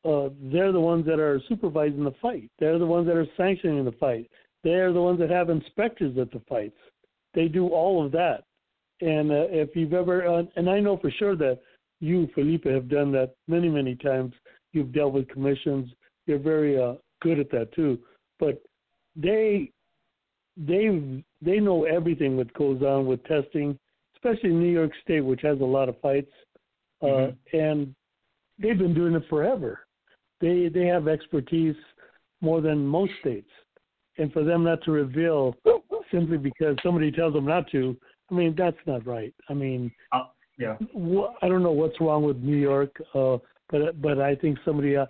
Uh, 0.04 0.30
they're 0.50 0.72
the 0.72 0.80
ones 0.80 1.06
that 1.06 1.20
are 1.20 1.40
supervising 1.48 2.02
the 2.02 2.14
fight. 2.20 2.50
They're 2.58 2.78
the 2.78 2.86
ones 2.86 3.06
that 3.06 3.16
are 3.16 3.26
sanctioning 3.36 3.84
the 3.84 3.92
fight. 3.92 4.28
They're 4.64 4.92
the 4.92 5.00
ones 5.00 5.20
that 5.20 5.30
have 5.30 5.48
inspectors 5.48 6.18
at 6.18 6.32
the 6.32 6.40
fights. 6.48 6.76
They 7.34 7.46
do 7.46 7.68
all 7.68 8.04
of 8.04 8.10
that. 8.12 8.44
And 9.00 9.30
uh, 9.30 9.46
if 9.50 9.74
you've 9.76 9.94
ever, 9.94 10.26
uh, 10.26 10.42
and 10.56 10.68
I 10.68 10.80
know 10.80 10.96
for 10.96 11.10
sure 11.10 11.36
that 11.36 11.60
you, 12.00 12.28
Felipe, 12.34 12.64
have 12.64 12.88
done 12.88 13.12
that 13.12 13.34
many, 13.46 13.68
many 13.68 13.94
times. 13.94 14.32
You've 14.72 14.92
dealt 14.92 15.12
with 15.12 15.28
commissions. 15.28 15.90
You're 16.26 16.38
very 16.38 16.80
uh, 16.80 16.94
good 17.20 17.38
at 17.38 17.50
that 17.50 17.72
too. 17.74 17.98
But 18.40 18.62
they 19.14 19.70
they 20.56 21.22
they 21.44 21.58
know 21.58 21.84
everything 21.84 22.36
that 22.36 22.52
goes 22.54 22.82
on 22.82 23.06
with 23.06 23.22
testing, 23.24 23.78
especially 24.14 24.50
in 24.50 24.60
New 24.60 24.70
York 24.70 24.92
State, 25.02 25.20
which 25.20 25.40
has 25.42 25.60
a 25.60 25.64
lot 25.64 25.88
of 25.88 26.00
fights, 26.00 26.30
uh, 27.02 27.06
mm-hmm. 27.06 27.56
and 27.56 27.94
they've 28.58 28.78
been 28.78 28.94
doing 28.94 29.14
it 29.14 29.24
forever. 29.28 29.80
They 30.40 30.68
they 30.68 30.86
have 30.86 31.08
expertise 31.08 31.76
more 32.40 32.60
than 32.60 32.86
most 32.86 33.12
states, 33.20 33.50
and 34.18 34.32
for 34.32 34.44
them 34.44 34.64
not 34.64 34.82
to 34.84 34.92
reveal 34.92 35.56
simply 36.10 36.36
because 36.36 36.76
somebody 36.82 37.10
tells 37.10 37.32
them 37.32 37.46
not 37.46 37.70
to, 37.70 37.96
I 38.30 38.34
mean 38.34 38.54
that's 38.56 38.76
not 38.86 39.06
right. 39.06 39.34
I 39.48 39.54
mean, 39.54 39.90
uh, 40.12 40.24
yeah, 40.58 40.76
I 41.42 41.48
don't 41.48 41.62
know 41.62 41.72
what's 41.72 42.00
wrong 42.00 42.24
with 42.24 42.38
New 42.38 42.56
York, 42.56 42.94
uh, 43.14 43.38
but 43.70 44.00
but 44.00 44.20
I 44.20 44.34
think 44.36 44.58
somebody 44.64 44.96
uh, 44.96 45.06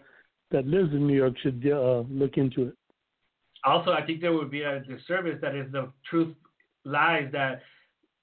that 0.50 0.66
lives 0.66 0.92
in 0.92 1.06
New 1.06 1.16
York 1.16 1.34
should 1.42 1.66
uh, 1.70 2.04
look 2.09 2.36
into 2.36 2.68
it. 2.68 2.74
Also, 3.64 3.93
I 3.93 4.05
think 4.05 4.20
there 4.20 4.32
would 4.32 4.51
be 4.51 4.62
a 4.62 4.80
disservice 4.80 5.39
that 5.40 5.55
is 5.55 5.70
the 5.72 5.93
truth 6.09 6.34
lies 6.84 7.28
that 7.32 7.62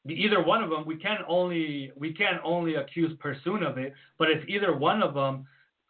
either 0.08 0.44
one 0.44 0.64
of 0.64 0.70
them 0.70 0.86
we 0.86 0.98
can 0.98 1.20
only 1.28 1.92
we 1.96 2.14
can 2.14 2.40
only 2.44 2.76
accuse 2.76 3.18
Persoon 3.20 3.64
of 3.64 3.78
it, 3.78 3.94
but 4.18 4.30
if 4.30 4.48
either 4.48 4.76
one 4.76 5.02
of 5.02 5.14
them 5.14 5.46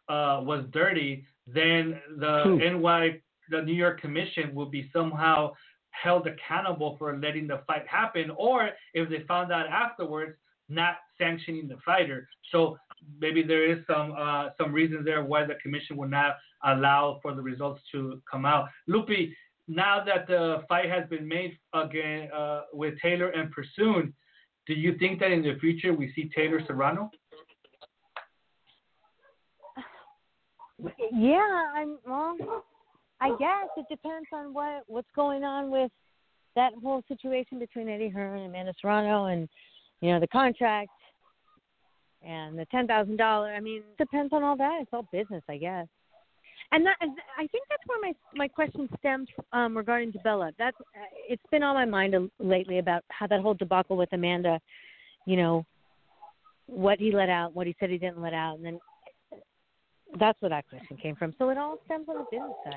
uh, 0.08 0.40
was 0.42 0.64
dirty, 0.72 1.24
then 1.46 2.00
the 2.18 2.42
True. 2.44 2.80
NY 2.80 3.20
the 3.50 3.62
New 3.62 3.74
York 3.74 4.00
Commission 4.00 4.54
will 4.54 4.66
be 4.66 4.88
somehow 4.92 5.52
held 5.90 6.26
accountable 6.26 6.96
for 6.98 7.16
letting 7.18 7.46
the 7.48 7.62
fight 7.66 7.86
happen, 7.88 8.30
or 8.36 8.70
if 8.94 9.08
they 9.08 9.24
found 9.26 9.52
out 9.52 9.66
afterwards, 9.66 10.36
not 10.70 10.96
sanctioning 11.18 11.68
the 11.68 11.76
fighter. 11.84 12.28
So 12.50 12.76
maybe 13.20 13.42
there 13.42 13.70
is 13.70 13.78
some 13.86 14.14
uh, 14.18 14.48
some 14.58 14.72
reasons 14.72 15.04
there 15.04 15.22
why 15.24 15.44
the 15.44 15.54
commission 15.62 15.96
would 15.96 16.10
not 16.10 16.36
allow 16.64 17.18
for 17.22 17.34
the 17.34 17.42
results 17.42 17.80
to 17.92 18.20
come 18.30 18.44
out. 18.44 18.68
Lupi, 18.88 19.32
now 19.68 20.02
that 20.04 20.26
the 20.26 20.62
fight 20.68 20.88
has 20.90 21.08
been 21.08 21.26
made 21.26 21.58
again 21.74 22.30
uh, 22.32 22.62
with 22.72 22.94
Taylor 23.00 23.28
and 23.28 23.50
Persoon, 23.50 24.12
do 24.66 24.74
you 24.74 24.96
think 24.98 25.20
that 25.20 25.30
in 25.30 25.42
the 25.42 25.56
future 25.60 25.92
we 25.92 26.12
see 26.14 26.30
Taylor 26.34 26.60
Serrano? 26.66 27.10
Yeah, 31.12 31.72
I'm 31.74 31.98
well. 32.06 32.64
I 33.20 33.30
guess 33.38 33.68
it 33.76 33.84
depends 33.90 34.28
on 34.32 34.54
what 34.54 34.82
what's 34.86 35.10
going 35.14 35.44
on 35.44 35.70
with 35.70 35.90
that 36.56 36.72
whole 36.82 37.02
situation 37.06 37.58
between 37.58 37.88
Eddie 37.88 38.08
Hearn 38.08 38.38
and 38.38 38.46
Amanda 38.46 38.72
Serrano, 38.80 39.26
and 39.26 39.48
you 40.00 40.12
know 40.12 40.20
the 40.20 40.28
contract 40.28 40.90
and 42.22 42.58
the 42.58 42.66
ten 42.66 42.86
thousand 42.86 43.16
dollar. 43.16 43.54
I 43.54 43.60
mean, 43.60 43.82
depends 43.98 44.32
on 44.32 44.42
all 44.42 44.56
that. 44.56 44.78
It's 44.82 44.90
all 44.92 45.06
business, 45.12 45.42
I 45.48 45.56
guess. 45.56 45.86
And 46.72 46.86
that, 46.86 46.96
I 47.00 47.46
think 47.48 47.64
that's 47.68 47.82
where 47.86 48.00
my 48.00 48.12
my 48.34 48.48
question 48.48 48.88
stems 48.98 49.28
um, 49.52 49.76
regarding 49.76 50.12
DiBella. 50.12 50.52
That's 50.58 50.76
it's 51.28 51.42
been 51.50 51.62
on 51.62 51.74
my 51.74 51.84
mind 51.84 52.14
lately 52.38 52.78
about 52.78 53.04
how 53.08 53.26
that 53.26 53.40
whole 53.40 53.54
debacle 53.54 53.96
with 53.96 54.12
Amanda. 54.12 54.60
You 55.26 55.36
know, 55.36 55.66
what 56.66 56.98
he 56.98 57.12
let 57.12 57.28
out, 57.28 57.54
what 57.54 57.66
he 57.66 57.74
said 57.80 57.90
he 57.90 57.98
didn't 57.98 58.22
let 58.22 58.34
out, 58.34 58.56
and 58.56 58.64
then 58.64 58.78
that's 60.18 60.40
where 60.40 60.50
that 60.50 60.68
question 60.68 60.96
came 60.96 61.16
from. 61.16 61.34
So 61.38 61.50
it 61.50 61.58
all 61.58 61.78
stems 61.86 62.06
on 62.08 62.18
the 62.18 62.24
business 62.30 62.56
side. 62.64 62.74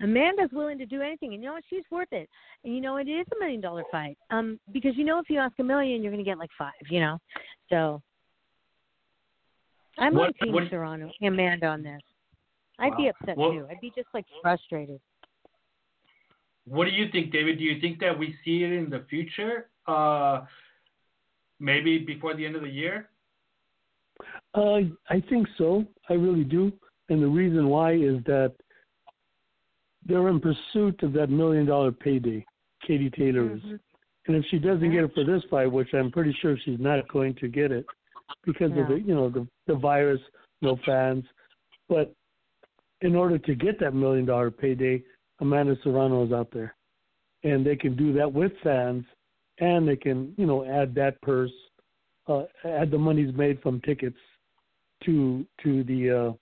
Amanda's 0.00 0.50
willing 0.52 0.78
to 0.78 0.86
do 0.86 1.02
anything, 1.02 1.34
and 1.34 1.42
you 1.42 1.48
know 1.48 1.54
what? 1.54 1.64
She's 1.68 1.84
worth 1.90 2.12
it. 2.12 2.28
And 2.64 2.74
you 2.74 2.80
know 2.80 2.96
it 2.96 3.08
is 3.08 3.26
a 3.34 3.38
million 3.38 3.60
dollar 3.60 3.84
fight. 3.90 4.16
Um, 4.30 4.58
because 4.72 4.92
you 4.96 5.04
know 5.04 5.18
if 5.18 5.28
you 5.28 5.38
ask 5.38 5.54
a 5.58 5.64
million, 5.64 6.02
you're 6.02 6.12
going 6.12 6.24
to 6.24 6.28
get 6.28 6.38
like 6.38 6.50
five. 6.58 6.72
You 6.90 7.00
know, 7.00 7.18
so 7.68 8.02
I'm 9.98 10.14
what, 10.14 10.28
on 10.28 10.32
Team 10.42 10.52
what, 10.52 10.64
Serrano, 10.70 11.10
Amanda 11.22 11.66
on 11.66 11.82
this. 11.82 12.00
I'd 12.78 12.90
wow. 12.90 12.96
be 12.96 13.08
upset 13.08 13.36
well, 13.36 13.50
too. 13.50 13.66
I'd 13.70 13.80
be 13.80 13.92
just 13.94 14.08
like 14.14 14.24
frustrated. 14.40 15.00
What 16.66 16.84
do 16.84 16.90
you 16.92 17.10
think, 17.10 17.32
David? 17.32 17.58
Do 17.58 17.64
you 17.64 17.80
think 17.80 17.98
that 18.00 18.16
we 18.16 18.36
see 18.44 18.62
it 18.62 18.72
in 18.72 18.88
the 18.88 19.04
future? 19.10 19.68
Uh, 19.86 20.42
maybe 21.58 21.98
before 21.98 22.34
the 22.34 22.46
end 22.46 22.56
of 22.56 22.62
the 22.62 22.70
year? 22.70 23.08
Uh, 24.54 24.80
I 25.08 25.20
think 25.28 25.48
so. 25.58 25.84
I 26.08 26.14
really 26.14 26.44
do. 26.44 26.72
And 27.08 27.22
the 27.22 27.26
reason 27.26 27.68
why 27.68 27.94
is 27.94 28.22
that 28.26 28.54
they're 30.06 30.28
in 30.28 30.40
pursuit 30.40 31.02
of 31.02 31.12
that 31.14 31.30
million 31.30 31.66
dollar 31.66 31.92
payday. 31.92 32.44
Katie 32.86 33.10
Taylor 33.10 33.54
is. 33.54 33.60
Mm-hmm. 33.60 33.76
And 34.26 34.36
if 34.36 34.44
she 34.50 34.58
doesn't 34.58 34.92
get 34.92 35.04
it 35.04 35.14
for 35.14 35.24
this 35.24 35.42
fight, 35.50 35.70
which 35.70 35.92
I'm 35.94 36.10
pretty 36.10 36.34
sure 36.40 36.56
she's 36.64 36.78
not 36.78 37.08
going 37.08 37.34
to 37.36 37.48
get 37.48 37.72
it 37.72 37.84
because 38.44 38.70
yeah. 38.74 38.82
of 38.82 38.88
the 38.88 39.00
you 39.00 39.14
know 39.14 39.28
the 39.28 39.46
the 39.66 39.74
virus, 39.74 40.20
no 40.60 40.78
fans. 40.86 41.24
But 41.88 42.14
in 43.00 43.16
order 43.16 43.38
to 43.38 43.54
get 43.54 43.80
that 43.80 43.94
million 43.94 44.24
dollar 44.24 44.50
payday, 44.50 45.02
Amanda 45.40 45.76
Serrano 45.82 46.24
is 46.24 46.32
out 46.32 46.48
there, 46.52 46.74
and 47.42 47.66
they 47.66 47.76
can 47.76 47.96
do 47.96 48.12
that 48.14 48.32
with 48.32 48.52
fans, 48.62 49.04
and 49.58 49.86
they 49.86 49.96
can 49.96 50.34
you 50.36 50.46
know 50.46 50.64
add 50.64 50.94
that 50.94 51.20
purse, 51.22 51.52
uh, 52.28 52.44
add 52.64 52.90
the 52.90 52.98
monies 52.98 53.34
made 53.36 53.60
from 53.60 53.80
tickets 53.80 54.18
to 55.04 55.44
to 55.64 55.82
the 55.84 56.10
uh, 56.10 56.32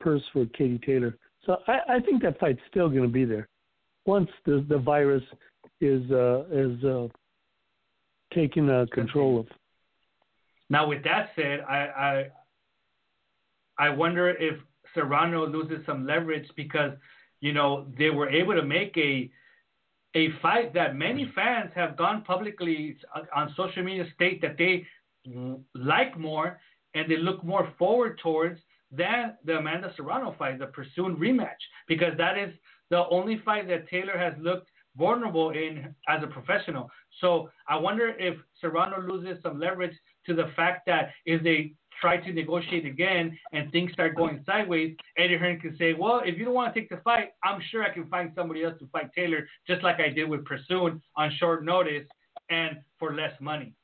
purse 0.00 0.22
for 0.32 0.46
Katie 0.46 0.80
Taylor. 0.84 1.16
So 1.46 1.58
I, 1.68 1.96
I 1.96 2.00
think 2.00 2.22
that 2.22 2.38
fight's 2.40 2.60
still 2.68 2.88
going 2.88 3.02
to 3.02 3.08
be 3.08 3.24
there 3.24 3.48
once 4.04 4.28
the 4.44 4.66
the 4.68 4.78
virus 4.78 5.22
is 5.80 6.02
uh, 6.10 6.44
is 6.50 6.84
uh, 6.84 7.06
taken 8.34 8.68
uh, 8.68 8.86
control 8.92 9.40
of. 9.40 9.46
Now, 10.68 10.88
with 10.88 11.04
that 11.04 11.30
said, 11.36 11.60
I 11.60 12.30
I, 13.78 13.86
I 13.86 13.88
wonder 13.90 14.30
if 14.30 14.58
Serrano 14.94 15.46
loses 15.46 15.84
some 15.86 16.06
leverage 16.06 16.48
because 16.56 16.92
you 17.40 17.52
know 17.52 17.86
they 17.96 18.10
were 18.10 18.28
able 18.28 18.54
to 18.54 18.62
make 18.64 18.96
a 18.96 19.30
a 20.14 20.28
fight 20.40 20.72
that 20.74 20.96
many 20.96 21.30
fans 21.34 21.70
have 21.74 21.96
gone 21.96 22.22
publicly 22.22 22.96
on 23.34 23.54
social 23.54 23.82
media 23.82 24.04
state 24.14 24.40
that 24.40 24.56
they 24.56 24.86
like 25.74 26.18
more 26.18 26.58
and 26.94 27.10
they 27.10 27.18
look 27.18 27.44
more 27.44 27.70
forward 27.78 28.18
towards 28.22 28.58
than 28.90 29.34
the 29.44 29.58
Amanda 29.58 29.92
Serrano 29.96 30.34
fight, 30.38 30.58
the 30.58 30.66
Persoon 30.66 31.16
rematch, 31.16 31.62
because 31.88 32.16
that 32.18 32.38
is 32.38 32.52
the 32.90 33.06
only 33.08 33.40
fight 33.44 33.68
that 33.68 33.88
Taylor 33.88 34.16
has 34.16 34.34
looked 34.40 34.68
vulnerable 34.96 35.50
in 35.50 35.94
as 36.08 36.22
a 36.22 36.26
professional. 36.26 36.90
So 37.20 37.50
I 37.68 37.76
wonder 37.76 38.14
if 38.18 38.36
Serrano 38.60 39.00
loses 39.00 39.42
some 39.42 39.60
leverage 39.60 39.94
to 40.26 40.34
the 40.34 40.50
fact 40.56 40.86
that 40.86 41.10
if 41.26 41.42
they 41.42 41.74
try 42.00 42.16
to 42.18 42.32
negotiate 42.32 42.86
again 42.86 43.36
and 43.52 43.70
things 43.72 43.92
start 43.92 44.16
going 44.16 44.42
sideways, 44.46 44.96
Eddie 45.16 45.36
Hearn 45.36 45.60
can 45.60 45.76
say, 45.78 45.94
well, 45.94 46.22
if 46.24 46.38
you 46.38 46.44
don't 46.44 46.54
want 46.54 46.74
to 46.74 46.80
take 46.80 46.88
the 46.88 46.98
fight, 46.98 47.30
I'm 47.42 47.60
sure 47.70 47.82
I 47.82 47.92
can 47.92 48.08
find 48.08 48.32
somebody 48.34 48.64
else 48.64 48.78
to 48.80 48.86
fight 48.88 49.10
Taylor, 49.14 49.48
just 49.66 49.82
like 49.82 50.00
I 50.00 50.08
did 50.08 50.28
with 50.28 50.44
Persoon 50.44 51.02
on 51.16 51.32
short 51.38 51.64
notice 51.64 52.06
and 52.50 52.78
for 52.98 53.14
less 53.14 53.32
money. 53.40 53.74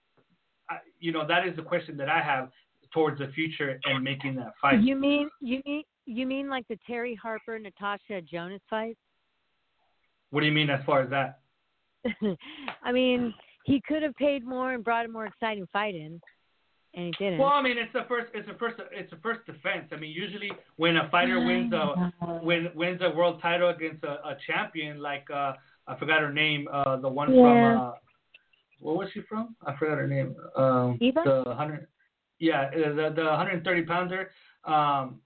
I, 0.71 0.77
you 0.99 1.13
know, 1.13 1.27
that 1.27 1.47
is 1.47 1.57
the 1.57 1.63
question 1.63 1.97
that 1.99 2.09
I 2.09 2.21
have 2.21 2.51
towards 2.93 3.19
the 3.19 3.29
future 3.35 3.81
and 3.85 4.03
making 4.03 4.37
that 4.37 4.53
fight. 4.61 4.83
You 4.83 4.97
mean 4.97 5.29
you 5.41 5.61
mean 5.65 5.83
you 6.07 6.27
mean 6.27 6.49
like 6.49 6.67
the 6.69 6.79
Terri 6.89 7.17
Harper 7.17 7.59
Natasha 7.59 8.21
Jonas 8.23 8.61
fight? 8.69 8.97
What 10.31 10.41
do 10.41 10.47
you 10.47 10.53
mean 10.53 10.71
as 10.71 10.81
far 10.85 11.03
as 11.03 11.11
that? 11.11 11.41
I 12.83 12.93
mean, 12.93 13.35
he 13.65 13.81
could 13.87 14.03
have 14.03 14.15
paid 14.17 14.45
more 14.45 14.73
and 14.73 14.83
brought 14.83 15.05
a 15.07 15.09
more 15.09 15.27
exciting 15.27 15.69
fight 15.73 15.95
in, 15.95 16.21
and 16.95 17.07
he 17.07 17.25
didn't. 17.25 17.39
Well, 17.39 17.51
I 17.51 17.63
mean, 17.63 17.79
it's 17.79 17.93
the 17.93 18.05
first, 18.09 18.29
it's 18.35 18.49
the 18.49 18.55
first, 18.55 18.77
it's 18.91 19.11
the 19.11 19.19
first 19.19 19.45
defense. 19.47 19.89
I 19.93 19.97
mean, 19.97 20.11
usually 20.11 20.51
when 20.77 20.97
a 20.97 21.09
fighter 21.11 21.39
wins 21.45 21.73
a 21.73 22.13
when 22.43 22.71
wins 22.75 23.01
a 23.03 23.11
world 23.15 23.41
title 23.41 23.69
against 23.69 24.03
a, 24.05 24.27
a 24.27 24.37
champion, 24.47 25.01
like 25.01 25.27
uh, 25.31 25.53
I 25.87 25.97
forgot 25.99 26.21
her 26.21 26.33
name, 26.33 26.67
uh, 26.73 26.97
the 26.97 27.09
one 27.09 27.33
yeah. 27.33 27.43
from 27.43 27.81
uh, 27.81 27.93
where 28.81 28.97
was 28.97 29.09
she 29.15 29.21
from? 29.29 29.55
I 29.65 29.77
forgot 29.77 29.99
her 29.99 30.09
name. 30.09 30.35
Um, 30.57 30.99
Eva? 31.01 31.23
The 31.25 31.55
hundred, 31.55 31.87
yeah, 32.39 32.71
the 32.71 33.13
the 33.15 33.25
130 33.25 33.83
pounder. 33.83 34.31
Um, 34.65 35.21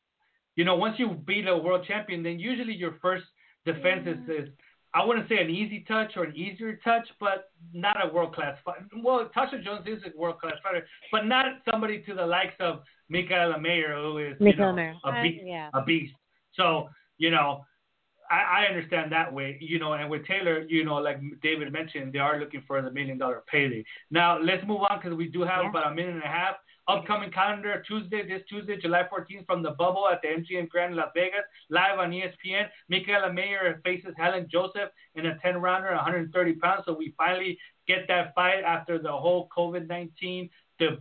you 0.57 0.65
know, 0.65 0.77
once 0.77 0.97
you 0.99 1.11
beat 1.27 1.47
a 1.47 1.57
world 1.57 1.85
champion, 1.87 2.23
then 2.23 2.39
usually 2.39 2.75
your 2.75 2.97
first 3.03 3.25
defense 3.67 4.07
is, 4.07 4.19
is 4.29 4.49
I 4.95 5.05
wouldn't 5.05 5.29
say 5.29 5.37
an 5.39 5.51
easy 5.51 5.85
touch 5.87 6.13
or 6.17 6.25
an 6.25 6.35
easier 6.35 6.81
touch, 6.83 7.07
but 7.21 7.51
not 7.75 7.97
a 8.03 8.13
world 8.13 8.35
class 8.35 8.57
fighter. 8.65 8.87
Well, 9.03 9.29
Tasha 9.37 9.63
Jonas 9.63 9.87
is 9.87 10.03
a 10.07 10.19
world 10.19 10.41
class 10.41 10.55
fighter, 10.63 10.87
but 11.13 11.27
not 11.27 11.47
somebody 11.71 12.03
to 12.05 12.15
the 12.15 12.25
likes 12.25 12.55
of 12.61 12.81
Mikaela 13.13 13.61
Mayer, 13.61 13.95
who 13.95 14.19
is 14.19 14.37
you 14.41 14.57
know, 14.57 14.71
a, 15.05 15.23
beast, 15.23 15.43
uh, 15.43 15.47
yeah. 15.47 15.69
a 15.75 15.85
beast. 15.85 16.15
So, 16.55 16.89
you 17.19 17.31
know, 17.31 17.65
I, 18.31 18.65
I 18.65 18.69
understand 18.69 19.13
that 19.13 19.33
way, 19.33 19.59
you 19.61 19.79
know, 19.79 19.93
and 19.93 20.09
with 20.09 20.27
Taylor, 20.27 20.63
you 20.63 20.85
know, 20.85 20.95
like 20.95 21.21
David 21.43 21.73
mentioned, 21.73 22.15
they 22.15 22.19
are 22.19 22.41
looking 22.41 22.63
for 22.67 22.81
the 22.81 22.91
million 22.91 23.19
dollar 23.19 23.43
payday. 23.51 23.85
Now, 24.11 24.39
let's 24.41 24.67
move 24.67 24.81
on 24.89 24.99
because 24.99 25.17
we 25.17 25.29
do 25.29 25.43
have 25.43 25.65
yeah. 25.65 25.71
about 25.71 25.93
a 25.93 25.95
minute 25.95 26.15
and 26.15 26.25
a 26.25 26.29
half. 26.29 26.57
Upcoming 26.89 27.33
calendar 27.33 27.83
Tuesday, 27.87 28.27
this 28.27 28.43
Tuesday, 28.49 28.77
July 28.81 29.03
14th, 29.13 29.45
from 29.47 29.63
the 29.63 29.73
bubble 29.73 30.09
at 30.09 30.23
the 30.23 30.29
MGM 30.29 30.69
Grand 30.69 30.95
Las 30.95 31.09
Vegas, 31.15 31.43
live 31.69 31.99
on 31.99 32.11
ESPN. 32.11 32.69
Mikaela 32.93 33.35
Mayer 33.35 33.81
faces 33.85 34.15
Helen 34.17 34.47
Joseph 34.51 34.91
in 35.17 35.27
a 35.27 35.39
10 35.39 35.61
rounder, 35.61 35.89
130 35.89 36.53
pounds. 36.55 36.83
So 36.87 36.95
we 36.97 37.13
finally 37.17 37.59
get 37.89 38.07
that 38.07 38.35
fight 38.35 38.63
after 38.65 38.99
the 38.99 39.11
whole 39.11 39.49
COVID 39.57 39.89
19 39.89 40.49
the 40.79 40.99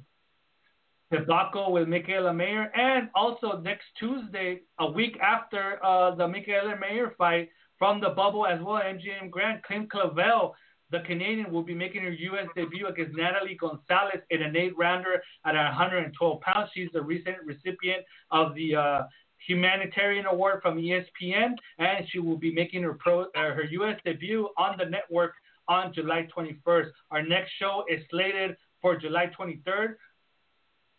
debacle 1.12 1.72
with 1.72 1.88
Mikaela 1.88 2.36
Mayer. 2.36 2.72
And 2.76 3.10
also 3.14 3.60
next 3.60 3.86
Tuesday, 4.00 4.62
a 4.80 4.90
week 4.90 5.20
after 5.20 5.84
uh, 5.84 6.16
the 6.16 6.28
Mikaela 6.28 6.80
Mayer 6.80 7.14
fight 7.18 7.50
from 7.78 8.00
the 8.00 8.10
bubble 8.10 8.48
as 8.48 8.60
well, 8.62 8.82
MGM 8.82 9.30
Grand, 9.30 9.62
Kim 9.68 9.88
Clavel 9.88 10.56
the 10.92 11.00
Canadian 11.02 11.52
will 11.52 11.64
be 11.64 11.74
making 11.74 12.04
her 12.04 12.12
U.S. 12.12 12.48
debut 12.56 12.88
against 12.88 13.18
Natalie 13.18 13.58
Gonzalez 13.60 14.22
in 14.30 14.42
an 14.42 14.56
eight 14.56 14.78
rounder 14.78 15.22
at 15.46 15.56
112 15.56 16.42
pounds. 16.42 16.70
She's 16.74 16.90
the 16.94 17.02
recent 17.02 17.38
recipient 17.44 18.04
of 18.32 18.54
the 18.56 18.76
uh, 18.76 19.02
humanitarian 19.48 20.26
award 20.26 20.62
from 20.62 20.78
ESPN, 20.78 21.56
and 21.80 22.06
she 22.10 22.20
will 22.20 22.38
be 22.38 22.54
making 22.54 22.84
her 22.84 22.94
pro 22.94 23.24
uh, 23.24 23.26
her 23.36 23.64
U.S. 23.72 24.00
debut 24.06 24.50
on 24.58 24.78
the 24.78 24.86
network 24.86 25.34
on 25.68 25.94
July 25.94 26.28
21st. 26.36 26.90
Our 27.12 27.24
next 27.24 27.52
show 27.60 27.84
is 27.90 28.02
slated 28.12 28.56
for 28.82 28.96
July 28.96 29.32
23rd, 29.38 29.96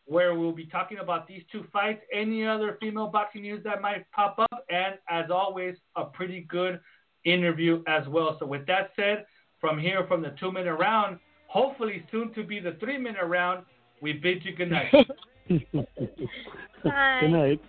where 0.07 0.35
we'll 0.35 0.53
be 0.53 0.67
talking 0.67 0.99
about 0.99 1.29
these 1.29 1.43
two 1.53 1.65
fights, 1.73 2.03
any 2.13 2.45
other 2.45 2.77
female 2.81 3.07
boxing 3.07 3.43
news 3.43 3.63
that 3.65 3.81
might 3.81 4.11
pop 4.11 4.37
up, 4.39 4.65
and 4.69 4.97
as 5.09 5.31
always, 5.31 5.77
a 5.95 6.05
pretty 6.05 6.47
good 6.49 6.81
interview 7.25 7.83
as 7.87 8.07
well. 8.09 8.37
So 8.41 8.47
with 8.47 8.67
that 8.67 8.91
said 8.97 9.25
from 9.67 9.81
here 9.81 10.07
from 10.07 10.23
the 10.23 10.33
two 10.39 10.53
minute 10.53 10.75
round, 10.77 11.19
hopefully 11.49 12.05
soon 12.13 12.33
to 12.35 12.45
be 12.45 12.61
the 12.61 12.77
three 12.79 12.99
minute 12.99 13.25
round. 13.25 13.65
We 14.01 14.13
bid 14.13 14.45
you 14.45 14.55
good 14.55 14.71
night. 14.71 14.93
Good 15.49 17.31
night. 17.31 17.61